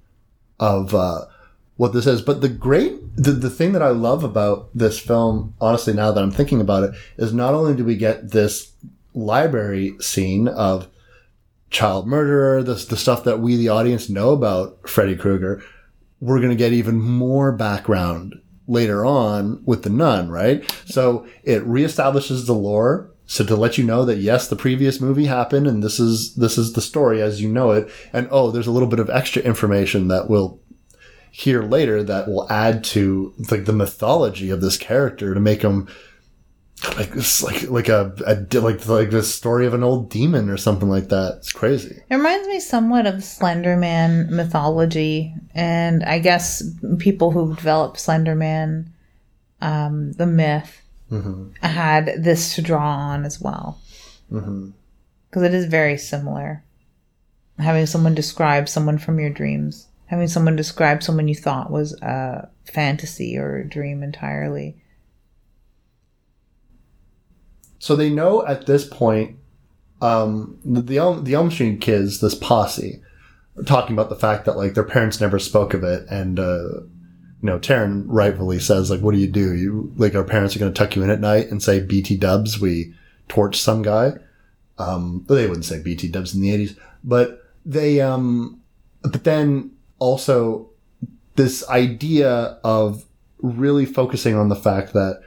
of 0.59 0.93
uh, 0.93 1.25
what 1.77 1.93
this 1.93 2.07
is. 2.07 2.21
But 2.21 2.41
the 2.41 2.49
great, 2.49 2.99
the, 3.15 3.31
the 3.31 3.49
thing 3.49 3.73
that 3.73 3.81
I 3.81 3.89
love 3.89 4.23
about 4.23 4.69
this 4.73 4.99
film, 4.99 5.53
honestly, 5.61 5.93
now 5.93 6.11
that 6.11 6.23
I'm 6.23 6.31
thinking 6.31 6.61
about 6.61 6.83
it, 6.83 6.95
is 7.17 7.33
not 7.33 7.53
only 7.53 7.75
do 7.75 7.85
we 7.85 7.95
get 7.95 8.31
this 8.31 8.71
library 9.13 9.95
scene 9.99 10.47
of 10.47 10.87
child 11.69 12.07
murderer, 12.07 12.63
the, 12.63 12.75
the 12.75 12.97
stuff 12.97 13.23
that 13.23 13.39
we, 13.39 13.55
the 13.55 13.69
audience, 13.69 14.09
know 14.09 14.31
about 14.31 14.87
Freddy 14.87 15.15
Krueger, 15.15 15.63
we're 16.19 16.39
going 16.39 16.49
to 16.49 16.55
get 16.55 16.73
even 16.73 16.99
more 16.99 17.51
background 17.51 18.41
later 18.67 19.05
on 19.05 19.61
with 19.65 19.83
the 19.83 19.89
nun, 19.89 20.29
right? 20.29 20.69
So 20.85 21.27
it 21.43 21.63
reestablishes 21.63 22.45
the 22.45 22.53
lore. 22.53 23.11
So 23.27 23.43
to 23.45 23.55
let 23.55 23.77
you 23.77 23.83
know 23.83 24.05
that 24.05 24.17
yes, 24.17 24.47
the 24.47 24.55
previous 24.55 25.01
movie 25.01 25.25
happened 25.25 25.67
and 25.67 25.83
this 25.83 25.99
is, 25.99 26.35
this 26.35 26.57
is 26.57 26.73
the 26.73 26.81
story 26.81 27.21
as 27.21 27.41
you 27.41 27.49
know 27.49 27.71
it. 27.71 27.89
And 28.13 28.27
oh, 28.31 28.51
there's 28.51 28.67
a 28.67 28.71
little 28.71 28.87
bit 28.87 28.99
of 28.99 29.09
extra 29.09 29.41
information 29.41 30.07
that 30.09 30.29
we'll 30.29 30.59
hear 31.31 31.63
later 31.63 32.01
that 32.01 32.27
will 32.27 32.49
add 32.51 32.81
to 32.81 33.33
like 33.51 33.65
the 33.65 33.73
mythology 33.73 34.49
of 34.49 34.61
this 34.61 34.77
character 34.77 35.33
to 35.33 35.39
make 35.39 35.61
him 35.61 35.87
like 36.97 37.13
this, 37.13 37.41
like 37.41 37.69
like 37.69 37.89
a, 37.89 38.13
a 38.25 38.59
like 38.59 38.85
like 38.87 39.09
the 39.09 39.23
story 39.23 39.65
of 39.65 39.73
an 39.73 39.83
old 39.83 40.09
demon 40.09 40.49
or 40.49 40.57
something 40.57 40.89
like 40.89 41.09
that. 41.09 41.35
It's 41.37 41.51
crazy. 41.51 42.01
It 42.09 42.15
reminds 42.15 42.47
me 42.47 42.59
somewhat 42.59 43.05
of 43.05 43.23
Slender 43.23 43.77
Man 43.77 44.33
mythology, 44.35 45.33
and 45.53 46.03
I 46.03 46.19
guess 46.19 46.63
people 46.99 47.31
who 47.31 47.55
developed 47.55 47.99
Slender 47.99 48.35
Man, 48.35 48.93
um, 49.61 50.11
the 50.13 50.27
myth, 50.27 50.81
had 51.61 52.23
this 52.23 52.55
to 52.55 52.61
draw 52.61 52.85
on 52.85 53.25
as 53.25 53.39
well. 53.41 53.79
Because 54.29 55.43
it 55.43 55.53
is 55.53 55.65
very 55.65 55.97
similar. 55.97 56.63
Having 57.57 57.85
someone 57.85 58.15
describe 58.15 58.67
someone 58.67 58.97
from 58.97 59.19
your 59.19 59.29
dreams, 59.29 59.87
having 60.07 60.27
someone 60.27 60.57
describe 60.57 61.01
someone 61.01 61.29
you 61.29 61.35
thought 61.35 61.71
was 61.71 61.93
a 62.01 62.49
fantasy 62.65 63.37
or 63.37 63.57
a 63.57 63.67
dream 63.67 64.03
entirely. 64.03 64.75
So 67.85 67.95
they 67.95 68.09
know 68.09 68.43
at 68.47 68.65
this 68.65 68.83
point, 68.83 69.37
um, 70.01 70.57
the 70.65 70.81
the 70.81 71.35
Elm, 71.35 71.51
Street 71.51 71.81
kids, 71.81 72.19
this 72.19 72.33
posse, 72.33 72.99
are 73.59 73.63
talking 73.63 73.95
about 73.95 74.09
the 74.09 74.15
fact 74.15 74.45
that 74.45 74.57
like 74.57 74.73
their 74.73 74.83
parents 74.83 75.21
never 75.21 75.37
spoke 75.37 75.75
of 75.75 75.83
it, 75.83 76.03
and 76.09 76.39
uh, 76.39 76.63
you 76.79 77.43
know, 77.43 77.59
Taryn 77.59 78.05
rightfully 78.07 78.57
says 78.57 78.89
like, 78.89 79.01
"What 79.01 79.13
do 79.13 79.19
you 79.19 79.27
do? 79.27 79.53
You 79.53 79.93
like 79.97 80.15
our 80.15 80.23
parents 80.23 80.55
are 80.55 80.59
going 80.59 80.73
to 80.73 80.75
tuck 80.75 80.95
you 80.95 81.03
in 81.03 81.11
at 81.11 81.19
night 81.19 81.51
and 81.51 81.61
say 81.61 81.79
BT 81.79 82.17
Dubs, 82.17 82.59
we 82.59 82.95
torch 83.27 83.61
some 83.61 83.83
guy." 83.83 84.13
Um, 84.79 85.23
they 85.29 85.45
wouldn't 85.45 85.65
say 85.65 85.79
BT 85.79 86.07
Dubs 86.07 86.33
in 86.33 86.41
the 86.41 86.51
eighties, 86.51 86.75
but 87.03 87.43
they 87.67 88.01
um, 88.01 88.61
but 89.03 89.25
then 89.25 89.69
also 89.99 90.71
this 91.35 91.63
idea 91.69 92.57
of 92.63 93.05
really 93.43 93.85
focusing 93.85 94.33
on 94.33 94.49
the 94.49 94.55
fact 94.55 94.93
that 94.93 95.21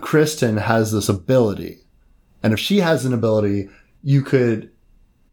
Kristen 0.00 0.56
has 0.56 0.92
this 0.92 1.08
ability. 1.08 1.78
And 2.42 2.52
if 2.52 2.60
she 2.60 2.78
has 2.78 3.04
an 3.04 3.12
ability, 3.12 3.68
you 4.02 4.22
could 4.22 4.70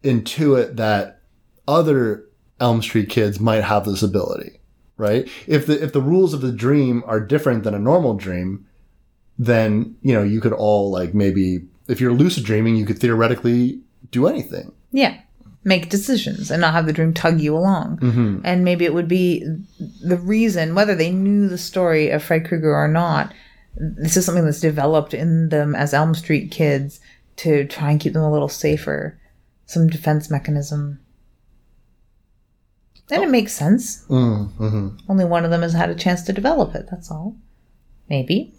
intuit 0.03 0.77
that 0.77 1.21
other 1.67 2.25
Elm 2.59 2.81
Street 2.81 3.09
kids 3.09 3.39
might 3.39 3.63
have 3.63 3.85
this 3.85 4.03
ability, 4.03 4.59
right? 4.97 5.29
If 5.47 5.65
the 5.65 5.81
if 5.83 5.93
the 5.93 6.01
rules 6.01 6.33
of 6.33 6.41
the 6.41 6.51
dream 6.51 7.03
are 7.05 7.19
different 7.19 7.63
than 7.63 7.73
a 7.73 7.79
normal 7.79 8.15
dream, 8.15 8.65
then, 9.37 9.95
you 10.01 10.13
know, 10.13 10.23
you 10.23 10.41
could 10.41 10.53
all 10.53 10.91
like 10.91 11.13
maybe 11.13 11.65
if 11.87 11.99
you're 11.99 12.13
lucid 12.13 12.45
dreaming, 12.45 12.75
you 12.75 12.85
could 12.85 12.99
theoretically 12.99 13.81
do 14.11 14.27
anything. 14.27 14.71
Yeah. 14.91 15.19
Make 15.65 15.89
decisions 15.89 16.51
and 16.51 16.59
not 16.59 16.73
have 16.73 16.85
the 16.85 16.93
dream 16.93 17.13
tug 17.13 17.39
you 17.39 17.55
along. 17.55 17.97
Mm-hmm. 17.99 18.41
And 18.43 18.65
maybe 18.65 18.85
it 18.85 18.93
would 18.93 19.07
be 19.07 19.45
the 20.01 20.17
reason, 20.17 20.75
whether 20.75 20.93
they 20.93 21.11
knew 21.11 21.47
the 21.47 21.57
story 21.57 22.09
of 22.09 22.21
Fred 22.23 22.45
Krueger 22.45 22.75
or 22.75 22.87
not, 22.87 23.33
this 23.75 24.17
is 24.17 24.25
something 24.25 24.45
that's 24.45 24.59
developed 24.59 25.13
in 25.13 25.49
them 25.49 25.75
as 25.75 25.93
Elm 25.93 26.13
Street 26.13 26.51
kids 26.51 26.99
to 27.37 27.65
try 27.65 27.91
and 27.91 27.99
keep 27.99 28.13
them 28.13 28.23
a 28.23 28.31
little 28.31 28.49
safer. 28.49 29.19
Some 29.65 29.87
defense 29.87 30.29
mechanism. 30.29 30.99
And 33.11 33.23
it 33.23 33.29
makes 33.29 33.53
sense. 33.53 34.05
Mm-hmm. 34.05 34.97
Only 35.09 35.25
one 35.25 35.45
of 35.45 35.51
them 35.51 35.61
has 35.61 35.73
had 35.73 35.89
a 35.89 35.95
chance 35.95 36.23
to 36.23 36.33
develop 36.33 36.73
it, 36.75 36.87
that's 36.89 37.11
all. 37.11 37.35
Maybe. 38.09 38.53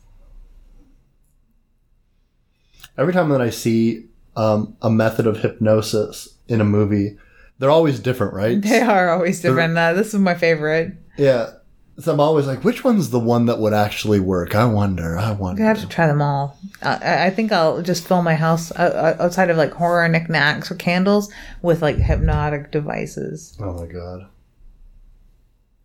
Every 2.97 3.13
time 3.13 3.31
that 3.31 3.41
I 3.41 3.51
see 3.51 4.07
um, 4.37 4.77
a 4.83 4.91
method 4.91 5.27
of 5.27 5.39
hypnosis 5.39 6.37
in 6.49 6.61
a 6.61 6.65
movie, 6.65 7.17
they're 7.59 7.71
always 7.71 8.01
different, 8.01 8.35
right? 8.35 8.61
They 8.61 8.81
are 8.81 9.11
always 9.11 9.41
different. 9.41 9.77
Uh, 9.77 9.95
this 9.95 10.15
is 10.15 10.21
my 10.21 10.35
favorite. 10.35 10.95
Yeah. 11.17 11.51
So 11.97 12.13
I'm 12.13 12.19
always 12.19 12.47
like, 12.49 12.65
which 12.65 12.83
one's 12.83 13.11
the 13.11 13.21
one 13.21 13.47
that 13.47 13.61
would 13.61 13.73
actually 13.73 14.19
work? 14.19 14.55
I 14.57 14.65
wonder. 14.65 15.17
I 15.17 15.29
I 15.29 15.33
wonder. 15.33 15.63
have 15.63 15.81
to 15.81 15.87
try 15.87 16.09
them 16.09 16.21
all. 16.21 16.59
I 16.83 17.27
I 17.27 17.31
think 17.31 17.53
I'll 17.53 17.83
just 17.83 18.07
fill 18.07 18.21
my 18.23 18.35
house 18.35 18.73
uh, 18.73 19.15
uh, 19.19 19.23
outside 19.23 19.49
of 19.49 19.57
like 19.57 19.73
horror 19.73 20.09
knickknacks 20.09 20.71
or 20.73 20.75
candles 20.75 21.33
with 21.63 21.83
like 21.83 21.97
hypnotic 21.97 22.73
devices, 22.73 23.57
Oh 23.61 23.75
my 23.75 23.87
god. 23.87 24.27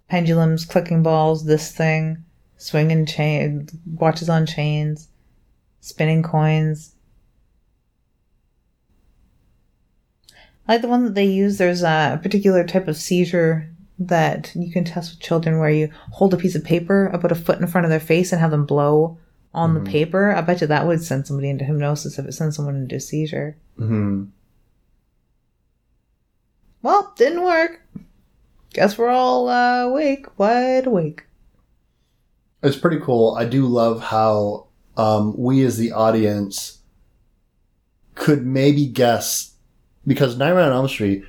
pendulums, 0.07 0.65
clicking 0.65 1.03
balls, 1.03 1.45
this 1.45 1.71
thing, 1.71 2.23
swinging 2.57 3.05
chain, 3.05 3.69
watches 3.95 4.29
on 4.29 4.47
chains, 4.47 5.09
spinning 5.79 6.23
coins. 6.23 6.95
I 10.67 10.73
like 10.73 10.81
the 10.81 10.87
one 10.87 11.03
that 11.05 11.13
they 11.15 11.25
use. 11.25 11.59
There's 11.59 11.83
a 11.83 12.19
particular 12.23 12.63
type 12.63 12.87
of 12.87 12.97
seizure 12.97 13.68
that 13.99 14.51
you 14.55 14.71
can 14.71 14.83
test 14.85 15.11
with 15.11 15.19
children 15.19 15.59
where 15.59 15.69
you 15.69 15.89
hold 16.11 16.33
a 16.33 16.37
piece 16.37 16.55
of 16.55 16.63
paper 16.63 17.07
about 17.07 17.31
a 17.31 17.35
foot 17.35 17.59
in 17.59 17.67
front 17.67 17.85
of 17.85 17.91
their 17.91 17.99
face 17.99 18.31
and 18.31 18.39
have 18.39 18.51
them 18.51 18.65
blow 18.65 19.17
on 19.53 19.73
the 19.73 19.81
paper. 19.81 20.31
I 20.31 20.41
bet 20.41 20.61
you 20.61 20.67
that 20.67 20.85
would 20.87 21.03
send 21.03 21.27
somebody 21.27 21.49
into 21.49 21.65
hypnosis 21.65 22.17
if 22.19 22.25
it 22.25 22.33
sends 22.33 22.55
someone 22.55 22.75
into 22.75 22.95
a 22.95 22.99
seizure. 22.99 23.57
hmm 23.77 24.25
Well, 26.81 27.13
didn't 27.17 27.43
work. 27.43 27.81
Guess 28.73 28.97
we're 28.97 29.09
all 29.09 29.49
uh, 29.49 29.83
awake, 29.83 30.27
wide 30.39 30.85
awake. 30.87 31.23
It's 32.61 32.77
pretty 32.77 32.99
cool. 32.99 33.35
I 33.37 33.45
do 33.45 33.65
love 33.65 34.01
how 34.01 34.67
um, 34.95 35.33
we 35.37 35.63
as 35.65 35.77
the 35.77 35.91
audience 35.91 36.79
could 38.15 38.45
maybe 38.45 38.85
guess 38.85 39.53
because 40.05 40.37
Nightmare 40.37 40.63
on 40.63 40.73
Elm 40.73 40.87
Street 40.87 41.23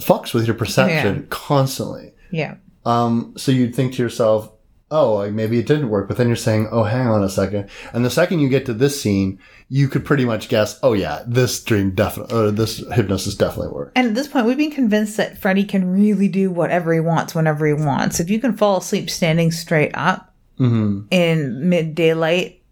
fucks 0.00 0.34
with 0.34 0.46
your 0.46 0.54
perception 0.56 1.16
Yeah. 1.16 1.22
constantly. 1.30 2.11
Yeah. 2.32 2.56
Um, 2.84 3.34
so 3.36 3.52
you'd 3.52 3.76
think 3.76 3.94
to 3.94 4.02
yourself, 4.02 4.50
oh, 4.90 5.14
like 5.14 5.32
maybe 5.32 5.58
it 5.58 5.66
didn't 5.66 5.88
work, 5.88 6.08
but 6.08 6.16
then 6.16 6.26
you're 6.26 6.36
saying, 6.36 6.68
oh, 6.72 6.82
hang 6.82 7.06
on 7.06 7.22
a 7.22 7.28
second. 7.28 7.70
And 7.92 8.04
the 8.04 8.10
second 8.10 8.40
you 8.40 8.48
get 8.48 8.66
to 8.66 8.74
this 8.74 9.00
scene, 9.00 9.38
you 9.68 9.88
could 9.88 10.04
pretty 10.04 10.24
much 10.24 10.48
guess, 10.48 10.78
oh 10.82 10.92
yeah, 10.92 11.22
this 11.26 11.62
dream 11.62 11.92
definitely, 11.94 12.36
or 12.36 12.50
this 12.50 12.78
hypnosis 12.92 13.34
definitely 13.36 13.72
worked. 13.72 13.96
And 13.96 14.08
at 14.08 14.14
this 14.14 14.26
point, 14.28 14.46
we've 14.46 14.56
been 14.58 14.70
convinced 14.72 15.16
that 15.16 15.38
Freddy 15.38 15.64
can 15.64 15.90
really 15.92 16.28
do 16.28 16.50
whatever 16.50 16.92
he 16.92 17.00
wants 17.00 17.34
whenever 17.34 17.66
he 17.66 17.72
wants. 17.72 18.20
If 18.20 18.28
you 18.28 18.40
can 18.40 18.54
fall 18.56 18.78
asleep 18.78 19.08
standing 19.08 19.50
straight 19.52 19.92
up 19.94 20.28
Mm-hmm. 20.58 21.06
in 21.10 21.68
mid 21.70 21.94
daylight 21.94 22.62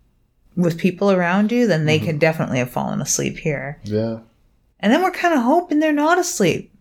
with 0.54 0.78
people 0.78 1.10
around 1.10 1.50
you, 1.50 1.66
then 1.66 1.86
they 1.86 1.98
could 1.98 2.18
definitely 2.18 2.58
have 2.58 2.70
fallen 2.70 3.00
asleep 3.00 3.38
here. 3.38 3.80
Yeah. 3.84 4.18
And 4.80 4.92
then 4.92 5.02
we're 5.02 5.10
kind 5.10 5.34
of 5.34 5.42
hoping 5.42 5.80
they're 5.80 5.92
not 5.92 6.18
asleep 6.18 6.72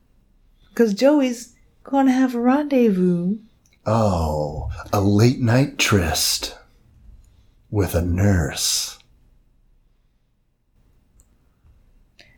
because 0.70 0.94
Joey's 0.94 1.49
going 1.90 2.06
to 2.06 2.12
have 2.12 2.36
a 2.36 2.40
rendezvous. 2.40 3.38
Oh, 3.86 4.70
a 4.94 5.02
late 5.02 5.40
night 5.40 5.78
tryst 5.80 6.56
with 7.72 7.96
a 7.96 8.02
nurse. 8.02 9.00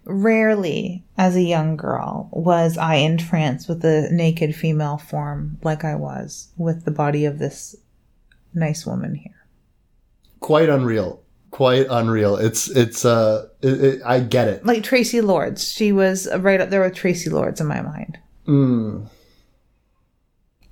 Rarely, 0.06 1.04
as 1.18 1.36
a 1.36 1.42
young 1.42 1.76
girl, 1.76 2.30
was 2.32 2.78
I 2.78 2.96
entranced 2.96 3.68
with 3.68 3.84
a 3.84 4.10
naked 4.12 4.56
female 4.56 4.98
form 4.98 5.58
like 5.64 5.84
I 5.84 5.96
was 5.96 6.48
with 6.58 6.86
the 6.86 6.92
body 6.92 7.26
of 7.26 7.38
this 7.38 7.76
nice 8.54 8.86
woman 8.86 9.16
here. 9.16 9.46
Quite 10.40 10.70
unreal. 10.70 11.22
Quite 11.52 11.88
unreal. 11.90 12.38
It's 12.38 12.70
it's 12.70 13.04
uh 13.04 13.48
it, 13.62 13.84
it, 13.84 14.02
I 14.06 14.22
get 14.22 14.48
it. 14.48 14.66
Like 14.66 14.84
Traci 14.84 15.22
Lords. 15.22 15.70
She 15.70 15.92
was 15.92 16.28
right 16.40 16.62
up 16.62 16.70
there 16.70 16.82
with 16.82 16.96
Traci 16.96 17.30
Lords 17.32 17.60
in 17.60 17.68
my 17.68 17.82
mind. 17.82 18.18
Mm. 18.48 19.08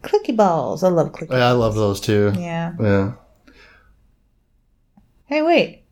Clicky 0.03 0.35
balls. 0.35 0.83
I 0.83 0.89
love 0.89 1.11
clicky. 1.11 1.29
Balls. 1.29 1.41
I 1.41 1.51
love 1.51 1.75
those 1.75 1.99
too. 1.99 2.33
Yeah. 2.37 2.73
Yeah. 2.79 3.13
Hey, 5.25 5.41
wait. 5.41 5.83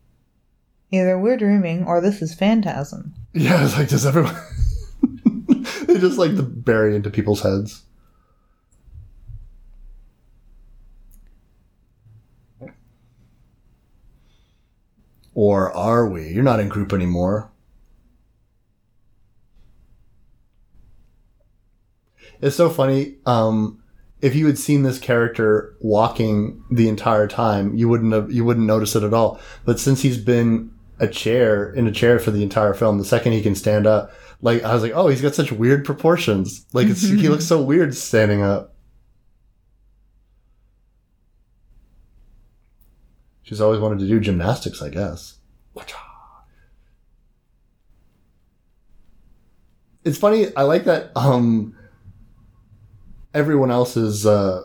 Either 0.90 1.18
we're 1.18 1.36
dreaming 1.36 1.84
or 1.84 2.00
this 2.00 2.22
is 2.22 2.34
phantasm. 2.34 3.14
Yeah, 3.34 3.64
it's 3.64 3.76
like 3.76 3.88
does 3.88 4.06
everyone 4.06 4.34
they 5.86 5.98
just 5.98 6.18
like 6.18 6.34
to 6.36 6.42
bury 6.42 6.96
into 6.96 7.10
people's 7.10 7.42
heads. 7.42 7.84
Or 15.34 15.70
are 15.72 16.08
we? 16.08 16.30
You're 16.30 16.42
not 16.42 16.58
in 16.58 16.68
group 16.68 16.92
anymore. 16.92 17.52
It's 22.40 22.56
so 22.56 22.68
funny. 22.70 23.16
Um, 23.24 23.80
if 24.20 24.34
you 24.34 24.46
had 24.46 24.58
seen 24.58 24.82
this 24.82 24.98
character 24.98 25.76
walking 25.80 26.64
the 26.70 26.88
entire 26.88 27.28
time, 27.28 27.74
you 27.74 27.88
wouldn't 27.88 28.12
have 28.12 28.32
you 28.32 28.44
wouldn't 28.44 28.66
notice 28.66 28.96
it 28.96 29.02
at 29.02 29.14
all. 29.14 29.40
But 29.64 29.78
since 29.78 30.02
he's 30.02 30.18
been 30.18 30.70
a 30.98 31.06
chair 31.06 31.72
in 31.72 31.86
a 31.86 31.92
chair 31.92 32.18
for 32.18 32.30
the 32.30 32.42
entire 32.42 32.74
film, 32.74 32.98
the 32.98 33.04
second 33.04 33.32
he 33.32 33.42
can 33.42 33.54
stand 33.54 33.86
up, 33.86 34.12
like 34.42 34.64
I 34.64 34.74
was 34.74 34.82
like, 34.82 34.92
oh, 34.94 35.08
he's 35.08 35.22
got 35.22 35.34
such 35.34 35.52
weird 35.52 35.84
proportions. 35.84 36.66
Like 36.72 36.88
it's, 36.88 37.02
he 37.02 37.28
looks 37.28 37.46
so 37.46 37.62
weird 37.62 37.94
standing 37.94 38.42
up. 38.42 38.74
She's 43.42 43.60
always 43.60 43.80
wanted 43.80 44.00
to 44.00 44.06
do 44.06 44.20
gymnastics, 44.20 44.82
I 44.82 44.90
guess. 44.90 45.38
It's 50.04 50.18
funny. 50.18 50.54
I 50.56 50.62
like 50.62 50.84
that. 50.84 51.12
Um, 51.16 51.77
everyone 53.34 53.70
else's 53.70 54.26
uh, 54.26 54.64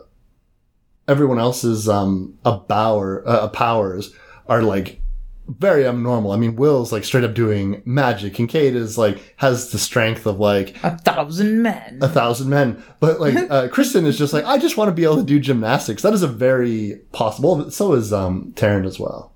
everyone 1.08 1.38
else's 1.38 1.88
um, 1.88 2.38
a 2.44 2.56
bower 2.56 3.22
uh, 3.26 3.48
powers 3.48 4.14
are 4.48 4.62
like 4.62 5.00
very 5.46 5.86
abnormal. 5.86 6.32
I 6.32 6.36
mean, 6.36 6.56
Will's 6.56 6.90
like 6.90 7.04
straight 7.04 7.24
up 7.24 7.34
doing 7.34 7.82
magic, 7.84 8.38
and 8.38 8.48
Kate 8.48 8.74
is 8.74 8.96
like 8.96 9.34
has 9.36 9.70
the 9.72 9.78
strength 9.78 10.24
of 10.26 10.40
like 10.40 10.74
A 10.82 10.96
thousand 10.96 11.60
men. 11.62 11.98
a 12.00 12.08
thousand 12.08 12.48
men. 12.48 12.82
But 12.98 13.20
like 13.20 13.36
uh, 13.50 13.68
Kristen 13.68 14.06
is 14.06 14.16
just 14.16 14.32
like, 14.32 14.44
I 14.46 14.56
just 14.56 14.78
want 14.78 14.88
to 14.88 14.94
be 14.94 15.04
able 15.04 15.16
to 15.16 15.22
do 15.22 15.38
gymnastics. 15.38 16.02
That 16.02 16.14
is 16.14 16.22
a 16.22 16.28
very 16.28 17.00
possible. 17.12 17.70
So 17.70 17.92
is 17.92 18.12
um 18.12 18.52
Taryn 18.56 18.86
as 18.86 18.98
well. 18.98 19.33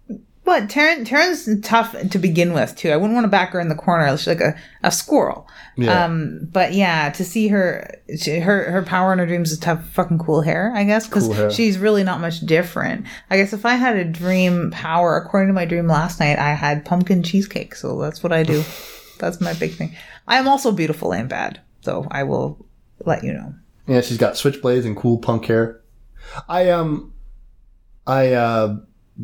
But 0.48 0.68
Taryn, 0.68 1.06
Taryn's 1.06 1.60
tough 1.60 1.94
to 2.08 2.18
begin 2.18 2.54
with 2.54 2.74
too. 2.74 2.90
I 2.90 2.96
wouldn't 2.96 3.12
want 3.12 3.24
to 3.24 3.28
back 3.28 3.50
her 3.50 3.60
in 3.60 3.68
the 3.68 3.74
corner. 3.74 4.16
She's 4.16 4.28
like 4.28 4.40
a, 4.40 4.56
a 4.82 4.90
squirrel. 4.90 5.46
Yeah. 5.76 6.06
Um, 6.06 6.48
but 6.50 6.72
yeah, 6.72 7.10
to 7.10 7.22
see 7.22 7.48
her, 7.48 8.00
she, 8.18 8.38
her 8.38 8.70
her 8.70 8.82
power 8.82 9.12
in 9.12 9.18
her 9.18 9.26
dreams 9.26 9.52
is 9.52 9.58
to 9.58 9.66
have 9.66 9.84
fucking 9.90 10.18
cool 10.20 10.40
hair. 10.40 10.72
I 10.74 10.84
guess 10.84 11.06
because 11.06 11.28
Cool 11.28 11.50
she's 11.50 11.76
really 11.76 12.02
not 12.02 12.22
much 12.22 12.40
different. 12.40 13.04
I 13.28 13.36
guess 13.36 13.52
if 13.52 13.66
I 13.66 13.74
had 13.74 13.96
a 13.96 14.06
dream 14.06 14.70
power, 14.70 15.18
according 15.18 15.48
to 15.48 15.52
my 15.52 15.66
dream 15.66 15.86
last 15.86 16.18
night, 16.18 16.38
I 16.38 16.54
had 16.54 16.82
pumpkin 16.82 17.22
cheesecake. 17.22 17.74
So 17.74 18.00
that's 18.00 18.22
what 18.22 18.32
I 18.32 18.42
do. 18.42 18.64
that's 19.18 19.42
my 19.42 19.52
big 19.52 19.74
thing. 19.74 19.94
I 20.26 20.38
am 20.38 20.48
also 20.48 20.72
beautiful 20.72 21.12
and 21.12 21.28
bad, 21.28 21.60
so 21.82 22.06
I 22.10 22.22
will 22.22 22.64
let 23.04 23.22
you 23.22 23.34
know. 23.34 23.54
Yeah, 23.86 24.00
she's 24.00 24.16
got 24.16 24.32
switchblades 24.32 24.86
and 24.86 24.96
cool 24.96 25.18
punk 25.18 25.44
hair. 25.44 25.82
I 26.48 26.70
um, 26.70 27.12
I 28.06 28.32
uh, 28.32 28.78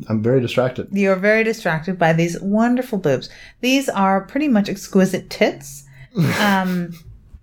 I'm 0.09 0.23
very 0.23 0.41
distracted. 0.41 0.89
You're 0.91 1.17
very 1.17 1.45
distracted 1.45 1.99
by 1.99 2.13
these 2.13 2.41
wonderful 2.41 2.99
boobs. 2.99 3.29
These 3.61 3.89
are 3.89 4.23
pretty 4.23 4.49
much 4.49 4.69
exquisite 4.69 5.31
tits. 5.31 5.83
Um, 6.39 6.95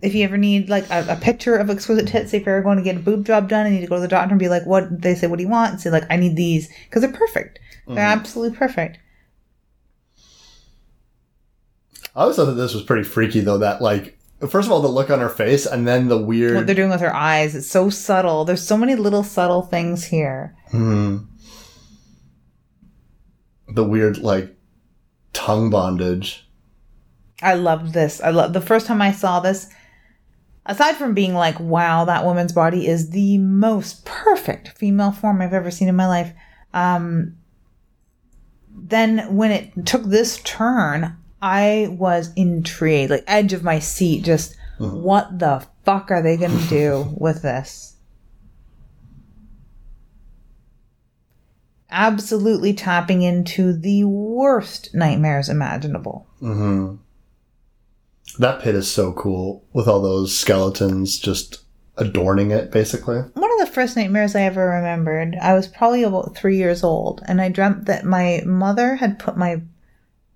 if 0.02 0.16
you 0.16 0.24
ever 0.24 0.38
need 0.38 0.70
like 0.70 0.90
a, 0.90 1.06
a 1.10 1.16
picture 1.18 1.56
of 1.58 1.70
exquisite 1.70 2.08
tits, 2.08 2.32
say 2.32 2.38
if 2.38 2.46
you're 2.46 2.56
ever 2.56 2.64
going 2.64 2.78
to 2.78 2.84
get 2.84 2.96
a 2.96 3.00
boob 3.00 3.26
job 3.26 3.50
done 3.50 3.66
and 3.66 3.76
you 3.76 3.82
need 3.82 3.86
to 3.86 3.90
go 3.90 3.98
to 3.98 4.02
the 4.02 4.08
doctor 4.08 4.32
and 4.32 4.40
be 4.40 4.48
like, 4.48 4.66
what 4.66 5.02
they 5.02 5.14
say, 5.14 5.28
what 5.28 5.38
do 5.38 5.44
you 5.44 5.50
want? 5.50 5.74
And 5.74 5.82
say 5.82 5.90
like, 5.90 6.06
I 6.10 6.16
need 6.16 6.38
these 6.38 6.70
because 6.86 7.02
they're 7.02 7.12
perfect. 7.12 7.60
They're 7.88 8.00
absolutely 8.00 8.58
perfect. 8.58 9.00
I 12.16 12.22
always 12.22 12.36
thought 12.36 12.46
that 12.46 12.54
this 12.54 12.74
was 12.74 12.84
pretty 12.84 13.04
freaky 13.04 13.42
though. 13.42 13.58
That 13.58 13.82
like, 13.82 14.18
first 14.50 14.68
of 14.68 14.72
all, 14.72 14.82
the 14.82 14.88
look 14.88 15.10
on 15.10 15.20
her 15.20 15.30
face, 15.30 15.66
and 15.66 15.88
then 15.88 16.08
the 16.08 16.18
weird 16.18 16.56
What 16.56 16.66
they're 16.66 16.76
doing 16.76 16.90
with 16.90 17.02
her 17.02 17.14
eyes, 17.14 17.56
it's 17.56 17.68
so 17.68 17.90
subtle. 17.90 18.46
There's 18.46 18.66
so 18.66 18.78
many 18.78 18.96
little 18.96 19.24
subtle 19.24 19.62
things 19.62 20.06
here. 20.06 20.56
Hmm. 20.72 21.18
The 23.76 23.84
weird 23.84 24.18
like 24.18 24.56
tongue 25.34 25.70
bondage. 25.70 26.48
I 27.42 27.56
loved 27.56 27.94
this. 27.94 28.22
I 28.22 28.30
love 28.30 28.54
the 28.54 28.62
first 28.62 28.86
time 28.86 29.02
I 29.02 29.12
saw 29.12 29.40
this. 29.40 29.68
Aside 30.66 30.96
from 30.96 31.16
being 31.16 31.34
like, 31.34 31.60
wow, 31.60 32.06
that 32.06 32.24
woman's 32.24 32.54
body 32.54 32.88
is 32.88 33.10
the 33.10 33.40
most 33.40 34.06
perfect 34.06 34.70
female 34.70 35.12
form 35.12 35.42
I've 35.42 35.54
ever 35.54 35.72
seen 35.72 35.88
in 35.88 35.96
my 35.96 36.08
life. 36.08 36.34
Um, 36.74 37.38
then 38.70 39.36
when 39.36 39.52
it 39.52 39.86
took 39.86 40.04
this 40.04 40.40
turn, 40.44 41.18
I 41.42 41.88
was 41.90 42.32
intrigued, 42.36 43.10
like 43.10 43.24
edge 43.26 43.54
of 43.54 43.64
my 43.64 43.80
seat. 43.80 44.24
Just 44.24 44.56
what 44.78 45.40
the 45.40 45.66
fuck 45.84 46.12
are 46.12 46.22
they 46.22 46.38
gonna 46.38 46.62
do 46.68 47.14
with 47.18 47.42
this? 47.42 47.91
Absolutely 51.92 52.74
tapping 52.74 53.22
into 53.22 53.74
the 53.74 54.06
worst 54.06 54.94
nightmares 54.96 55.50
imaginable. 55.50 56.28
hmm 56.40 56.96
That 58.40 58.62
pit 58.62 58.76
is 58.76 58.90
so 58.90 59.12
cool 59.14 59.64
with 59.74 59.88
all 59.88 60.02
those 60.02 60.38
skeletons 60.38 61.20
just 61.20 61.60
adorning 61.98 62.52
it, 62.52 62.72
basically. 62.72 63.18
one 63.34 63.52
of 63.52 63.60
the 63.60 63.72
first 63.74 63.96
nightmares 63.98 64.36
I 64.36 64.44
ever 64.44 64.70
remembered, 64.70 65.36
I 65.42 65.54
was 65.54 65.68
probably 65.68 66.04
about 66.04 66.36
three 66.36 66.58
years 66.58 66.84
old, 66.84 67.22
and 67.28 67.42
I 67.42 67.50
dreamt 67.50 67.86
that 67.86 68.06
my 68.06 68.42
mother 68.46 68.96
had 68.96 69.20
put 69.20 69.36
my 69.38 69.62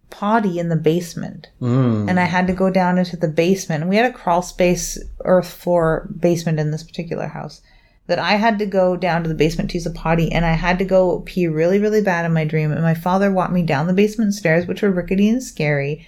potty 0.10 0.60
in 0.60 0.70
the 0.70 0.76
basement, 0.76 1.47
Mm. 1.62 2.10
and 2.10 2.20
I 2.20 2.26
had 2.26 2.47
to 2.47 2.53
go 2.53 2.70
down 2.70 2.97
into 2.97 3.18
the 3.18 3.28
basement. 3.30 3.88
We 3.88 3.95
had 3.95 4.06
a 4.10 4.14
crawl 4.14 4.41
space, 4.41 4.99
earth 5.24 5.47
floor 5.47 6.10
basement 6.20 6.60
in 6.60 6.72
this 6.72 6.84
particular 6.84 7.28
house. 7.28 7.61
That 8.07 8.19
I 8.19 8.34
had 8.34 8.60
to 8.60 8.65
go 8.68 8.95
down 8.95 9.23
to 9.23 9.30
the 9.30 9.34
basement 9.36 9.72
to 9.72 9.77
use 9.77 9.86
a 9.88 9.91
potty, 9.91 10.32
and 10.32 10.45
I 10.45 10.52
had 10.53 10.77
to 10.80 10.86
go 10.86 11.22
pee 11.26 11.48
really, 11.48 11.80
really 11.80 12.02
bad 12.02 12.23
in 12.26 12.34
my 12.34 12.45
dream. 12.45 12.72
And 12.72 12.84
my 12.84 12.94
father 12.94 13.32
walked 13.32 13.53
me 13.53 13.64
down 13.64 13.88
the 13.88 13.94
basement 13.94 14.36
stairs, 14.36 14.68
which 14.68 14.84
were 14.84 14.91
rickety 14.91 15.27
and 15.27 15.41
scary, 15.41 16.06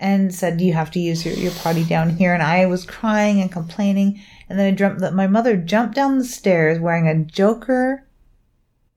and 0.00 0.34
said, 0.34 0.60
You 0.60 0.72
have 0.72 0.90
to 0.92 0.98
use 1.00 1.24
your, 1.24 1.34
your 1.34 1.52
potty 1.52 1.84
down 1.84 2.10
here. 2.10 2.34
And 2.34 2.42
I 2.42 2.66
was 2.66 2.84
crying 2.84 3.40
and 3.40 3.52
complaining. 3.52 4.20
And 4.48 4.58
then 4.58 4.66
I 4.66 4.76
dreamt 4.76 4.98
that 5.00 5.14
my 5.14 5.26
mother 5.28 5.56
jumped 5.56 5.94
down 5.94 6.18
the 6.18 6.24
stairs 6.24 6.80
wearing 6.80 7.06
a 7.06 7.24
Joker 7.24 8.04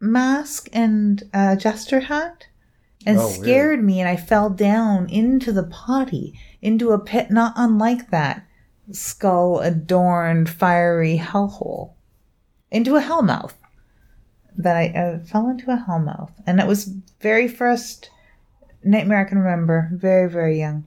mask 0.01 0.69
and 0.73 1.23
a 1.33 1.55
jester 1.55 1.99
hat 1.99 2.47
and 3.05 3.17
Oh, 3.17 3.27
weird. 3.27 3.39
scared 3.41 3.83
me. 3.83 3.99
And 3.99 4.09
I 4.09 4.15
fell 4.15 4.49
down 4.49 5.07
into 5.09 5.51
the 5.51 5.63
potty, 5.63 6.33
into 6.61 6.91
a 6.91 6.99
pit 6.99 7.29
not 7.31 7.53
unlike 7.55 8.09
that 8.09 8.45
skull 8.91 9.59
adorned 9.59 10.49
fiery 10.49 11.17
hellhole, 11.17 11.91
into 12.71 12.95
a 12.95 13.01
hellmouth. 13.01 13.53
That 14.57 14.75
I 14.75 14.87
uh, 14.89 15.19
fell 15.25 15.47
into 15.47 15.71
a 15.71 15.85
hellmouth. 15.87 16.31
And 16.45 16.59
it 16.59 16.67
was 16.67 16.93
very 17.21 17.47
first 17.47 18.09
nightmare 18.83 19.19
I 19.19 19.29
can 19.29 19.39
remember. 19.39 19.89
Very, 19.93 20.29
very 20.29 20.59
young. 20.59 20.85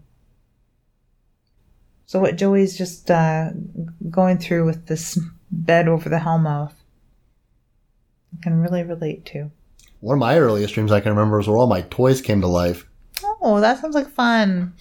So 2.05 2.21
what 2.21 2.37
Joey's 2.37 2.77
just 2.77 3.11
uh, 3.11 3.51
going 4.11 4.37
through 4.37 4.67
with 4.67 4.87
this 4.87 5.19
bed 5.51 5.89
over 5.89 6.11
the 6.11 6.19
hellmouth, 6.19 6.75
I 8.35 8.43
can 8.43 8.61
really 8.61 8.83
relate 8.83 9.25
to. 9.27 9.51
One 10.01 10.17
of 10.17 10.21
my 10.21 10.37
earliest 10.37 10.75
dreams 10.75 10.93
I 10.93 11.01
can 11.01 11.13
remember 11.13 11.39
was 11.39 11.49
where 11.49 11.57
all 11.57 11.67
my 11.67 11.83
toys 11.83 12.21
came 12.21 12.41
to 12.43 12.47
life. 12.47 12.87
Oh, 13.41 13.61
that 13.61 13.81
sounds 13.81 13.95
like 13.95 14.11
fun. 14.11 14.75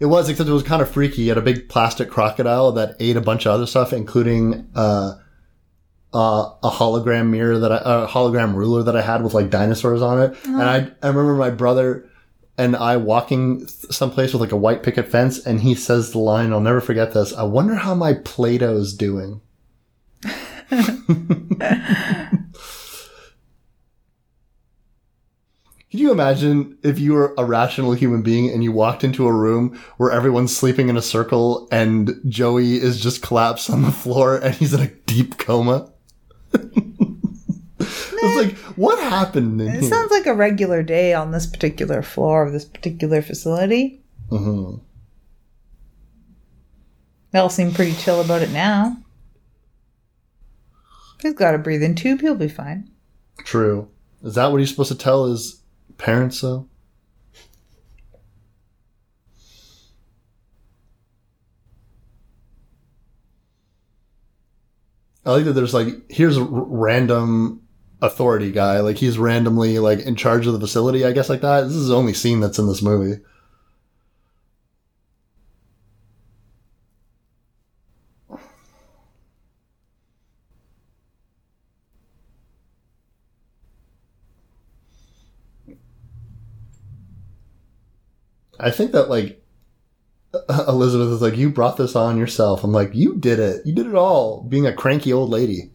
It 0.00 0.06
was, 0.06 0.28
except 0.28 0.48
it 0.48 0.52
was 0.52 0.62
kind 0.62 0.82
of 0.82 0.90
freaky. 0.90 1.22
You 1.22 1.28
had 1.30 1.38
a 1.38 1.42
big 1.42 1.68
plastic 1.68 2.10
crocodile 2.10 2.72
that 2.72 2.96
ate 3.00 3.16
a 3.16 3.20
bunch 3.20 3.46
of 3.46 3.52
other 3.52 3.66
stuff, 3.66 3.92
including 3.92 4.68
uh, 4.74 5.14
uh, 6.14 6.54
a 6.62 6.70
hologram 6.70 7.28
mirror 7.30 7.58
that 7.58 7.72
I, 7.72 8.04
a 8.04 8.06
hologram 8.06 8.54
ruler 8.54 8.84
that 8.84 8.96
I 8.96 9.02
had 9.02 9.22
with 9.22 9.34
like 9.34 9.50
dinosaurs 9.50 10.00
on 10.00 10.22
it. 10.22 10.44
And 10.44 10.62
I, 10.62 10.90
I 11.02 11.08
remember 11.08 11.34
my 11.34 11.50
brother 11.50 12.08
and 12.56 12.76
I 12.76 12.96
walking 12.96 13.66
someplace 13.66 14.32
with 14.32 14.40
like 14.40 14.52
a 14.52 14.56
white 14.56 14.84
picket 14.84 15.08
fence, 15.08 15.44
and 15.44 15.60
he 15.60 15.74
says 15.74 16.12
the 16.12 16.18
line, 16.18 16.52
I'll 16.52 16.60
never 16.60 16.80
forget 16.80 17.12
this. 17.12 17.32
I 17.32 17.42
wonder 17.42 17.74
how 17.74 17.94
my 17.96 18.14
Play-Doh's 18.14 18.94
doing. 18.94 19.40
Can 25.90 26.00
you 26.00 26.10
imagine 26.10 26.76
if 26.82 26.98
you 26.98 27.12
were 27.12 27.34
a 27.38 27.44
rational 27.44 27.92
human 27.92 28.22
being 28.22 28.50
and 28.50 28.64
you 28.64 28.72
walked 28.72 29.04
into 29.04 29.28
a 29.28 29.32
room 29.32 29.80
where 29.96 30.10
everyone's 30.10 30.56
sleeping 30.56 30.88
in 30.88 30.96
a 30.96 31.02
circle 31.02 31.68
and 31.70 32.20
Joey 32.28 32.76
is 32.76 33.00
just 33.00 33.22
collapsed 33.22 33.70
on 33.70 33.82
the 33.82 33.92
floor 33.92 34.36
and 34.36 34.54
he's 34.54 34.74
in 34.74 34.80
a 34.80 34.88
deep 35.06 35.38
coma? 35.38 35.92
It's 36.54 38.36
like, 38.36 38.56
what 38.76 38.98
happened 38.98 39.60
in 39.60 39.68
It 39.68 39.80
here? 39.80 39.90
sounds 39.90 40.10
like 40.10 40.26
a 40.26 40.34
regular 40.34 40.82
day 40.82 41.12
on 41.12 41.30
this 41.30 41.46
particular 41.46 42.02
floor 42.02 42.44
of 42.46 42.52
this 42.52 42.64
particular 42.64 43.22
facility. 43.22 44.02
Mhm. 44.30 44.80
They 47.32 47.38
all 47.38 47.48
seem 47.50 47.72
pretty 47.72 47.94
chill 47.94 48.20
about 48.20 48.42
it 48.42 48.50
now. 48.52 48.96
He's 51.20 51.34
got 51.34 51.54
a 51.54 51.58
breathing 51.58 51.94
tube. 51.94 52.20
He'll 52.20 52.34
be 52.34 52.48
fine. 52.48 52.90
True. 53.44 53.88
Is 54.22 54.34
that 54.34 54.50
what 54.52 54.60
he's 54.60 54.70
supposed 54.70 54.92
to 54.92 54.98
tell 54.98 55.26
his 55.26 55.62
parents, 55.98 56.40
though? 56.40 56.68
I 65.26 65.32
like 65.32 65.44
that 65.44 65.52
there's 65.54 65.74
like, 65.74 66.10
here's 66.10 66.38
random 66.38 67.62
authority 68.02 68.52
guy. 68.52 68.80
Like, 68.80 68.98
he's 68.98 69.18
randomly, 69.18 69.78
like, 69.78 70.00
in 70.00 70.16
charge 70.16 70.46
of 70.46 70.52
the 70.52 70.60
facility, 70.60 71.04
I 71.04 71.12
guess, 71.12 71.28
like 71.30 71.40
that. 71.40 71.62
This 71.62 71.76
is 71.76 71.88
the 71.88 71.96
only 71.96 72.12
scene 72.12 72.40
that's 72.40 72.58
in 72.58 72.66
this 72.66 72.82
movie. 72.82 73.22
I 88.58 88.70
think 88.70 88.92
that 88.92 89.10
like 89.10 89.43
Elizabeth 90.68 91.08
is 91.08 91.22
like, 91.22 91.36
you 91.36 91.50
brought 91.50 91.76
this 91.76 91.96
on 91.96 92.18
yourself. 92.18 92.64
I'm 92.64 92.72
like, 92.72 92.94
you 92.94 93.16
did 93.16 93.38
it. 93.38 93.64
You 93.64 93.74
did 93.74 93.86
it 93.86 93.94
all. 93.94 94.42
Being 94.44 94.66
a 94.66 94.72
cranky 94.72 95.12
old 95.12 95.30
lady. 95.30 95.70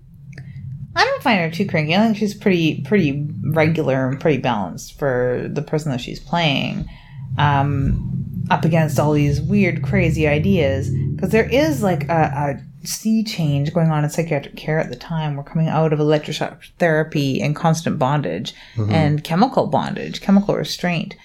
I 0.96 1.06
don't 1.06 1.24
find 1.24 1.40
her 1.40 1.52
too 1.52 1.68
cranky. 1.68 1.96
I 1.96 2.00
think 2.00 2.18
she's 2.18 2.34
pretty 2.34 2.82
pretty 2.82 3.30
regular 3.44 4.08
and 4.08 4.20
pretty 4.20 4.40
balanced 4.40 4.98
for 4.98 5.48
the 5.50 5.62
person 5.62 5.92
that 5.92 6.02
she's 6.02 6.20
playing. 6.20 6.90
Um, 7.38 8.16
up 8.50 8.66
against 8.66 9.00
all 9.00 9.14
these 9.14 9.40
weird, 9.40 9.84
crazy 9.84 10.28
ideas, 10.28 10.90
because 11.16 11.30
there 11.30 11.48
is 11.48 11.84
like 11.84 12.10
a, 12.10 12.60
a 12.84 12.88
sea 12.88 13.24
change 13.24 13.74
going 13.74 13.92
on 13.92 14.04
in 14.04 14.10
psychiatric 14.10 14.56
care 14.56 14.80
at 14.80 14.90
the 14.90 14.96
time. 14.96 15.36
We're 15.36 15.44
coming 15.44 15.68
out 15.68 15.94
of 15.94 16.00
electroshock 16.00 16.58
therapy 16.80 17.42
and 17.42 17.56
constant 17.56 18.00
bondage 18.00 18.54
and 18.92 19.24
chemical 19.24 19.68
bondage, 19.68 20.22
chemical 20.22 20.56
restraint, 20.56 21.16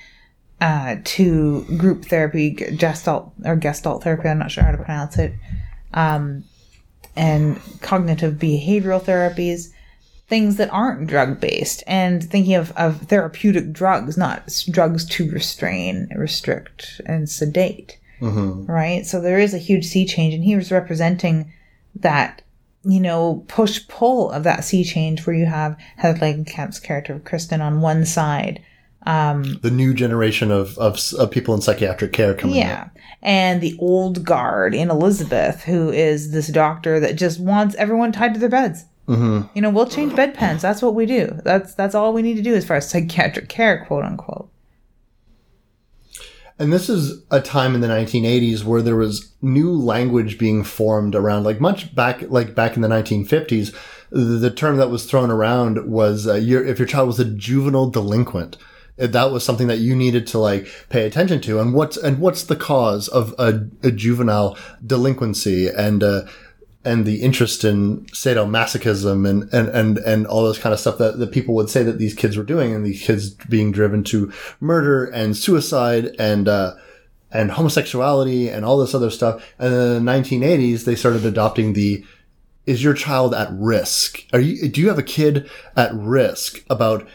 uh, 0.61 0.97
to 1.05 1.65
group 1.77 2.07
therapy, 2.07 2.51
gestalt 2.51 3.33
or 3.45 3.57
gestalt 3.57 4.03
therapy. 4.03 4.29
I'm 4.29 4.39
not 4.39 4.51
sure 4.51 4.65
how 4.65 4.73
to 4.73 4.79
pronounce 4.79 5.19
it. 5.19 5.35
Um, 5.93 6.45
and 7.17 7.61
cognitive 7.81 8.35
behavioral 8.35 9.01
therapies, 9.01 9.69
things 10.27 10.57
that 10.57 10.73
aren't 10.73 11.07
drug 11.07 11.41
based, 11.41 11.85
and 11.87 12.25
thinking 12.25 12.55
of, 12.55 12.73
of 12.73 13.03
therapeutic 13.03 13.73
drugs, 13.73 14.17
not 14.17 14.43
s- 14.47 14.65
drugs 14.65 15.05
to 15.11 15.31
restrain, 15.31 16.09
restrict, 16.17 17.01
and 17.07 17.29
sedate. 17.29 17.99
Mm-hmm. 18.21 18.67
Right? 18.67 19.05
So 19.07 19.21
there 19.21 19.39
is 19.39 19.55
a 19.55 19.59
huge 19.59 19.85
sea 19.85 20.07
change, 20.07 20.35
and 20.35 20.43
he 20.43 20.57
was 20.57 20.73
representing 20.73 21.53
that, 21.97 22.43
you 22.83 23.01
know, 23.01 23.45
push 23.49 23.87
pull 23.87 24.31
of 24.31 24.45
that 24.45 24.65
sea 24.65 24.83
change 24.83 25.27
where 25.27 25.37
you 25.37 25.47
have 25.47 25.79
Heather 25.97 26.19
Langenkamp's 26.19 26.81
character 26.81 27.13
of 27.13 27.25
Kristen 27.25 27.61
on 27.61 27.81
one 27.81 28.07
side. 28.07 28.61
Um, 29.07 29.59
The 29.63 29.71
new 29.71 29.95
generation 29.95 30.51
of, 30.51 30.79
of, 30.79 30.99
of 31.19 31.31
people 31.31 31.55
in 31.55 31.61
psychiatric 31.61 32.13
care 32.13 32.35
coming 32.35 32.57
in. 32.57 32.63
yeah. 32.63 32.89
And 33.23 33.61
the 33.61 33.77
old 33.79 34.25
guard 34.25 34.75
in 34.75 34.91
Elizabeth, 34.91 35.63
who 35.63 35.91
is 35.91 36.33
this 36.33 36.49
doctor 36.49 37.01
that 37.01 37.17
just 37.17 37.41
wants 37.41 37.75
everyone 37.77 38.13
tied 38.13 38.35
to 38.35 38.41
their 38.41 38.49
beds. 38.49 38.85
Mm-hmm. 39.09 39.49
You 39.55 39.63
know, 39.63 39.71
we'll 39.71 39.87
change 39.87 40.13
bedpans. 40.13 40.61
That's 40.61 40.81
what 40.83 40.95
we 40.95 41.05
do. 41.07 41.39
That's 41.45 41.75
that's 41.75 41.95
all 41.95 42.13
we 42.13 42.23
need 42.23 42.37
to 42.37 42.43
do 42.43 42.55
as 42.55 42.65
far 42.65 42.77
as 42.77 42.89
psychiatric 42.89 43.49
care, 43.49 43.85
quote 43.87 44.05
unquote. 44.05 44.51
And 46.59 46.73
this 46.73 46.89
is 46.89 47.23
a 47.31 47.41
time 47.41 47.75
in 47.75 47.81
the 47.81 47.89
1980s 47.89 48.63
where 48.63 48.81
there 48.81 48.97
was 48.97 49.33
new 49.43 49.73
language 49.73 50.39
being 50.39 50.63
formed 50.63 51.15
around, 51.15 51.43
like 51.45 51.61
much 51.61 51.95
back, 51.95 52.23
like 52.31 52.55
back 52.55 52.77
in 52.77 52.83
the 52.83 52.89
1950s. 52.89 53.75
The, 54.11 54.21
the 54.21 54.51
term 54.51 54.77
that 54.77 54.91
was 54.91 55.05
thrown 55.05 55.31
around 55.31 55.91
was 55.91 56.29
uh, 56.29 56.35
your, 56.35 56.65
if 56.65 56.79
your 56.79 56.87
child 56.87 57.09
was 57.09 57.19
a 57.19 57.25
juvenile 57.25 57.91
delinquent. 57.91 58.57
Uh, 59.01 59.07
That 59.07 59.31
was 59.31 59.45
something 59.45 59.67
that 59.69 59.79
you 59.79 59.97
needed 59.97 60.27
to 60.29 60.39
like 60.39 60.69
pay 60.89 61.07
attention 61.07 61.41
to, 61.43 61.61
and 61.61 61.75
what's 61.75 61.97
and 61.97 62.19
what's 62.19 62.45
the 62.45 62.57
cause 62.57 63.09
of 63.09 63.35
a, 63.39 63.67
a 63.83 63.91
juvenile 63.91 64.57
delinquency, 64.87 65.69
and 65.69 66.03
uh, 66.03 66.27
and 66.85 67.07
the 67.07 67.23
interest 67.23 67.65
in 67.65 68.05
sadomasochism 68.07 69.29
and, 69.29 69.53
and, 69.55 69.69
and, 69.69 69.99
and 69.99 70.27
all 70.27 70.47
this 70.47 70.59
kind 70.59 70.73
of 70.73 70.79
stuff 70.79 70.99
that, 70.99 71.19
that 71.19 71.33
people 71.33 71.55
would 71.55 71.71
say 71.71 71.83
that 71.83 71.99
these 71.99 72.15
kids 72.15 72.37
were 72.37 72.45
doing 72.45 72.75
and 72.75 72.85
these 72.85 73.03
kids 73.03 73.31
being 73.31 73.73
driven 73.73 74.05
to 74.05 74.31
murder 74.61 75.07
and 75.07 75.37
suicide 75.37 76.15
and, 76.19 76.47
uh, 76.47 76.75
and 77.33 77.53
homosexuality 77.53 78.51
and 78.51 78.65
all 78.65 78.77
this 78.77 78.95
other 78.95 79.11
stuff. 79.11 79.55
And 79.59 79.73
in 79.73 80.05
the 80.05 80.13
1980s, 80.13 80.85
they 80.85 80.95
started 80.95 81.25
adopting 81.25 81.73
the, 81.73 82.05
is 82.67 82.85
your 82.85 82.95
child 82.95 83.35
at 83.35 83.49
risk? 83.53 84.23
Are 84.35 84.41
you, 84.41 84.69
do 84.69 84.81
you 84.81 84.89
have 84.89 84.99
a 84.99 85.03
kid 85.03 85.49
at 85.77 85.95
risk 85.95 86.65
about 86.69 87.09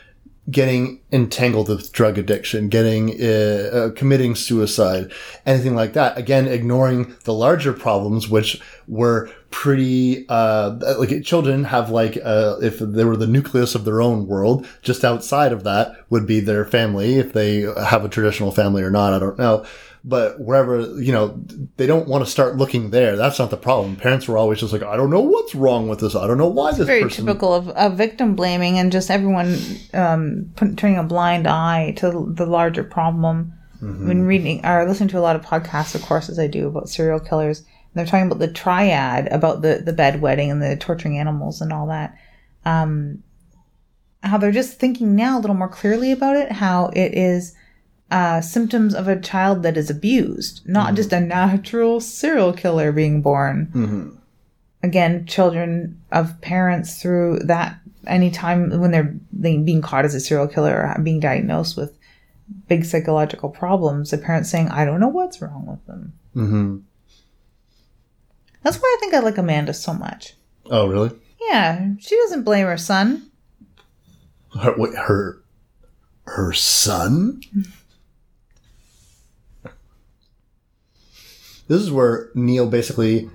getting 0.50 1.02
entangled 1.12 1.70
with 1.70 1.92
drug 1.92 2.18
addiction, 2.18 2.70
getting 2.70 3.22
uh, 3.22 3.70
uh, 3.74 3.92
committing 3.92 4.36
suicide, 4.36 5.12
anything 5.46 5.76
like 5.76 5.94
that. 5.94 6.18
Again, 6.18 6.48
ignoring 6.48 7.16
the 7.24 7.34
larger 7.34 7.74
problems, 7.74 8.30
which 8.30 8.62
were 8.88 9.30
pretty 9.52 10.28
uh, 10.30 10.78
like 10.98 11.24
children 11.24 11.64
have 11.66 11.90
like 11.90 12.18
uh, 12.24 12.58
if 12.62 12.80
they 12.80 13.04
were 13.04 13.18
the 13.18 13.28
nucleus 13.28 13.76
of 13.76 13.86
their 13.86 14.02
own 14.02 14.28
world. 14.28 14.68
Just 14.82 15.04
outside 15.04 15.52
of 15.52 15.64
that 15.64 15.94
would 16.10 16.26
be 16.26 16.40
their 16.40 16.66
family, 16.66 17.16
if 17.16 17.34
they 17.34 17.62
have 17.62 18.06
a 18.06 18.10
traditional 18.10 18.52
family 18.52 18.84
or 18.84 18.92
not. 18.92 19.14
I 19.14 19.20
don't 19.20 19.38
know. 19.40 19.66
But 20.04 20.40
wherever, 20.40 20.80
you 21.02 21.12
know, 21.12 21.44
they 21.76 21.86
don't 21.86 22.08
want 22.08 22.24
to 22.24 22.32
start 22.32 22.56
looking 22.56 22.92
there. 22.92 23.18
That's 23.18 23.38
not 23.38 23.50
the 23.50 23.58
problem. 23.58 23.98
Parents 23.98 24.28
were 24.28 24.38
always 24.38 24.60
just 24.62 24.72
like, 24.72 24.84
I 24.84 24.96
don't 24.96 25.10
know 25.10 25.20
what's 25.20 25.54
wrong 25.54 25.90
with 25.90 26.00
this. 26.00 26.16
I 26.16 26.26
don't 26.26 26.38
know 26.38 26.48
why 26.48 26.72
this 26.72 26.88
Very 26.88 27.04
person. 27.04 27.26
typical 27.26 27.54
of, 27.54 27.68
of 27.70 27.98
victim 27.98 28.36
blaming 28.36 28.80
and 28.80 28.92
just 28.92 29.12
everyone 29.12 29.58
um, 29.94 30.52
put, 30.56 30.78
turning 30.78 30.98
a 30.98 31.04
blind 31.04 31.48
eye 31.48 31.92
to 31.98 32.32
the 32.34 32.46
larger 32.46 32.84
problem. 32.84 33.54
I've 33.82 34.08
been 34.08 34.26
reading 34.26 34.66
or 34.66 34.86
listening 34.86 35.08
to 35.10 35.20
a 35.20 35.22
lot 35.22 35.38
of 35.38 35.42
podcasts, 35.42 35.96
of 35.96 36.02
course, 36.02 36.28
as 36.28 36.38
I 36.38 36.48
do 36.48 36.68
about 36.68 36.90
serial 36.90 37.20
killers. 37.20 37.60
And 37.60 37.68
they're 37.96 38.06
talking 38.06 38.28
about 38.28 38.40
the 38.40 38.52
triad, 38.52 39.28
about 39.30 39.62
the 39.62 39.82
the 39.86 39.94
bedwetting 39.94 40.52
and 40.52 40.62
the 40.62 40.76
torturing 40.76 41.18
animals 41.18 41.62
and 41.62 41.72
all 41.72 41.88
that. 41.88 42.14
Um, 42.66 43.24
how 44.22 44.38
they're 44.38 44.52
just 44.52 44.80
thinking 44.80 45.16
now 45.16 45.38
a 45.38 45.40
little 45.40 45.56
more 45.56 45.70
clearly 45.70 46.12
about 46.12 46.36
it. 46.36 46.52
How 46.52 46.88
it 46.88 47.18
is 47.18 47.56
uh, 48.12 48.42
symptoms 48.42 48.94
of 48.96 49.08
a 49.08 49.20
child 49.20 49.64
that 49.64 49.78
is 49.78 49.90
abused, 49.90 50.62
not 50.68 50.96
just 50.96 51.14
a 51.14 51.20
natural 51.20 52.00
serial 52.00 52.54
killer 52.54 52.92
being 52.92 53.22
born. 53.22 53.70
Mhm. 53.74 54.18
Again, 54.82 55.26
children 55.26 56.00
of 56.12 56.40
parents 56.42 57.02
through 57.02 57.40
that 57.46 57.80
anytime 58.08 58.80
when 58.80 58.92
they're 58.92 59.14
they 59.32 59.58
being 59.58 59.82
caught 59.82 60.06
as 60.06 60.16
a 60.16 60.20
serial 60.20 60.48
killer 60.48 60.74
or 60.96 61.02
being 61.04 61.20
diagnosed 61.20 61.78
with 61.78 61.94
big 62.68 62.84
psychological 62.86 63.50
problems, 63.50 64.10
the 64.10 64.18
parents 64.18 64.50
saying, 64.50 64.70
I 64.70 64.86
don't 64.86 65.00
know 65.00 65.08
what's 65.10 65.42
wrong 65.42 65.66
with 65.68 65.86
them. 65.86 66.14
Mhm. 66.36 66.82
That's 68.64 68.78
why 68.78 68.96
I 68.98 69.00
think 69.00 69.14
I 69.14 69.20
like 69.20 69.38
Amanda 69.38 69.74
so 69.74 69.94
much. 69.94 70.34
Oh, 70.66 70.88
really? 70.88 71.12
Yeah, 71.50 71.90
she 72.00 72.16
doesn't 72.18 72.44
blame 72.44 72.66
her 72.66 72.78
son. 72.78 73.30
Her, 74.60 74.74
wait, 74.78 74.96
her, 74.96 75.42
her 76.26 76.54
son? 76.54 77.42
This 81.70 81.82
is 81.82 81.92
where 81.92 82.30
Neil 82.34 82.68
basically, 82.68 83.30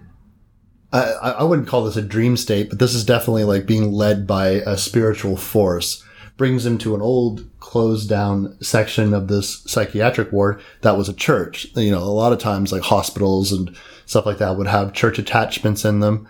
I, 0.92 1.12
I 1.38 1.42
wouldn't 1.44 1.68
call 1.68 1.84
this 1.84 1.96
a 1.96 2.02
dream 2.02 2.36
state, 2.36 2.68
but 2.68 2.78
this 2.80 2.94
is 2.94 3.04
definitely 3.04 3.44
like 3.44 3.64
being 3.64 3.92
led 3.92 4.26
by 4.26 4.48
a 4.48 4.76
spiritual 4.76 5.36
force. 5.36 6.04
Brings 6.36 6.66
him 6.66 6.78
to 6.78 6.96
an 6.96 7.00
old 7.00 7.48
closed 7.60 8.08
down 8.08 8.60
section 8.60 9.14
of 9.14 9.28
this 9.28 9.62
psychiatric 9.68 10.32
ward 10.32 10.60
that 10.80 10.96
was 10.96 11.08
a 11.08 11.14
church. 11.14 11.68
You 11.76 11.92
know, 11.92 12.02
a 12.02 12.10
lot 12.10 12.32
of 12.32 12.40
times 12.40 12.72
like 12.72 12.82
hospitals 12.82 13.52
and 13.52 13.74
stuff 14.04 14.26
like 14.26 14.38
that 14.38 14.56
would 14.56 14.66
have 14.66 14.92
church 14.92 15.20
attachments 15.20 15.84
in 15.84 16.00
them. 16.00 16.28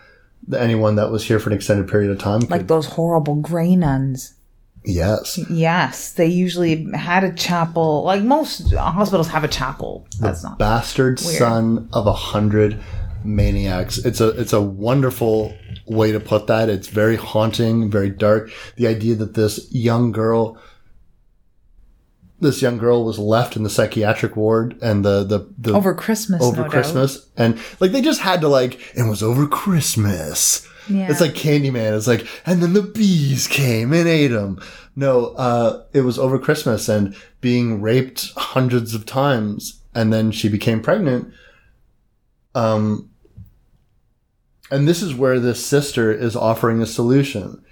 Anyone 0.54 0.96
that 0.96 1.10
was 1.10 1.24
here 1.24 1.40
for 1.40 1.48
an 1.48 1.56
extended 1.56 1.88
period 1.88 2.10
of 2.10 2.18
time. 2.18 2.40
Like 2.40 2.50
could- 2.60 2.68
those 2.68 2.84
horrible 2.84 3.36
gray 3.36 3.74
nuns. 3.76 4.34
Yes. 4.84 5.38
Yes, 5.50 6.12
they 6.12 6.26
usually 6.26 6.90
had 6.92 7.24
a 7.24 7.32
chapel. 7.32 8.04
Like 8.04 8.22
most 8.22 8.72
hospitals 8.74 9.28
have 9.28 9.44
a 9.44 9.48
chapel. 9.48 10.06
That's 10.20 10.42
not. 10.42 10.58
bastard 10.58 11.20
Weird. 11.20 11.38
son 11.38 11.88
of 11.92 12.06
a 12.06 12.12
hundred 12.12 12.80
maniacs. 13.24 13.98
It's 13.98 14.20
a 14.20 14.28
it's 14.28 14.52
a 14.52 14.60
wonderful 14.60 15.56
way 15.86 16.12
to 16.12 16.20
put 16.20 16.46
that. 16.46 16.68
It's 16.68 16.88
very 16.88 17.16
haunting, 17.16 17.90
very 17.90 18.10
dark. 18.10 18.50
The 18.76 18.86
idea 18.86 19.14
that 19.16 19.34
this 19.34 19.72
young 19.72 20.12
girl 20.12 20.58
this 22.40 22.60
young 22.60 22.76
girl 22.78 23.04
was 23.04 23.18
left 23.18 23.56
in 23.56 23.62
the 23.62 23.70
psychiatric 23.70 24.36
ward 24.36 24.76
and 24.82 25.04
the 25.04 25.24
the, 25.24 25.48
the 25.58 25.72
Over 25.72 25.94
Christmas, 25.94 26.42
over 26.42 26.56
no 26.56 26.62
doubt. 26.64 26.72
Christmas 26.72 27.30
and 27.36 27.58
like 27.80 27.92
they 27.92 28.02
just 28.02 28.20
had 28.20 28.40
to 28.42 28.48
like 28.48 28.78
it 28.94 29.08
was 29.08 29.22
over 29.22 29.46
Christmas. 29.46 30.68
Yeah. 30.88 31.10
It's 31.10 31.20
like 31.20 31.34
Candyman. 31.34 31.96
It's 31.96 32.06
like 32.06 32.26
and 32.46 32.62
then 32.62 32.72
the 32.72 32.82
bees 32.82 33.46
came 33.48 33.92
and 33.92 34.08
ate 34.08 34.30
him. 34.30 34.60
No, 34.96 35.34
uh, 35.36 35.84
it 35.92 36.02
was 36.02 36.18
over 36.18 36.38
Christmas 36.38 36.88
and 36.88 37.16
being 37.40 37.80
raped 37.80 38.32
hundreds 38.36 38.94
of 38.94 39.06
times, 39.06 39.80
and 39.94 40.12
then 40.12 40.30
she 40.30 40.48
became 40.48 40.80
pregnant. 40.80 41.32
Um, 42.54 43.10
and 44.70 44.86
this 44.86 45.02
is 45.02 45.14
where 45.14 45.40
this 45.40 45.64
sister 45.64 46.12
is 46.12 46.36
offering 46.36 46.80
a 46.80 46.86
solution. 46.86 47.64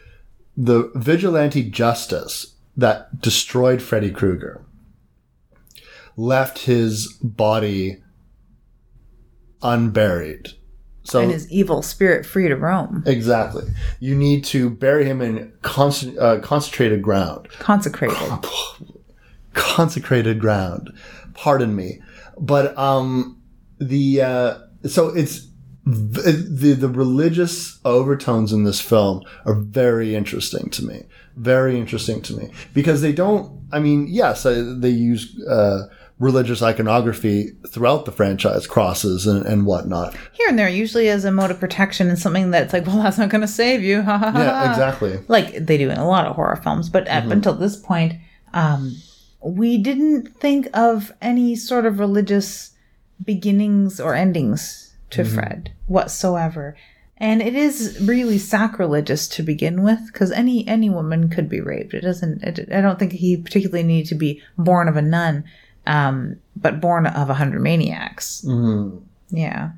The 0.56 0.90
vigilante 0.94 1.62
justice 1.70 2.54
that 2.76 3.20
destroyed 3.20 3.82
Freddy 3.82 4.10
Krueger 4.10 4.64
left 6.16 6.60
his 6.60 7.12
body 7.22 8.02
unburied. 9.62 10.50
So 11.04 11.20
and 11.20 11.32
his 11.32 11.50
evil 11.50 11.82
spirit 11.82 12.24
free 12.24 12.48
to 12.48 12.56
roam, 12.56 13.02
exactly, 13.06 13.64
you 13.98 14.14
need 14.14 14.44
to 14.46 14.70
bury 14.70 15.04
him 15.04 15.20
in 15.20 15.52
con- 15.62 16.16
uh, 16.20 16.38
concentrated 16.42 17.02
ground. 17.02 17.48
consecrated. 17.58 18.16
consecrated 19.54 20.40
ground. 20.40 20.92
Pardon 21.34 21.74
me, 21.74 22.00
but 22.38 22.76
um, 22.78 23.40
the 23.78 24.22
uh, 24.22 24.58
so 24.86 25.08
it's 25.08 25.48
v- 25.84 26.30
the 26.30 26.74
the 26.74 26.88
religious 26.88 27.80
overtones 27.84 28.52
in 28.52 28.64
this 28.64 28.80
film 28.80 29.22
are 29.44 29.54
very 29.54 30.14
interesting 30.14 30.70
to 30.70 30.84
me. 30.84 31.04
Very 31.36 31.78
interesting 31.78 32.20
to 32.22 32.36
me 32.36 32.50
because 32.74 33.00
they 33.00 33.12
don't. 33.12 33.60
I 33.72 33.78
mean, 33.80 34.06
yes, 34.08 34.44
uh, 34.44 34.74
they 34.78 34.90
use 34.90 35.40
uh, 35.48 35.88
religious 36.22 36.62
iconography 36.62 37.50
throughout 37.68 38.04
the 38.04 38.12
franchise, 38.12 38.66
crosses 38.66 39.26
and, 39.26 39.44
and 39.44 39.66
whatnot. 39.66 40.14
Here 40.32 40.46
and 40.48 40.56
there, 40.58 40.68
usually 40.68 41.08
as 41.08 41.24
a 41.24 41.32
mode 41.32 41.50
of 41.50 41.58
protection 41.58 42.08
and 42.08 42.18
something 42.18 42.52
that's 42.52 42.72
like, 42.72 42.86
well, 42.86 43.02
that's 43.02 43.18
not 43.18 43.28
going 43.28 43.40
to 43.40 43.48
save 43.48 43.82
you. 43.82 43.98
Yeah, 44.06 44.70
exactly. 44.70 45.18
Like 45.26 45.66
they 45.66 45.76
do 45.76 45.90
in 45.90 45.98
a 45.98 46.06
lot 46.06 46.26
of 46.26 46.36
horror 46.36 46.56
films. 46.56 46.88
But 46.88 47.08
up 47.08 47.24
Mm-hmm. 47.24 47.32
until 47.32 47.54
this 47.54 47.76
point, 47.76 48.14
um, 48.54 48.94
we 49.44 49.78
didn't 49.78 50.28
think 50.40 50.68
of 50.74 51.12
any 51.20 51.56
sort 51.56 51.86
of 51.86 51.98
religious 51.98 52.70
beginnings 53.24 54.00
or 54.00 54.14
endings 54.14 54.94
to 55.10 55.22
Mm-hmm. 55.22 55.34
Fred 55.34 55.72
whatsoever. 55.86 56.76
And 57.18 57.42
it 57.42 57.54
is 57.54 57.98
really 58.02 58.38
sacrilegious 58.38 59.28
to 59.28 59.42
begin 59.42 59.82
with, 59.84 60.00
because 60.12 60.32
any 60.32 60.66
any 60.66 60.90
woman 60.90 61.28
could 61.28 61.48
be 61.48 61.60
raped. 61.60 61.94
It 61.94 62.00
doesn't. 62.00 62.42
It, 62.42 62.72
I 62.72 62.80
don't 62.80 62.98
think 62.98 63.12
he 63.12 63.36
particularly 63.36 63.84
needed 63.84 64.08
to 64.08 64.14
be 64.16 64.42
born 64.58 64.88
of 64.88 64.96
a 64.96 65.02
nun, 65.02 65.44
um, 65.86 66.36
but 66.56 66.80
born 66.80 67.06
of 67.06 67.30
a 67.30 67.34
hundred 67.34 67.60
maniacs. 67.62 68.42
Mhm. 68.46 69.02
Yeah. 69.30 69.70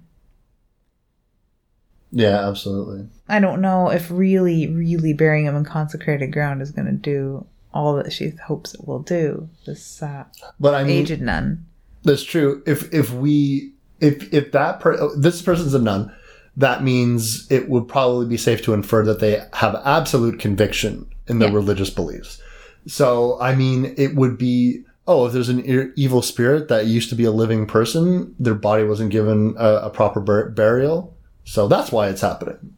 Yeah, 2.12 2.48
absolutely. 2.48 3.08
I 3.28 3.40
don't 3.40 3.60
know 3.60 3.90
if 3.90 4.10
really, 4.10 4.68
really 4.68 5.12
burying 5.12 5.46
him 5.46 5.56
in 5.56 5.64
consecrated 5.64 6.32
ground 6.32 6.62
is 6.62 6.70
going 6.70 6.86
to 6.86 6.92
do 6.92 7.46
all 7.72 7.96
that 7.96 8.12
she 8.12 8.30
hopes 8.46 8.72
it 8.74 8.86
will 8.86 9.00
do. 9.00 9.48
This 9.66 10.00
uh, 10.02 10.24
But 10.60 10.74
I 10.74 10.84
mean, 10.84 11.02
aged 11.02 11.20
nun. 11.20 11.66
That's 12.04 12.22
true. 12.22 12.62
If 12.66 12.92
if 12.94 13.12
we 13.12 13.72
if 14.00 14.32
if 14.32 14.52
that 14.52 14.78
per, 14.78 15.16
this 15.16 15.42
person's 15.42 15.74
a 15.74 15.78
nun, 15.80 16.12
that 16.56 16.84
means 16.84 17.50
it 17.50 17.68
would 17.68 17.88
probably 17.88 18.26
be 18.26 18.36
safe 18.36 18.62
to 18.62 18.74
infer 18.74 19.04
that 19.04 19.18
they 19.18 19.42
have 19.54 19.74
absolute 19.84 20.38
conviction 20.38 21.06
in 21.26 21.40
their 21.40 21.48
Yeah. 21.48 21.54
religious 21.56 21.90
beliefs. 21.90 22.40
So 22.86 23.40
I 23.40 23.56
mean, 23.56 23.92
it 23.96 24.14
would 24.14 24.38
be 24.38 24.84
oh, 25.06 25.26
if 25.26 25.32
there's 25.32 25.48
an 25.48 25.64
e- 25.64 25.92
evil 25.96 26.22
spirit 26.22 26.68
that 26.68 26.86
used 26.86 27.08
to 27.10 27.14
be 27.14 27.24
a 27.24 27.30
living 27.30 27.66
person, 27.66 28.34
their 28.38 28.54
body 28.54 28.84
wasn't 28.84 29.10
given 29.10 29.54
a, 29.58 29.74
a 29.84 29.90
proper 29.90 30.20
bur- 30.20 30.50
burial, 30.50 31.16
so 31.44 31.68
that's 31.68 31.92
why 31.92 32.08
it's 32.08 32.20
happening. 32.22 32.74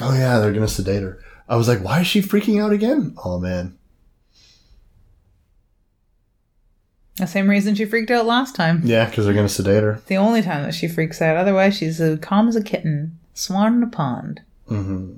Oh 0.00 0.14
yeah, 0.14 0.38
they're 0.38 0.52
gonna 0.52 0.68
sedate 0.68 1.02
her. 1.02 1.20
I 1.48 1.56
was 1.56 1.66
like, 1.68 1.82
why 1.82 2.00
is 2.00 2.06
she 2.06 2.20
freaking 2.22 2.62
out 2.62 2.72
again? 2.72 3.14
Oh 3.24 3.38
man. 3.38 3.76
The 7.16 7.26
same 7.26 7.50
reason 7.50 7.74
she 7.74 7.84
freaked 7.84 8.12
out 8.12 8.26
last 8.26 8.54
time. 8.54 8.82
Yeah, 8.84 9.06
because 9.06 9.24
they're 9.24 9.34
gonna 9.34 9.48
sedate 9.48 9.82
her. 9.82 10.00
The 10.06 10.16
only 10.16 10.40
time 10.40 10.62
that 10.62 10.74
she 10.74 10.86
freaks 10.86 11.20
out. 11.20 11.36
Otherwise, 11.36 11.76
she's 11.76 12.00
as 12.00 12.20
calm 12.20 12.46
as 12.46 12.54
a 12.54 12.62
kitten, 12.62 13.18
swan 13.34 13.74
in 13.74 13.82
a 13.82 13.88
pond. 13.88 14.40
hmm 14.68 15.14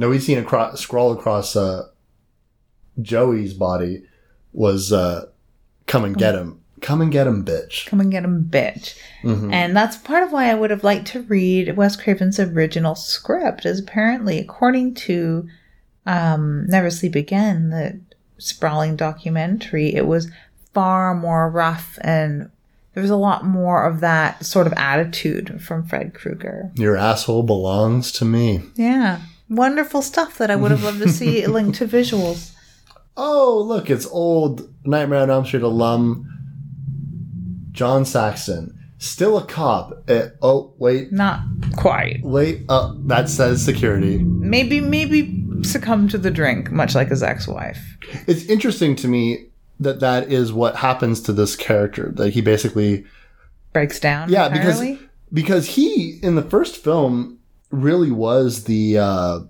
No, 0.00 0.08
we'd 0.08 0.22
seen 0.22 0.38
a 0.38 0.42
cro- 0.42 0.74
scroll 0.76 1.12
across 1.12 1.54
uh, 1.54 1.88
Joey's 3.02 3.52
body 3.52 4.02
was 4.54 4.92
uh, 4.94 5.26
"Come 5.86 6.04
and 6.04 6.16
get 6.16 6.34
him, 6.34 6.62
come 6.80 7.02
and 7.02 7.12
get 7.12 7.26
him, 7.26 7.44
bitch." 7.44 7.86
Come 7.86 8.00
and 8.00 8.10
get 8.10 8.24
him, 8.24 8.48
bitch. 8.50 8.98
Mhm. 9.22 9.52
And 9.52 9.76
that's 9.76 9.98
part 9.98 10.22
of 10.22 10.32
why 10.32 10.50
I 10.50 10.54
would 10.54 10.70
have 10.70 10.82
liked 10.82 11.08
to 11.08 11.20
read 11.24 11.76
Wes 11.76 11.96
Craven's 11.96 12.40
original 12.40 12.94
script, 12.94 13.66
is 13.66 13.78
apparently, 13.78 14.38
according 14.38 14.94
to 14.94 15.46
um, 16.06 16.66
Never 16.66 16.88
Sleep 16.88 17.14
Again, 17.14 17.68
the 17.68 18.00
sprawling 18.38 18.96
documentary, 18.96 19.94
it 19.94 20.06
was 20.06 20.30
far 20.72 21.14
more 21.14 21.50
rough 21.50 21.98
and 22.00 22.48
there 22.94 23.02
was 23.02 23.10
a 23.10 23.16
lot 23.16 23.44
more 23.44 23.84
of 23.84 24.00
that 24.00 24.46
sort 24.46 24.66
of 24.66 24.72
attitude 24.78 25.62
from 25.62 25.84
Fred 25.86 26.14
Krueger. 26.14 26.72
Your 26.74 26.96
asshole 26.96 27.42
belongs 27.42 28.10
to 28.12 28.24
me. 28.24 28.62
Yeah. 28.76 29.20
Wonderful 29.50 30.00
stuff 30.00 30.38
that 30.38 30.50
I 30.50 30.56
would 30.56 30.70
have 30.70 30.82
loved 30.84 31.00
to 31.00 31.08
see 31.08 31.44
linked 31.48 31.76
to 31.78 31.86
visuals. 31.86 32.52
Oh, 33.16 33.62
look, 33.66 33.90
it's 33.90 34.06
old 34.06 34.72
Nightmare 34.86 35.20
on 35.20 35.30
Elm 35.30 35.44
Street 35.44 35.62
alum 35.64 36.26
John 37.72 38.04
Saxon, 38.04 38.78
still 38.98 39.36
a 39.38 39.44
cop. 39.44 40.08
At, 40.08 40.36
oh, 40.40 40.72
wait, 40.78 41.12
Not 41.12 41.40
quite. 41.76 42.20
wait. 42.22 42.62
Uh, 42.68 42.94
that 43.06 43.28
says 43.28 43.62
security. 43.64 44.18
Maybe, 44.18 44.80
maybe 44.80 45.44
succumb 45.62 46.08
to 46.08 46.18
the 46.18 46.30
drink, 46.30 46.70
much 46.70 46.94
like 46.94 47.08
his 47.08 47.22
ex 47.22 47.46
wife. 47.48 47.78
It's 48.26 48.44
interesting 48.46 48.96
to 48.96 49.08
me 49.08 49.46
that 49.80 50.00
that 50.00 50.30
is 50.32 50.52
what 50.52 50.76
happens 50.76 51.20
to 51.22 51.32
this 51.32 51.56
character. 51.56 52.12
That 52.14 52.30
he 52.34 52.40
basically 52.40 53.04
Breaks 53.72 54.00
down. 54.00 54.28
Yeah, 54.30 54.46
entirely. 54.46 54.94
because 54.94 55.08
because 55.32 55.68
he 55.68 56.18
in 56.22 56.34
the 56.34 56.42
first 56.42 56.76
film 56.76 57.38
really 57.70 58.10
was 58.10 58.64
the 58.64 58.98
uh, 58.98 59.40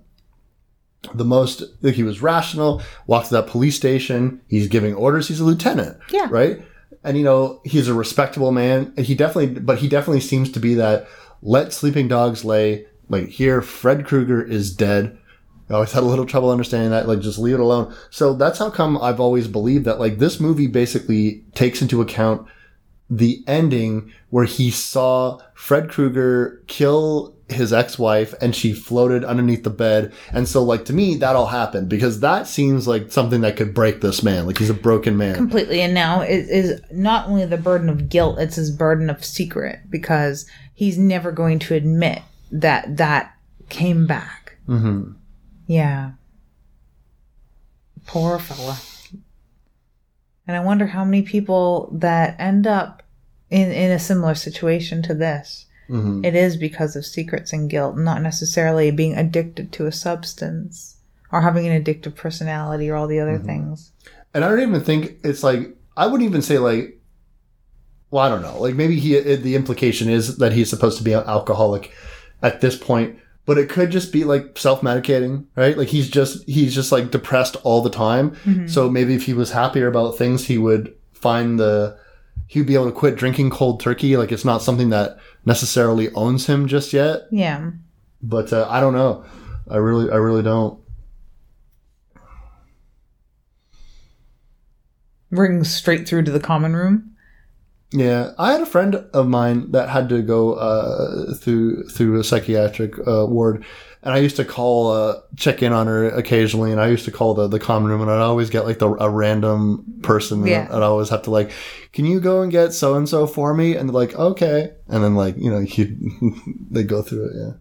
the 1.13 1.25
most 1.25 1.63
like 1.81 1.95
he 1.95 2.03
was 2.03 2.21
rational. 2.21 2.81
Walked 3.07 3.29
to 3.29 3.35
that 3.35 3.47
police 3.47 3.75
station. 3.75 4.41
He's 4.47 4.67
giving 4.67 4.93
orders. 4.93 5.27
He's 5.27 5.39
a 5.39 5.45
lieutenant. 5.45 5.97
Yeah. 6.11 6.27
right. 6.29 6.61
And 7.03 7.17
you 7.17 7.23
know 7.23 7.61
he's 7.63 7.87
a 7.87 7.93
respectable 7.93 8.51
man. 8.51 8.93
And 8.95 9.05
he 9.05 9.15
definitely, 9.15 9.59
but 9.59 9.79
he 9.79 9.87
definitely 9.87 10.21
seems 10.21 10.51
to 10.51 10.59
be 10.59 10.75
that. 10.75 11.07
Let 11.41 11.73
sleeping 11.73 12.07
dogs 12.07 12.45
lay. 12.45 12.85
Like 13.09 13.29
here, 13.29 13.61
Fred 13.61 14.05
Krueger 14.05 14.41
is 14.41 14.73
dead. 14.73 15.17
I 15.71 15.75
always 15.75 15.93
had 15.93 16.03
a 16.03 16.05
little 16.05 16.25
trouble 16.25 16.51
understanding 16.51 16.91
that. 16.91 17.07
Like, 17.07 17.21
just 17.21 17.39
leave 17.39 17.53
it 17.53 17.59
alone. 17.61 17.95
So 18.09 18.33
that's 18.33 18.59
how 18.59 18.69
come 18.69 18.97
I've 19.01 19.21
always 19.21 19.47
believed 19.47 19.85
that. 19.85 19.99
Like, 20.01 20.17
this 20.17 20.39
movie 20.39 20.67
basically 20.67 21.45
takes 21.55 21.81
into 21.81 22.01
account 22.01 22.45
the 23.11 23.43
ending 23.45 24.11
where 24.29 24.45
he 24.45 24.71
saw 24.71 25.37
Fred 25.53 25.89
Krueger 25.89 26.63
kill 26.67 27.35
his 27.49 27.73
ex-wife 27.73 28.33
and 28.39 28.55
she 28.55 28.71
floated 28.71 29.25
underneath 29.25 29.65
the 29.65 29.69
bed. 29.69 30.13
And 30.31 30.47
so 30.47 30.63
like 30.63 30.85
to 30.85 30.93
me 30.93 31.15
that 31.17 31.35
all 31.35 31.47
happened 31.47 31.89
because 31.89 32.21
that 32.21 32.47
seems 32.47 32.87
like 32.87 33.11
something 33.11 33.41
that 33.41 33.57
could 33.57 33.73
break 33.73 33.99
this 33.99 34.23
man. 34.23 34.45
Like 34.47 34.57
he's 34.57 34.69
a 34.69 34.73
broken 34.73 35.17
man. 35.17 35.35
completely 35.35 35.81
and 35.81 35.93
now 35.93 36.21
it 36.21 36.49
is 36.49 36.81
not 36.89 37.27
only 37.27 37.45
the 37.45 37.57
burden 37.57 37.89
of 37.89 38.07
guilt 38.07 38.39
it's 38.39 38.55
his 38.55 38.71
burden 38.71 39.09
of 39.09 39.25
secret 39.25 39.79
because 39.89 40.49
he's 40.73 40.97
never 40.97 41.33
going 41.33 41.59
to 41.59 41.75
admit 41.75 42.21
that 42.49 42.95
that 42.95 43.35
came 43.67 44.07
back 44.07 44.57
hmm 44.65 45.11
yeah 45.67 46.11
poor 48.05 48.39
fella 48.39 48.77
and 50.51 50.61
i 50.61 50.65
wonder 50.65 50.85
how 50.85 51.05
many 51.05 51.21
people 51.21 51.89
that 51.93 52.35
end 52.39 52.67
up 52.67 53.01
in 53.49 53.71
in 53.71 53.91
a 53.91 53.99
similar 53.99 54.35
situation 54.35 55.01
to 55.03 55.13
this. 55.13 55.65
Hmm 55.87 56.23
it 56.23 56.35
is 56.35 56.55
because 56.55 56.95
of 56.95 57.05
secrets 57.05 57.51
and 57.51 57.69
guilt 57.69 57.97
not 57.97 58.21
necessarily 58.21 58.91
being 58.91 59.17
addicted 59.17 59.71
to 59.73 59.87
a 59.87 59.91
substance 59.91 60.97
or 61.31 61.41
having 61.41 61.67
an 61.67 61.83
addictive 61.83 62.15
personality 62.15 62.89
or 62.89 62.95
all 62.95 63.07
the 63.07 63.19
other 63.19 63.37
things. 63.39 63.91
And 64.33 64.45
I 64.45 64.49
don't 64.49 64.61
even 64.61 64.81
think 64.81 65.17
it's 65.23 65.43
like 65.43 65.75
I 65.97 66.07
wouldn't 66.07 66.29
even 66.29 66.41
say 66.41 66.57
like 66.59 66.99
well 68.09 68.23
I 68.25 68.29
don't 68.29 68.41
know. 68.41 68.61
Like 68.61 68.75
maybe 68.75 68.99
he 68.99 69.19
the 69.35 69.55
implication 69.55 70.09
is 70.09 70.37
that 70.37 70.53
he's 70.53 70.69
supposed 70.69 70.97
to 70.97 71.03
be 71.03 71.13
an 71.13 71.23
alcoholic 71.25 71.93
at 72.41 72.61
this 72.61 72.77
point, 72.77 73.19
but 73.45 73.57
it 73.57 73.69
could 73.69 73.89
just 73.91 74.13
be 74.13 74.23
like 74.23 74.57
self-medicating, 74.57 75.45
right? 75.55 75.77
Like 75.77 75.87
he's 75.89 76.09
just 76.09 76.47
he's 76.47 76.73
just 76.75 76.91
like 76.91 77.11
depressed 77.11 77.55
all 77.63 77.81
the 77.81 77.89
time. 77.89 78.35
So 78.67 78.89
maybe 78.89 79.15
if 79.15 79.25
he 79.25 79.33
was 79.33 79.51
happier 79.51 79.87
about 79.87 80.17
things, 80.17 80.45
he 80.45 80.57
would 80.57 80.95
find 81.13 81.59
the 81.59 81.97
he'd 82.47 82.67
be 82.67 82.75
able 82.75 82.85
to 82.85 82.91
quit 82.91 83.15
drinking 83.15 83.49
cold 83.49 83.79
turkey. 83.79 84.17
Like 84.17 84.31
it's 84.31 84.45
not 84.45 84.61
something 84.61 84.89
that 84.89 85.17
necessarily 85.45 86.11
owns 86.13 86.45
him 86.45 86.67
just 86.67 86.93
yet. 86.93 87.21
yeah 87.31 87.71
But 88.21 88.53
uh, 88.53 88.67
I 88.69 88.79
don't 88.79 88.93
know. 88.93 89.25
I 89.69 89.77
really, 89.77 90.11
I 90.11 90.17
really 90.17 90.43
don't. 90.43 90.79
Ring 95.29 95.63
straight 95.63 96.07
through 96.07 96.23
to 96.23 96.31
the 96.31 96.39
common 96.39 96.75
room. 96.75 97.10
Yeah, 97.93 98.31
I 98.39 98.53
had 98.53 98.61
a 98.61 98.65
friend 98.65 98.95
of 99.13 99.27
mine 99.27 99.71
that 99.71 99.89
had 99.89 100.07
to 100.09 100.21
go 100.21 100.53
uh, 100.53 101.33
through 101.35 101.83
through 101.89 102.19
a 102.19 102.23
psychiatric 102.23 102.97
uh, 103.05 103.25
ward, 103.27 103.65
and 104.01 104.13
I 104.13 104.19
used 104.19 104.37
to 104.37 104.45
call 104.45 104.91
uh, 104.91 105.15
check 105.35 105.61
in 105.61 105.73
on 105.73 105.87
her 105.87 106.07
occasionally, 106.09 106.71
and 106.71 106.79
I 106.79 106.87
used 106.87 107.03
to 107.05 107.11
call 107.11 107.33
the 107.33 107.47
the 107.47 107.59
common 107.59 107.91
room, 107.91 108.01
and 108.01 108.09
I'd 108.09 108.21
always 108.21 108.49
get 108.49 108.63
like 108.65 108.79
the 108.79 108.89
a 108.91 109.09
random 109.09 109.83
person, 110.03 110.45
Yeah. 110.47 110.65
and 110.67 110.75
I'd 110.75 110.83
always 110.83 111.09
have 111.09 111.23
to 111.23 111.31
like, 111.31 111.51
can 111.91 112.05
you 112.05 112.21
go 112.21 112.41
and 112.41 112.49
get 112.51 112.71
so 112.71 112.95
and 112.95 113.09
so 113.09 113.27
for 113.27 113.53
me? 113.53 113.75
And 113.75 113.89
they're 113.89 113.93
like, 113.93 114.15
okay, 114.15 114.71
and 114.87 115.03
then 115.03 115.15
like 115.15 115.35
you 115.37 115.51
know 115.51 115.59
you 115.59 115.97
they 116.71 116.83
go 116.83 117.01
through 117.01 117.25
it, 117.25 117.33
yeah. 117.35 117.51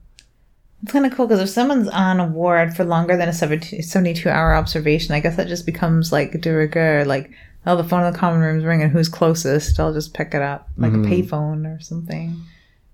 It's 0.84 0.92
kind 0.92 1.04
of 1.04 1.12
cool 1.12 1.26
because 1.26 1.40
if 1.40 1.48
someone's 1.50 1.88
on 1.88 2.20
a 2.20 2.26
ward 2.26 2.74
for 2.74 2.84
longer 2.84 3.14
than 3.16 3.28
a 3.28 3.32
72 3.34 4.28
hour 4.30 4.54
observation, 4.54 5.14
I 5.14 5.20
guess 5.20 5.36
that 5.36 5.48
just 5.48 5.66
becomes 5.66 6.10
like 6.12 6.40
de 6.40 6.50
rigueur. 6.50 7.04
Like, 7.04 7.32
oh, 7.66 7.76
the 7.76 7.84
phone 7.84 8.04
in 8.04 8.12
the 8.12 8.18
common 8.18 8.40
room's 8.40 8.64
ringing. 8.64 8.90
Who's 8.90 9.08
closest? 9.08 9.78
I'll 9.78 9.92
just 9.92 10.14
pick 10.14 10.34
it 10.34 10.42
up, 10.42 10.68
like 10.76 10.92
a 10.92 10.96
mm-hmm. 10.96 11.12
payphone 11.12 11.66
or 11.66 11.80
something. 11.80 12.40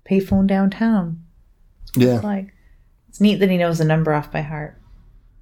Payphone 0.09 0.47
downtown. 0.47 1.23
Yeah, 1.95 2.15
It's 2.15 2.23
like 2.23 2.53
it's 3.09 3.21
neat 3.21 3.35
that 3.35 3.49
he 3.49 3.57
knows 3.57 3.79
the 3.79 3.85
number 3.85 4.13
off 4.13 4.31
by 4.31 4.41
heart. 4.41 4.79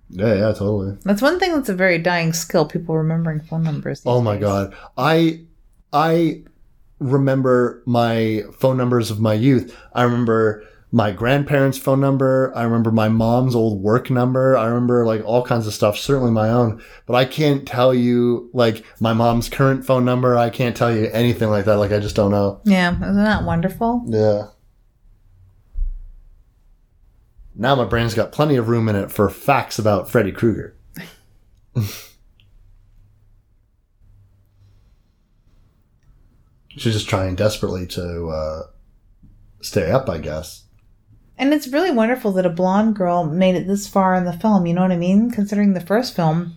yeah, 0.10 0.35
yeah, 0.35 0.53
totally. 0.53 0.97
That's 1.03 1.22
one 1.22 1.39
thing 1.39 1.53
that's 1.53 1.69
a 1.69 1.76
very 1.76 1.97
dying 1.97 2.34
skill. 2.34 2.65
People 2.65 2.95
remembering 2.97 3.41
phone 3.41 3.64
numbers. 3.64 4.02
Oh 4.06 4.22
my 4.22 4.35
days. 4.35 4.41
god. 4.41 4.76
I 4.97 5.41
I 5.91 6.43
remember 6.99 7.84
my 7.85 8.43
phone 8.53 8.77
numbers 8.77 9.11
of 9.11 9.19
my 9.19 9.34
youth. 9.34 9.76
I 9.93 10.03
remember 10.03 10.64
my 10.91 11.12
grandparents' 11.12 11.78
phone 11.78 11.99
number. 11.99 12.53
I 12.56 12.64
remember 12.64 12.91
my 12.91 13.10
mom's 13.10 13.56
old 13.56 13.82
work 13.82 14.10
number. 14.10 14.56
I 14.57 14.68
remember 14.68 15.06
like 15.06 15.24
all 15.26 15.44
kinds 15.44 15.68
of 15.68 15.74
stuff, 15.74 15.98
certainly 15.98 16.32
my 16.32 16.49
own. 16.49 16.82
But 17.06 17.16
I 17.16 17.26
can't 17.26 17.68
tell 17.68 17.94
you 17.94 18.49
like 18.53 18.86
my 18.99 19.14
mom's 19.14 19.49
current 19.49 19.86
phone 19.86 20.06
number. 20.06 20.38
I 20.38 20.49
can't 20.49 20.76
tell 20.76 20.95
you 20.95 21.10
anything 21.12 21.49
like 21.49 21.66
that. 21.66 21.78
Like 21.78 21.91
I 21.91 21.99
just 21.99 22.16
don't 22.16 22.32
know. 22.32 22.62
Yeah, 22.64 22.94
isn't 22.94 23.24
that 23.24 23.44
wonderful? 23.44 24.03
Yeah. 24.07 24.48
Now 27.56 27.76
my 27.76 27.86
brain's 27.86 28.14
got 28.14 28.32
plenty 28.32 28.57
of 28.57 28.68
room 28.68 28.90
in 28.90 28.95
it 28.95 29.12
for 29.12 29.30
facts 29.30 29.80
about 29.80 30.10
Freddy 30.10 30.32
Krueger. 30.32 30.76
She's 36.78 36.94
just 36.94 37.07
trying 37.07 37.36
desperately 37.36 37.88
to 37.88 38.28
uh, 38.28 38.64
stay 39.62 39.90
up, 39.91 40.10
I 40.10 40.18
guess. 40.18 40.65
And 41.38 41.53
it's 41.53 41.68
really 41.68 41.91
wonderful 41.91 42.32
that 42.34 42.45
a 42.45 42.49
blonde 42.49 42.95
girl 42.95 43.26
made 43.26 43.56
it 43.56 43.68
this 43.68 43.88
far 43.88 44.16
in 44.16 44.24
the 44.26 44.34
film. 44.34 44.66
You 44.66 44.74
know 44.74 44.82
what 44.82 44.91
I 44.91 44.98
mean? 44.98 45.32
Considering 45.32 45.74
the 45.74 45.82
first 45.82 46.16
film, 46.16 46.56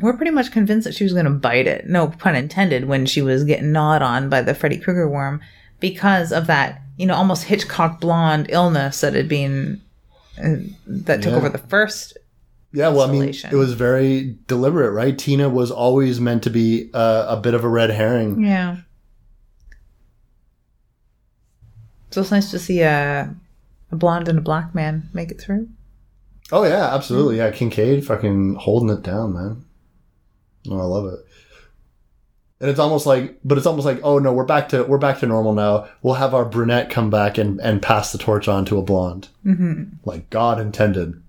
we're 0.00 0.16
pretty 0.16 0.30
much 0.30 0.52
convinced 0.52 0.84
that 0.84 0.94
she 0.94 1.02
was 1.04 1.12
going 1.12 1.24
to 1.24 1.30
bite 1.32 1.66
it. 1.66 1.88
No 1.88 2.08
pun 2.08 2.36
intended. 2.36 2.84
When 2.86 3.06
she 3.06 3.22
was 3.22 3.42
getting 3.44 3.72
gnawed 3.72 4.02
on 4.02 4.28
by 4.28 4.42
the 4.42 4.54
Freddy 4.54 4.78
Krueger 4.78 5.08
worm, 5.08 5.40
because 5.80 6.30
of 6.32 6.46
that, 6.46 6.80
you 6.96 7.06
know, 7.06 7.14
almost 7.14 7.44
Hitchcock 7.44 8.00
blonde 8.00 8.46
illness 8.50 9.00
that 9.00 9.14
had 9.14 9.28
been 9.28 9.80
uh, 10.38 10.56
that 10.86 11.22
took 11.22 11.32
Yeah. 11.32 11.36
over 11.38 11.48
the 11.48 11.58
first. 11.58 12.16
Yeah, 12.72 12.88
well, 12.90 13.08
I 13.08 13.10
mean, 13.10 13.24
it 13.30 13.52
was 13.52 13.72
very 13.72 14.36
deliberate, 14.46 14.92
right? 14.92 15.18
Tina 15.18 15.48
was 15.48 15.72
always 15.72 16.20
meant 16.20 16.44
to 16.44 16.50
be 16.50 16.88
uh, 16.94 17.26
a 17.28 17.36
bit 17.36 17.52
of 17.52 17.64
a 17.64 17.68
red 17.68 17.90
herring. 17.90 18.44
Yeah. 18.44 18.76
So 22.10 22.20
it's 22.20 22.30
nice 22.30 22.50
to 22.52 22.58
see 22.60 22.80
a, 22.82 23.34
a 23.92 23.96
blonde 23.96 24.28
and 24.28 24.38
a 24.38 24.42
black 24.42 24.74
man 24.74 25.08
make 25.12 25.30
it 25.30 25.40
through. 25.40 25.68
Oh 26.52 26.64
yeah, 26.64 26.94
absolutely. 26.94 27.36
Yeah, 27.36 27.50
Kincaid 27.50 28.04
fucking 28.04 28.56
holding 28.56 28.90
it 28.90 29.02
down, 29.02 29.34
man. 29.34 29.64
Oh, 30.68 30.78
I 30.80 30.84
love 30.84 31.06
it. 31.12 31.20
And 32.60 32.68
it's 32.68 32.78
almost 32.78 33.06
like, 33.06 33.38
but 33.42 33.56
it's 33.56 33.66
almost 33.66 33.86
like, 33.86 34.00
oh 34.02 34.18
no, 34.18 34.32
we're 34.32 34.44
back 34.44 34.68
to 34.70 34.84
we're 34.84 34.98
back 34.98 35.20
to 35.20 35.26
normal 35.26 35.54
now. 35.54 35.88
We'll 36.02 36.14
have 36.14 36.34
our 36.34 36.44
brunette 36.44 36.90
come 36.90 37.08
back 37.08 37.38
and 37.38 37.60
and 37.60 37.80
pass 37.80 38.12
the 38.12 38.18
torch 38.18 38.48
on 38.48 38.64
to 38.66 38.78
a 38.78 38.82
blonde, 38.82 39.28
hmm 39.42 39.84
like 40.04 40.28
God 40.28 40.60
intended. 40.60 41.22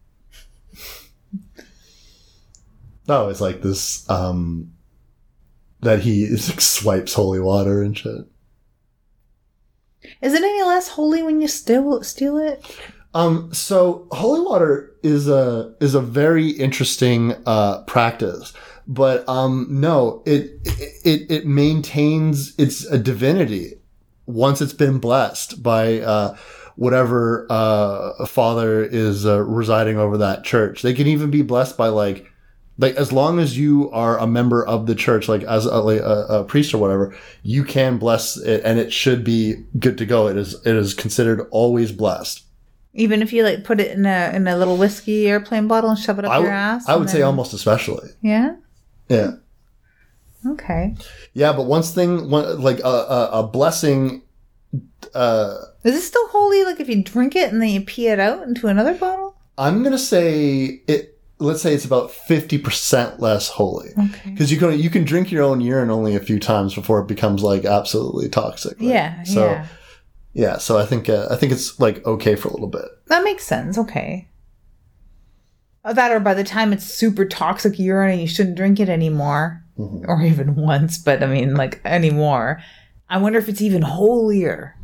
no, 3.08 3.30
it's 3.30 3.42
like 3.42 3.62
this 3.62 4.10
um 4.10 4.74
that 5.82 6.02
he 6.02 6.30
like, 6.30 6.40
swipes 6.62 7.14
holy 7.14 7.40
water 7.40 7.82
and 7.82 7.98
shit. 7.98 8.26
Is 10.22 10.34
it 10.34 10.44
any 10.44 10.64
less 10.64 10.90
holy 10.90 11.24
when 11.24 11.42
you 11.42 11.48
steal 11.48 12.04
steal 12.04 12.38
it? 12.38 12.64
Um, 13.14 13.54
so 13.54 14.08
holy 14.12 14.42
water 14.42 14.92
is 15.04 15.28
a 15.28 15.74
is 15.82 15.96
a 15.96 16.02
very 16.02 16.50
interesting 16.50 17.36
uh, 17.46 17.84
practice, 17.84 18.54
but 18.88 19.28
um, 19.28 19.68
no, 19.70 20.24
it 20.26 20.60
it 21.04 21.30
it 21.30 21.46
maintains 21.46 22.58
its 22.58 22.86
a 22.86 22.98
divinity 22.98 23.74
once 24.28 24.62
it's 24.62 24.74
been 24.74 25.00
blessed 25.00 25.62
by 25.62 26.00
uh, 26.00 26.38
whatever 26.76 27.46
uh, 27.50 28.26
father 28.26 28.84
is 28.84 29.26
uh, 29.26 29.42
residing 29.44 29.98
over 29.98 30.18
that 30.18 30.44
church. 30.44 30.82
They 30.82 30.94
can 30.94 31.08
even 31.08 31.30
be 31.30 31.42
blessed 31.42 31.78
by 31.78 31.88
like 31.88 32.31
like 32.82 32.96
as 32.96 33.12
long 33.12 33.40
as 33.40 33.58
you 33.58 33.90
are 33.92 34.18
a 34.18 34.26
member 34.26 34.66
of 34.66 34.88
the 34.88 34.96
church, 34.96 35.30
like 35.30 35.44
as 35.44 35.66
a, 35.66 35.78
like 35.82 36.02
a, 36.02 36.26
a 36.30 36.44
priest 36.44 36.74
or 36.74 36.80
whatever, 36.80 37.16
you 37.44 37.64
can 37.64 37.98
bless 37.98 38.38
it, 38.38 38.64
and 38.66 38.80
it 38.80 38.92
should 38.92 39.24
be 39.24 39.64
good 39.78 39.98
to 40.00 40.06
go. 40.06 40.28
It 40.28 40.36
is 40.36 40.56
it 40.66 40.76
is 40.76 40.94
considered 40.94 41.48
always 41.52 41.92
blessed. 41.92 42.44
Even 42.94 43.22
if 43.22 43.32
you 43.32 43.44
like 43.44 43.64
put 43.64 43.80
it 43.80 43.92
in 43.92 44.06
a 44.06 44.32
in 44.34 44.48
a 44.48 44.58
little 44.58 44.78
whiskey 44.78 45.30
airplane 45.30 45.68
bottle 45.68 45.92
and 45.92 46.00
shove 46.00 46.20
it 46.20 46.26
up 46.26 46.32
I 46.32 46.40
your 46.40 46.52
ass. 46.52 46.90
I 46.90 46.96
would 46.96 47.10
say 47.10 47.22
almost 47.22 47.54
especially. 47.54 48.10
Yeah. 48.22 48.56
Yeah. 49.08 49.32
Okay. 50.46 50.96
Yeah, 51.34 51.54
but 51.54 51.68
once 51.68 51.94
thing, 51.94 52.30
one, 52.32 52.60
like 52.62 52.80
a, 52.80 52.84
a, 52.84 53.30
a 53.34 53.44
blessing, 53.48 54.24
uh, 55.14 55.56
Is 55.84 55.96
it 55.96 56.02
still 56.02 56.28
holy? 56.30 56.64
Like 56.64 56.80
if 56.80 56.90
you 56.90 57.04
drink 57.04 57.36
it 57.36 57.54
and 57.54 57.62
then 57.62 57.70
you 57.70 57.82
pee 57.82 58.08
it 58.08 58.20
out 58.20 58.48
into 58.48 58.68
another 58.68 58.96
bottle? 58.96 59.36
I'm 59.58 59.84
gonna 59.84 60.00
say 60.00 60.82
it. 60.88 61.11
Let's 61.42 61.62
say 61.62 61.74
it's 61.74 61.86
about 61.86 62.12
fifty 62.12 62.58
percent 62.58 63.20
less 63.20 63.50
holy 63.50 63.90
Okay. 63.98 64.32
because 64.32 64.52
you 64.52 64.58
can 64.60 64.78
you 64.80 64.90
can 64.90 65.04
drink 65.04 65.32
your 65.32 65.44
own 65.44 65.60
urine 65.62 65.90
only 65.90 66.16
a 66.16 66.20
few 66.20 66.40
times 66.40 66.76
before 66.76 67.00
it 67.02 67.08
becomes 67.08 67.42
like 67.44 67.66
absolutely 67.66 68.30
toxic. 68.30 68.80
right? 68.80 68.88
Yeah. 68.90 69.24
So 69.24 69.46
yeah. 69.52 69.66
yeah, 70.34 70.58
so 70.58 70.78
I 70.78 70.86
think 70.86 71.10
uh, 71.10 71.28
I 71.32 71.36
think 71.36 71.52
it's 71.52 71.80
like 71.80 72.06
okay 72.06 72.36
for 72.36 72.48
a 72.50 72.52
little 72.52 72.68
bit. 72.70 72.86
That 73.08 73.24
makes 73.24 73.44
sense. 73.44 73.78
Okay. 73.78 74.28
Uh, 75.84 75.94
That 75.94 76.12
or 76.12 76.20
by 76.20 76.34
the 76.36 76.44
time 76.44 76.74
it's 76.74 76.86
super 76.86 77.26
toxic 77.26 77.80
urine 77.80 78.12
and 78.12 78.22
you 78.22 78.28
shouldn't 78.28 78.56
drink 78.56 78.80
it 78.80 78.88
anymore, 78.90 79.64
Mhm. 79.80 80.06
or 80.08 80.22
even 80.22 80.56
once, 80.72 80.98
but 81.00 81.24
I 81.24 81.26
mean, 81.26 81.56
like 81.56 81.82
anymore. 81.84 82.62
I 83.10 83.18
wonder 83.18 83.40
if 83.40 83.50
it's 83.50 83.62
even 83.62 83.82
holier. 83.82 84.76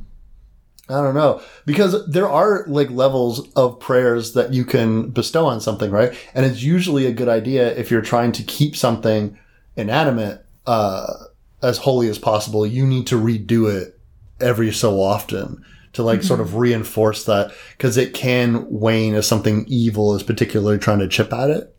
I 0.89 1.01
don't 1.01 1.15
know 1.15 1.41
because 1.65 2.07
there 2.07 2.29
are 2.29 2.63
like 2.67 2.89
levels 2.89 3.51
of 3.53 3.79
prayers 3.79 4.33
that 4.33 4.53
you 4.53 4.63
can 4.63 5.09
bestow 5.09 5.45
on 5.45 5.59
something, 5.59 5.91
right? 5.91 6.17
And 6.33 6.45
it's 6.45 6.63
usually 6.63 7.05
a 7.05 7.11
good 7.11 7.27
idea 7.27 7.75
if 7.75 7.91
you're 7.91 8.01
trying 8.01 8.31
to 8.33 8.43
keep 8.43 8.75
something 8.75 9.37
inanimate 9.75 10.45
uh, 10.65 11.13
as 11.61 11.77
holy 11.77 12.07
as 12.07 12.17
possible. 12.17 12.65
You 12.65 12.85
need 12.85 13.07
to 13.07 13.19
redo 13.19 13.69
it 13.73 13.99
every 14.39 14.71
so 14.71 15.01
often 15.01 15.63
to 15.93 16.03
like 16.03 16.23
sort 16.23 16.39
of 16.39 16.55
reinforce 16.55 17.25
that 17.25 17.51
because 17.71 17.97
it 17.97 18.13
can 18.13 18.65
wane 18.69 19.15
as 19.15 19.27
something 19.27 19.65
evil 19.67 20.15
is 20.15 20.23
particularly 20.23 20.77
trying 20.77 20.99
to 20.99 21.07
chip 21.07 21.33
at 21.33 21.49
it. 21.49 21.75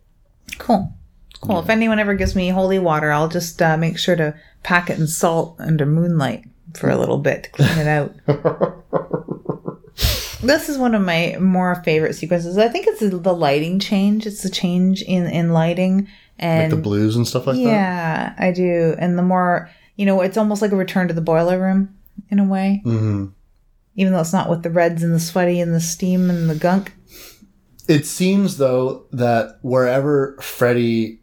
Cool. 0.59 0.93
Cool. 1.41 1.59
If 1.59 1.69
anyone 1.69 1.99
ever 1.99 2.15
gives 2.15 2.35
me 2.35 2.49
holy 2.49 2.79
water, 2.79 3.11
I'll 3.11 3.29
just 3.29 3.61
uh, 3.61 3.77
make 3.77 3.97
sure 3.97 4.17
to 4.17 4.35
pack 4.61 4.89
it 4.89 4.99
in 4.99 5.07
salt 5.07 5.55
under 5.59 5.85
moonlight 5.85 6.45
for 6.75 6.89
a 6.89 6.97
little 6.97 7.17
bit 7.17 7.43
to 7.43 7.49
clean 7.51 7.77
it 7.77 7.87
out. 7.87 8.13
this 10.41 10.69
is 10.69 10.77
one 10.77 10.95
of 10.95 11.01
my 11.01 11.37
more 11.39 11.75
favorite 11.83 12.13
sequences. 12.13 12.57
I 12.57 12.67
think 12.67 12.87
it's 12.87 12.99
the 12.99 13.33
lighting 13.33 13.79
change. 13.79 14.25
It's 14.25 14.43
the 14.43 14.49
change 14.49 15.01
in 15.01 15.27
in 15.27 15.53
lighting 15.53 15.97
Like 16.01 16.07
and 16.39 16.71
the 16.71 16.77
blues 16.77 17.15
and 17.15 17.27
stuff 17.27 17.47
like 17.47 17.57
that. 17.57 17.61
yeah, 17.61 18.33
I 18.37 18.51
do. 18.51 18.95
And 18.99 19.17
the 19.17 19.23
more 19.23 19.69
you 19.95 20.05
know, 20.05 20.21
it's 20.21 20.37
almost 20.37 20.61
like 20.61 20.71
a 20.71 20.77
return 20.77 21.09
to 21.09 21.13
the 21.13 21.21
boiler 21.21 21.59
room 21.59 21.95
in 22.29 22.39
a 22.39 22.45
way, 22.45 22.81
hmm 22.83 23.27
even 23.95 24.13
though 24.13 24.21
it's 24.21 24.31
not 24.31 24.49
with 24.49 24.63
the 24.63 24.69
reds 24.69 25.03
and 25.03 25.13
the 25.13 25.19
sweaty 25.19 25.59
and 25.59 25.73
the 25.73 25.81
steam 25.81 26.29
and 26.29 26.49
the 26.49 26.55
gunk. 26.55 26.93
It 27.89 28.05
seems 28.05 28.57
though 28.57 29.07
that 29.11 29.57
wherever 29.61 30.37
Freddy 30.39 31.19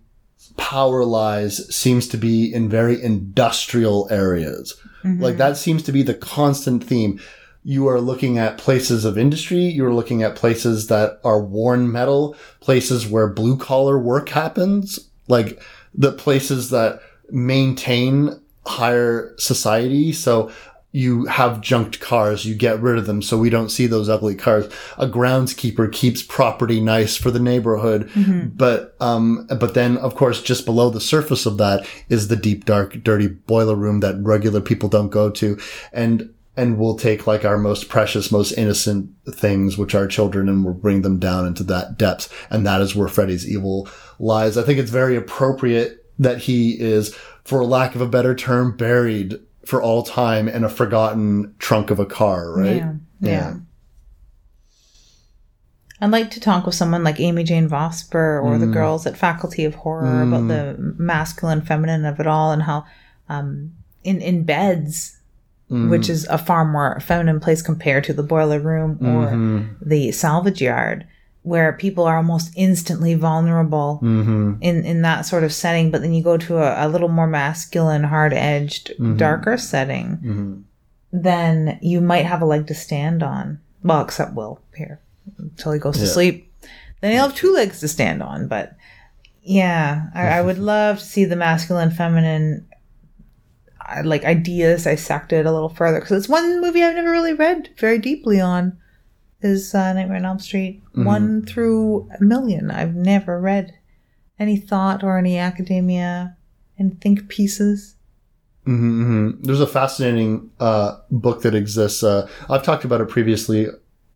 power 0.59 1.05
lies 1.05 1.75
seems 1.75 2.07
to 2.09 2.19
be 2.19 2.53
in 2.53 2.69
very 2.69 3.03
industrial 3.03 4.09
areas. 4.11 4.75
Like 5.07 5.33
mm-hmm. 5.33 5.39
that 5.39 5.57
seems 5.57 5.83
to 5.85 5.93
be 5.93 6.03
the 6.03 6.15
constant 6.15 6.85
theme. 6.85 7.21
You 7.63 7.89
are 7.89 8.01
looking 8.01 8.39
at 8.39 8.59
places 8.59 9.05
of 9.05 9.19
industry. 9.19 9.65
You're 9.65 9.95
looking 9.95 10.23
at 10.23 10.37
places 10.37 10.87
that 10.87 11.21
are 11.25 11.41
worn 11.41 11.91
metal, 11.91 12.37
places 12.61 13.09
where 13.09 13.27
blue 13.27 13.57
collar 13.57 13.99
work 13.99 14.29
happens, 14.29 15.11
like 15.27 15.61
the 15.95 16.13
places 16.13 16.71
that 16.71 17.01
maintain 17.31 18.41
higher 18.67 19.35
society. 19.39 20.13
So 20.13 20.53
you 20.97 21.27
have 21.27 21.61
junked 21.61 22.01
cars, 22.01 22.47
you 22.47 22.55
get 22.55 22.81
rid 22.81 22.97
of 22.97 23.05
them 23.05 23.21
so 23.21 23.37
we 23.37 23.51
don't 23.51 23.69
see 23.69 23.87
those 23.87 24.09
ugly 24.09 24.35
cars. 24.35 24.65
A 24.97 25.07
groundskeeper 25.07 25.93
keeps 25.93 26.23
property 26.23 26.81
nice 26.81 27.19
for 27.19 27.31
the 27.31 27.39
neighborhood. 27.39 28.11
But, 28.57 28.97
um, 28.99 29.47
but 29.61 29.75
then 29.75 29.99
of 29.99 30.15
course, 30.15 30.43
just 30.43 30.65
below 30.65 30.89
the 30.89 31.01
surface 31.01 31.45
of 31.45 31.59
that 31.59 31.87
is 32.09 32.29
the 32.29 32.37
deep, 32.37 32.65
dark, 32.65 33.05
dirty 33.05 33.29
boiler 33.29 33.75
room 33.75 34.01
that 34.01 34.17
regular 34.23 34.63
people 34.63 34.89
don't 34.89 35.11
go 35.11 35.29
to. 35.33 35.59
And, 35.93 36.33
and 36.57 36.79
we'll 36.79 36.97
take 36.97 37.27
like 37.27 37.45
our 37.45 37.59
most 37.59 37.91
precious, 37.91 38.33
most 38.33 38.53
innocent 38.53 39.11
things, 39.29 39.77
which 39.77 39.95
are 39.95 40.07
children, 40.07 40.49
and 40.49 40.65
we'll 40.65 40.73
bring 40.73 41.03
them 41.03 41.19
down 41.19 41.47
into 41.47 41.63
that 41.65 41.99
depths. 41.99 42.31
And 42.49 42.67
that 42.67 42.81
is 42.81 42.97
where 42.97 43.09
Freddy's 43.09 43.47
evil 43.47 43.87
lies. 44.19 44.57
I 44.57 44.63
think 44.63 44.79
it's 44.79 44.91
very 44.91 45.15
appropriate 45.15 46.07
that 46.19 46.39
he 46.39 46.81
is, 46.81 47.15
for 47.45 47.63
lack 47.67 47.95
of 47.95 48.01
a 48.01 48.09
better 48.09 48.35
term, 48.35 48.75
buried 48.75 49.39
for 49.67 49.83
all 49.83 50.03
time 50.03 50.49
in 50.49 50.65
a 50.65 50.69
forgotten 50.69 51.55
trunk 51.59 51.91
of 51.91 51.99
a 51.99 52.07
car, 52.07 52.53
right? 52.57 52.77
Yeah. 52.77 52.93
Yeah. 53.21 53.55
I'd 56.01 56.11
like 56.11 56.31
to 56.33 56.41
talk 56.41 56.67
with 56.67 56.75
someone 56.75 57.03
like 57.05 57.21
Amy 57.21 57.43
Jane 57.43 57.69
Vosper 57.69 58.43
or 58.43 58.57
Mm. 58.57 58.61
the 58.61 58.67
girls 58.67 59.07
at 59.07 59.17
Faculty 59.17 59.65
of 59.65 59.75
Horror 59.77 60.23
about 60.23 60.47
the 60.49 60.77
masculine, 60.79 61.63
feminine 61.63 62.05
of 62.05 62.21
it 62.21 62.27
all, 62.27 62.53
and 62.53 62.63
how 62.63 62.85
um, 63.29 63.73
in 64.05 64.21
in 64.21 64.45
beds, 64.45 65.13
Mm. 65.71 65.91
which 65.91 66.09
is 66.09 66.27
a 66.29 66.39
far 66.39 66.65
more 66.65 67.01
feminine 67.01 67.41
place 67.41 67.61
compared 67.61 68.05
to 68.05 68.13
the 68.13 68.23
boiler 68.23 68.61
room 68.61 68.99
or 69.01 69.27
Mm-hmm. 69.33 69.89
the 69.89 70.13
salvage 70.13 70.63
yard, 70.63 71.07
where 71.47 71.73
people 71.75 72.03
are 72.05 72.17
almost 72.17 72.53
instantly 72.57 73.15
vulnerable 73.15 74.01
Mm-hmm. 74.03 74.55
in 74.61 74.85
in 74.85 75.03
that 75.03 75.23
sort 75.27 75.45
of 75.45 75.53
setting. 75.53 75.91
But 75.93 76.01
then 76.03 76.13
you 76.13 76.23
go 76.23 76.37
to 76.37 76.57
a, 76.59 76.87
a 76.87 76.89
little 76.89 77.09
more 77.09 77.29
masculine, 77.29 78.03
hard 78.05 78.33
edged, 78.33 78.89
Mm-hmm. 78.91 79.17
darker 79.17 79.57
setting, 79.57 80.65
then 81.13 81.79
you 81.81 82.01
might 82.01 82.27
have 82.27 82.43
a 82.43 82.47
leg 82.47 82.67
to 82.67 82.75
stand 82.75 83.23
on. 83.23 83.61
Well, 83.83 84.03
except 84.03 84.35
Will 84.35 84.61
here 84.77 84.99
until 85.39 85.73
he 85.73 85.79
goes 85.79 85.99
to 85.99 86.07
sleep. 86.07 86.53
Then 87.01 87.13
he'll 87.13 87.29
have 87.29 87.37
two 87.37 87.53
legs 87.53 87.79
to 87.81 87.89
stand 87.89 88.23
on. 88.23 88.49
But 88.49 88.75
yeah, 89.43 90.07
I, 90.15 90.39
I 90.39 90.43
would 90.43 90.59
love 90.75 90.99
to 90.99 91.05
see 91.05 91.25
the 91.25 91.37
masculine, 91.37 91.91
feminine, 91.93 92.67
uh, 93.89 94.03
like 94.05 94.25
ideas 94.25 94.85
dissected 94.85 95.47
a 95.47 95.53
little 95.53 95.69
further 95.69 96.01
because 96.01 96.17
it's 96.19 96.29
one 96.29 96.61
movie 96.61 96.83
I've 96.83 96.97
never 96.97 97.11
really 97.13 97.35
read 97.35 97.69
very 97.79 97.99
deeply 97.99 98.41
on. 98.41 98.77
Is 99.43 99.75
uh, 99.75 99.93
Nightmare 99.93 100.17
on 100.17 100.25
Elm 100.25 100.39
Street 100.39 100.83
one 100.95 101.45
through 101.45 102.09
a 102.19 102.23
million? 102.23 102.71
I've 102.71 102.95
never 102.95 103.39
read 103.41 103.75
any 104.39 104.57
thought 104.57 105.03
or 105.05 105.19
any 105.19 105.39
academia 105.39 106.37
and 106.79 107.01
think 107.01 107.29
pieces. 107.29 107.97
hmm 108.65 109.33
There's 109.43 109.61
a 109.61 109.67
fascinating 109.67 110.51
uh, 110.59 110.99
book 111.11 111.43
that 111.43 111.55
exists. 111.55 112.03
Uh, 112.03 112.29
I've 112.49 112.63
talked 112.63 112.85
about 112.85 113.01
it 113.01 113.09
previously 113.09 113.69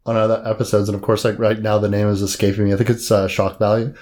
on 0.07 0.17
other 0.17 0.43
episodes, 0.47 0.89
and 0.89 0.97
of 0.97 1.03
course, 1.03 1.25
like 1.25 1.39
right 1.39 1.59
now, 1.61 1.79
the 1.79 1.89
name 1.89 2.09
is 2.09 2.23
escaping 2.23 2.65
me. 2.65 2.73
I 2.73 2.77
think 2.77 2.89
it's 2.91 3.11
uh, 3.11 3.29
Shock 3.29 3.59
Value 3.59 3.95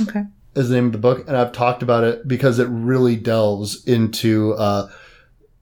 Okay. 0.00 0.24
is 0.54 0.70
the 0.70 0.74
name 0.76 0.86
of 0.86 0.92
the 0.92 0.98
book, 0.98 1.28
and 1.28 1.36
I've 1.36 1.52
talked 1.52 1.82
about 1.82 2.04
it 2.04 2.26
because 2.26 2.58
it 2.58 2.68
really 2.68 3.16
delves 3.16 3.84
into 3.84 4.54
uh, 4.54 4.88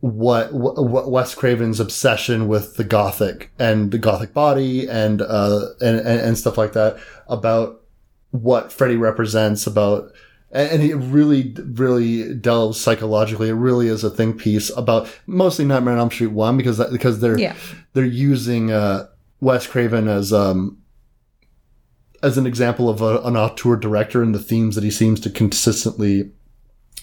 what 0.01 0.52
what 0.52 1.10
Wes 1.10 1.35
Craven's 1.35 1.78
obsession 1.81 2.48
with 2.48 2.77
the 2.77 2.85
Gothic 2.85 3.51
and 3.59 3.90
the 3.90 3.98
Gothic 3.98 4.32
body 4.32 4.89
and 4.89 5.20
uh, 5.20 5.66
and, 5.81 5.98
and 5.98 6.20
and 6.20 6.39
stuff 6.39 6.56
like 6.56 6.72
that 6.72 6.98
about 7.28 7.82
what 8.31 8.72
Freddy 8.72 8.97
represents 8.97 9.66
about. 9.66 10.12
And 10.52 10.82
it 10.82 10.97
really, 10.97 11.55
really 11.74 12.35
delves 12.35 12.81
psychologically. 12.81 13.51
It 13.51 13.55
really 13.55 13.86
is 13.86 14.02
a 14.02 14.10
think 14.10 14.40
piece 14.40 14.68
about 14.77 15.09
mostly 15.28 15.64
Nightmare 15.64 15.94
on 15.94 16.01
Elm 16.01 16.10
Street 16.10 16.32
one 16.32 16.56
because 16.56 16.77
that, 16.78 16.90
because 16.90 17.20
they're 17.20 17.39
Yeah. 17.39 17.55
they're 17.93 18.05
using 18.05 18.72
uh, 18.72 19.06
Wes 19.40 19.68
Craven 19.68 20.09
as 20.09 20.32
um, 20.32 20.78
as 22.22 22.36
an 22.36 22.47
example 22.47 22.89
of 22.89 23.01
a, 23.01 23.20
an 23.20 23.36
auteur 23.36 23.77
director 23.77 24.22
and 24.22 24.35
the 24.35 24.40
themes 24.40 24.74
that 24.74 24.82
he 24.82 24.90
seems 24.90 25.20
to 25.20 25.31
consistently 25.31 26.32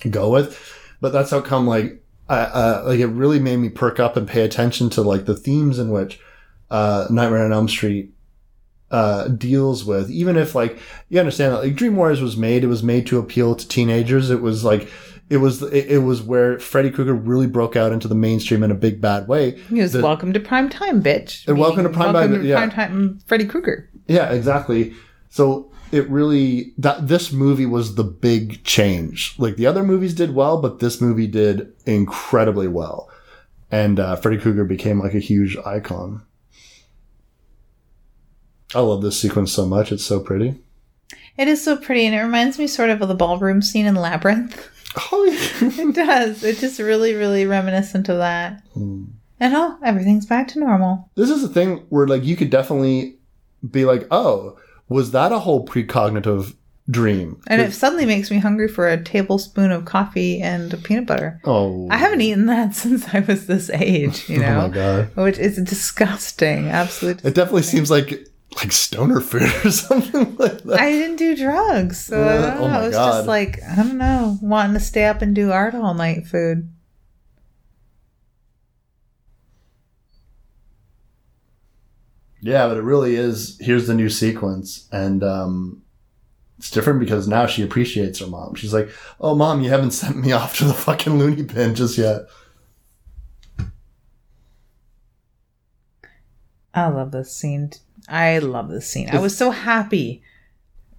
go 0.10 0.30
with. 0.30 0.60
But 1.00 1.14
that's 1.14 1.32
how 1.32 1.40
come 1.40 1.66
like 1.68 2.04
uh, 2.30 2.84
like 2.86 3.00
it 3.00 3.08
really 3.08 3.40
made 3.40 3.58
me 3.58 3.70
perk 3.70 4.00
up 4.00 4.18
and 4.18 4.28
pay 4.28 4.42
attention 4.44 4.90
to 4.92 5.02
like 5.02 5.26
the 5.26 5.36
themes 5.36 5.80
in 5.80 5.90
which 5.90 6.20
uh, 6.70 7.08
Nightmare 7.10 7.46
on 7.46 7.54
Elm 7.54 7.68
Street 7.68 8.12
uh, 8.92 9.28
deals 9.30 9.86
with. 9.86 10.10
Even 10.10 10.38
if 10.38 10.56
like 10.56 10.80
you 11.10 11.20
understand 11.20 11.54
that 11.54 11.60
like 11.60 11.76
Dream 11.76 11.96
Warriors 11.96 12.22
was 12.22 12.38
made, 12.38 12.64
it 12.64 12.68
was 12.68 12.84
made 12.84 13.08
to 13.08 13.20
appeal 13.20 13.56
to 13.56 13.68
teenagers. 13.68 14.30
It 14.30 14.42
was 14.42 14.64
like 14.64 14.90
it 15.30 15.38
was 15.38 15.62
it, 15.62 15.92
it 15.92 15.98
was 16.00 16.22
where 16.22 16.60
Freddy 16.60 16.90
Krueger 16.90 17.14
really 17.14 17.48
broke 17.48 17.76
out 17.76 17.92
into 17.92 18.08
the 18.08 18.16
mainstream 18.16 18.64
in 18.64 18.72
a 18.72 18.76
big 18.76 19.02
bad 19.02 19.28
way. 19.28 19.52
He 19.70 19.82
was 19.82 19.94
The- 19.94 20.02
welcome 20.02 20.34
to 20.34 20.40
prime 20.40 20.70
time, 20.70 21.02
bitch. 21.04 21.48
And 21.48 21.58
welcome 21.58 21.84
to 21.84 21.90
prime 21.90 22.14
welcome 22.14 22.32
time, 22.34 22.42
to 22.42 22.48
yeah. 22.48 22.56
prime 22.58 22.72
time, 22.72 23.20
Freddy 23.26 23.46
Krueger. 23.46 23.90
Yeah, 24.08 24.32
exactly. 24.32 24.94
So 25.30 25.72
it 25.92 26.10
really 26.10 26.74
that 26.78 27.08
this 27.08 27.32
movie 27.32 27.66
was 27.66 27.96
the 27.96 28.04
big 28.04 28.64
change. 28.64 29.36
Like 29.38 29.56
the 29.56 29.66
other 29.68 29.84
movies 29.84 30.14
did 30.14 30.34
well, 30.36 30.62
but 30.62 30.80
this 30.80 31.00
movie 31.02 31.28
did 31.28 31.74
incredibly 31.86 32.68
well, 32.68 33.10
and 33.72 34.00
uh, 34.00 34.16
Freddy 34.16 34.38
Krueger 34.38 34.66
became 34.66 35.00
like 35.00 35.14
a 35.14 35.20
huge 35.20 35.58
icon. 35.66 36.22
I 38.76 38.82
love 38.82 39.02
this 39.02 39.20
sequence 39.20 39.52
so 39.52 39.66
much; 39.66 39.92
it's 39.92 40.04
so 40.06 40.20
pretty. 40.20 40.56
It 41.38 41.48
is 41.48 41.64
so 41.64 41.78
pretty, 41.78 42.06
and 42.06 42.16
it 42.16 42.22
reminds 42.22 42.58
me 42.60 42.68
sort 42.68 42.90
of 42.90 43.02
of 43.02 43.08
the 43.08 43.16
ballroom 43.16 43.62
scene 43.62 43.86
in 43.86 43.96
Labyrinth. 43.96 44.70
Oh, 45.12 45.26
yeah. 45.26 45.70
It 45.90 45.94
does. 45.94 46.44
It's 46.44 46.60
just 46.62 46.80
really, 46.80 47.14
really 47.14 47.46
reminiscent 47.46 48.10
of 48.10 48.18
that. 48.18 48.64
And 48.74 49.14
oh, 49.42 49.78
everything's 49.84 50.26
back 50.26 50.48
to 50.50 50.60
normal. 50.60 51.12
this 51.14 51.30
is 51.30 51.44
a 51.44 51.50
thing 51.50 51.86
where 51.90 52.08
like 52.08 52.24
you 52.24 52.36
could 52.36 52.50
definitely 52.50 53.18
be 53.70 53.86
like, 53.86 54.08
"Oh, 54.10 54.58
was 54.90 55.12
that 55.12 55.32
a 55.32 55.40
whole 55.40 55.66
precognitive 55.66 56.56
dream?" 56.90 57.42
And 57.48 57.62
it 57.62 57.74
suddenly 57.74 58.06
makes 58.06 58.32
me 58.32 58.38
hungry 58.40 58.68
for 58.68 58.88
a 58.88 59.02
tablespoon 59.02 59.72
of 59.72 59.86
coffee 59.86 60.42
and 60.42 60.82
peanut 60.84 61.06
butter. 61.06 61.42
oh, 61.46 61.88
I 61.92 61.98
haven't 61.98 62.22
eaten 62.22 62.46
that 62.48 62.74
since 62.84 63.14
I 63.14 63.20
was 63.20 63.48
this 63.48 63.70
age, 63.70 64.30
you 64.30 64.38
Oh 64.44 64.48
know? 64.48 64.68
my 64.68 64.74
god! 64.74 65.16
Which 65.16 65.38
is 65.38 65.58
disgusting. 65.64 66.68
Absolutely. 66.68 67.30
It 67.30 67.36
definitely 67.36 67.64
seems 67.64 67.90
like 67.92 68.28
like 68.56 68.72
stoner 68.72 69.20
food 69.22 69.44
or 69.66 69.72
something 69.72 70.36
like 70.38 70.64
that. 70.64 70.80
I 70.80 70.90
didn't 70.92 71.18
do 71.18 71.36
drugs, 71.36 72.00
so 72.06 72.24
I 72.24 72.38
uh, 72.38 72.42
don't 72.42 72.58
oh 72.58 72.60
know. 72.62 72.66
oh 72.66 72.70
my 72.70 72.82
it 72.84 72.88
was 72.88 72.96
God. 72.96 73.12
just 73.18 73.28
like 73.28 73.60
I 73.64 73.76
don't 73.76 73.98
know, 73.98 74.38
wanting 74.42 74.74
to 74.74 74.80
stay 74.80 75.06
up 75.06 75.22
and 75.22 75.36
do 75.36 75.52
art 75.52 75.76
all 75.76 75.94
night. 75.94 76.26
Food. 76.28 76.72
Yeah, 82.42 82.68
but 82.68 82.78
it 82.78 82.84
really 82.84 83.16
is. 83.16 83.58
Here's 83.60 83.88
the 83.88 83.96
new 83.96 84.10
sequence, 84.10 84.88
and 84.92 85.24
um, 85.24 85.82
it's 86.58 86.72
different 86.72 87.00
because 87.00 87.28
now 87.28 87.48
she 87.48 87.64
appreciates 87.64 88.20
her 88.20 88.28
mom. 88.28 88.56
She's 88.56 88.74
like, 88.74 88.90
"Oh, 89.20 89.36
mom, 89.36 89.62
you 89.62 89.70
haven't 89.70 89.92
sent 90.02 90.18
me 90.18 90.32
off 90.32 90.58
to 90.58 90.66
the 90.66 90.74
fucking 90.74 91.18
loony 91.18 91.44
bin 91.44 91.76
just 91.76 91.98
yet." 91.98 92.22
I 96.74 96.88
love 96.90 97.12
this 97.12 97.36
scene. 97.36 97.72
I 98.08 98.38
love 98.38 98.70
this 98.70 98.88
scene. 98.88 99.10
I 99.12 99.20
was 99.20 99.36
so 99.36 99.50
happy 99.50 100.22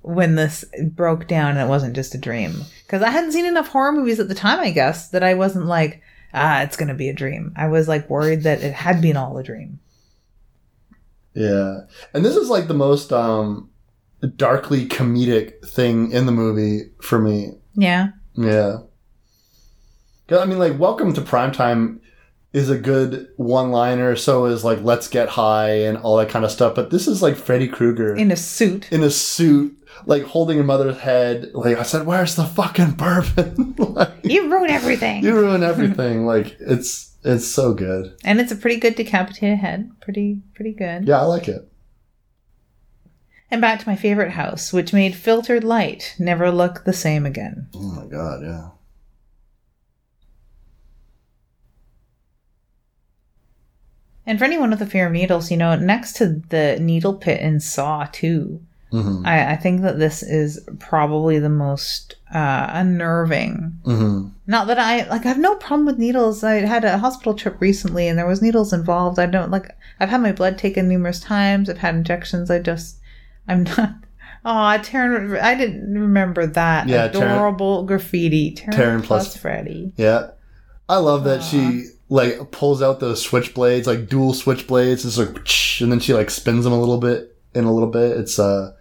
when 0.01 0.35
this 0.35 0.65
broke 0.83 1.29
down 1.29 1.53
and 1.53 1.61
it 1.61 1.69
wasn't 1.69 1.95
just 1.95 2.15
a 2.15 2.19
dream 2.19 2.63
because 2.85 3.03
I 3.03 3.11
hadn't 3.11 3.33
seen 3.33 3.47
enough 3.47 3.69
horror 3.69 3.93
movies 3.93 4.19
at 4.19 4.29
the 4.29 4.35
time. 4.35 4.59
I 4.59 4.71
guess 4.71 5.11
that 5.11 5.23
I 5.23 5.35
wasn't 5.35 5.67
like, 5.67 6.03
ah, 6.35 6.63
it's 6.63 6.77
gonna 6.77 6.95
be 6.95 7.09
a 7.09 7.15
dream. 7.15 7.53
I 7.57 7.69
was 7.69 7.87
like 7.87 8.11
worried 8.11 8.43
that 8.43 8.63
it 8.63 8.73
had 8.75 9.01
been 9.01 9.17
all 9.17 9.39
a 9.39 9.45
dream. 9.45 9.79
Yeah, 11.39 11.81
and 12.13 12.25
this 12.25 12.35
is 12.37 12.49
like 12.49 12.67
the 12.69 12.75
most 12.75 13.13
um, 13.13 13.71
darkly 14.37 14.87
comedic 14.87 15.65
thing 15.69 16.11
in 16.11 16.27
the 16.27 16.33
movie 16.33 16.91
for 17.01 17.19
me. 17.19 17.53
Yeah. 17.75 18.09
Yeah, 18.37 18.79
I 20.41 20.45
mean, 20.45 20.59
like, 20.59 20.79
"Welcome 20.79 21.13
to 21.15 21.21
Primetime" 21.21 22.01
is 22.53 22.71
a 22.71 22.79
good 22.79 23.29
one-liner. 23.37 24.17
So 24.17 24.47
is 24.47 24.65
like 24.65 24.81
"Let's 24.83 25.09
Get 25.09 25.29
High" 25.29 25.71
and 25.87 25.97
all 25.99 26.17
that 26.19 26.29
kind 26.29 26.45
of 26.45 26.51
stuff. 26.51 26.75
But 26.75 26.91
this 26.91 27.07
is 27.09 27.23
like 27.23 27.37
Freddy 27.37 27.69
Krueger 27.69 28.15
In 28.17 28.31
a 28.31 28.37
suit. 28.37 28.91
in 28.93 29.03
a 29.03 29.11
suit, 29.11 29.77
like 30.07 30.25
holding 30.25 30.59
her 30.59 30.65
mother's 30.65 30.99
head. 30.99 31.51
Like 31.55 31.79
I 31.79 31.83
said, 31.83 32.05
where's 32.07 32.35
the 32.37 32.45
fucking 32.45 32.93
bourbon? 32.93 33.75
like, 33.79 34.11
You 34.25 34.51
ruin 34.53 34.71
everything. 34.71 35.23
you 35.25 35.35
ruin 35.35 35.63
everything. 35.63 36.27
like 36.27 36.57
it's 36.61 37.08
it's 37.25 37.47
so 37.47 37.75
good. 37.75 38.17
and 38.25 38.41
it's 38.41 38.53
a 38.53 38.57
pretty 38.57 38.79
good 38.79 38.95
decapitated 38.95 39.59
head. 39.59 39.91
Pretty 40.01 40.43
pretty 40.55 40.73
good. 40.73 41.07
Yeah, 41.07 41.21
I 41.21 41.25
like 41.25 41.49
it. 41.49 41.71
And 43.51 43.61
back 43.63 43.81
to 43.81 43.89
my 43.89 43.97
favorite 43.97 44.33
house, 44.33 44.73
which 44.75 44.93
made 44.93 45.15
filtered 45.15 45.65
light 45.65 46.15
never 46.19 46.51
look 46.51 46.85
the 46.85 46.93
same 46.93 47.25
again. 47.25 47.69
Oh 47.75 47.95
my 47.95 48.07
god, 48.07 48.43
yeah. 48.43 48.69
And 54.27 54.39
for 54.39 54.45
anyone 54.45 54.71
with 54.71 54.83
a 54.83 54.87
fear 54.87 55.07
of 55.07 55.13
needles, 55.13 55.51
you 55.51 55.57
know, 55.57 55.75
next 55.77 56.13
to 56.17 56.43
the 56.51 56.79
needle 56.81 57.15
pit 57.15 57.41
in 57.41 57.61
Saw 57.61 58.07
2, 58.13 58.61
Mm-hmm. 58.93 59.27
I, 59.27 59.53
I 59.53 59.57
think 59.57 59.83
that 59.83 59.99
this 59.99 60.23
is 60.23 60.67
probably 60.79 61.39
the 61.39 61.49
most 61.51 62.17
uh, 62.35 62.69
unnerving. 62.73 63.79
Mm-hmm. 63.85 64.29
Not 64.47 64.67
that 64.69 64.79
I 64.79 65.07
like. 65.09 65.25
I 65.25 65.29
have 65.29 65.39
no 65.39 65.57
problem 65.57 65.87
with 65.87 65.99
needles. 65.99 66.43
I 66.43 66.55
had 66.55 66.85
a 66.85 66.99
hospital 66.99 67.35
trip 67.35 67.57
recently, 67.61 68.09
and 68.09 68.19
there 68.19 68.27
was 68.27 68.41
needles 68.43 68.73
involved. 68.73 69.19
I 69.19 69.27
don't 69.27 69.51
like. 69.51 69.71
I've 70.01 70.09
had 70.09 70.23
my 70.23 70.33
blood 70.33 70.57
taken 70.59 70.89
numerous 70.89 71.21
times. 71.21 71.69
I've 71.69 71.79
had 71.79 71.95
injections. 71.97 72.51
I 72.51 72.59
just, 72.61 72.99
I'm 73.47 73.65
not. 73.65 73.91
Oh, 74.45 74.51
Taryn, 74.81 75.39
I 75.43 75.57
didn't 75.57 75.93
remember 75.99 76.47
that 76.47 76.89
Yeah, 76.89 77.09
Taryn- 77.09 77.35
adorable 77.35 77.83
graffiti. 77.85 78.53
Taryn, 78.55 78.73
Taryn 78.73 79.03
plus, 79.03 79.29
plus- 79.33 79.37
Freddy. 79.37 79.93
Yeah. 79.97 80.31
I 80.89 80.99
love 80.99 81.25
that 81.25 81.43
she 81.43 81.87
like 82.09 82.51
pulls 82.53 82.81
out 82.81 83.01
those 83.01 83.29
switchblades, 83.29 83.87
like 83.87 84.09
dual 84.09 84.33
switchblades. 84.33 85.05
It's 85.05 85.19
like, 85.19 85.37
and 85.83 85.93
then 85.93 85.99
she 86.01 86.15
like 86.15 86.31
spins 86.31 86.65
them 86.65 86.73
a 86.73 86.79
little 86.79 86.99
bit 86.99 87.37
in 87.55 87.65
a 87.65 87.73
little 87.73 87.91
bit. 87.91 88.17
It's 88.17 88.39
uh 88.39 88.73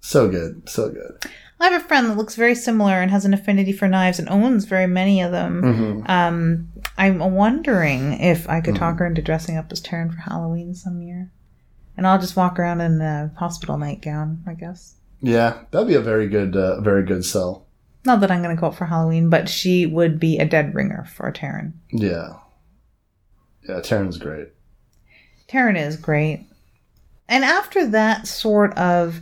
so 0.00 0.28
good, 0.28 0.68
so 0.68 0.90
good. 0.90 1.30
I 1.60 1.70
have 1.70 1.82
a 1.82 1.84
friend 1.84 2.08
that 2.08 2.16
looks 2.16 2.36
very 2.36 2.54
similar 2.54 3.02
and 3.02 3.10
has 3.10 3.24
an 3.24 3.34
affinity 3.34 3.72
for 3.72 3.88
knives 3.88 4.18
and 4.18 4.28
owns 4.28 4.64
very 4.64 4.86
many 4.86 5.20
of 5.20 5.32
them. 5.32 5.62
Mm-hmm. 5.62 6.10
Um, 6.10 6.68
I'm 6.96 7.18
wondering 7.34 8.12
if 8.20 8.48
I 8.48 8.60
could 8.60 8.76
talk 8.76 8.98
her 8.98 9.06
into 9.06 9.22
dressing 9.22 9.56
up 9.56 9.72
as 9.72 9.82
Taryn 9.82 10.12
for 10.12 10.20
Halloween 10.20 10.74
some 10.74 11.02
year. 11.02 11.32
And 11.96 12.06
I'll 12.06 12.20
just 12.20 12.36
walk 12.36 12.60
around 12.60 12.80
in 12.80 13.00
a 13.00 13.32
hospital 13.36 13.76
nightgown, 13.76 14.44
I 14.46 14.54
guess. 14.54 14.94
Yeah, 15.20 15.64
that'd 15.72 15.88
be 15.88 15.94
a 15.94 16.00
very 16.00 16.28
good, 16.28 16.56
uh, 16.56 16.80
very 16.80 17.04
good 17.04 17.24
sell. 17.24 17.66
Not 18.04 18.20
that 18.20 18.30
I'm 18.30 18.42
going 18.42 18.54
to 18.54 18.60
go 18.60 18.68
out 18.68 18.76
for 18.76 18.86
Halloween, 18.86 19.28
but 19.28 19.48
she 19.48 19.84
would 19.84 20.20
be 20.20 20.38
a 20.38 20.44
dead 20.44 20.76
ringer 20.76 21.06
for 21.12 21.30
Taryn. 21.32 21.72
Yeah, 21.90 22.34
yeah. 23.68 23.80
Taryn's 23.80 24.16
great. 24.16 24.48
Taryn 25.48 25.76
is 25.76 25.96
great. 25.96 26.46
And 27.28 27.44
after 27.44 27.86
that 27.88 28.28
sort 28.28 28.76
of 28.78 29.20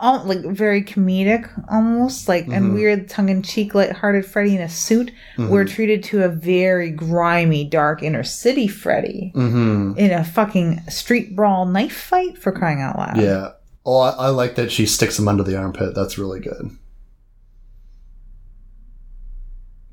all, 0.00 0.24
like 0.24 0.40
very 0.44 0.82
comedic 0.82 1.48
almost 1.70 2.28
like 2.28 2.46
and 2.48 2.74
weird 2.74 3.08
tongue-in-cheek 3.08 3.74
lighthearted 3.74 4.24
Freddy 4.26 4.54
in 4.56 4.60
a 4.62 4.68
suit 4.68 5.10
we're 5.38 5.64
treated 5.64 6.02
to 6.04 6.22
a 6.22 6.28
very 6.28 6.90
grimy 6.90 7.64
dark 7.64 8.02
inner 8.02 8.22
city 8.24 8.68
Freddy 8.68 9.32
Mm-hmm. 9.34 9.98
in 9.98 10.10
a 10.10 10.24
fucking 10.24 10.80
street 10.88 11.34
brawl 11.36 11.66
knife 11.66 11.96
fight 11.96 12.36
for 12.38 12.52
crying 12.52 12.80
out 12.80 12.96
loud 12.98 13.20
Yeah. 13.20 13.52
Oh, 13.84 13.98
I, 13.98 14.10
I 14.10 14.28
like 14.30 14.56
that 14.56 14.72
she 14.72 14.84
sticks 14.84 15.18
him 15.18 15.28
under 15.28 15.44
the 15.44 15.56
armpit. 15.56 15.94
That's 15.94 16.18
really 16.18 16.40
good. 16.40 16.70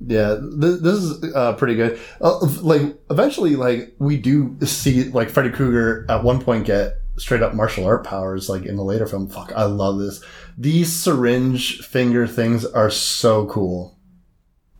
Yeah, 0.05 0.37
this, 0.41 0.81
this 0.81 0.95
is 0.95 1.33
uh, 1.33 1.53
pretty 1.53 1.75
good. 1.75 1.99
Uh, 2.19 2.39
like, 2.61 2.97
eventually, 3.09 3.55
like 3.55 3.95
we 3.99 4.17
do 4.17 4.57
see 4.65 5.05
like 5.05 5.29
Freddy 5.29 5.49
Krueger 5.49 6.05
at 6.09 6.23
one 6.23 6.41
point 6.41 6.65
get 6.65 6.97
straight 7.17 7.41
up 7.41 7.53
martial 7.53 7.85
art 7.85 8.03
powers. 8.03 8.49
Like 8.49 8.65
in 8.65 8.75
the 8.75 8.83
later 8.83 9.05
film, 9.05 9.27
fuck, 9.27 9.51
I 9.55 9.63
love 9.63 9.99
this. 9.99 10.23
These 10.57 10.91
syringe 10.91 11.79
finger 11.79 12.27
things 12.27 12.65
are 12.65 12.89
so 12.89 13.45
cool, 13.47 13.97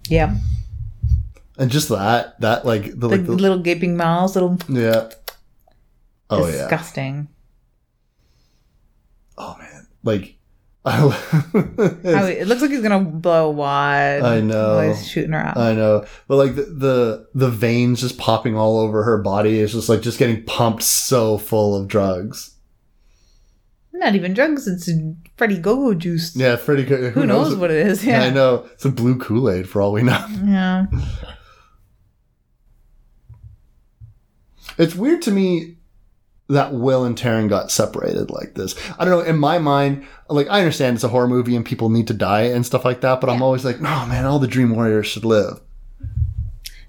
yeah 0.09 0.35
and 1.57 1.69
just 1.69 1.89
that 1.89 2.39
that 2.41 2.65
like 2.65 2.85
the 2.85 2.95
the 2.95 3.07
like 3.07 3.25
the, 3.25 3.31
little 3.33 3.59
gaping 3.59 3.95
mouths 3.95 4.35
little 4.35 4.57
yeah. 4.67 5.09
Oh 6.31 6.47
yeah. 6.47 6.67
disgusting 6.67 7.27
Oh 9.37 9.55
man, 9.57 9.87
like. 10.03 10.35
He- 11.53 12.09
it 12.39 12.47
looks 12.47 12.61
like 12.61 12.71
he's 12.71 12.81
gonna 12.81 12.99
blow 12.99 13.49
wad 13.51 14.21
I 14.21 14.41
know. 14.41 14.81
he's 14.81 15.07
shooting 15.07 15.31
her 15.31 15.39
out 15.39 15.55
I 15.57 15.73
know, 15.73 16.05
but 16.27 16.35
like 16.35 16.55
the, 16.55 16.63
the 16.63 17.27
the 17.33 17.49
veins 17.49 18.01
just 18.01 18.17
popping 18.17 18.57
all 18.57 18.77
over 18.79 19.03
her 19.03 19.17
body 19.21 19.59
is 19.59 19.71
just 19.71 19.87
like 19.87 20.01
just 20.01 20.19
getting 20.19 20.43
pumped 20.43 20.83
so 20.83 21.37
full 21.37 21.75
of 21.75 21.87
drugs. 21.87 22.55
not 23.93 24.13
even 24.15 24.33
drugs 24.33 24.67
it's 24.67 24.89
Freddy 25.37 25.57
go-go 25.57 25.93
juice 25.93 26.35
Yeah, 26.35 26.57
Freddy. 26.57 26.83
Who, 26.83 27.09
who 27.11 27.25
knows 27.25 27.55
what 27.55 27.71
it 27.71 27.87
is 27.87 28.03
yeah 28.05 28.23
I 28.23 28.29
know 28.29 28.67
it's 28.73 28.83
a 28.83 28.89
blue 28.89 29.17
Kool 29.17 29.49
Aid 29.49 29.69
for 29.69 29.81
all 29.81 29.93
we 29.93 30.03
know. 30.03 30.25
yeah 30.45 30.85
It's 34.77 34.95
weird 34.95 35.21
to 35.23 35.31
me 35.31 35.77
that 36.49 36.73
Will 36.73 37.05
and 37.05 37.17
Taryn 37.17 37.47
got 37.49 37.71
separated 37.71 38.29
like 38.29 38.53
this. 38.55 38.75
I 38.99 39.05
don't 39.05 39.17
know. 39.19 39.25
In 39.29 39.37
my 39.39 39.59
mind, 39.59 40.05
like 40.29 40.47
I 40.49 40.59
understand 40.59 40.95
it's 40.95 41.03
a 41.03 41.07
horror 41.09 41.27
movie 41.27 41.55
and 41.55 41.65
people 41.65 41.89
need 41.89 42.07
to 42.07 42.13
die 42.13 42.43
and 42.43 42.65
stuff 42.65 42.83
like 42.85 43.01
that, 43.01 43.21
but 43.21 43.29
I'm 43.29 43.41
always 43.41 43.63
like, 43.65 43.79
no, 43.79 44.05
man, 44.05 44.25
all 44.25 44.39
the 44.39 44.47
Dream 44.47 44.75
Warriors 44.75 45.07
should 45.07 45.25
live. 45.25 45.61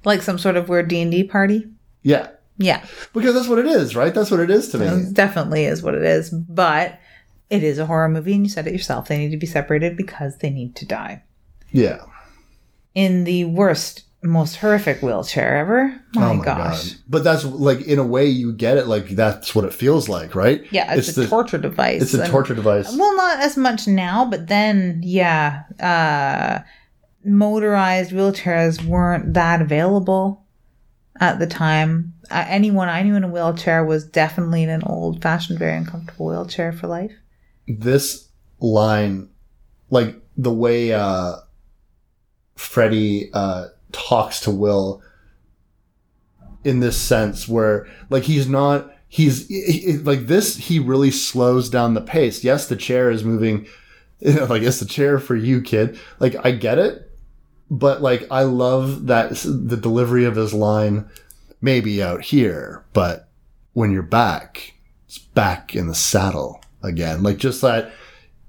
like 0.05 0.23
some 0.23 0.39
sort 0.39 0.57
of 0.57 0.69
weird 0.69 0.89
D&D 0.89 1.25
party 1.25 1.67
Yeah, 2.03 2.29
yeah 2.59 2.85
because 3.15 3.35
that's 3.35 3.49
what 3.49 3.59
it 3.59 3.67
is, 3.67 3.95
right? 3.97 4.13
That's 4.15 4.31
what 4.31 4.41
it 4.41 4.51
is 4.51 4.69
to 4.71 4.79
me. 4.79 4.87
It 4.87 5.15
definitely 5.15 5.65
is 5.65 5.83
what 5.83 5.95
it 5.95 6.03
is, 6.03 6.31
but 6.31 6.99
it 7.51 7.63
is 7.63 7.79
a 7.79 7.87
horror 7.87 8.09
movie, 8.09 8.35
and 8.35 8.45
you 8.45 8.51
said 8.51 8.67
it 8.67 8.73
yourself. 8.73 9.07
They 9.09 9.19
need 9.19 9.31
to 9.31 9.37
be 9.37 9.47
separated 9.47 9.97
because 9.97 10.39
they 10.39 10.51
need 10.51 10.75
to 10.77 10.87
die 10.87 11.23
Yeah. 11.71 12.01
in 12.95 13.25
the 13.25 13.45
worst, 13.45 14.04
most 14.25 14.57
horrific 14.57 15.03
wheelchair 15.03 15.57
ever. 15.57 16.01
My, 16.15 16.31
oh 16.31 16.35
my 16.35 16.45
gosh, 16.45 16.91
god! 16.91 17.01
But 17.09 17.25
that's 17.25 17.45
like 17.45 17.83
in 17.83 17.99
a 17.99 18.07
way 18.07 18.27
you 18.27 18.53
get 18.53 18.79
it. 18.79 18.87
Like 18.87 19.11
that's 19.11 19.55
what 19.55 19.65
it 19.65 19.75
feels 19.75 20.09
like, 20.09 20.35
right? 20.35 20.65
yeah, 20.73 20.95
it's, 20.95 21.17
a 21.17 21.23
the 21.23 21.27
torture 21.27 21.59
device. 21.59 22.03
it's 22.03 22.15
a 22.15 22.23
and- 22.23 22.31
torture 22.31 22.55
device. 22.55 22.95
Well, 22.97 23.17
not 23.17 23.41
as 23.41 23.57
much 23.57 23.87
now, 23.87 24.25
but 24.25 24.49
then, 24.49 25.01
yeah, 25.05 25.65
uh, 25.81 26.61
motorized 27.25 28.13
wheelchairs 28.13 28.85
weren't 28.85 29.35
that 29.35 29.61
available 29.61 30.45
at 31.21 31.39
the 31.39 31.47
time. 31.47 32.15
Uh, 32.31 32.45
anyone 32.49 32.89
I 32.89 33.03
knew 33.03 33.17
in 33.17 33.25
a 33.25 33.29
wheelchair 33.29 33.85
was 33.85 34.07
definitely 34.07 34.63
in 34.63 34.71
an 34.71 34.83
old-fashioned, 34.85 35.59
very 35.59 35.77
uncomfortable 35.77 36.27
wheelchair 36.27 36.73
for 36.73 36.87
life. 36.87 37.13
This 37.69 38.29
line, 38.61 39.29
like 39.91 40.17
the 40.37 40.53
way 40.53 40.93
uh, 40.93 41.35
Freddy 42.57 43.31
uh, 43.33 43.67
talks 43.95 44.41
to 44.41 44.51
Will, 44.51 45.03
in 46.65 46.81
this 46.81 46.97
sense, 47.01 47.49
where 47.49 47.87
like 48.11 48.25
he's 48.25 48.49
not. 48.49 48.91
He's 49.09 49.47
he- 49.47 49.71
he- 49.81 49.97
like 49.99 50.27
this. 50.27 50.57
He 50.57 50.79
really 50.81 51.11
slows 51.13 51.71
down 51.71 51.95
the 51.95 52.01
pace. 52.01 52.43
Yes, 52.43 52.67
the 52.67 52.77
chair 52.77 53.11
is 53.11 53.25
moving. 53.25 53.67
Like 54.23 54.63
it's 54.63 54.81
the 54.81 54.87
chair 54.87 55.19
for 55.19 55.37
you, 55.37 55.61
kid. 55.61 55.99
Like 56.19 56.35
I 56.47 56.53
get 56.53 56.79
it, 56.79 57.11
but 57.71 58.01
like 58.01 58.27
I 58.31 58.45
love 58.45 59.07
that 59.09 59.31
the 59.45 59.77
delivery 59.77 60.25
of 60.25 60.37
his 60.37 60.55
line. 60.55 61.11
Maybe 61.61 62.03
out 62.03 62.23
here, 62.23 62.87
but 62.95 63.29
when 63.75 63.91
you're 63.91 64.03
back, 64.03 64.75
it's 65.07 65.19
back 65.19 65.75
in 65.75 65.89
the 65.89 65.95
saddle 65.95 66.63
again. 66.83 67.23
Like 67.23 67.37
just 67.37 67.61
that. 67.61 67.93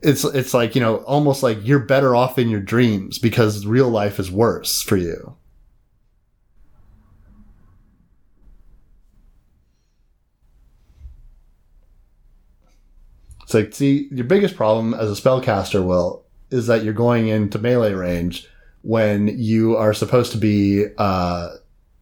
It's 0.05 0.23
it's 0.23 0.53
like 0.53 0.75
you 0.75 0.81
know 0.81 0.97
almost 0.97 1.41
like 1.41 1.57
you're 1.63 1.79
better 1.79 2.15
off 2.15 2.37
in 2.37 2.49
your 2.49 2.61
dreams 2.61 3.17
because 3.17 3.65
real 3.65 3.89
life 3.89 4.19
is 4.19 4.29
worse 4.29 4.81
for 4.81 4.97
you. 4.97 5.35
It's 13.45 13.53
like, 13.53 13.73
see, 13.75 14.07
your 14.11 14.25
biggest 14.25 14.55
problem 14.55 14.95
as 14.95 15.11
a 15.11 15.21
spellcaster, 15.21 15.85
Will, 15.85 16.25
is 16.49 16.65
that 16.65 16.83
you're 16.83 16.93
going 16.95 17.27
into 17.27 17.59
melee 17.59 17.93
range 17.93 18.47
when 18.81 19.27
you 19.27 19.77
are 19.77 19.93
supposed 19.93 20.31
to 20.31 20.39
be, 20.39 20.85
uh, 20.97 21.49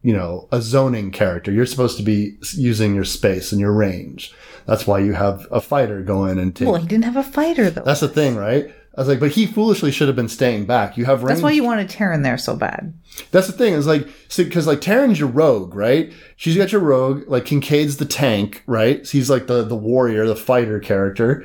you 0.02 0.14
know, 0.14 0.48
a 0.52 0.62
zoning 0.62 1.10
character. 1.10 1.52
You're 1.52 1.66
supposed 1.66 1.98
to 1.98 2.02
be 2.02 2.38
using 2.54 2.94
your 2.94 3.04
space 3.04 3.52
and 3.52 3.60
your 3.60 3.72
range. 3.74 4.34
That's 4.66 4.86
why 4.86 5.00
you 5.00 5.12
have 5.12 5.46
a 5.50 5.60
fighter 5.60 6.02
go 6.02 6.24
in 6.26 6.38
and 6.38 6.54
take. 6.54 6.68
Well, 6.68 6.80
he 6.80 6.86
didn't 6.86 7.04
have 7.04 7.16
a 7.16 7.22
fighter 7.22 7.70
though. 7.70 7.82
That's 7.82 8.00
the 8.00 8.08
thing, 8.08 8.36
right? 8.36 8.72
I 8.96 9.00
was 9.00 9.08
like, 9.08 9.18
but 9.18 9.32
he 9.32 9.46
foolishly 9.46 9.90
should 9.90 10.06
have 10.06 10.14
been 10.16 10.28
staying 10.28 10.66
back. 10.66 10.96
You 10.96 11.04
have 11.06 11.22
range. 11.24 11.30
That's 11.30 11.42
why 11.42 11.50
you 11.50 11.64
wanted 11.64 11.88
Taryn 11.88 12.22
there 12.22 12.38
so 12.38 12.54
bad. 12.54 12.94
That's 13.32 13.48
the 13.48 13.52
thing. 13.52 13.74
Is 13.74 13.88
like, 13.88 14.06
because 14.36 14.66
like 14.68 14.80
Taryn's 14.80 15.18
your 15.18 15.28
rogue, 15.28 15.74
right? 15.74 16.12
She's 16.36 16.56
got 16.56 16.70
your 16.70 16.80
rogue. 16.80 17.24
Like 17.26 17.44
Kincaid's 17.44 17.96
the 17.96 18.04
tank, 18.04 18.62
right? 18.66 19.04
So 19.04 19.12
he's 19.18 19.28
like 19.28 19.48
the 19.48 19.64
the 19.64 19.74
warrior, 19.76 20.26
the 20.26 20.36
fighter 20.36 20.78
character. 20.78 21.44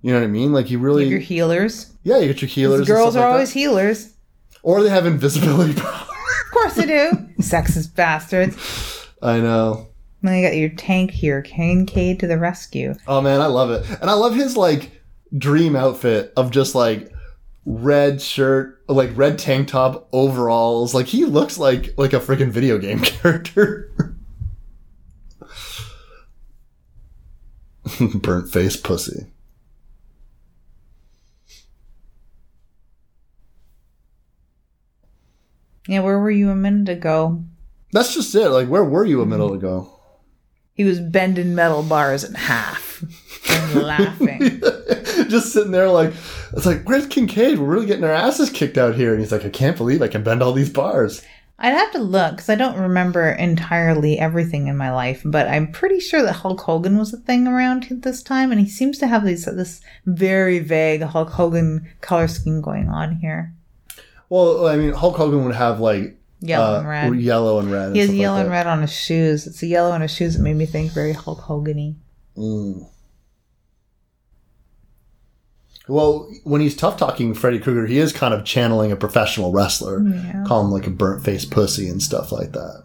You 0.00 0.12
know 0.12 0.20
what 0.20 0.24
I 0.24 0.28
mean? 0.28 0.52
Like 0.52 0.70
you 0.70 0.78
really, 0.78 1.06
Your 1.08 1.18
healers. 1.18 1.92
yeah, 2.02 2.18
you 2.18 2.28
get 2.28 2.40
your 2.40 2.48
healers. 2.48 2.86
Girls 2.86 3.14
are 3.16 3.20
like 3.20 3.28
always 3.28 3.52
that. 3.52 3.58
healers. 3.58 4.14
or 4.62 4.82
they 4.82 4.88
have 4.90 5.04
invisibility 5.04 5.74
power. 5.80 5.92
Of 5.92 6.52
course 6.52 6.74
they 6.76 6.86
do. 6.86 7.10
Sexist 7.40 7.94
bastards. 7.94 9.06
I 9.22 9.40
know. 9.40 9.88
Then 10.26 10.36
you 10.38 10.46
got 10.46 10.56
your 10.56 10.70
tank 10.70 11.10
here, 11.12 11.40
Kincaid 11.40 12.18
to 12.20 12.26
the 12.26 12.38
rescue. 12.38 12.94
Oh 13.06 13.20
man, 13.20 13.40
I 13.40 13.46
love 13.46 13.70
it, 13.70 13.88
and 14.00 14.10
I 14.10 14.14
love 14.14 14.34
his 14.34 14.56
like 14.56 14.90
dream 15.36 15.76
outfit 15.76 16.32
of 16.36 16.50
just 16.50 16.74
like 16.74 17.12
red 17.64 18.20
shirt, 18.20 18.82
like 18.88 19.10
red 19.16 19.38
tank 19.38 19.68
top, 19.68 20.08
overalls. 20.12 20.94
Like 20.94 21.06
he 21.06 21.24
looks 21.24 21.58
like 21.58 21.94
like 21.96 22.12
a 22.12 22.20
freaking 22.20 22.50
video 22.50 22.78
game 22.78 22.98
character. 23.02 23.92
Burnt 28.14 28.50
face 28.50 28.76
pussy. 28.76 29.26
Yeah, 35.86 36.00
where 36.00 36.18
were 36.18 36.32
you 36.32 36.50
a 36.50 36.56
minute 36.56 36.88
ago? 36.88 37.44
That's 37.92 38.12
just 38.12 38.34
it. 38.34 38.48
Like, 38.48 38.66
where 38.68 38.84
were 38.84 39.04
you 39.04 39.22
a 39.22 39.26
minute 39.26 39.52
ago? 39.52 39.95
He 40.76 40.84
was 40.84 41.00
bending 41.00 41.54
metal 41.54 41.82
bars 41.82 42.22
in 42.22 42.34
half. 42.34 43.02
I'm 43.48 43.82
laughing. 43.82 44.60
just 45.28 45.52
sitting 45.52 45.72
there 45.72 45.88
like 45.88 46.12
it's 46.52 46.66
like 46.66 46.88
where's 46.88 47.06
Kincaid? 47.06 47.58
We're 47.58 47.66
really 47.66 47.86
getting 47.86 48.04
our 48.04 48.12
asses 48.12 48.50
kicked 48.50 48.78
out 48.78 48.94
here, 48.94 49.12
and 49.12 49.20
he's 49.20 49.32
like, 49.32 49.44
I 49.44 49.48
can't 49.48 49.76
believe 49.76 50.02
I 50.02 50.08
can 50.08 50.22
bend 50.22 50.42
all 50.42 50.52
these 50.52 50.70
bars. 50.70 51.22
I'd 51.58 51.70
have 51.70 51.92
to 51.92 51.98
look 51.98 52.32
because 52.32 52.50
I 52.50 52.54
don't 52.54 52.78
remember 52.78 53.30
entirely 53.30 54.18
everything 54.18 54.66
in 54.66 54.76
my 54.76 54.92
life, 54.92 55.22
but 55.24 55.48
I'm 55.48 55.72
pretty 55.72 56.00
sure 56.00 56.22
that 56.22 56.34
Hulk 56.34 56.60
Hogan 56.60 56.98
was 56.98 57.14
a 57.14 57.18
thing 57.18 57.46
around 57.46 57.86
this 57.90 58.22
time, 58.22 58.52
and 58.52 58.60
he 58.60 58.68
seems 58.68 58.98
to 58.98 59.06
have 59.06 59.24
these 59.24 59.46
this 59.46 59.80
very 60.04 60.58
vague 60.58 61.02
Hulk 61.02 61.30
Hogan 61.30 61.88
color 62.02 62.28
scheme 62.28 62.60
going 62.60 62.90
on 62.90 63.16
here. 63.16 63.54
Well, 64.28 64.66
I 64.66 64.76
mean, 64.76 64.92
Hulk 64.92 65.16
Hogan 65.16 65.44
would 65.46 65.54
have 65.54 65.80
like 65.80 66.18
Yellow 66.40 66.76
uh, 66.76 66.78
and 66.80 66.88
red. 66.88 67.16
yellow 67.16 67.58
and 67.58 67.72
red. 67.72 67.92
He 67.92 68.00
has 68.00 68.08
stuff 68.08 68.14
like 68.16 68.22
yellow 68.22 68.40
and 68.40 68.50
red 68.50 68.66
on 68.66 68.82
his 68.82 68.92
shoes. 68.92 69.46
It's 69.46 69.60
the 69.60 69.68
yellow 69.68 69.90
on 69.90 70.02
his 70.02 70.14
shoes 70.14 70.36
that 70.36 70.42
made 70.42 70.56
me 70.56 70.66
think 70.66 70.92
very 70.92 71.12
Hulk 71.12 71.40
Hogan-y. 71.40 71.94
Mm. 72.36 72.88
Well, 75.88 76.30
when 76.42 76.60
he's 76.60 76.76
tough 76.76 76.96
talking 76.96 77.32
Freddy 77.32 77.60
Krueger, 77.60 77.86
he 77.86 77.98
is 77.98 78.12
kind 78.12 78.34
of 78.34 78.44
channeling 78.44 78.90
a 78.90 78.96
professional 78.96 79.52
wrestler. 79.52 80.02
Yeah. 80.02 80.44
Call 80.46 80.64
him 80.64 80.72
like 80.72 80.86
a 80.86 80.90
burnt 80.90 81.24
face 81.24 81.44
pussy 81.44 81.88
and 81.88 82.02
stuff 82.02 82.32
like 82.32 82.52
that. 82.52 82.84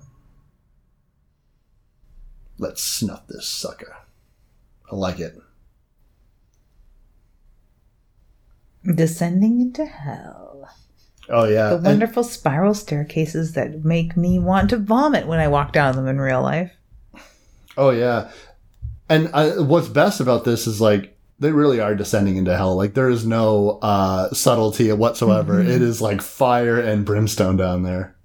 Let's 2.59 2.83
snuff 2.83 3.25
this 3.27 3.47
sucker. 3.47 3.97
I 4.91 4.95
like 4.95 5.19
it. 5.19 5.35
Descending 8.85 9.61
into 9.61 9.85
hell. 9.85 10.50
Oh 11.31 11.45
yeah. 11.45 11.69
The 11.69 11.75
And- 11.77 11.85
wonderful 11.85 12.23
spiral 12.23 12.73
staircases 12.73 13.53
that 13.53 13.85
make 13.85 14.15
me 14.17 14.37
want 14.37 14.69
to 14.71 14.77
vomit 14.77 15.25
when 15.27 15.39
I 15.39 15.47
walk 15.47 15.71
down 15.73 15.95
them 15.95 16.07
in 16.07 16.19
real 16.19 16.41
life. 16.41 16.71
oh 17.77 17.91
yeah. 17.91 18.29
And 19.09 19.29
I, 19.33 19.59
what's 19.59 19.87
best 19.87 20.19
about 20.19 20.43
this 20.45 20.67
is 20.67 20.79
like 20.81 21.17
they 21.39 21.51
really 21.51 21.79
are 21.79 21.95
descending 21.95 22.35
into 22.37 22.55
hell. 22.55 22.75
Like 22.75 22.93
there 22.93 23.09
is 23.09 23.25
no 23.25 23.79
uh, 23.81 24.29
subtlety 24.31 24.91
whatsoever. 24.93 25.55
Mhm. 25.63 25.67
It 25.69 25.81
is 25.81 26.01
like 26.01 26.21
fire 26.21 26.79
and 26.79 27.05
brimstone 27.05 27.57
down 27.57 27.83
there. 27.83 28.15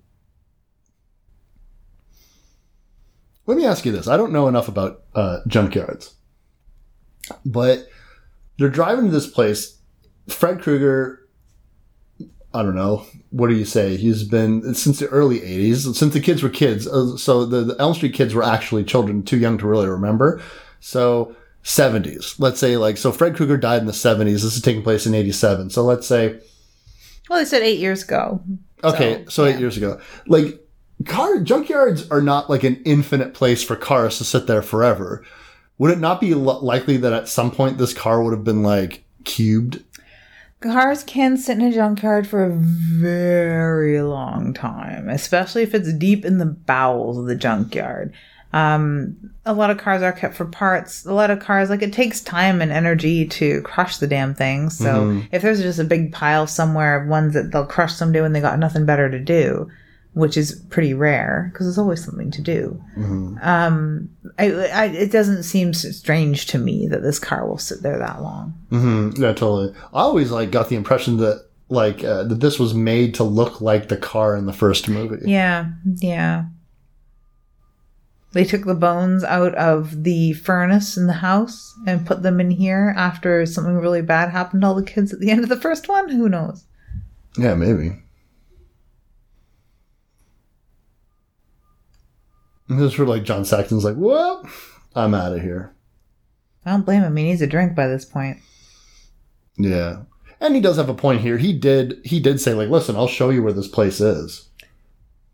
Let 3.46 3.56
me 3.56 3.64
ask 3.64 3.84
you 3.84 3.92
this: 3.92 4.08
I 4.08 4.16
don't 4.16 4.32
know 4.32 4.48
enough 4.48 4.68
about 4.68 5.02
uh, 5.14 5.38
junkyards, 5.48 6.12
but 7.44 7.86
they're 8.58 8.68
driving 8.68 9.06
to 9.06 9.10
this 9.12 9.28
place. 9.28 9.78
Fred 10.28 10.60
Krueger, 10.60 11.25
I 12.56 12.62
don't 12.62 12.74
know. 12.74 13.04
What 13.30 13.48
do 13.48 13.54
you 13.54 13.64
say? 13.64 13.96
He's 13.96 14.24
been 14.24 14.74
since 14.74 14.98
the 14.98 15.08
early 15.08 15.40
'80s, 15.40 15.94
since 15.94 16.12
the 16.14 16.20
kids 16.20 16.42
were 16.42 16.48
kids. 16.48 16.86
Uh, 16.86 17.16
So 17.16 17.44
the, 17.44 17.62
the 17.64 17.76
Elm 17.78 17.94
Street 17.94 18.14
kids 18.14 18.34
were 18.34 18.42
actually 18.42 18.84
children, 18.84 19.22
too 19.22 19.38
young 19.38 19.58
to 19.58 19.66
really 19.66 19.88
remember. 19.88 20.40
So 20.80 21.34
70s, 21.64 22.38
let's 22.38 22.60
say, 22.60 22.76
like 22.76 22.96
so. 22.96 23.12
Fred 23.12 23.36
Krueger 23.36 23.56
died 23.56 23.80
in 23.80 23.86
the 23.86 23.92
70s. 23.92 24.24
This 24.42 24.56
is 24.56 24.62
taking 24.62 24.82
place 24.82 25.06
in 25.06 25.14
'87. 25.14 25.70
So 25.70 25.82
let's 25.82 26.06
say 26.06 26.38
Well, 27.28 27.38
they 27.38 27.44
said 27.44 27.62
eight 27.62 27.78
years 27.80 28.02
ago. 28.04 28.40
Okay, 28.84 29.24
so, 29.24 29.30
So, 29.30 29.44
eight 29.46 29.52
yeah. 29.52 29.58
years 29.58 29.76
ago, 29.76 30.00
like 30.26 30.60
car 31.06 31.36
junkyards 31.38 32.10
are 32.10 32.22
not 32.22 32.48
like 32.48 32.62
an 32.64 32.80
infinite 32.84 33.34
place 33.34 33.62
for 33.62 33.74
cars 33.76 34.18
to 34.18 34.24
sit 34.24 34.46
there 34.46 34.62
forever. 34.62 35.24
Would 35.78 35.90
it 35.90 35.98
not 35.98 36.20
be 36.20 36.32
l- 36.32 36.60
likely 36.62 36.96
that 36.98 37.12
at 37.12 37.28
some 37.28 37.50
point 37.50 37.78
this 37.78 37.92
car 37.92 38.22
would 38.22 38.32
have 38.32 38.44
been 38.44 38.62
like 38.62 39.04
cubed? 39.24 39.82
Cars 40.60 41.04
can 41.04 41.36
sit 41.36 41.58
in 41.58 41.64
a 41.64 41.72
junkyard 41.72 42.26
for 42.26 42.42
a 42.44 42.50
very 42.56 44.00
long 44.00 44.54
time, 44.54 45.08
especially 45.08 45.62
if 45.62 45.74
it's 45.74 45.92
deep 45.92 46.24
in 46.24 46.38
the 46.38 46.46
bowels 46.46 47.18
of 47.18 47.26
the 47.26 47.34
junkyard. 47.36 48.12
Um, 48.54 49.16
a 49.44 49.52
lot 49.52 49.70
of 49.70 49.76
cars 49.76 50.02
are 50.02 50.12
kept 50.12 50.34
for 50.34 50.46
parts. 50.46 51.04
A 51.04 51.12
lot 51.12 51.30
of 51.30 51.40
cars, 51.40 51.68
like 51.68 51.82
it 51.82 51.92
takes 51.92 52.20
time 52.22 52.62
and 52.62 52.72
energy 52.72 53.26
to 53.26 53.60
crush 53.62 53.98
the 53.98 54.06
damn 54.06 54.34
things. 54.34 54.78
So 54.78 54.84
Mhm. 55.10 55.28
if 55.30 55.42
there's 55.42 55.60
just 55.60 55.78
a 55.78 55.84
big 55.84 56.12
pile 56.12 56.46
somewhere 56.46 57.02
of 57.02 57.08
ones 57.08 57.34
that 57.34 57.52
they'll 57.52 57.66
crush 57.66 57.92
someday 57.94 58.22
when 58.22 58.32
they 58.32 58.40
got 58.40 58.58
nothing 58.58 58.86
better 58.86 59.10
to 59.10 59.18
do, 59.18 59.68
which 60.16 60.34
is 60.38 60.54
pretty 60.70 60.94
rare 60.94 61.50
because 61.52 61.66
there's 61.66 61.76
always 61.76 62.02
something 62.02 62.30
to 62.30 62.40
do. 62.40 62.82
Mhm. 62.96 63.44
Um, 63.46 64.08
I, 64.38 64.50
I, 64.50 64.84
it 64.86 65.12
doesn't 65.12 65.42
seem 65.42 65.74
strange 65.74 66.46
to 66.46 66.58
me 66.58 66.88
that 66.88 67.02
this 67.02 67.18
car 67.18 67.46
will 67.46 67.58
sit 67.58 67.82
there 67.82 67.98
that 67.98 68.22
long. 68.22 68.54
hmm 68.70 69.10
Yeah, 69.16 69.34
totally. 69.34 69.74
I 69.92 70.00
always 70.00 70.30
like 70.30 70.50
got 70.50 70.70
the 70.70 70.76
impression 70.76 71.18
that 71.18 71.44
like 71.68 72.02
uh, 72.02 72.24
that 72.24 72.40
this 72.40 72.58
was 72.58 72.72
made 72.72 73.14
to 73.16 73.24
look 73.24 73.60
like 73.60 73.88
the 73.88 73.96
car 73.98 74.34
in 74.38 74.46
the 74.46 74.54
first 74.54 74.88
movie. 74.88 75.30
Yeah, 75.30 75.66
yeah. 75.96 76.46
They 78.32 78.44
took 78.44 78.64
the 78.64 78.74
bones 78.74 79.22
out 79.22 79.54
of 79.56 80.02
the 80.04 80.32
furnace 80.32 80.96
in 80.96 81.06
the 81.08 81.12
house 81.12 81.74
and 81.86 82.06
put 82.06 82.22
them 82.22 82.40
in 82.40 82.50
here 82.50 82.94
after 82.96 83.44
something 83.44 83.76
really 83.76 84.02
bad 84.02 84.30
happened 84.30 84.62
to 84.62 84.68
all 84.68 84.74
the 84.74 84.82
kids 84.82 85.12
at 85.12 85.20
the 85.20 85.30
end 85.30 85.42
of 85.42 85.50
the 85.50 85.60
first 85.60 85.88
one. 85.90 86.08
Who 86.08 86.28
knows? 86.30 86.64
Yeah, 87.36 87.54
maybe. 87.54 88.02
And 92.68 92.78
this 92.78 92.92
is 92.92 92.98
where 92.98 93.06
like 93.06 93.22
John 93.24 93.44
Saxon's 93.44 93.84
like, 93.84 93.96
well, 93.96 94.48
I'm 94.94 95.14
out 95.14 95.32
of 95.34 95.42
here. 95.42 95.72
I 96.64 96.70
don't 96.72 96.84
blame 96.84 97.02
him. 97.02 97.16
He 97.16 97.24
needs 97.24 97.42
a 97.42 97.46
drink 97.46 97.74
by 97.76 97.86
this 97.86 98.04
point. 98.04 98.38
Yeah. 99.56 100.02
And 100.40 100.54
he 100.54 100.60
does 100.60 100.76
have 100.76 100.88
a 100.88 100.94
point 100.94 101.20
here. 101.20 101.38
He 101.38 101.52
did 101.52 102.00
he 102.04 102.20
did 102.20 102.40
say 102.40 102.52
like, 102.54 102.68
"Listen, 102.68 102.94
I'll 102.96 103.08
show 103.08 103.30
you 103.30 103.42
where 103.42 103.52
this 103.54 103.68
place 103.68 104.00
is." 104.00 104.48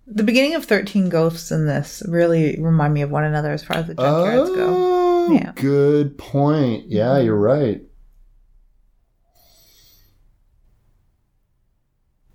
The 0.07 0.23
beginning 0.23 0.55
of 0.55 0.65
13 0.65 1.09
Ghosts 1.09 1.51
in 1.51 1.67
this 1.67 2.03
really 2.07 2.61
remind 2.61 2.93
me 2.95 3.03
of 3.03 3.11
one 3.11 3.25
another 3.25 3.51
as 3.53 3.65
far 3.65 3.79
as 3.79 3.87
the 3.87 3.95
junkyards 3.95 4.55
go. 4.55 4.69
Oh, 4.69 5.33
Yeah. 5.33 5.53
good 5.57 6.19
point. 6.19 6.87
Yeah, 6.89 7.19
you're 7.19 7.35
right. 7.37 7.83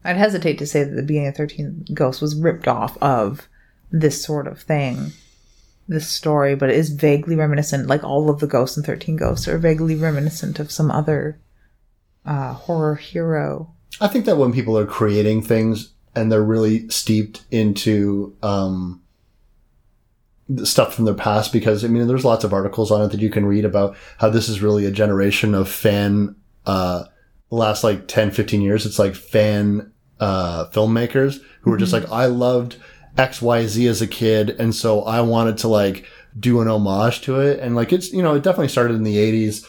I'd 0.04 0.16
hesitate 0.18 0.58
to 0.60 0.66
say 0.68 0.84
that 0.84 0.96
the 0.96 1.04
beginning 1.04 1.28
of 1.30 1.36
13 1.36 1.86
Ghosts 1.94 2.22
was 2.22 2.36
ripped 2.36 2.68
off 2.68 2.98
of 3.02 3.48
this 3.92 4.24
sort 4.24 4.48
of 4.48 4.62
thing, 4.62 5.12
this 5.88 6.08
story, 6.08 6.56
but 6.56 6.70
it 6.70 6.76
is 6.76 6.90
vaguely 6.90 7.36
reminiscent, 7.36 7.88
like 7.88 8.04
all 8.04 8.30
of 8.30 8.40
the 8.40 8.48
ghosts 8.48 8.78
and 8.78 8.86
13 8.86 9.16
Ghosts 9.16 9.48
are 9.48 9.58
vaguely 9.58 9.96
reminiscent 9.96 10.60
of 10.60 10.72
some 10.72 10.92
other 10.92 11.40
uh, 12.26 12.54
horror 12.54 12.96
hero. 12.96 13.74
I 14.02 14.08
think 14.08 14.26
that 14.26 14.38
when 14.38 14.54
people 14.54 14.78
are 14.78 14.86
creating 14.86 15.42
things 15.42 15.94
and 16.16 16.32
they're 16.32 16.44
really 16.44 16.90
steeped 16.90 17.46
into 17.52 18.36
um, 18.44 19.02
the 20.50 20.66
stuff 20.66 20.94
from 20.94 21.06
their 21.06 21.14
past, 21.14 21.54
because 21.54 21.86
I 21.86 21.88
mean, 21.88 22.08
there's 22.08 22.26
lots 22.26 22.44
of 22.44 22.54
articles 22.54 22.92
on 22.92 23.02
it 23.04 23.12
that 23.12 23.22
you 23.22 23.30
can 23.30 23.46
read 23.46 23.66
about 23.66 23.96
how 24.18 24.30
this 24.30 24.50
is 24.50 24.62
really 24.62 24.86
a 24.86 24.92
generation 24.92 25.56
of 25.56 25.70
fan, 25.70 26.36
uh, 26.66 27.06
the 27.50 27.56
last 27.56 27.84
like 27.84 28.08
10, 28.08 28.32
15 28.32 28.62
years, 28.62 28.86
it's 28.86 29.00
like 29.00 29.16
fan 29.16 29.92
uh, 30.20 30.70
filmmakers 30.72 31.40
who 31.62 31.72
are 31.72 31.78
just 31.78 31.94
like, 31.94 32.10
I 32.12 32.26
loved 32.26 32.78
XYZ 33.18 33.90
as 33.90 34.02
a 34.02 34.08
kid, 34.08 34.52
and 34.52 34.76
so 34.76 35.02
I 35.04 35.22
wanted 35.22 35.58
to 35.60 35.68
like 35.68 36.06
do 36.40 36.62
an 36.62 36.68
homage 36.68 37.22
to 37.22 37.40
it. 37.40 37.60
And 37.60 37.76
like, 37.76 37.92
it's, 37.92 38.14
you 38.14 38.22
know, 38.22 38.36
it 38.36 38.44
definitely 38.44 38.68
started 38.68 38.96
in 38.96 39.04
the 39.04 39.16
80s 39.16 39.68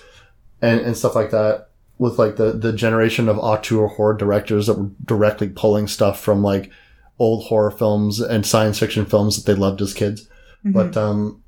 and, 0.60 0.80
and 0.80 0.96
stuff 0.96 1.14
like 1.14 1.30
that 1.30 1.68
with 1.98 2.18
like 2.18 2.36
the 2.36 2.52
the 2.52 2.72
generation 2.72 3.28
of 3.28 3.38
auteur 3.38 3.88
horror 3.88 4.14
directors 4.14 4.66
that 4.66 4.78
were 4.78 4.90
directly 5.04 5.48
pulling 5.48 5.88
stuff 5.88 6.20
from 6.20 6.42
like 6.42 6.70
old 7.18 7.44
horror 7.44 7.72
films 7.72 8.20
and 8.20 8.46
science 8.46 8.78
fiction 8.78 9.04
films 9.04 9.36
that 9.36 9.52
they 9.52 9.58
loved 9.58 9.82
as 9.82 9.92
kids. 9.94 10.28
But 10.64 10.96
um 10.96 11.42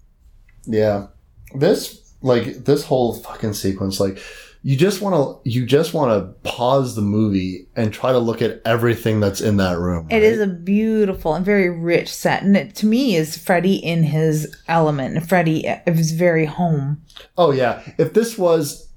yeah. 0.66 1.06
This 1.55 2.14
like 2.22 2.64
this 2.64 2.85
whole 2.85 3.14
fucking 3.14 3.55
sequence 3.55 4.01
like 4.01 4.18
you 4.62 4.76
just 4.76 5.00
want 5.00 5.14
to 5.14 5.50
you 5.50 5.64
just 5.64 5.94
want 5.94 6.10
to 6.10 6.50
pause 6.50 6.94
the 6.94 7.02
movie 7.02 7.66
and 7.76 7.92
try 7.92 8.12
to 8.12 8.18
look 8.18 8.42
at 8.42 8.60
everything 8.66 9.18
that's 9.20 9.40
in 9.40 9.56
that 9.56 9.78
room. 9.78 10.06
It 10.10 10.22
is 10.22 10.38
a 10.38 10.46
beautiful 10.46 11.34
and 11.34 11.44
very 11.44 11.70
rich 11.70 12.12
set, 12.12 12.42
and 12.42 12.56
it 12.56 12.74
to 12.76 12.86
me 12.86 13.16
is 13.16 13.38
Freddy 13.38 13.76
in 13.76 14.02
his 14.02 14.54
element. 14.68 15.26
Freddy 15.26 15.66
uh, 15.66 15.78
is 15.86 16.12
very 16.12 16.44
home. 16.44 17.02
Oh 17.38 17.52
yeah, 17.52 17.82
if 17.96 18.12
this 18.12 18.36
was 18.36 18.88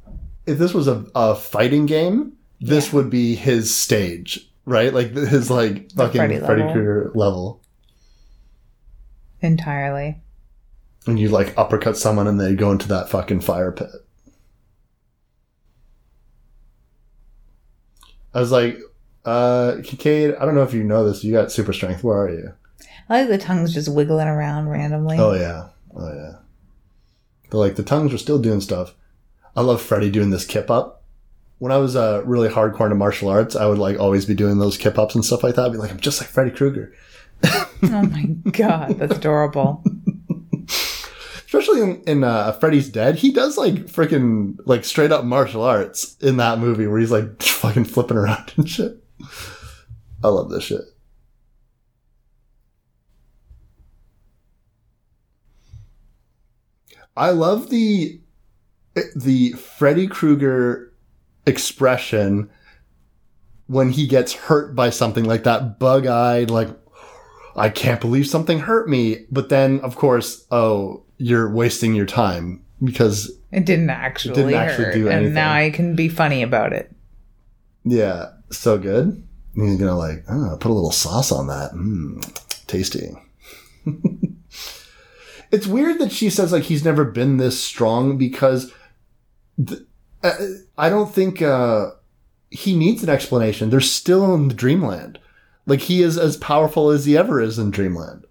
if 0.46 0.58
this 0.58 0.74
was 0.74 0.88
a, 0.88 1.06
a 1.16 1.36
fighting 1.36 1.86
game, 1.86 2.34
this 2.60 2.92
would 2.92 3.10
be 3.10 3.36
his 3.36 3.74
stage, 3.74 4.50
right? 4.66 4.94
Like 4.94 5.14
his 5.14 5.50
like 5.50 5.92
fucking 5.92 6.20
Freddy 6.20 6.40
Freddy. 6.40 6.64
Krueger 6.64 7.12
level. 7.16 7.62
entirely. 9.42 10.22
And 11.06 11.20
you 11.20 11.30
like 11.30 11.58
uppercut 11.58 11.98
someone 11.98 12.28
and 12.28 12.40
they 12.40 12.56
go 12.56 12.72
into 12.72 12.88
that 12.90 13.10
fucking 13.10 13.42
fire 13.42 13.72
pit. 13.72 13.90
I 18.34 18.40
was 18.40 18.52
like, 18.52 18.80
uh, 19.26 19.78
Kincaid, 19.84 20.36
I 20.36 20.46
don't 20.46 20.56
know 20.56 20.64
if 20.64 20.74
you 20.74 20.84
know 20.84 21.08
this. 21.08 21.24
You 21.24 21.34
got 21.34 21.52
super 21.52 21.74
strength. 21.74 22.04
Where 22.04 22.18
are 22.18 22.30
you? 22.30 22.54
I 23.10 23.22
like 23.22 23.30
the 23.30 23.38
tongues 23.38 23.74
just 23.74 23.94
wiggling 23.94 24.28
around 24.28 24.70
randomly. 24.70 25.18
Oh 25.20 25.34
yeah, 25.34 25.70
oh 25.96 26.14
yeah. 26.14 26.38
But 27.50 27.58
like 27.58 27.76
the 27.76 27.84
tongues 27.84 28.12
were 28.12 28.18
still 28.18 28.40
doing 28.40 28.62
stuff. 28.62 28.96
I 29.56 29.62
love 29.62 29.82
Freddy 29.82 30.10
doing 30.10 30.32
this 30.32 30.46
kip 30.46 30.72
up. 30.72 31.04
When 31.60 31.72
I 31.72 31.78
was 31.78 31.96
uh, 31.96 32.24
really 32.26 32.50
hardcore 32.50 32.86
into 32.86 32.96
martial 32.96 33.30
arts, 33.30 33.56
I 33.56 33.68
would 33.68 33.78
like 33.78 34.00
always 34.00 34.26
be 34.26 34.34
doing 34.34 34.58
those 34.58 34.78
kip 34.78 34.98
ups 34.98 35.16
and 35.16 35.24
stuff 35.24 35.44
like 35.44 35.56
that. 35.56 35.66
I'd 35.66 35.72
be 35.72 35.78
like, 35.78 35.92
I'm 35.92 36.00
just 36.00 36.20
like 36.20 36.30
Freddy 36.30 36.52
Krueger. 36.52 36.94
oh 37.44 37.70
my 37.84 38.24
god, 38.52 38.98
that's 38.98 39.16
adorable. 39.16 39.84
Especially 41.54 41.82
in, 41.82 42.02
in 42.08 42.24
uh, 42.24 42.52
Freddy's 42.54 42.90
Dead, 42.90 43.16
he 43.16 43.32
does 43.32 43.60
like 43.60 43.76
freaking 43.86 44.58
like 44.66 44.84
straight 44.84 45.12
up 45.12 45.24
martial 45.24 45.62
arts 45.62 46.18
in 46.20 46.38
that 46.38 46.58
movie 46.58 46.88
where 46.88 47.00
he's 47.00 47.12
like 47.12 47.44
fucking 47.44 47.84
flipping 47.86 48.18
around 48.18 48.52
and 48.58 48.68
shit. 48.68 49.04
I 50.24 50.30
love 50.30 50.50
this 50.50 50.64
shit. 50.64 50.82
I 57.16 57.30
love 57.30 57.70
the 57.70 58.20
the 59.16 59.52
Freddy 59.52 60.08
Krueger 60.08 60.92
expression 61.46 62.50
when 63.68 63.92
he 63.92 64.08
gets 64.08 64.34
hurt 64.34 64.74
by 64.76 64.90
something 64.90 65.26
like 65.26 65.44
that 65.44 65.78
bug-eyed 65.78 66.50
like 66.50 66.70
I 67.56 67.70
can't 67.70 68.02
believe 68.02 68.26
something 68.26 68.58
hurt 68.58 68.90
me 68.90 69.28
but 69.30 69.50
then 69.50 69.82
of 69.82 69.96
course 69.96 70.48
oh 70.50 71.04
you're 71.24 71.50
wasting 71.50 71.94
your 71.96 72.06
time 72.06 72.64
because 72.84 73.32
It 73.52 73.66
didn't 73.66 73.90
actually, 73.90 74.36
didn't 74.36 74.54
actually 74.56 74.86
hurt, 74.86 74.94
do 74.94 75.08
anything. 75.08 75.26
and 75.28 75.36
now 75.36 75.54
I 75.54 75.70
can 75.70 75.96
be 75.96 76.10
funny 76.10 76.42
about 76.44 76.74
it. 76.74 76.92
yeah 77.86 78.32
so 78.52 78.78
good 78.78 79.06
and 79.56 79.70
he's 79.70 79.80
gonna 79.80 79.98
like 79.98 80.24
oh, 80.30 80.58
put 80.60 80.70
a 80.72 80.74
little 80.74 80.92
sauce 80.92 81.32
on 81.32 81.48
that 81.48 81.72
mm, 81.74 82.20
tasty 82.68 83.12
it's 85.52 85.68
weird 85.68 86.00
that 86.00 86.12
she 86.12 86.30
says 86.30 86.52
like 86.52 86.64
he's 86.64 86.86
never 86.86 87.04
been 87.06 87.38
this 87.38 87.62
strong 87.62 88.18
because 88.18 88.72
th- 89.66 89.82
uh, 90.24 90.34
I 90.78 90.90
don't 90.90 91.14
think 91.14 91.42
uh, 91.42 91.92
he 92.50 92.76
needs 92.76 93.04
an 93.04 93.10
explanation. 93.10 93.70
They're 93.70 93.82
still 93.82 94.34
in 94.36 94.48
the 94.48 94.54
dreamland. 94.54 95.20
Like 95.66 95.82
he 95.82 96.02
is 96.02 96.18
as 96.18 96.38
powerful 96.38 96.90
as 96.92 97.06
he 97.06 97.18
ever 97.18 97.42
is 97.42 97.60
in 97.60 97.72
dreamland. 97.72 98.26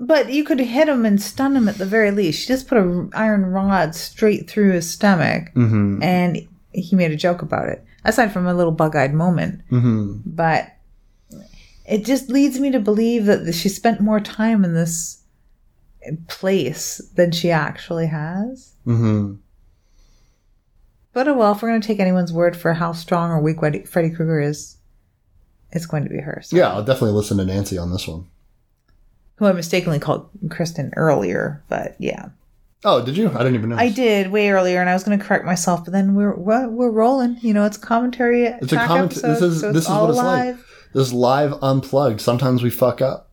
But 0.00 0.30
you 0.32 0.44
could 0.44 0.60
hit 0.60 0.88
him 0.88 1.04
and 1.04 1.20
stun 1.20 1.56
him 1.56 1.68
at 1.68 1.76
the 1.78 1.84
very 1.86 2.10
least. 2.12 2.40
She 2.42 2.46
just 2.46 2.68
put 2.68 2.78
a 2.78 3.08
iron 3.14 3.46
rod 3.46 3.94
straight 3.96 4.48
through 4.48 4.72
his 4.72 4.88
stomach, 4.90 5.52
Mm-hmm. 5.54 6.02
and 6.02 6.46
he 6.72 6.94
made 6.94 7.10
a 7.10 7.16
joke 7.16 7.42
about 7.42 7.68
it. 7.68 7.84
Aside 8.04 8.32
from 8.32 8.46
a 8.46 8.54
little 8.54 8.72
bug-eyed 8.72 9.12
moment, 9.12 9.62
Mm-hmm. 9.70 10.18
but 10.24 10.72
it 11.84 12.04
just 12.04 12.28
leads 12.28 12.60
me 12.60 12.70
to 12.70 12.78
believe 12.78 13.24
that 13.26 13.52
she 13.54 13.68
spent 13.68 14.00
more 14.00 14.20
time 14.20 14.64
in 14.64 14.74
this 14.74 15.22
place 16.28 16.98
than 17.16 17.32
she 17.32 17.50
actually 17.50 18.06
has. 18.06 18.74
Mm-hmm. 18.86 19.34
But 21.12 21.26
oh 21.28 21.34
well, 21.34 21.52
if 21.52 21.62
we're 21.62 21.70
going 21.70 21.80
to 21.80 21.86
take 21.86 21.98
anyone's 22.00 22.32
word 22.32 22.56
for 22.56 22.74
how 22.74 22.92
strong 22.92 23.30
or 23.30 23.40
weak 23.40 23.58
Freddy 23.88 24.10
Krueger 24.10 24.40
is, 24.40 24.76
it's 25.72 25.86
going 25.86 26.04
to 26.04 26.10
be 26.10 26.20
her. 26.20 26.40
So- 26.44 26.56
Yeah, 26.56 26.68
I'll 26.68 26.84
definitely 26.84 27.12
listen 27.16 27.38
to 27.38 27.44
Nancy 27.44 27.76
on 27.78 27.90
this 27.90 28.06
one. 28.06 28.26
Who 29.38 29.46
I 29.46 29.52
mistakenly 29.52 29.98
called 29.98 30.28
Kristen 30.50 30.92
earlier, 30.96 31.62
but 31.68 31.94
yeah. 31.98 32.30
Oh, 32.84 33.04
did 33.04 33.16
you? 33.16 33.28
I 33.30 33.38
didn't 33.38 33.54
even 33.54 33.70
know. 33.70 33.76
I 33.76 33.88
did 33.88 34.30
way 34.30 34.50
earlier, 34.50 34.80
and 34.80 34.88
I 34.90 34.94
was 34.94 35.02
going 35.04 35.18
to 35.18 35.24
correct 35.24 35.44
myself, 35.44 35.84
but 35.84 35.92
then 35.92 36.14
we're 36.14 36.34
we're, 36.36 36.68
we're 36.68 36.90
rolling. 36.90 37.36
You 37.40 37.54
know, 37.54 37.64
it's 37.64 37.76
commentary. 37.76 38.44
It's 38.44 38.72
a 38.72 38.76
comment. 38.76 39.12
episode, 39.12 39.28
This 39.34 39.42
is 39.42 39.60
so 39.60 39.72
this 39.72 39.84
is 39.84 39.90
what 39.90 40.10
it's 40.10 40.16
live. 40.18 40.56
like. 40.56 40.64
This 40.94 41.06
is 41.08 41.12
live 41.12 41.54
unplugged. 41.62 42.20
Sometimes 42.20 42.62
we 42.62 42.70
fuck 42.70 43.00
up. 43.00 43.30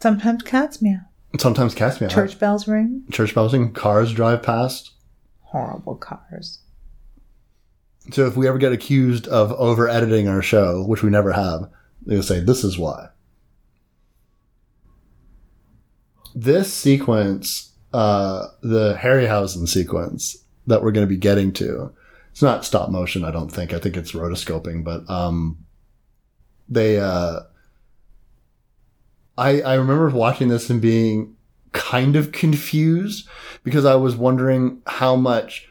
Sometimes 0.00 0.42
cats 0.42 0.80
meow. 0.80 1.00
Sometimes 1.38 1.74
cats 1.74 2.00
me 2.00 2.06
out. 2.06 2.10
Church 2.12 2.38
bells 2.38 2.66
ring. 2.66 3.04
Church 3.12 3.34
bells 3.34 3.52
ring. 3.52 3.72
cars 3.72 4.12
drive 4.12 4.42
past. 4.42 4.92
Horrible 5.40 5.96
cars. 5.96 6.60
So 8.12 8.26
if 8.26 8.36
we 8.36 8.48
ever 8.48 8.58
get 8.58 8.72
accused 8.72 9.28
of 9.28 9.52
over 9.52 9.88
editing 9.88 10.26
our 10.26 10.42
show, 10.42 10.84
which 10.84 11.02
we 11.02 11.10
never 11.10 11.32
have, 11.32 11.70
they'll 12.06 12.22
say 12.22 12.40
this 12.40 12.64
is 12.64 12.78
why. 12.78 13.08
This 16.34 16.72
sequence, 16.72 17.72
uh, 17.92 18.46
the 18.62 18.94
Harryhausen 18.94 19.68
sequence 19.68 20.36
that 20.66 20.82
we're 20.82 20.92
going 20.92 21.06
to 21.06 21.12
be 21.12 21.18
getting 21.18 21.52
to, 21.54 21.92
it's 22.30 22.42
not 22.42 22.64
stop 22.64 22.90
motion. 22.90 23.24
I 23.24 23.30
don't 23.30 23.50
think. 23.50 23.72
I 23.72 23.78
think 23.78 23.96
it's 23.96 24.12
rotoscoping, 24.12 24.84
but 24.84 25.08
um, 25.10 25.58
they. 26.68 26.98
Uh, 27.00 27.40
I 29.36 29.62
I 29.62 29.74
remember 29.74 30.08
watching 30.10 30.48
this 30.48 30.70
and 30.70 30.80
being 30.80 31.36
kind 31.72 32.16
of 32.16 32.32
confused 32.32 33.28
because 33.64 33.84
I 33.84 33.94
was 33.94 34.16
wondering 34.16 34.82
how 34.86 35.16
much 35.16 35.68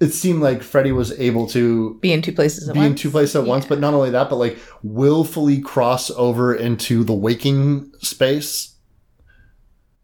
it 0.00 0.10
seemed 0.14 0.40
like 0.42 0.62
Freddy 0.62 0.92
was 0.92 1.10
able 1.18 1.46
to 1.48 1.94
Be 2.00 2.12
in 2.12 2.22
two 2.22 2.32
places 2.32 2.68
at 2.68 2.74
be 2.74 2.80
in 2.80 2.86
once. 2.90 3.00
two 3.00 3.10
places 3.10 3.36
at 3.36 3.44
once, 3.44 3.66
but 3.66 3.80
not 3.80 3.94
only 3.94 4.10
that, 4.10 4.30
but 4.30 4.36
like 4.36 4.58
willfully 4.82 5.60
cross 5.60 6.10
over 6.12 6.54
into 6.54 7.02
the 7.04 7.14
waking 7.14 7.90
space. 8.00 8.74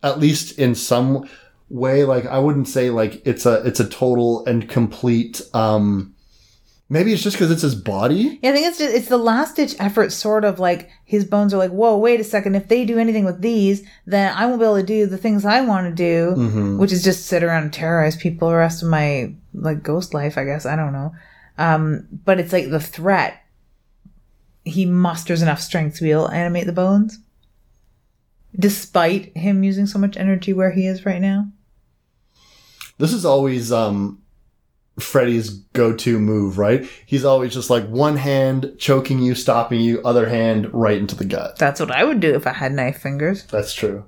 At 0.03 0.19
least 0.19 0.59
in 0.59 0.75
some 0.75 1.29
way, 1.71 2.05
like 2.05 2.27
I 2.27 2.39
wouldn't 2.39 2.69
say 2.69 2.91
like 2.91 3.23
it's 3.27 3.47
a 3.47 3.63
it's 3.67 3.81
a 3.81 3.89
total 3.89 4.45
and 4.47 4.69
complete. 4.69 5.41
um 5.55 6.11
Maybe 6.91 7.15
it's 7.15 7.23
just 7.23 7.37
because 7.37 7.51
it's 7.51 7.63
his 7.63 7.75
body. 7.75 8.39
Yeah, 8.43 8.51
I 8.51 8.53
think 8.53 8.67
it's 8.67 8.79
just 8.79 8.95
it's 8.95 9.09
the 9.09 9.17
last 9.17 9.57
ditch 9.57 9.75
effort, 9.79 10.13
sort 10.13 10.45
of 10.45 10.61
like 10.61 10.91
his 11.07 11.25
bones 11.25 11.55
are 11.55 11.57
like, 11.57 11.71
whoa, 11.71 11.97
wait 11.97 12.21
a 12.21 12.25
second. 12.25 12.55
If 12.57 12.69
they 12.69 12.85
do 12.85 12.99
anything 12.99 13.25
with 13.25 13.41
these, 13.41 13.83
then 14.07 14.35
I 14.37 14.45
won't 14.45 14.61
be 14.61 14.67
able 14.67 14.77
to 14.77 14.83
do 14.83 15.07
the 15.07 15.17
things 15.17 15.47
I 15.47 15.63
want 15.63 15.87
to 15.89 15.95
do, 15.95 16.35
Mm-hmm. 16.39 16.79
which 16.79 16.93
is 16.93 17.03
just 17.03 17.25
sit 17.27 17.43
around 17.43 17.63
and 17.63 17.73
terrorize 17.73 18.17
people 18.17 18.51
the 18.51 18.57
rest 18.57 18.83
of 18.83 18.89
my 18.91 19.33
like 19.55 19.83
ghost 19.83 20.13
life. 20.13 20.37
I 20.37 20.45
guess 20.45 20.67
I 20.67 20.77
don't 20.77 20.93
know. 20.93 21.15
Um, 21.57 22.09
but 22.25 22.41
it's 22.41 22.53
like 22.53 22.71
the 22.71 22.81
threat. 22.81 23.41
He 24.65 24.87
musters 24.87 25.43
enough 25.43 25.61
strength 25.61 25.97
to 25.97 26.03
be 26.03 26.11
able 26.11 26.29
to 26.29 26.35
animate 26.35 26.67
the 26.67 26.73
bones, 26.73 27.19
despite 28.59 29.37
him 29.37 29.63
using 29.63 29.87
so 29.87 29.99
much 29.99 30.17
energy 30.17 30.53
where 30.53 30.71
he 30.71 30.87
is 30.87 31.05
right 31.07 31.21
now. 31.21 31.49
This 32.99 33.13
is 33.13 33.25
always 33.25 33.73
um 33.73 34.23
Freddy's 34.99 35.51
go-to 35.51 36.21
move, 36.21 36.57
right? 36.57 36.89
He's 37.05 37.25
always 37.25 37.53
just 37.53 37.69
like 37.69 37.87
one 37.89 38.17
hand 38.17 38.75
choking 38.79 39.19
you, 39.19 39.35
stopping 39.35 39.81
you, 39.81 40.01
other 40.03 40.29
hand 40.29 40.73
right 40.73 40.99
into 40.99 41.17
the 41.17 41.25
gut. 41.25 41.59
That's 41.59 41.81
what 41.81 41.91
I 41.91 42.05
would 42.05 42.21
do 42.21 42.33
if 42.35 42.47
I 42.47 42.53
had 42.53 42.73
knife 42.73 43.01
fingers. 43.01 43.45
That's 43.47 43.75
true. 43.75 44.05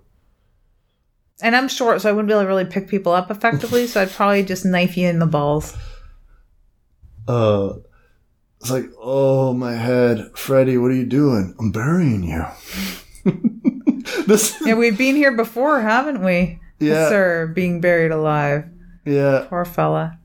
And 1.42 1.54
I'm 1.54 1.68
short, 1.68 2.00
so 2.00 2.08
I 2.08 2.12
wouldn't 2.12 2.28
be 2.28 2.32
able 2.32 2.42
to 2.42 2.48
really 2.48 2.64
pick 2.64 2.88
people 2.88 3.12
up 3.12 3.30
effectively. 3.30 3.86
so 3.86 4.00
I'd 4.02 4.10
probably 4.10 4.42
just 4.42 4.64
knife 4.64 4.96
you 4.96 5.06
in 5.08 5.18
the 5.18 5.26
balls. 5.26 5.76
uh 7.28 7.74
it's 8.60 8.70
like 8.70 8.86
oh 9.00 9.52
my 9.52 9.74
head 9.74 10.30
freddy 10.34 10.78
what 10.78 10.90
are 10.90 10.94
you 10.94 11.04
doing 11.04 11.54
i'm 11.60 11.70
burying 11.72 12.22
you 12.24 12.42
this 14.26 14.56
Yeah, 14.64 14.74
we've 14.74 14.96
been 14.96 15.14
here 15.16 15.32
before, 15.36 15.80
haven't 15.80 16.24
we? 16.24 16.60
Yeah. 16.78 17.08
Sir, 17.08 17.52
being 17.54 17.80
buried 17.80 18.12
alive. 18.12 18.64
yeah 19.04 19.46
Poor 19.48 19.64
fella. 19.64 20.18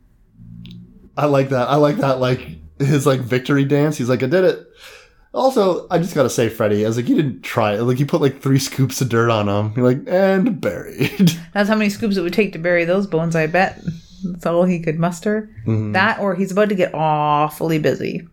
i 1.17 1.25
like 1.25 1.49
that 1.49 1.67
i 1.69 1.75
like 1.75 1.97
that 1.97 2.19
like 2.19 2.47
his 2.79 3.05
like 3.05 3.19
victory 3.21 3.65
dance 3.65 3.97
he's 3.97 4.09
like 4.09 4.23
i 4.23 4.27
did 4.27 4.43
it 4.45 4.59
also 5.33 5.87
i 5.89 5.97
just 5.97 6.13
gotta 6.13 6.29
say 6.29 6.49
freddy 6.49 6.83
i 6.83 6.87
was 6.87 6.97
like 6.97 7.07
you 7.07 7.15
didn't 7.15 7.41
try 7.41 7.73
it 7.75 7.81
like 7.83 7.99
you 7.99 8.05
put 8.05 8.19
like 8.21 8.41
three 8.41 8.59
scoops 8.59 8.99
of 9.01 9.07
dirt 9.09 9.29
on 9.29 9.47
him 9.47 9.73
you're 9.77 9.85
like 9.93 10.01
and 10.07 10.59
buried 10.59 11.31
That's 11.53 11.69
how 11.69 11.75
many 11.75 11.89
scoops 11.89 12.17
it 12.17 12.21
would 12.21 12.33
take 12.33 12.51
to 12.53 12.59
bury 12.59 12.85
those 12.85 13.07
bones, 13.07 13.35
I 13.35 13.47
bet. 13.47 13.81
That's 14.23 14.45
all 14.45 14.63
he 14.63 14.79
could 14.79 14.99
muster. 14.99 15.49
Mhm. 15.65 15.93
That 15.93 16.19
or 16.19 16.35
he's 16.35 16.51
about 16.51 16.69
to 16.69 16.75
get 16.75 16.93
awfully 16.93 17.77
busy. 17.79 18.27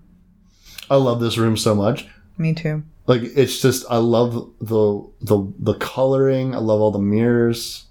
i 0.91 0.97
love 0.97 1.21
this 1.21 1.39
room 1.39 1.57
so 1.57 1.75
much 1.75 2.07
Me 2.37 2.53
too. 2.55 2.83
like 3.07 3.23
it's 3.23 3.61
just 3.63 3.85
i 3.91 3.97
love 3.97 4.35
the 4.61 5.09
the 5.21 5.53
the 5.59 5.75
coloring 5.75 6.55
i 6.55 6.59
love 6.59 6.81
all 6.81 6.91
the 6.91 6.99
mirrors 6.99 7.85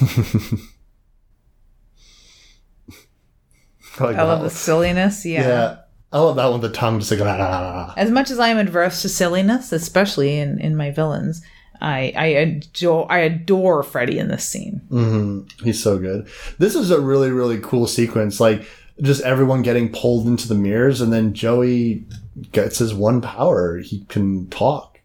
like 4.00 4.16
I 4.16 4.22
love 4.22 4.42
the 4.42 4.50
silliness. 4.50 5.26
Yeah. 5.26 5.40
Yeah. 5.46 5.76
I 6.12 6.18
love 6.18 6.36
that 6.36 6.50
one. 6.50 6.60
The 6.60 6.70
tongue 6.70 6.98
just 6.98 7.10
like 7.12 7.20
ah. 7.20 7.94
As 7.96 8.10
much 8.10 8.30
as 8.30 8.38
I 8.38 8.48
am 8.48 8.58
adverse 8.58 9.02
to 9.02 9.08
silliness, 9.08 9.72
especially 9.72 10.38
in, 10.38 10.58
in 10.60 10.76
my 10.76 10.90
villains, 10.90 11.42
I 11.80 12.12
I 12.16 12.26
adore 12.26 13.10
I 13.10 13.18
adore 13.18 13.82
Freddy 13.82 14.18
in 14.18 14.28
this 14.28 14.44
scene. 14.44 14.82
hmm 14.88 15.42
He's 15.62 15.82
so 15.82 15.98
good. 15.98 16.26
This 16.58 16.74
is 16.74 16.90
a 16.90 17.00
really 17.00 17.30
really 17.30 17.58
cool 17.60 17.86
sequence. 17.86 18.40
Like 18.40 18.66
just 19.00 19.22
everyone 19.22 19.62
getting 19.62 19.90
pulled 19.92 20.26
into 20.26 20.48
the 20.48 20.54
mirrors, 20.54 21.00
and 21.00 21.12
then 21.12 21.32
Joey 21.32 22.04
gets 22.52 22.78
his 22.78 22.92
one 22.92 23.20
power. 23.20 23.78
He 23.78 24.04
can 24.08 24.48
talk. 24.48 25.00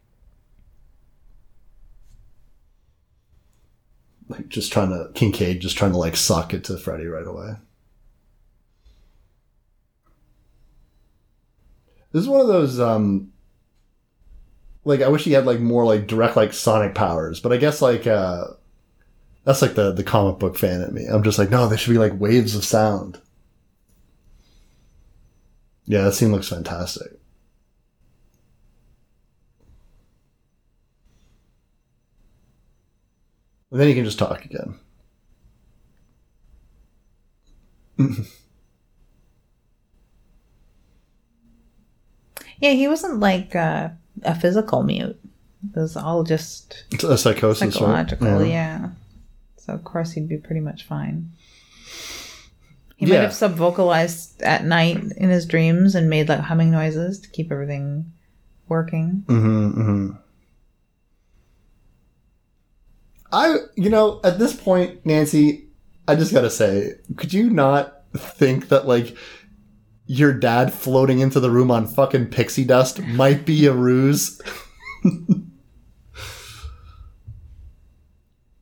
Like 4.28 4.50
just 4.50 4.74
trying 4.74 4.90
to 4.90 5.12
Kincaid 5.14 5.60
just 5.62 5.78
trying 5.78 5.92
to 5.92 5.98
like 5.98 6.16
suck 6.16 6.54
it 6.54 6.64
to 6.66 6.78
Freddy 6.78 7.06
right 7.06 7.28
away. 7.28 7.58
This 12.16 12.22
is 12.22 12.30
one 12.30 12.40
of 12.40 12.48
those 12.48 12.80
um 12.80 13.34
like 14.86 15.02
I 15.02 15.10
wish 15.10 15.26
he 15.26 15.34
had 15.34 15.46
like 15.46 15.60
more 15.60 15.84
like 15.84 16.08
direct 16.08 16.38
like 16.38 16.54
sonic 16.54 16.96
powers, 16.96 17.42
but 17.42 17.52
I 17.52 17.58
guess 17.58 17.82
like 17.82 18.08
uh 18.08 18.46
that's 19.44 19.62
like 19.62 19.76
the 19.76 19.92
the 19.92 20.02
comic 20.02 20.40
book 20.40 20.58
fan 20.58 20.82
in 20.82 20.94
me. 20.94 21.08
I'm 21.08 21.24
just 21.24 21.38
like, 21.38 21.50
no, 21.50 21.68
they 21.68 21.76
should 21.76 21.92
be 21.92 21.98
like 21.98 22.18
waves 22.18 22.56
of 22.56 22.64
sound. 22.64 23.20
Yeah, 25.84 26.04
that 26.04 26.14
scene 26.14 26.32
looks 26.32 26.48
fantastic. 26.48 27.20
And 33.72 33.82
then 33.82 33.90
you 33.90 33.94
can 33.96 34.06
just 34.06 34.20
talk 34.20 34.46
again. 34.46 34.80
Yeah, 42.60 42.72
he 42.72 42.88
wasn't 42.88 43.20
like 43.20 43.56
uh, 43.56 43.90
a 44.24 44.36
physical 44.40 44.84
mute. 44.84 45.20
It 45.76 45.80
was 45.80 45.98
all 45.98 46.24
just 46.24 46.86
It's 46.92 47.04
a 47.04 47.18
psychosis, 47.18 47.74
psychological. 47.76 48.28
right? 48.28 48.48
Yeah. 48.48 48.90
So 49.58 49.74
of 49.74 49.84
course 49.84 50.12
he'd 50.12 50.30
be 50.30 50.38
pretty 50.38 50.62
much 50.62 50.84
fine. 50.86 51.32
He 52.98 53.06
Yeah. 53.06 53.16
might 53.16 53.22
have 53.24 53.32
subvocalized 53.32 54.42
at 54.44 54.64
night 54.64 54.98
in 55.18 55.30
his 55.30 55.46
dreams 55.46 55.96
and 55.96 56.10
made 56.10 56.30
like 56.30 56.40
humming 56.40 56.72
noises 56.72 57.20
to 57.20 57.30
keep 57.30 57.52
everything 57.52 58.12
working. 58.70 59.24
hmm 59.28 59.70
hmm 59.72 60.12
I, 63.32 63.58
you 63.76 63.90
know, 63.90 64.22
at 64.24 64.40
this 64.40 64.56
point, 64.56 65.06
Nancy, 65.06 65.66
I 66.08 66.16
just 66.16 66.32
gotta 66.32 66.50
say, 66.50 66.94
could 67.18 67.34
you 67.34 67.50
not 67.50 68.04
think 68.16 68.70
that 68.70 68.88
like 68.88 69.18
your 70.08 70.34
dad 70.34 70.74
floating 70.74 71.20
into 71.20 71.40
the 71.40 71.50
room 71.50 71.72
on 71.72 71.88
fucking 71.88 72.28
pixie 72.28 72.66
dust 72.66 73.02
might 73.04 73.46
be 73.46 73.66
a 73.66 73.74
ruse? 73.74 74.42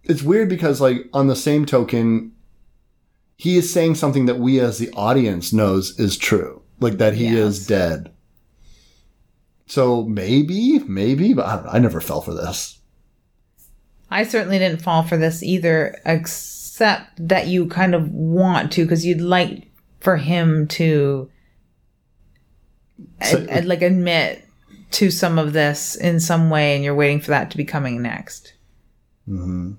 it's 0.04 0.24
weird 0.24 0.50
because 0.50 0.80
like 0.82 1.08
on 1.14 1.28
the 1.28 1.36
same 1.36 1.66
token, 1.66 2.32
he 3.36 3.58
is 3.58 3.72
saying 3.72 3.96
something 3.96 4.26
that 4.26 4.40
we 4.40 4.60
as 4.60 4.78
the 4.78 4.92
audience 4.92 5.52
knows 5.52 6.00
is 6.00 6.18
true, 6.18 6.62
like 6.80 6.98
that 6.98 7.16
he 7.16 7.28
is 7.28 7.68
dead. 7.68 8.12
So 9.66 10.04
maybe, 10.04 10.80
maybe, 10.80 11.34
but 11.34 11.46
I, 11.46 11.56
don't 11.56 11.66
know, 11.66 11.72
I 11.72 11.80
never 11.80 12.02
fell 12.02 12.22
for 12.22 12.34
this. 12.34 12.80
I 14.10 14.24
certainly 14.24 14.60
didn't 14.60 14.82
fall 14.82 15.04
for 15.04 15.18
this 15.18 15.42
either, 15.42 16.00
except 16.06 17.28
that 17.28 17.48
you 17.48 17.68
kind 17.68 17.96
of 17.96 18.12
want 18.12 18.72
to 18.74 18.84
because 18.84 19.06
you'd 19.06 19.22
like 19.22 19.72
for 20.00 20.18
him 20.18 20.68
to 20.68 21.30
So- 23.24 23.46
ad- 23.50 23.66
like 23.66 23.82
admit 23.82 24.48
to 24.92 25.10
some 25.10 25.40
of 25.40 25.54
this 25.54 25.96
in 25.96 26.20
some 26.20 26.50
way, 26.50 26.76
and 26.76 26.84
you're 26.84 26.94
waiting 26.96 27.20
for 27.20 27.32
that 27.32 27.50
to 27.52 27.58
be 27.58 27.66
coming 27.66 28.02
next. 28.02 28.54
And 29.26 29.78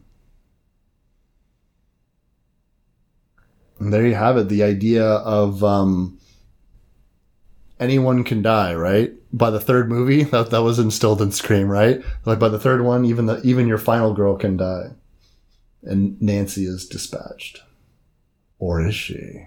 there 3.78 4.06
you 4.06 4.14
have 4.14 4.36
it. 4.36 4.48
The 4.48 4.62
idea 4.62 5.04
of 5.04 5.62
um, 5.62 6.18
anyone 7.78 8.24
can 8.24 8.42
die, 8.42 8.74
right? 8.74 9.12
By 9.32 9.50
the 9.50 9.60
third 9.60 9.88
movie, 9.88 10.22
that 10.32 10.50
that 10.50 10.62
was 10.62 10.78
instilled 10.78 11.20
in 11.22 11.32
Scream, 11.32 11.68
right? 11.68 12.02
Like 12.24 12.38
by 12.38 12.48
the 12.48 12.58
third 12.58 12.82
one, 12.82 13.04
even 13.04 13.26
the 13.26 13.40
even 13.42 13.66
your 13.68 13.78
final 13.78 14.14
girl 14.14 14.36
can 14.36 14.56
die, 14.56 14.90
and 15.82 16.20
Nancy 16.22 16.64
is 16.66 16.86
dispatched, 16.86 17.60
or 18.58 18.80
is 18.86 18.94
she? 18.94 19.46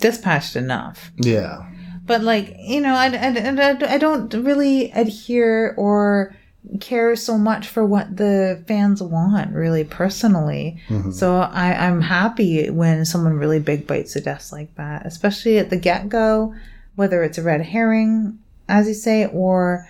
Dispatched 0.00 0.56
enough. 0.56 1.12
Yeah, 1.16 1.70
but 2.04 2.22
like 2.22 2.54
you 2.58 2.80
know 2.80 2.94
I, 2.94 3.06
I, 3.06 3.28
I, 3.28 3.94
I 3.94 3.98
don't 3.98 4.32
really 4.32 4.90
adhere 4.92 5.74
or 5.76 6.36
care 6.80 7.16
so 7.16 7.36
much 7.36 7.66
for 7.66 7.84
what 7.84 8.16
the 8.16 8.64
fans 8.68 9.02
want 9.02 9.52
really 9.52 9.82
personally. 9.84 10.80
So 11.12 11.36
I, 11.36 11.74
i'm 11.74 12.00
happy 12.00 12.70
when 12.70 13.04
someone 13.04 13.34
really 13.34 13.58
big 13.58 13.86
bites 13.86 14.14
the 14.14 14.20
dust 14.20 14.52
like 14.52 14.74
that 14.76 15.04
especially 15.04 15.58
at 15.58 15.70
the 15.70 15.76
get-go 15.76 16.54
whether 16.94 17.22
it's 17.24 17.38
a 17.38 17.42
red 17.42 17.62
herring 17.62 18.38
as 18.68 18.86
you 18.86 18.94
say 18.94 19.26
or 19.26 19.88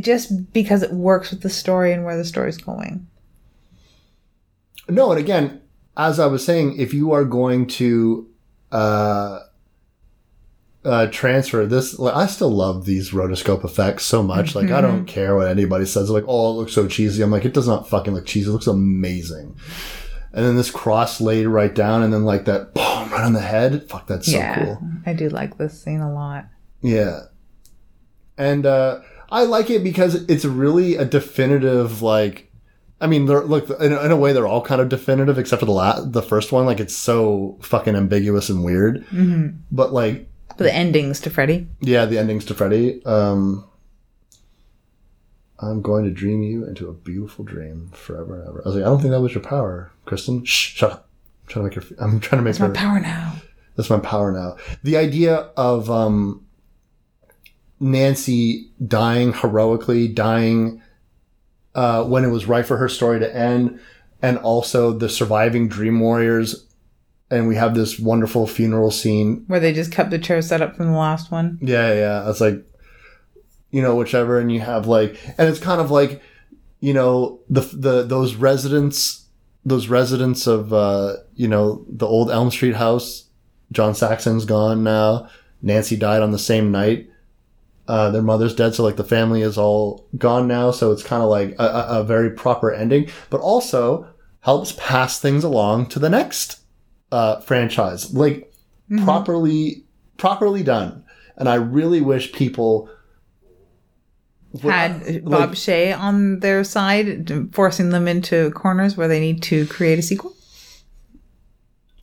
just 0.00 0.52
because 0.52 0.82
it 0.82 0.92
works 0.92 1.30
with 1.30 1.42
the 1.42 1.50
story 1.50 1.92
and 1.92 2.04
where 2.04 2.16
the 2.16 2.24
story's 2.24 2.58
going. 2.58 3.06
No, 4.88 5.12
and 5.12 5.20
again, 5.20 5.62
as 5.96 6.18
I 6.20 6.26
was 6.26 6.44
saying, 6.44 6.78
if 6.78 6.92
you 6.92 7.12
are 7.12 7.24
going 7.24 7.66
to 7.68 8.28
uh, 8.72 9.40
uh, 10.84 11.06
transfer 11.06 11.64
this, 11.66 11.98
like, 11.98 12.14
I 12.14 12.26
still 12.26 12.50
love 12.50 12.84
these 12.84 13.10
rotoscope 13.10 13.64
effects 13.64 14.04
so 14.04 14.22
much. 14.22 14.54
Like, 14.54 14.70
I 14.70 14.80
don't 14.80 15.06
care 15.06 15.34
what 15.34 15.48
anybody 15.48 15.86
says. 15.86 16.10
Like, 16.10 16.24
oh, 16.26 16.50
it 16.50 16.54
looks 16.56 16.72
so 16.72 16.86
cheesy. 16.86 17.22
I'm 17.22 17.30
like, 17.30 17.44
it 17.44 17.54
does 17.54 17.66
not 17.66 17.88
fucking 17.88 18.12
look 18.14 18.26
cheesy. 18.26 18.50
It 18.50 18.52
looks 18.52 18.66
amazing. 18.66 19.56
And 20.32 20.44
then 20.44 20.56
this 20.56 20.70
cross 20.70 21.20
laid 21.20 21.46
right 21.46 21.74
down, 21.74 22.02
and 22.02 22.12
then 22.12 22.24
like 22.24 22.44
that, 22.46 22.74
boom, 22.74 23.10
right 23.10 23.24
on 23.24 23.32
the 23.32 23.40
head. 23.40 23.88
Fuck, 23.88 24.06
that's 24.08 24.30
so 24.30 24.54
cool. 24.54 24.78
i 25.06 25.12
do 25.12 25.28
like 25.28 25.56
this 25.58 25.80
scene 25.80 26.00
a 26.00 26.12
lot 26.12 26.46
Yeah. 26.82 27.20
And 28.36 28.66
uh, 28.66 29.00
I 29.30 29.44
like 29.44 29.70
it 29.70 29.84
because 29.84 30.14
it's 30.28 30.44
really 30.44 30.96
a 30.96 31.04
definitive, 31.04 32.02
like, 32.02 32.50
I 33.00 33.06
mean, 33.06 33.26
they're, 33.26 33.44
look, 33.44 33.70
in, 33.80 33.92
a- 33.92 34.02
in 34.04 34.10
a 34.10 34.16
way, 34.16 34.32
they're 34.32 34.46
all 34.46 34.62
kind 34.62 34.80
of 34.80 34.88
definitive, 34.88 35.38
except 35.38 35.60
for 35.60 35.66
the 35.66 35.72
la- 35.72 36.00
the 36.04 36.22
first 36.22 36.52
one. 36.52 36.66
Like, 36.66 36.80
it's 36.80 36.96
so 36.96 37.58
fucking 37.62 37.94
ambiguous 37.94 38.48
and 38.50 38.64
weird. 38.64 39.04
Mm-hmm. 39.06 39.58
But, 39.70 39.92
like, 39.92 40.28
the 40.56 40.72
endings 40.72 41.20
to 41.20 41.30
freddy 41.30 41.66
yeah, 41.80 42.04
the 42.06 42.18
endings 42.18 42.44
to 42.46 42.54
Freddy. 42.54 43.04
Um, 43.04 43.68
I'm 45.60 45.82
going 45.82 46.04
to 46.04 46.10
dream 46.10 46.42
you 46.42 46.66
into 46.66 46.88
a 46.88 46.92
beautiful 46.92 47.44
dream 47.44 47.90
forever 47.92 48.40
and 48.40 48.48
ever. 48.48 48.62
I 48.64 48.68
was 48.68 48.76
like, 48.76 48.84
I 48.84 48.88
don't 48.88 49.00
think 49.00 49.12
that 49.12 49.20
was 49.20 49.34
your 49.34 49.42
power, 49.42 49.92
Kristen. 50.04 50.44
Shh, 50.44 50.74
shut 50.76 50.92
up. 50.92 51.08
I'm 51.42 51.48
trying 51.48 51.70
to 51.70 51.80
make 51.80 51.88
her. 51.88 51.96
I'm 52.04 52.20
trying 52.20 52.38
to 52.40 52.44
make 52.44 52.50
it's 52.50 52.60
my 52.60 52.70
power 52.70 53.00
now 53.00 53.34
That's 53.76 53.90
my 53.90 53.98
power 53.98 54.32
now. 54.32 54.56
The 54.82 54.96
idea 54.96 55.50
of 55.56 55.90
um, 55.90 56.44
Nancy 57.80 58.70
dying 58.86 59.32
heroically, 59.32 60.08
dying 60.08 60.82
uh, 61.74 62.04
when 62.04 62.24
it 62.24 62.28
was 62.28 62.46
right 62.46 62.66
for 62.66 62.76
her 62.76 62.88
story 62.88 63.20
to 63.20 63.36
end, 63.36 63.80
and 64.22 64.38
also 64.38 64.92
the 64.92 65.08
surviving 65.08 65.68
Dream 65.68 66.00
Warriors. 66.00 66.66
And 67.30 67.48
we 67.48 67.56
have 67.56 67.74
this 67.74 67.98
wonderful 67.98 68.46
funeral 68.46 68.90
scene. 68.90 69.44
where 69.46 69.60
they 69.60 69.72
just 69.72 69.90
kept 69.90 70.10
the 70.10 70.18
chair 70.18 70.42
set 70.42 70.62
up 70.62 70.76
from 70.76 70.86
the 70.86 70.98
last 70.98 71.30
one 71.30 71.58
Yeah, 71.62 71.92
yeah. 71.92 72.30
It's 72.30 72.40
like, 72.40 72.64
you 73.70 73.82
know, 73.82 73.96
whichever. 73.96 74.38
And 74.38 74.52
you 74.52 74.60
have 74.60 74.86
like, 74.86 75.18
and 75.38 75.48
it's 75.48 75.58
kind 75.58 75.80
of 75.80 75.90
like, 75.90 76.22
you 76.80 76.92
know, 76.92 77.40
the 77.48 77.62
the 77.62 78.02
those 78.02 78.34
residents, 78.34 79.26
those 79.64 79.88
residents 79.88 80.46
of, 80.46 80.72
uh, 80.72 81.16
you 81.34 81.48
know, 81.48 81.84
the 81.88 82.06
old 82.06 82.30
Elm 82.30 82.50
Street 82.50 82.76
house. 82.76 83.24
John 83.72 83.94
Saxon's 83.94 84.44
gone 84.44 84.84
now. 84.84 85.28
Nancy 85.62 85.96
died 85.96 86.22
on 86.22 86.30
the 86.30 86.38
same 86.38 86.70
night. 86.70 87.08
Uh, 87.88 88.10
their 88.10 88.22
mother's 88.22 88.54
dead, 88.54 88.74
so 88.74 88.82
like 88.82 88.96
the 88.96 89.04
family 89.04 89.42
is 89.42 89.58
all 89.58 90.06
gone 90.16 90.46
now. 90.46 90.70
So 90.70 90.92
it's 90.92 91.02
kind 91.02 91.22
of 91.22 91.28
like 91.28 91.54
a, 91.58 91.64
a, 91.64 92.00
a 92.00 92.04
very 92.04 92.30
proper 92.30 92.72
ending, 92.72 93.10
but 93.30 93.40
also 93.40 94.06
helps 94.40 94.72
pass 94.78 95.18
things 95.18 95.42
along 95.42 95.86
to 95.86 95.98
the 95.98 96.08
next 96.10 96.60
uh, 97.14 97.40
franchise, 97.40 98.12
like 98.14 98.52
properly 99.04 99.84
properly 100.16 100.62
done. 100.62 101.04
And 101.36 101.48
I 101.48 101.54
really 101.56 102.00
wish 102.00 102.32
people 102.32 102.88
would- 104.62 104.72
had 104.72 105.02
like- 105.06 105.24
Bob 105.24 105.50
Shaye 105.54 105.96
on 105.98 106.40
their 106.40 106.62
side, 106.64 107.08
forcing 107.54 107.90
them 107.90 108.06
into 108.08 108.50
corners 108.52 108.96
where 108.96 109.08
they 109.08 109.20
need 109.20 109.42
to 109.44 109.66
create 109.66 109.98
a 109.98 110.02
sequel. 110.02 110.32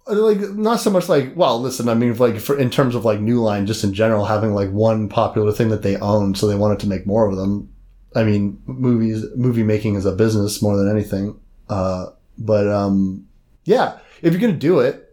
like 0.07 0.39
not 0.67 0.79
so 0.79 0.89
much 0.89 1.07
like 1.07 1.31
well 1.37 1.61
listen 1.61 1.87
i 1.87 1.93
mean 1.93 2.13
like 2.17 2.37
for 2.37 2.57
in 2.57 2.69
terms 2.69 2.95
of 2.95 3.05
like 3.05 3.21
new 3.21 3.39
line 3.39 3.65
just 3.65 3.83
in 3.83 3.93
general 3.93 4.25
having 4.25 4.51
like 4.53 4.69
one 4.71 5.07
popular 5.07 5.53
thing 5.53 5.69
that 5.69 5.83
they 5.83 5.95
own 5.97 6.35
so 6.35 6.47
they 6.47 6.55
wanted 6.55 6.79
to 6.79 6.87
make 6.87 7.05
more 7.05 7.29
of 7.29 7.37
them 7.37 7.69
i 8.15 8.23
mean 8.23 8.61
movies 8.65 9.23
movie 9.37 9.63
making 9.63 9.95
is 9.95 10.05
a 10.05 10.11
business 10.11 10.61
more 10.61 10.75
than 10.75 10.89
anything 10.89 11.39
uh 11.69 12.07
but 12.37 12.67
um 12.67 13.25
yeah 13.63 13.97
if 14.21 14.33
you're 14.33 14.41
gonna 14.41 14.53
do 14.53 14.79
it 14.79 15.11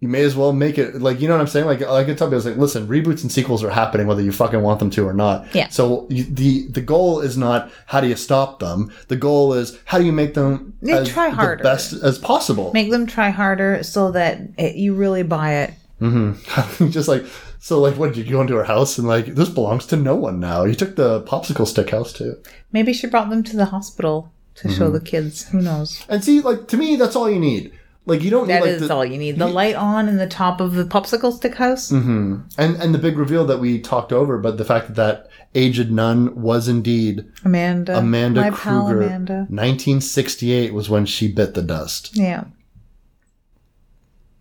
you 0.00 0.08
may 0.08 0.22
as 0.22 0.34
well 0.34 0.52
make 0.52 0.78
it 0.78 1.00
like 1.00 1.20
you 1.20 1.28
know 1.28 1.34
what 1.34 1.42
I'm 1.42 1.46
saying. 1.46 1.66
Like 1.66 1.80
like 1.80 1.88
I 1.90 2.04
could 2.04 2.16
tell 2.16 2.28
people, 2.28 2.38
it's 2.38 2.46
like 2.46 2.56
listen, 2.56 2.88
reboots 2.88 3.20
and 3.20 3.30
sequels 3.30 3.62
are 3.62 3.70
happening 3.70 4.06
whether 4.06 4.22
you 4.22 4.32
fucking 4.32 4.62
want 4.62 4.78
them 4.78 4.88
to 4.90 5.06
or 5.06 5.12
not. 5.12 5.54
Yeah. 5.54 5.68
So 5.68 6.06
you, 6.08 6.24
the 6.24 6.68
the 6.68 6.80
goal 6.80 7.20
is 7.20 7.36
not 7.36 7.70
how 7.86 8.00
do 8.00 8.08
you 8.08 8.16
stop 8.16 8.60
them. 8.60 8.90
The 9.08 9.16
goal 9.16 9.52
is 9.52 9.78
how 9.84 9.98
do 9.98 10.06
you 10.06 10.12
make 10.12 10.32
them 10.32 10.74
as 10.88 11.08
try 11.10 11.28
the 11.28 11.36
harder. 11.36 11.62
best 11.62 11.92
as 11.92 12.18
possible. 12.18 12.70
Make 12.72 12.90
them 12.90 13.06
try 13.06 13.28
harder 13.28 13.82
so 13.82 14.10
that 14.12 14.40
it, 14.56 14.76
you 14.76 14.94
really 14.94 15.22
buy 15.22 15.52
it. 15.56 15.74
Mm-hmm. 16.00 16.88
just 16.90 17.06
like 17.06 17.26
so, 17.58 17.78
like 17.78 17.96
what 17.96 18.14
did 18.14 18.26
you 18.26 18.32
go 18.32 18.40
into 18.40 18.54
her 18.54 18.64
house 18.64 18.96
and 18.96 19.06
like 19.06 19.26
this 19.26 19.50
belongs 19.50 19.84
to 19.86 19.96
no 19.96 20.14
one 20.14 20.40
now? 20.40 20.64
You 20.64 20.74
took 20.74 20.96
the 20.96 21.22
popsicle 21.24 21.66
stick 21.66 21.90
house 21.90 22.14
too. 22.14 22.40
Maybe 22.72 22.94
she 22.94 23.06
brought 23.06 23.28
them 23.28 23.42
to 23.42 23.54
the 23.54 23.66
hospital 23.66 24.32
to 24.60 24.68
Mm-hmm. 24.68 24.78
show 24.78 24.90
the 24.90 25.00
kids. 25.00 25.48
Who 25.48 25.60
knows? 25.60 26.04
And 26.08 26.22
see, 26.24 26.40
like 26.40 26.68
to 26.68 26.76
me, 26.76 26.96
that's 26.96 27.16
all 27.16 27.30
you 27.30 27.38
need. 27.40 27.72
Like 28.06 28.22
you 28.22 28.30
don't 28.30 28.48
That 28.48 28.64
need 28.64 28.70
is 28.70 28.88
the, 28.88 28.94
all 28.94 29.04
you 29.04 29.18
need. 29.18 29.38
The 29.38 29.46
light 29.46 29.74
on 29.76 30.08
in 30.08 30.16
the 30.16 30.26
top 30.26 30.60
of 30.60 30.72
the 30.74 30.84
popsicle 30.84 31.32
stick 31.36 31.54
house. 31.56 31.90
and 31.90 32.44
and 32.58 32.94
the 32.94 32.98
big 32.98 33.18
reveal 33.18 33.44
that 33.46 33.58
we 33.58 33.78
talked 33.80 34.12
over, 34.12 34.38
but 34.38 34.56
the 34.56 34.64
fact 34.64 34.86
that 34.88 34.96
that 34.96 35.28
aged 35.54 35.90
nun 35.92 36.34
was 36.40 36.66
indeed 36.66 37.24
Amanda. 37.44 37.98
Amanda 37.98 38.40
My 38.40 38.50
Krueger. 38.50 39.02
Amanda. 39.02 39.34
1968 39.50 40.72
was 40.72 40.88
when 40.88 41.04
she 41.06 41.30
bit 41.30 41.54
the 41.54 41.62
dust. 41.62 42.16
Yeah. 42.16 42.44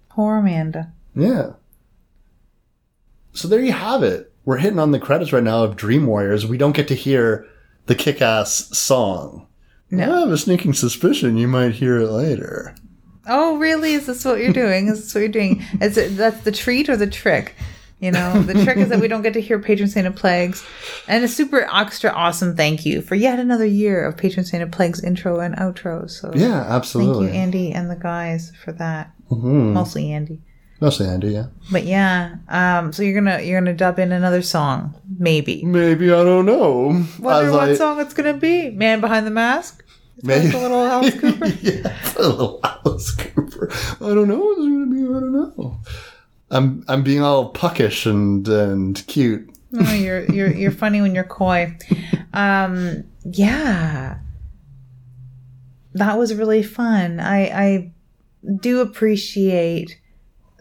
Poor 0.09 0.37
Amanda. 0.37 0.91
Yeah. 1.15 1.51
So 3.33 3.47
there 3.47 3.59
you 3.61 3.73
have 3.73 4.03
it. 4.03 4.31
We're 4.45 4.57
hitting 4.57 4.79
on 4.79 4.91
the 4.91 4.99
credits 4.99 5.31
right 5.33 5.43
now 5.43 5.63
of 5.63 5.75
Dream 5.75 6.07
Warriors. 6.07 6.45
We 6.47 6.57
don't 6.57 6.75
get 6.75 6.87
to 6.87 6.95
hear 6.95 7.45
the 7.85 7.95
kick 7.95 8.21
ass 8.21 8.69
song. 8.77 9.47
No. 9.91 10.15
I 10.15 10.19
have 10.21 10.29
a 10.31 10.37
sneaking 10.37 10.73
suspicion 10.73 11.37
you 11.37 11.47
might 11.47 11.71
hear 11.73 11.97
it 11.99 12.09
later. 12.11 12.75
Oh, 13.27 13.57
really? 13.57 13.93
Is 13.93 14.05
this 14.07 14.23
what 14.25 14.39
you're 14.39 14.53
doing? 14.53 14.87
Is 14.87 15.01
this 15.03 15.13
what 15.15 15.21
you're 15.21 15.29
doing? 15.29 15.63
Is 15.81 15.97
it 15.97 16.15
that's 16.17 16.41
the 16.41 16.51
treat 16.51 16.89
or 16.89 16.95
the 16.97 17.07
trick? 17.07 17.55
You 17.99 18.11
know, 18.11 18.41
the 18.43 18.63
trick 18.63 18.77
is 18.77 18.87
that 18.89 19.01
we 19.01 19.09
don't 19.09 19.23
get 19.23 19.33
to 19.33 19.41
hear 19.41 19.59
Patron 19.59 19.89
Saint 19.89 20.07
of 20.07 20.15
Plagues, 20.15 20.65
and 21.09 21.21
a 21.21 21.27
super 21.27 21.67
extra 21.69 22.09
awesome 22.11 22.55
thank 22.55 22.85
you 22.85 23.01
for 23.01 23.15
yet 23.15 23.39
another 23.39 23.65
year 23.65 24.05
of 24.05 24.15
Patron 24.15 24.45
Saint 24.45 24.63
of 24.63 24.71
Plagues 24.71 25.03
intro 25.03 25.41
and 25.41 25.53
outro. 25.57 26.09
So 26.09 26.31
Yeah, 26.33 26.61
absolutely. 26.61 27.25
thank 27.25 27.35
you, 27.35 27.41
Andy 27.41 27.71
and 27.73 27.91
the 27.91 27.97
guys, 27.97 28.53
for 28.63 28.71
that. 28.73 29.11
Mhm. 29.29 29.73
Mostly 29.73 30.11
Andy. 30.13 30.39
Mostly 30.81 31.07
Andy, 31.07 31.31
yeah. 31.31 31.47
But 31.71 31.83
yeah, 31.83 32.35
um, 32.47 32.93
so 32.93 33.03
you're 33.03 33.13
gonna 33.21 33.41
you're 33.41 33.59
gonna 33.59 33.73
dub 33.73 33.99
in 33.99 34.11
another 34.13 34.41
song, 34.41 34.95
maybe. 35.17 35.63
Maybe 35.65 36.09
I 36.11 36.23
don't 36.23 36.45
know. 36.45 37.03
Wonder 37.19 37.47
As 37.47 37.51
what 37.53 37.69
I- 37.69 37.75
song 37.75 37.99
it's 37.99 38.13
gonna 38.13 38.33
be. 38.37 38.69
Man 38.69 39.01
behind 39.01 39.27
the 39.27 39.31
mask. 39.31 39.83
Maybe 40.23 40.53
a 40.53 40.57
little 40.57 40.85
Alice 40.85 41.19
Cooper. 41.19 41.45
yeah, 41.47 41.97
it's 42.03 42.15
a 42.15 42.21
little 42.29 42.59
Alice 42.63 43.11
Cooper. 43.15 43.69
I 43.71 44.13
don't 44.13 44.27
know 44.27 44.37
what 44.39 44.57
it's 44.57 44.67
gonna 44.67 44.85
be. 44.87 45.01
I 45.01 45.19
don't 45.19 45.33
know. 45.33 45.79
I'm 46.51 46.83
I'm 46.87 47.03
being 47.03 47.21
all 47.21 47.51
puckish 47.53 48.05
and 48.05 48.47
and 48.47 49.05
cute. 49.07 49.49
Oh, 49.77 49.93
you're 49.93 50.25
you're 50.31 50.51
you're 50.51 50.71
funny 50.71 51.01
when 51.01 51.13
you're 51.13 51.23
coy. 51.25 51.77
Um, 52.33 53.03
yeah, 53.23 54.19
that 55.93 56.17
was 56.17 56.33
really 56.33 56.63
fun. 56.63 57.19
I 57.19 57.39
I 57.49 57.93
do 58.61 58.79
appreciate 58.81 59.99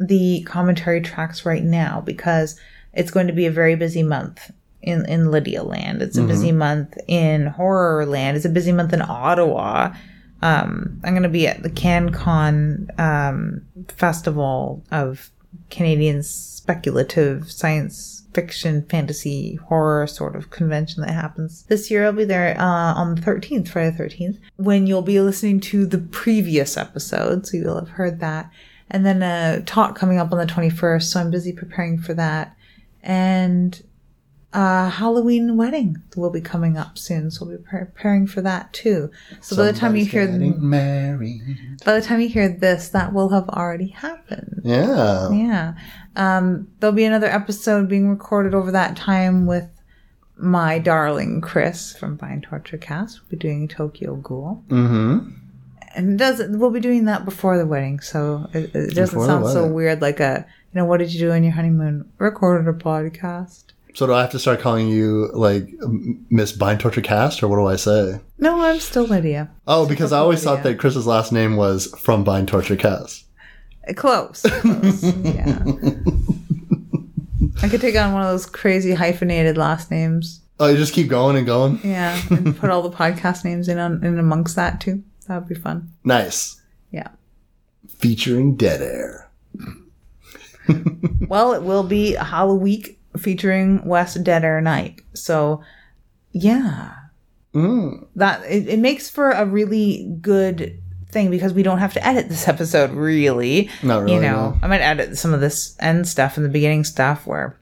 the 0.01 0.43
commentary 0.43 1.01
tracks 1.01 1.45
right 1.45 1.63
now 1.63 2.01
because 2.01 2.59
it's 2.93 3.11
going 3.11 3.27
to 3.27 3.33
be 3.33 3.47
a 3.47 3.51
very 3.51 3.75
busy 3.75 4.03
month 4.03 4.51
in 4.83 5.05
in 5.07 5.31
Lydia 5.31 5.63
Land. 5.63 6.03
It's 6.03 6.17
a 6.17 6.23
busy 6.23 6.53
month 6.53 6.97
in 7.07 7.47
Horror 7.47 8.07
Land. 8.07 8.37
It's 8.37 8.47
a 8.47 8.51
busy 8.51 8.73
month 8.73 8.93
in 8.93 9.03
Ottawa. 9.03 9.95
Um, 10.41 11.01
I'm 11.03 11.13
going 11.15 11.25
to 11.25 11.29
be 11.29 11.49
at 11.49 11.63
the 11.63 11.71
CanCon 11.71 12.99
um, 12.99 13.67
Festival 13.89 14.85
of 14.93 15.31
Canadian 15.71 16.23
speculative 16.23 17.51
science 17.51 18.19
fiction, 18.35 18.85
fantasy, 18.87 19.57
horror 19.57 20.07
sort 20.07 20.37
of 20.37 20.51
convention 20.51 21.03
that 21.03 21.13
happens 21.13 21.65
this 21.65 21.91
year. 21.91 22.05
I'll 22.05 22.13
be 22.13 22.25
there 22.25 22.57
uh, 22.59 22.95
on 22.95 23.15
the 23.15 23.21
13th, 23.21 23.69
Friday 23.69 23.97
the 23.97 24.05
13th, 24.05 24.39
when 24.57 24.87
you'll 24.87 25.03
be 25.03 25.21
listening 25.21 25.61
to 25.61 25.87
the 25.87 25.99
previous 25.99 26.77
episode. 26.77 27.47
So 27.47 27.57
you'll 27.57 27.81
have 27.81 27.89
heard 27.89 28.21
that. 28.21 28.51
And 28.91 29.05
then 29.05 29.23
a 29.23 29.63
talk 29.63 29.97
coming 29.97 30.19
up 30.19 30.33
on 30.33 30.39
the 30.39 30.47
21st. 30.47 31.03
So 31.03 31.21
I'm 31.21 31.31
busy 31.31 31.53
preparing 31.53 31.99
for 31.99 32.15
that. 32.15 32.57
And 33.03 33.81
a 34.53 34.89
Halloween 34.89 35.57
wedding 35.59 36.03
will 36.17 36.31
be 36.31 36.41
coming 36.41 36.79
up 36.79 36.97
soon. 36.97 37.31
So 37.31 37.45
we'll 37.45 37.59
be 37.59 37.65
preparing 37.65 38.27
for 38.27 38.41
that 38.41 38.73
too. 38.73 39.11
So 39.41 39.57
by 39.57 39.71
the 39.71 39.79
time 39.79 39.95
you 39.95 40.07
hear 40.07 40.27
married. 40.27 41.43
by 41.85 41.99
the 41.99 42.05
time 42.05 42.21
you 42.21 42.29
hear 42.29 42.49
this, 42.49 42.89
that 42.91 43.13
will 43.13 43.29
have 43.29 43.49
already 43.51 43.89
happened. 43.89 44.63
Yeah. 44.65 45.31
Yeah. 45.31 45.75
Um, 46.17 46.69
there'll 46.81 46.97
be 46.97 47.05
another 47.05 47.27
episode 47.27 47.89
being 47.89 48.09
recorded 48.09 48.55
over 48.55 48.73
that 48.73 48.97
time 48.97 49.45
with 49.47 49.69
my 50.39 50.79
darling 50.79 51.41
Chris 51.41 51.95
from 51.95 52.17
Bind 52.17 52.45
Torture 52.45 52.79
Cast. 52.79 53.21
We'll 53.21 53.31
be 53.31 53.37
doing 53.37 53.69
Tokyo 53.69 54.17
Ghoul. 54.17 54.65
Mm-hmm. 54.69 55.29
And 55.95 56.13
it 56.13 56.17
does 56.17 56.43
we'll 56.49 56.71
be 56.71 56.81
doing 56.81 57.07
that 57.07 57.25
before 57.25 57.59
the 57.59 57.67
wedding, 57.67 58.01
so 58.01 58.49
it, 58.53 58.75
it 58.75 58.95
doesn't 58.95 59.19
Before 59.19 59.27
sound 59.27 59.49
so 59.49 59.67
weird 59.67 60.01
like 60.01 60.21
a 60.21 60.47
you 60.73 60.79
know, 60.79 60.85
what 60.85 60.99
did 60.99 61.13
you 61.13 61.21
do 61.21 61.33
on 61.33 61.43
your 61.43 61.53
honeymoon? 61.53 62.11
Recorded 62.19 62.69
a 62.69 62.73
podcast. 62.73 63.65
So 63.95 64.07
do 64.07 64.13
I 64.13 64.21
have 64.21 64.31
to 64.31 64.39
start 64.39 64.61
calling 64.61 64.89
you 64.89 65.31
like 65.33 65.67
Miss 66.31 66.53
Bind 66.53 66.79
Torture 66.79 67.01
Cast, 67.01 67.43
or 67.43 67.49
what 67.49 67.57
do 67.57 67.67
I 67.67 67.77
say? 67.77 68.21
No, 68.39 68.61
I'm 68.61 68.79
still 68.81 69.05
Lydia. 69.05 69.51
Oh, 69.67 69.89
because 69.89 70.13
I 70.13 70.19
always 70.19 70.45
thought 70.45 70.63
that 70.63 70.79
Chris's 70.79 71.07
last 71.07 71.33
name 71.33 71.57
was 71.57 71.93
from 71.99 72.23
Bind 72.23 72.49
Torture 72.49 72.77
Cast. 72.77 73.25
Close. 73.97 74.43
close. 74.43 75.03
yeah. 75.03 75.65
I 77.63 77.69
could 77.69 77.81
take 77.81 77.97
on 77.97 78.13
one 78.13 78.23
of 78.23 78.29
those 78.29 78.47
crazy 78.47 78.93
hyphenated 78.93 79.57
last 79.57 79.91
names. 79.91 80.43
Oh, 80.61 80.69
you 80.69 80.77
just 80.77 80.93
keep 80.93 81.09
going 81.09 81.37
and 81.37 81.47
going. 81.47 81.81
Yeah, 81.83 82.21
and 82.31 82.57
put 82.57 82.71
all 82.71 82.83
the 82.83 82.95
podcast 82.95 83.45
names 83.45 83.69
in 83.69 83.79
on 83.79 84.05
in 84.05 84.19
amongst 84.19 84.55
that 84.57 84.81
too. 84.81 85.03
That 85.29 85.39
would 85.41 85.49
be 85.49 85.55
fun. 85.55 85.93
Nice. 86.05 86.61
Yeah. 86.91 87.09
Featuring 87.89 88.57
Dead 88.57 88.81
Air. 88.83 89.31
Well, 91.29 91.53
it 91.55 91.63
will 91.63 91.83
be 91.83 92.15
a 92.15 92.25
Halloween 92.25 92.85
featuring 93.17 93.85
Wes 93.87 94.15
Dead 94.15 94.45
Air 94.45 94.61
Knipe. 94.61 95.01
So, 95.15 95.63
yeah, 96.33 96.93
Mm. 97.55 98.07
that 98.17 98.43
it, 98.45 98.69
it 98.69 98.79
makes 98.79 99.09
for 99.09 99.31
a 99.31 99.47
really 99.47 100.05
good 100.21 100.79
thing 101.11 101.31
because 101.31 101.55
we 101.55 101.63
don't 101.63 101.79
have 101.79 101.95
to 101.95 102.07
edit 102.07 102.29
this 102.29 102.47
episode. 102.55 102.91
Really, 102.91 103.71
Not 103.83 104.03
really. 104.03 104.17
you 104.17 104.21
know, 104.21 104.51
no. 104.51 104.59
I 104.63 104.67
might 104.67 104.83
edit 104.83 105.17
some 105.17 105.33
of 105.33 105.41
this 105.41 105.75
end 105.81 106.07
stuff 106.07 106.37
and 106.37 106.45
the 106.45 106.51
beginning 106.51 106.85
stuff 106.85 107.27
where 107.27 107.59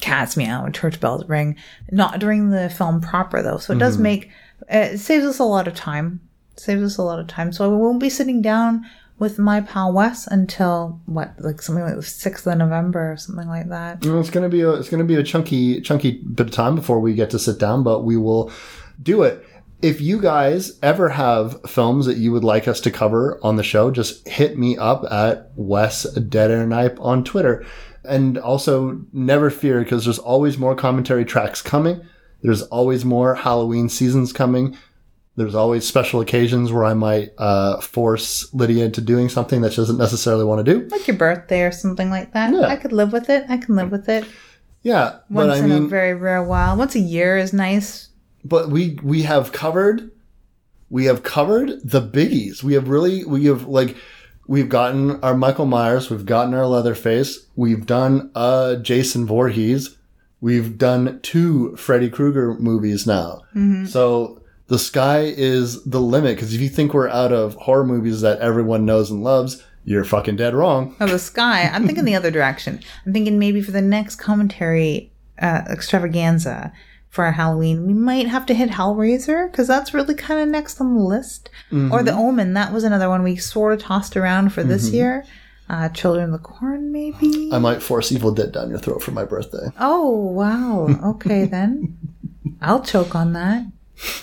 cats 0.00 0.36
meow 0.36 0.64
and 0.64 0.72
church 0.74 1.00
bells 1.00 1.28
ring. 1.28 1.56
Not 1.90 2.20
during 2.20 2.50
the 2.50 2.70
film 2.70 3.00
proper 3.00 3.42
though, 3.42 3.58
so 3.58 3.72
it 3.72 3.76
Mm-hmm. 3.76 3.80
does 3.80 3.98
make 3.98 4.30
it 4.70 4.98
saves 4.98 5.24
us 5.24 5.40
a 5.40 5.44
lot 5.44 5.66
of 5.66 5.74
time. 5.74 6.20
Saves 6.56 6.82
us 6.82 6.98
a 6.98 7.02
lot 7.02 7.18
of 7.18 7.26
time. 7.26 7.52
So 7.52 7.64
I 7.64 7.68
won't 7.68 8.00
be 8.00 8.10
sitting 8.10 8.42
down 8.42 8.86
with 9.18 9.38
my 9.38 9.60
pal 9.60 9.92
Wes 9.92 10.26
until 10.26 11.00
what, 11.06 11.34
like 11.38 11.62
something 11.62 11.84
like 11.84 11.96
the 11.96 12.02
sixth 12.02 12.46
of 12.46 12.58
November 12.58 13.12
or 13.12 13.16
something 13.16 13.48
like 13.48 13.68
that. 13.68 14.04
Well, 14.04 14.20
it's 14.20 14.30
gonna 14.30 14.48
be 14.48 14.60
a 14.60 14.72
it's 14.72 14.90
gonna 14.90 15.04
be 15.04 15.14
a 15.14 15.22
chunky 15.22 15.80
chunky 15.80 16.22
bit 16.22 16.48
of 16.48 16.52
time 16.52 16.74
before 16.74 17.00
we 17.00 17.14
get 17.14 17.30
to 17.30 17.38
sit 17.38 17.58
down, 17.58 17.82
but 17.82 18.04
we 18.04 18.16
will 18.16 18.52
do 19.02 19.22
it. 19.22 19.44
If 19.82 20.00
you 20.00 20.20
guys 20.20 20.78
ever 20.82 21.10
have 21.10 21.60
films 21.68 22.06
that 22.06 22.16
you 22.16 22.32
would 22.32 22.44
like 22.44 22.66
us 22.66 22.80
to 22.80 22.90
cover 22.90 23.38
on 23.42 23.56
the 23.56 23.62
show, 23.62 23.90
just 23.90 24.26
hit 24.26 24.58
me 24.58 24.76
up 24.78 25.04
at 25.10 25.50
Wes 25.54 26.04
Dead 26.14 26.50
Air 26.50 26.66
Knipe 26.66 26.98
on 27.00 27.24
Twitter. 27.24 27.64
And 28.02 28.38
also 28.38 29.02
never 29.12 29.50
fear 29.50 29.80
because 29.80 30.04
there's 30.04 30.18
always 30.18 30.56
more 30.56 30.74
commentary 30.74 31.24
tracks 31.24 31.60
coming. 31.60 32.00
There's 32.42 32.62
always 32.62 33.04
more 33.04 33.34
Halloween 33.34 33.88
seasons 33.88 34.32
coming. 34.32 34.78
There's 35.36 35.54
always 35.54 35.86
special 35.86 36.20
occasions 36.20 36.72
where 36.72 36.84
I 36.84 36.94
might 36.94 37.30
uh, 37.38 37.80
force 37.80 38.52
Lydia 38.54 38.86
into 38.86 39.00
doing 39.02 39.28
something 39.28 39.60
that 39.60 39.72
she 39.72 39.76
doesn't 39.76 39.98
necessarily 39.98 40.44
want 40.44 40.64
to 40.64 40.72
do. 40.74 40.88
Like 40.88 41.06
your 41.06 41.16
birthday 41.16 41.62
or 41.62 41.72
something 41.72 42.08
like 42.10 42.32
that. 42.32 42.54
Yeah. 42.54 42.62
I 42.66 42.76
could 42.76 42.92
live 42.92 43.12
with 43.12 43.28
it. 43.28 43.44
I 43.48 43.58
can 43.58 43.76
live 43.76 43.90
with 43.90 44.08
it. 44.08 44.24
Yeah, 44.82 45.18
Once 45.28 45.48
but 45.48 45.50
I 45.50 45.58
in 45.58 45.68
mean, 45.68 45.84
a 45.84 45.88
very 45.88 46.14
rare 46.14 46.42
while. 46.42 46.76
Once 46.76 46.94
a 46.94 47.00
year 47.00 47.36
is 47.36 47.52
nice. 47.52 48.08
but 48.44 48.70
we 48.70 48.98
we 49.02 49.22
have 49.22 49.50
covered 49.52 50.10
we 50.88 51.06
have 51.06 51.24
covered 51.24 51.70
the 51.82 52.00
biggies 52.00 52.62
we 52.62 52.74
have 52.74 52.88
really 52.88 53.24
we 53.24 53.46
have 53.46 53.66
like 53.66 53.96
we've 54.46 54.68
gotten 54.68 55.18
our 55.24 55.34
michael 55.36 55.66
myers 55.66 56.08
we've 56.10 56.24
gotten 56.26 56.54
our 56.54 56.64
leatherface 56.66 57.46
we've 57.56 57.86
done 57.86 58.30
uh 58.36 58.76
jason 58.76 59.26
Voorhees. 59.26 59.96
we've 60.40 60.78
done 60.78 61.18
two 61.22 61.74
freddy 61.74 62.08
krueger 62.08 62.54
movies 62.60 63.04
now 63.04 63.42
so 63.88 64.40
the 64.68 64.78
sky 64.78 65.20
is 65.36 65.82
the 65.84 66.00
limit 66.00 66.36
because 66.36 66.54
if 66.54 66.60
you 66.60 66.68
think 66.68 66.92
we're 66.92 67.08
out 67.08 67.32
of 67.32 67.54
horror 67.54 67.84
movies 67.84 68.20
that 68.20 68.40
everyone 68.40 68.84
knows 68.84 69.10
and 69.10 69.22
loves 69.22 69.62
you're 69.84 70.04
fucking 70.04 70.36
dead 70.36 70.54
wrong 70.54 70.96
of 70.98 71.10
the 71.10 71.18
sky. 71.18 71.70
I'm 71.72 71.86
thinking 71.86 72.04
the 72.04 72.16
other 72.16 72.30
direction. 72.32 72.80
I'm 73.04 73.12
thinking 73.12 73.38
maybe 73.38 73.62
for 73.62 73.70
the 73.70 73.80
next 73.80 74.16
commentary 74.16 75.12
uh, 75.40 75.62
extravaganza 75.70 76.72
for 77.16 77.24
our 77.24 77.32
Halloween, 77.32 77.86
we 77.86 77.94
might 77.94 78.28
have 78.28 78.46
to 78.46 78.54
hit 78.54 78.70
Hellraiser 78.70 79.50
because 79.50 79.66
that's 79.66 79.94
really 79.94 80.14
kind 80.14 80.38
of 80.38 80.48
next 80.48 80.80
on 80.80 80.94
the 80.94 81.02
list. 81.02 81.48
Or 81.90 82.02
The 82.02 82.12
Omen. 82.12 82.52
That 82.52 82.72
was 82.72 82.84
another 82.84 83.08
one 83.08 83.22
we 83.22 83.36
sort 83.36 83.72
of 83.72 83.80
tossed 83.80 84.16
around 84.16 84.52
for 84.52 84.62
this 84.62 84.90
year. 84.90 85.24
Uh, 85.68 85.88
Children 85.88 86.26
of 86.26 86.32
the 86.32 86.38
Corn, 86.38 86.92
maybe. 86.92 87.50
i 87.52 87.58
might 87.58 87.82
force 87.82 88.12
evil 88.12 88.30
dead 88.32 88.52
down 88.52 88.70
your 88.70 88.78
throat 88.78 89.02
for 89.02 89.10
my 89.10 89.24
birthday 89.24 89.66
oh 89.80 90.10
wow. 90.10 90.86
Okay 91.10 91.44
then. 91.44 91.98
I'll 92.60 92.84
choke 92.84 93.16
on 93.16 93.32
that. 93.32 93.64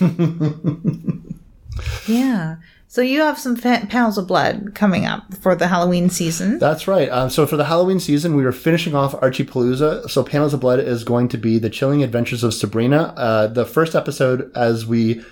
yeah. 2.06 2.56
So 2.86 3.00
you 3.02 3.22
have 3.22 3.40
some 3.40 3.56
fa- 3.56 3.86
panels 3.88 4.18
of 4.18 4.28
blood 4.28 4.72
coming 4.74 5.04
up 5.04 5.34
for 5.34 5.56
the 5.56 5.66
Halloween 5.66 6.10
season. 6.10 6.60
That's 6.60 6.86
right. 6.86 7.08
Um, 7.08 7.28
so 7.28 7.44
for 7.44 7.56
the 7.56 7.64
Halloween 7.64 7.98
season, 7.98 8.36
we 8.36 8.44
are 8.44 8.52
finishing 8.52 8.94
off 8.94 9.20
Archie 9.20 9.44
Palooza. 9.44 10.08
So 10.08 10.22
Panels 10.22 10.54
of 10.54 10.60
Blood 10.60 10.78
is 10.78 11.02
going 11.02 11.26
to 11.30 11.36
be 11.36 11.58
the 11.58 11.70
chilling 11.70 12.04
adventures 12.04 12.44
of 12.44 12.54
Sabrina. 12.54 13.12
Uh, 13.16 13.48
the 13.48 13.66
first 13.66 13.96
episode, 13.96 14.48
as 14.54 14.86
we 14.86 15.24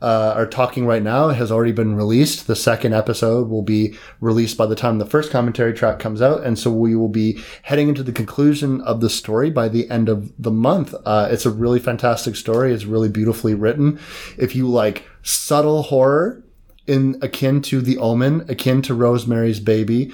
uh, 0.00 0.32
are 0.36 0.46
talking 0.46 0.86
right 0.86 1.02
now, 1.02 1.28
has 1.28 1.50
already 1.50 1.72
been 1.72 1.94
released. 1.94 2.46
The 2.46 2.56
second 2.56 2.94
episode 2.94 3.48
will 3.48 3.62
be 3.62 3.96
released 4.20 4.56
by 4.56 4.66
the 4.66 4.76
time 4.76 4.98
the 4.98 5.06
first 5.06 5.30
commentary 5.30 5.72
track 5.72 5.98
comes 5.98 6.22
out, 6.22 6.44
and 6.44 6.58
so 6.58 6.70
we 6.70 6.94
will 6.94 7.08
be 7.08 7.42
heading 7.62 7.88
into 7.88 8.02
the 8.02 8.12
conclusion 8.12 8.80
of 8.82 9.00
the 9.00 9.10
story 9.10 9.50
by 9.50 9.68
the 9.68 9.90
end 9.90 10.08
of 10.08 10.32
the 10.38 10.50
month. 10.50 10.94
Uh, 11.04 11.28
it's 11.30 11.46
a 11.46 11.50
really 11.50 11.80
fantastic 11.80 12.36
story. 12.36 12.72
It's 12.72 12.84
really 12.84 13.08
beautifully 13.08 13.54
written. 13.54 13.98
If 14.36 14.54
you 14.54 14.68
like 14.68 15.04
subtle 15.22 15.82
horror, 15.82 16.44
in 16.88 17.18
akin 17.20 17.60
to 17.60 17.82
The 17.82 17.98
Omen, 17.98 18.46
akin 18.48 18.82
to 18.82 18.94
Rosemary's 18.94 19.60
Baby, 19.60 20.10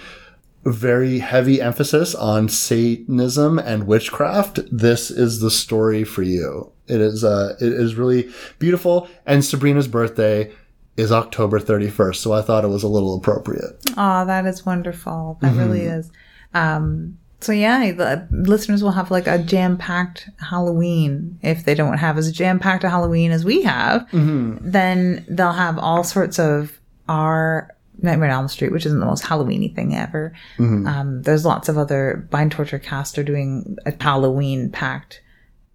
very 0.64 1.20
heavy 1.20 1.60
emphasis 1.60 2.14
on 2.14 2.48
Satanism 2.48 3.58
and 3.58 3.86
witchcraft. 3.86 4.60
This 4.72 5.10
is 5.10 5.40
the 5.40 5.50
story 5.50 6.04
for 6.04 6.22
you. 6.22 6.73
It 6.86 7.00
is 7.00 7.24
uh, 7.24 7.56
it 7.60 7.72
is 7.72 7.94
really 7.94 8.30
beautiful. 8.58 9.08
And 9.26 9.44
Sabrina's 9.44 9.88
birthday 9.88 10.52
is 10.96 11.10
October 11.10 11.58
31st, 11.58 12.16
so 12.16 12.32
I 12.32 12.42
thought 12.42 12.64
it 12.64 12.68
was 12.68 12.82
a 12.82 12.88
little 12.88 13.16
appropriate. 13.16 13.78
Oh, 13.96 14.24
that 14.26 14.46
is 14.46 14.64
wonderful. 14.64 15.38
That 15.40 15.56
really 15.56 15.82
is. 15.82 16.10
Um, 16.52 17.18
so 17.40 17.52
yeah, 17.52 17.90
the 17.92 18.28
listeners 18.30 18.82
will 18.82 18.92
have 18.92 19.10
like 19.10 19.26
a 19.26 19.38
jam-packed 19.38 20.30
Halloween. 20.38 21.38
If 21.42 21.64
they 21.64 21.74
don't 21.74 21.98
have 21.98 22.16
as 22.16 22.30
jam-packed 22.32 22.84
a 22.84 22.88
Halloween 22.90 23.32
as 23.32 23.44
we 23.44 23.62
have, 23.64 24.06
then 24.12 25.24
they'll 25.28 25.52
have 25.52 25.78
all 25.78 26.04
sorts 26.04 26.38
of 26.38 26.80
our 27.08 27.74
Nightmare 28.00 28.30
on 28.30 28.34
Elm 28.34 28.48
Street, 28.48 28.72
which 28.72 28.86
isn't 28.86 28.98
the 29.00 29.06
most 29.06 29.24
Halloweeny 29.24 29.74
thing 29.74 29.94
ever. 29.94 30.32
Um, 30.86 31.22
there's 31.22 31.44
lots 31.44 31.68
of 31.68 31.76
other 31.76 32.26
Bind 32.30 32.52
Torture 32.52 32.78
cast 32.78 33.18
are 33.18 33.24
doing 33.24 33.76
a 33.84 33.92
Halloween 34.00 34.70
packed 34.70 35.20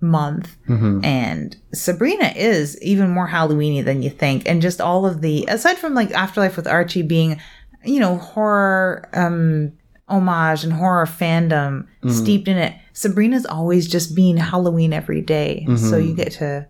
month. 0.01 0.55
And 1.03 1.55
sabrina 1.73 2.34
is 2.35 2.81
even 2.81 3.09
more 3.09 3.27
halloweeny 3.27 3.84
than 3.84 4.01
you 4.01 4.09
think. 4.09 4.47
And 4.47 4.61
just 4.61 4.80
all 4.80 5.05
of 5.05 5.21
the 5.21 5.45
aside 5.49 5.77
from 5.77 5.93
like 5.93 6.11
afterlife 6.11 6.55
with 6.55 6.67
archie 6.67 7.01
being 7.01 7.39
you 7.84 7.99
know 7.99 8.17
horror 8.17 9.07
um 9.13 9.71
homage 10.07 10.63
and 10.63 10.73
horror 10.73 11.05
fandom 11.05 11.85
steeped 12.09 12.47
in 12.47 12.57
it 12.57 12.73
sabrina's 12.93 13.45
always 13.45 13.88
just 13.88 14.15
being 14.15 14.38
halloween 14.38 14.91
every 14.93 15.21
day. 15.21 15.65
so 15.77 15.97
you 15.97 16.15
get 16.15 16.31
to 16.34 16.67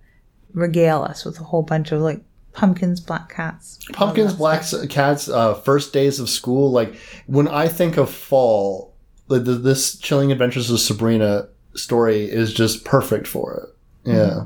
regale 0.53 1.03
us 1.03 1.23
with 1.25 1.39
a 1.39 1.43
whole 1.43 1.61
bunch 1.63 1.91
of 1.91 2.01
like 2.01 2.21
pumpkins 2.53 2.99
black 2.99 3.29
cats. 3.33 3.79
Pumpkins, 3.93 4.33
Black 4.33 4.63
Cats, 4.89 5.29
uh, 5.29 5.53
First 5.53 5.93
Days 5.93 6.19
of 6.19 6.29
School. 6.29 6.71
Like, 6.71 6.95
when 7.27 7.47
I 7.47 7.67
think 7.67 7.95
of 7.97 8.09
fall, 8.11 8.95
like, 9.27 9.43
the, 9.45 9.53
this 9.53 9.97
Chilling 9.97 10.31
Adventures 10.31 10.69
of 10.69 10.79
Sabrina 10.79 11.47
story 11.75 12.29
is 12.29 12.53
just 12.53 12.85
perfect 12.85 13.27
for 13.27 13.53
it. 14.05 14.09
Hmm. 14.09 14.15
Yeah. 14.17 14.45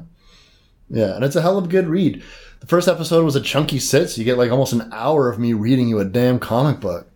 Yeah. 0.90 1.16
And 1.16 1.24
it's 1.26 1.36
a 1.36 1.42
hell 1.42 1.58
of 1.58 1.66
a 1.66 1.70
good 1.70 1.88
read. 1.88 2.22
The 2.60 2.68
first 2.68 2.88
episode 2.88 3.26
was 3.26 3.36
a 3.36 3.42
chunky 3.42 3.80
sit, 3.80 4.10
so 4.10 4.20
you 4.20 4.26
get 4.26 4.38
like 4.38 4.52
almost 4.52 4.74
an 4.74 4.90
hour 4.94 5.30
of 5.30 5.38
me 5.40 5.54
reading 5.54 5.88
you 5.90 6.00
a 6.00 6.06
damn 6.06 6.40
comic 6.40 6.80
book. 6.80 7.08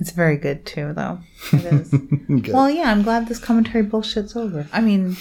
it's 0.00 0.10
very 0.10 0.36
good 0.38 0.64
too 0.64 0.92
though 0.94 1.18
it 1.52 1.64
is 1.66 1.94
well 2.48 2.70
yeah 2.70 2.90
i'm 2.90 3.02
glad 3.02 3.28
this 3.28 3.38
commentary 3.38 3.84
bullshit's 3.84 4.34
over 4.34 4.66
i 4.72 4.80
mean 4.80 5.14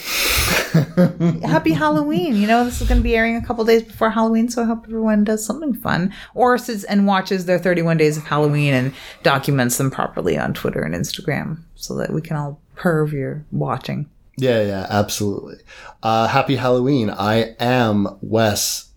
happy 1.44 1.74
halloween 1.74 2.36
you 2.38 2.48
know 2.48 2.64
this 2.64 2.82
is 2.82 2.88
going 2.88 3.00
to 3.00 3.04
be 3.04 3.16
airing 3.16 3.36
a 3.36 3.46
couple 3.46 3.64
days 3.66 3.84
before 3.84 4.10
halloween 4.10 4.48
so 4.50 4.62
i 4.62 4.66
hope 4.66 4.84
everyone 4.86 5.24
does 5.24 5.46
something 5.46 5.74
fun 5.74 6.14
or 6.34 6.58
sits 6.58 6.84
and 6.86 7.06
watches 7.06 7.46
their 7.46 7.60
31 7.60 7.98
days 7.98 8.18
of 8.18 8.24
halloween 8.24 8.74
and 8.74 8.94
documents 9.24 9.78
them 9.78 9.92
properly 9.92 10.38
on 10.38 10.54
twitter 10.54 10.82
and 10.84 10.96
instagram 10.96 11.60
so 11.76 11.96
that 11.96 12.14
we 12.14 12.22
can 12.22 12.38
all 12.38 12.60
perv 12.82 13.12
your 13.12 13.46
watching 13.52 14.10
Yeah, 14.38 14.64
yeah, 14.64 14.88
absolutely. 14.90 15.58
Uh, 16.02 16.28
happy 16.28 16.56
Halloween. 16.56 17.10
I 17.10 17.56
am 17.60 18.18
Wes 18.22 18.92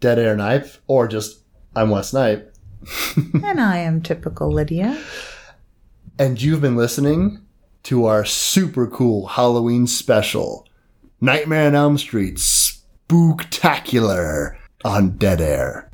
Dead 0.00 0.18
Air 0.18 0.36
Knipe, 0.36 0.66
or 0.86 1.06
just 1.06 1.40
I'm 1.76 1.90
Wes 1.90 2.12
Knipe. 2.12 2.52
and 3.16 3.60
i 3.60 3.78
am 3.78 4.00
typical 4.00 4.52
lydia 4.52 4.96
and 6.18 6.40
you've 6.40 6.60
been 6.60 6.76
listening 6.76 7.40
to 7.84 8.06
our 8.06 8.24
super 8.24 8.86
cool 8.86 9.26
Halloween 9.28 9.86
special, 9.86 10.66
Nightmare 11.20 11.68
on 11.68 11.74
Elm 11.74 11.98
Street 11.98 12.36
Spooktacular 12.36 14.56
on 14.84 15.16
Dead 15.16 15.40
Air. 15.40 15.90